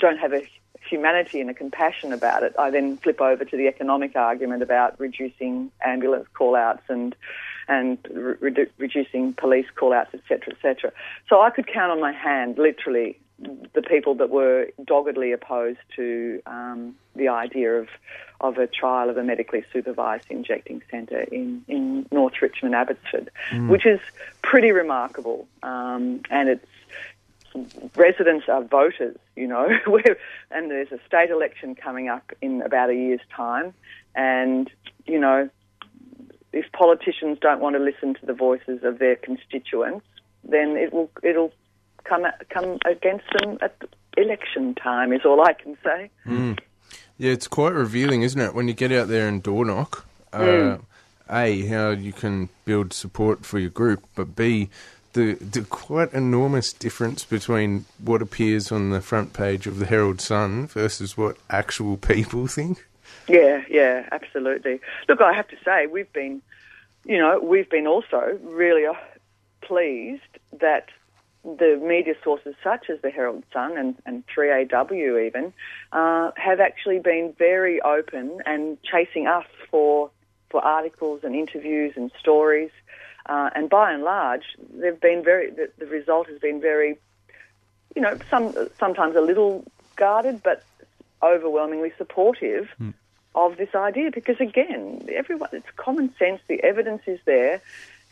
don't 0.00 0.18
have 0.18 0.32
a 0.32 0.42
humanity 0.90 1.40
and 1.40 1.48
a 1.48 1.54
compassion 1.54 2.12
about 2.12 2.42
it, 2.42 2.54
I 2.58 2.70
then 2.70 2.96
flip 2.96 3.20
over 3.20 3.44
to 3.44 3.56
the 3.56 3.68
economic 3.68 4.16
argument 4.16 4.64
about 4.64 4.98
reducing 4.98 5.70
ambulance 5.84 6.26
call-outs 6.34 6.82
and 6.88 7.14
and 7.68 7.98
re- 8.10 8.66
reducing 8.78 9.34
police 9.34 9.66
call-outs, 9.76 10.12
etc., 10.14 10.54
etc. 10.54 10.90
So 11.28 11.40
I 11.40 11.50
could 11.50 11.68
count 11.68 11.92
on 11.92 12.00
my 12.00 12.12
hand, 12.12 12.58
literally, 12.58 13.20
the 13.38 13.82
people 13.82 14.14
that 14.16 14.30
were 14.30 14.68
doggedly 14.84 15.32
opposed 15.32 15.78
to 15.96 16.42
um, 16.46 16.94
the 17.14 17.28
idea 17.28 17.74
of 17.80 17.88
of 18.40 18.56
a 18.56 18.66
trial 18.68 19.10
of 19.10 19.16
a 19.16 19.24
medically 19.24 19.64
supervised 19.72 20.26
injecting 20.30 20.80
centre 20.90 21.22
in, 21.22 21.64
in 21.66 22.06
North 22.12 22.40
Richmond, 22.40 22.74
Abbotsford, 22.74 23.30
Mm. 23.50 23.68
which 23.68 23.84
is 23.84 23.98
pretty 24.42 24.70
remarkable. 24.70 25.48
Um, 25.62 26.20
and 26.30 26.48
it's 26.48 26.66
residents 27.96 28.48
are 28.48 28.62
voters, 28.62 29.16
you 29.34 29.46
know, 29.46 29.68
and 30.50 30.70
there's 30.70 30.92
a 30.92 31.00
state 31.06 31.30
election 31.30 31.74
coming 31.74 32.08
up 32.08 32.30
in 32.40 32.62
about 32.62 32.90
a 32.90 32.94
year's 32.94 33.20
time, 33.34 33.74
and 34.14 34.70
you 35.06 35.18
know, 35.18 35.48
if 36.52 36.70
politicians 36.72 37.38
don't 37.40 37.60
want 37.60 37.74
to 37.76 37.80
listen 37.82 38.14
to 38.14 38.26
the 38.26 38.34
voices 38.34 38.84
of 38.84 38.98
their 38.98 39.16
constituents, 39.16 40.06
then 40.44 40.76
it 40.76 40.92
will 40.92 41.10
it'll 41.22 41.52
come 42.04 42.26
come 42.48 42.78
against 42.84 43.24
them 43.40 43.58
at 43.60 43.74
election 44.16 44.74
time. 44.74 45.12
Is 45.12 45.24
all 45.24 45.40
I 45.42 45.52
can 45.52 45.76
say. 45.84 46.10
Mm. 46.26 46.58
Yeah, 47.18 47.32
it's 47.32 47.48
quite 47.48 47.72
revealing, 47.72 48.22
isn't 48.22 48.40
it, 48.40 48.54
when 48.54 48.68
you 48.68 48.74
get 48.74 48.92
out 48.92 49.08
there 49.08 49.26
and 49.26 49.42
door 49.42 49.64
knock? 49.64 50.06
Uh, 50.32 50.38
Mm. 50.38 50.80
A, 51.30 51.66
how 51.66 51.90
you 51.90 52.12
can 52.12 52.48
build 52.64 52.92
support 52.92 53.44
for 53.44 53.58
your 53.58 53.68
group, 53.70 54.02
but 54.14 54.34
B, 54.34 54.70
the, 55.12 55.34
the 55.34 55.62
quite 55.62 56.12
enormous 56.14 56.72
difference 56.72 57.24
between 57.24 57.84
what 58.02 58.22
appears 58.22 58.72
on 58.72 58.90
the 58.90 59.00
front 59.00 59.32
page 59.32 59.66
of 59.66 59.78
the 59.78 59.84
Herald 59.86 60.20
Sun 60.20 60.68
versus 60.68 61.16
what 61.18 61.36
actual 61.50 61.96
people 62.14 62.46
think. 62.46 62.86
Yeah, 63.28 63.62
yeah, 63.68 64.08
absolutely. 64.12 64.80
Look, 65.08 65.20
I 65.20 65.34
have 65.34 65.48
to 65.48 65.56
say, 65.64 65.86
we've 65.86 66.12
been, 66.12 66.40
you 67.04 67.18
know, 67.18 67.40
we've 67.42 67.68
been 67.68 67.86
also 67.86 68.38
really 68.42 68.86
uh, 68.86 68.94
pleased 69.60 70.22
that 70.60 70.88
the 71.44 71.80
media 71.82 72.14
sources 72.22 72.54
such 72.62 72.90
as 72.90 73.00
the 73.02 73.10
Herald 73.10 73.44
Sun 73.52 73.78
and, 73.78 73.96
and 74.04 74.24
3AW 74.26 75.26
even 75.26 75.52
uh, 75.92 76.30
have 76.36 76.60
actually 76.60 76.98
been 76.98 77.34
very 77.38 77.80
open 77.80 78.40
and 78.44 78.78
chasing 78.82 79.26
us 79.26 79.46
for 79.70 80.10
for 80.50 80.64
articles 80.64 81.20
and 81.24 81.34
interviews 81.34 81.92
and 81.96 82.10
stories. 82.18 82.70
Uh, 83.26 83.50
and 83.54 83.68
by 83.68 83.92
and 83.92 84.02
large, 84.02 84.44
they've 84.74 85.00
been 85.00 85.22
very. 85.22 85.50
The, 85.50 85.70
the 85.78 85.86
result 85.86 86.28
has 86.28 86.38
been 86.38 86.60
very, 86.60 86.96
you 87.94 88.00
know, 88.02 88.18
some 88.30 88.54
sometimes 88.80 89.16
a 89.16 89.20
little 89.20 89.64
guarded, 89.96 90.42
but 90.42 90.64
overwhelmingly 91.22 91.92
supportive 91.98 92.68
Hmm. 92.78 92.90
of 93.34 93.56
this 93.58 93.74
idea. 93.74 94.10
Because 94.12 94.40
again, 94.40 95.06
everyone, 95.14 95.50
it's 95.52 95.66
common 95.76 96.14
sense. 96.18 96.40
The 96.48 96.62
evidence 96.62 97.02
is 97.06 97.20
there, 97.26 97.60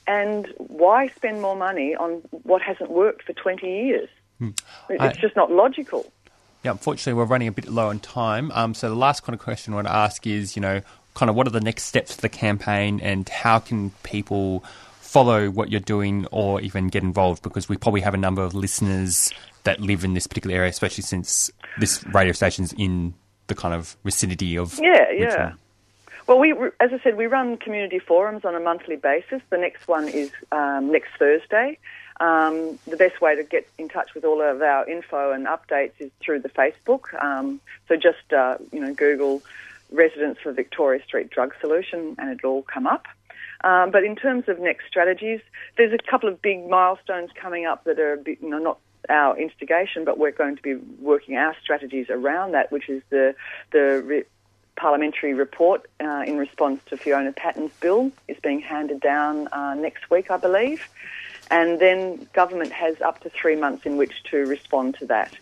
and 0.06 0.46
why 0.58 1.08
spend 1.08 1.40
more 1.42 1.56
money 1.56 1.94
on 1.94 2.22
what 2.44 2.62
hasn't 2.62 2.90
worked 2.90 3.22
for 3.24 3.32
twenty 3.32 3.86
years? 3.86 4.08
It- 4.40 4.54
I- 5.00 5.08
It's 5.08 5.18
just 5.18 5.36
not 5.36 5.50
logical. 5.50 6.12
Yeah, 6.62 6.72
unfortunately, 6.72 7.14
we're 7.14 7.24
running 7.26 7.48
a 7.48 7.52
bit 7.52 7.68
low 7.68 7.88
on 7.90 8.00
time. 8.00 8.50
Um, 8.52 8.74
so 8.74 8.88
the 8.88 8.96
last 8.96 9.22
kind 9.22 9.34
of 9.34 9.40
question 9.40 9.72
I 9.72 9.76
want 9.76 9.86
to 9.88 9.94
ask 9.94 10.26
is, 10.26 10.56
you 10.56 10.62
know, 10.62 10.80
kind 11.14 11.30
of 11.30 11.36
what 11.36 11.46
are 11.46 11.50
the 11.50 11.60
next 11.60 11.84
steps 11.84 12.14
for 12.14 12.20
the 12.20 12.28
campaign, 12.28 13.00
and 13.02 13.28
how 13.28 13.58
can 13.60 13.90
people 14.02 14.64
follow 15.00 15.48
what 15.48 15.70
you're 15.70 15.80
doing, 15.80 16.26
or 16.32 16.60
even 16.60 16.88
get 16.88 17.02
involved? 17.02 17.42
Because 17.42 17.68
we 17.68 17.76
probably 17.76 18.00
have 18.00 18.14
a 18.14 18.18
number 18.18 18.42
of 18.42 18.52
listeners 18.54 19.32
that 19.64 19.80
live 19.80 20.04
in 20.04 20.14
this 20.14 20.26
particular 20.26 20.56
area, 20.56 20.68
especially 20.70 21.02
since 21.02 21.50
this 21.78 22.04
radio 22.12 22.32
station's 22.32 22.72
in 22.74 23.14
the 23.46 23.54
kind 23.54 23.72
of 23.74 23.96
vicinity 24.04 24.58
of 24.58 24.78
Yeah, 24.82 25.10
yeah. 25.12 25.52
Well, 26.26 26.40
we, 26.40 26.52
as 26.80 26.92
I 26.92 26.98
said, 27.04 27.16
we 27.16 27.26
run 27.26 27.56
community 27.56 28.00
forums 28.00 28.44
on 28.44 28.56
a 28.56 28.60
monthly 28.60 28.96
basis. 28.96 29.40
The 29.50 29.58
next 29.58 29.86
one 29.86 30.08
is 30.08 30.32
um, 30.50 30.90
next 30.90 31.10
Thursday. 31.18 31.78
Um, 32.18 32.78
the 32.86 32.96
best 32.96 33.20
way 33.20 33.36
to 33.36 33.44
get 33.44 33.68
in 33.78 33.88
touch 33.88 34.14
with 34.14 34.24
all 34.24 34.42
of 34.42 34.60
our 34.60 34.88
info 34.88 35.32
and 35.32 35.46
updates 35.46 35.92
is 36.00 36.10
through 36.20 36.40
the 36.40 36.48
Facebook. 36.48 37.22
Um, 37.22 37.60
so 37.88 37.96
just 37.96 38.32
uh, 38.32 38.56
you 38.72 38.80
know 38.80 38.92
Google 38.92 39.42
residents 39.92 40.40
for 40.40 40.52
Victoria 40.52 41.02
Street 41.04 41.30
Drug 41.30 41.54
Solution, 41.60 42.16
and 42.18 42.30
it'll 42.30 42.50
all 42.50 42.62
come 42.62 42.86
up. 42.86 43.06
Um, 43.62 43.90
but 43.90 44.02
in 44.02 44.16
terms 44.16 44.48
of 44.48 44.58
next 44.58 44.86
strategies, 44.88 45.40
there's 45.76 45.92
a 45.92 46.10
couple 46.10 46.28
of 46.28 46.42
big 46.42 46.68
milestones 46.68 47.30
coming 47.40 47.66
up 47.66 47.84
that 47.84 47.98
are 47.98 48.14
a 48.14 48.16
bit, 48.16 48.38
you 48.42 48.50
know, 48.50 48.58
not 48.58 48.78
our 49.08 49.38
instigation, 49.38 50.04
but 50.04 50.18
we're 50.18 50.32
going 50.32 50.56
to 50.56 50.62
be 50.62 50.74
working 51.00 51.36
our 51.36 51.54
strategies 51.62 52.06
around 52.10 52.52
that, 52.52 52.72
which 52.72 52.88
is 52.88 53.02
the 53.10 53.34
the 53.70 54.24
parliamentary 54.76 55.34
report 55.34 55.86
uh, 56.00 56.24
in 56.26 56.36
response 56.36 56.80
to 56.86 56.96
Fiona 56.96 57.32
Patten's 57.32 57.72
bill 57.80 58.12
is 58.28 58.36
being 58.42 58.60
handed 58.60 59.00
down 59.00 59.48
uh, 59.48 59.74
next 59.74 60.10
week, 60.10 60.30
I 60.30 60.36
believe. 60.36 60.88
And 61.50 61.78
then 61.80 62.28
government 62.32 62.72
has 62.72 63.00
up 63.00 63.20
to 63.20 63.30
three 63.30 63.56
months 63.56 63.86
in 63.86 63.96
which 63.96 64.22
to 64.30 64.38
respond 64.46 64.96
to 64.98 65.06
that. 65.06 65.32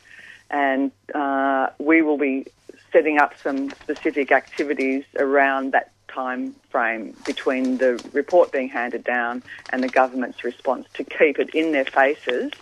And 0.51 0.93
uh, 1.15 1.71
we 1.79 2.03
will 2.03 2.19
be 2.19 2.47
setting 2.93 3.19
up 3.19 3.35
some 3.43 3.71
specific 3.71 4.31
activities 4.31 5.05
around 5.19 5.73
that 5.73 5.91
time 6.07 6.55
frame 6.71 7.17
between 7.27 7.79
the 7.79 8.03
report 8.13 8.53
being 8.53 8.69
handed 8.69 9.03
down 9.03 9.43
and 9.71 9.83
the 9.83 9.89
government's 9.89 10.45
response 10.45 10.87
to 10.95 11.03
keep 11.03 11.39
it 11.39 11.51
in 11.55 11.73
their 11.73 11.85
faces, 11.85 12.53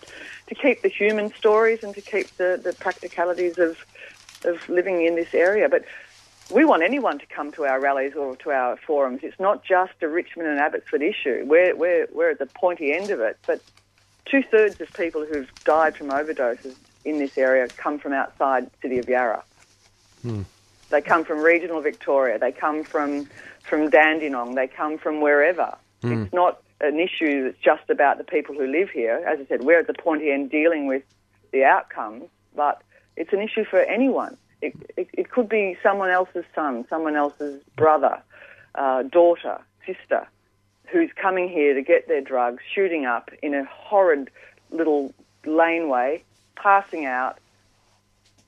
to 0.47 0.55
keep 0.55 0.81
the 0.82 0.89
human 0.89 1.32
stories 1.35 1.82
and 1.82 1.94
to 1.94 2.01
keep 2.01 2.35
the, 2.39 2.59
the 2.62 2.73
practicalities 2.73 3.59
of, 3.59 3.77
of 4.44 4.66
living 4.69 5.05
in 5.05 5.16
this 5.16 5.35
area. 5.35 5.69
But 5.69 5.85
we 6.51 6.64
want 6.64 6.82
anyone 6.82 7.19
to 7.19 7.27
come 7.27 7.52
to 7.52 7.64
our 7.64 7.81
rallies 7.81 8.14
or 8.14 8.36
to 8.36 8.51
our 8.51 8.77
forums. 8.77 9.20
It's 9.23 9.39
not 9.40 9.64
just 9.64 9.93
a 10.02 10.09
Richmond 10.09 10.48
and 10.48 10.59
Abbotsford 10.59 11.02
issue. 11.02 11.44
We're, 11.47 11.74
we're, 11.74 12.09
we're 12.12 12.31
at 12.31 12.39
the 12.39 12.47
pointy 12.47 12.93
end 12.93 13.10
of 13.10 13.20
it. 13.20 13.39
But 13.47 13.62
two 14.27 14.43
thirds 14.51 14.81
of 14.81 14.93
people 14.93 15.24
who've 15.24 15.51
died 15.64 15.97
from 15.97 16.09
overdoses 16.09 16.77
in 17.05 17.19
this 17.19 17.36
area 17.36 17.69
come 17.69 17.98
from 17.98 18.12
outside 18.12 18.66
the 18.66 18.77
city 18.82 18.98
of 18.98 19.09
Yarra. 19.09 19.43
They 20.90 21.01
come 21.01 21.24
from 21.24 21.40
regional 21.40 21.81
Victoria. 21.81 22.39
They 22.39 22.52
come 22.52 22.85
from, 22.85 23.28
from 23.62 23.89
Dandenong. 23.89 24.55
They 24.55 24.69
come 24.69 24.98
from 24.98 25.20
wherever. 25.20 25.74
Hmm. 26.02 26.24
It's 26.24 26.35
not 26.35 26.62
an 26.81 27.01
issue 27.01 27.44
that's 27.44 27.59
just 27.59 27.89
about 27.89 28.19
the 28.19 28.24
people 28.24 28.55
who 28.55 28.66
live 28.66 28.90
here. 28.90 29.24
As 29.27 29.40
I 29.40 29.47
said, 29.47 29.62
we're 29.62 29.81
at 29.81 29.86
the 29.86 29.94
pointy 29.94 30.31
end 30.31 30.51
dealing 30.51 30.86
with 30.86 31.02
the 31.52 31.64
outcomes, 31.64 32.24
but 32.55 32.82
it's 33.16 33.32
an 33.32 33.40
issue 33.40 33.64
for 33.64 33.81
anyone. 33.81 34.36
It, 34.63 34.75
it, 34.97 35.09
it 35.13 35.31
could 35.31 35.49
be 35.49 35.77
someone 35.83 36.09
else's 36.11 36.45
son, 36.55 36.87
someone 36.89 37.17
else's 37.17 37.63
brother, 37.77 38.23
uh, 38.77 39.03
daughter, 39.03 39.59
sister, 39.85 40.27
who's 40.87 41.11
coming 41.21 41.49
here 41.49 41.75
to 41.75 41.83
get 41.83 42.09
their 42.09 42.21
drugs, 42.21 42.63
shooting 42.75 43.05
up 43.05 43.31
in 43.43 43.55
a 43.55 43.65
horrid 43.65 44.31
little 44.71 45.13
laneway, 45.45 46.23
passing 46.57 47.05
out, 47.05 47.39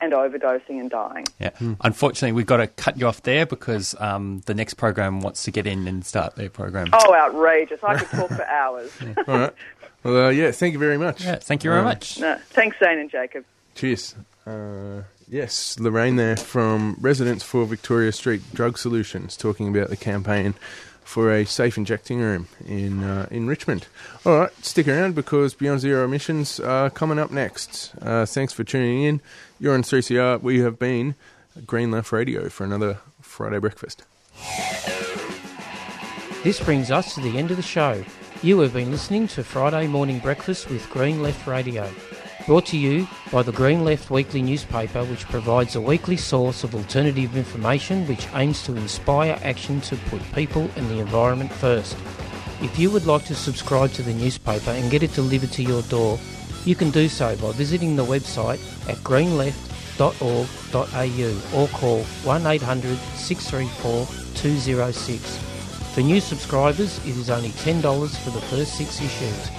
and 0.01 0.13
overdosing 0.13 0.81
and 0.81 0.91
dying. 0.91 1.25
Yeah. 1.39 1.51
Unfortunately, 1.81 2.33
we've 2.33 2.47
got 2.47 2.59
to 2.59 2.67
cut 2.67 2.99
you 2.99 3.07
off 3.07 3.23
there 3.23 3.47
because 3.47 3.95
um, 4.01 4.43
the 4.47 4.55
next 4.55 4.75
program 4.75 5.21
wants 5.21 5.45
to 5.45 5.51
get 5.51 5.67
in 5.67 5.89
and 5.89 6.05
start 6.05 6.37
their 6.37 6.51
program. 6.51 6.89
Oh, 6.93 7.15
outrageous. 7.15 7.83
I 7.83 7.97
could 7.99 8.09
talk 8.09 8.29
for 8.31 8.45
hours. 8.45 8.91
All 9.29 9.39
right. 9.39 9.55
Well, 10.03 10.27
uh, 10.27 10.31
yeah, 10.31 10.51
thank 10.51 10.75
you 10.75 10.79
very 10.79 10.99
much. 10.99 11.25
Yeah, 11.25 11.37
thank 11.37 11.65
you 11.65 11.71
very 11.71 11.81
Uh, 11.81 11.85
much. 11.85 12.19
No, 12.21 12.37
thanks, 12.51 12.77
Zane 12.79 12.99
and 12.99 13.11
Jacob. 13.11 13.45
Cheers. 13.75 14.15
Uh, 14.47 15.03
yes, 15.29 15.79
Lorraine 15.79 16.17
there 16.17 16.37
from 16.37 16.97
Residents 17.01 17.45
for 17.45 17.67
Victoria 17.67 18.13
Street 18.13 18.43
Drug 18.53 18.79
Solutions 18.79 19.37
talking 19.37 19.69
about 19.69 19.91
the 19.91 19.97
campaign 19.97 20.55
for 21.03 21.33
a 21.33 21.45
safe 21.45 21.77
injecting 21.77 22.21
room 22.21 22.49
in 22.67 23.05
uh, 23.05 23.29
in 23.31 23.47
Richmond. 23.47 23.87
All 24.25 24.39
right, 24.39 24.65
stick 24.65 24.89
around 24.89 25.15
because 25.15 25.55
Beyond 25.55 25.81
Zero 25.81 26.05
Emissions 26.05 26.59
are 26.61 26.91
coming 26.91 27.19
up 27.19 27.31
next. 27.31 27.95
Uh, 28.01 28.27
thanks 28.27 28.53
for 28.53 28.65
tuning 28.65 29.03
in. 29.03 29.21
You're 29.61 29.75
on 29.75 29.83
3CR. 29.83 30.43
We 30.43 30.61
have 30.61 30.79
been 30.79 31.15
Green 31.67 31.91
Left 31.91 32.11
Radio 32.11 32.49
for 32.49 32.65
another 32.65 32.99
Friday 33.21 33.59
breakfast. 33.59 34.03
This 36.43 36.61
brings 36.63 36.91
us 36.91 37.15
to 37.15 37.21
the 37.21 37.39
end 37.39 37.51
of 37.51 37.57
the 37.57 37.63
show. 37.63 38.05
You 38.43 38.59
have 38.61 38.75
been 38.75 38.91
listening 38.91 39.29
to 39.29 39.43
Friday 39.45 39.87
Morning 39.87 40.19
Breakfast 40.19 40.69
with 40.69 40.89
Green 40.91 41.23
Left 41.23 41.47
Radio, 41.47 41.91
brought 42.47 42.67
to 42.67 42.77
you 42.77 43.09
by 43.33 43.43
the 43.43 43.53
Green 43.53 43.85
Left 43.85 44.11
Weekly 44.11 44.43
newspaper, 44.43 45.03
which 45.05 45.25
provides 45.27 45.77
a 45.77 45.81
weekly 45.81 46.17
source 46.17 46.63
of 46.63 46.75
alternative 46.75 47.37
information 47.37 48.07
which 48.07 48.27
aims 48.35 48.63
to 48.65 48.77
inspire 48.77 49.39
action 49.43 49.81
to 49.83 49.97
put 50.09 50.21
people 50.35 50.69
and 50.77 50.89
the 50.91 50.99
environment 50.99 51.53
first. 51.53 51.97
If 52.61 52.79
you 52.79 52.91
would 52.91 53.07
like 53.07 53.25
to 53.27 53.35
subscribe 53.35 53.93
to 53.93 54.03
the 54.03 54.13
newspaper 54.13 54.71
and 54.71 54.91
get 54.91 55.03
it 55.03 55.15
delivered 55.15 55.53
to 55.53 55.63
your 55.63 55.83
door, 55.83 56.19
you 56.65 56.75
can 56.75 56.91
do 56.91 57.09
so 57.09 57.37
by 57.37 57.53
visiting 57.53 57.97
the 57.97 58.05
website 58.05 58.61
at 58.89 58.97
greenleft.org.au 58.99 61.59
or 61.59 61.69
call 61.69 62.03
1800 62.25 62.99
634 62.99 64.07
206. 64.35 65.39
For 65.95 66.01
new 66.01 66.21
subscribers, 66.21 66.99
it 67.07 67.17
is 67.17 67.31
only 67.31 67.51
$10 67.51 68.17
for 68.17 68.31
the 68.31 68.41
first 68.41 68.77
six 68.77 69.01
issues. 69.01 69.51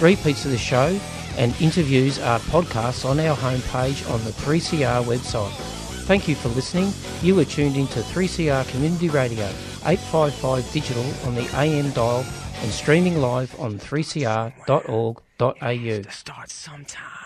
Repeats 0.00 0.44
of 0.44 0.52
the 0.52 0.58
show 0.58 0.98
and 1.38 1.58
interviews 1.60 2.18
are 2.18 2.40
podcasts 2.40 3.08
on 3.08 3.20
our 3.20 3.36
homepage 3.36 4.10
on 4.12 4.22
the 4.24 4.30
3CR 4.30 5.04
website. 5.04 5.52
Thank 6.04 6.26
you 6.26 6.34
for 6.34 6.48
listening. 6.48 6.92
You 7.22 7.38
are 7.38 7.44
tuned 7.44 7.76
into 7.76 8.00
3CR 8.00 8.68
Community 8.70 9.08
Radio, 9.08 9.46
855 9.86 10.72
digital 10.72 11.04
on 11.26 11.34
the 11.34 11.48
AM 11.56 11.90
dial 11.92 12.24
and 12.62 12.72
streaming 12.72 13.20
live 13.20 13.58
on 13.60 13.78
3cr.org.au. 13.78 16.10
Start 16.10 16.50
sometime. 16.50 17.17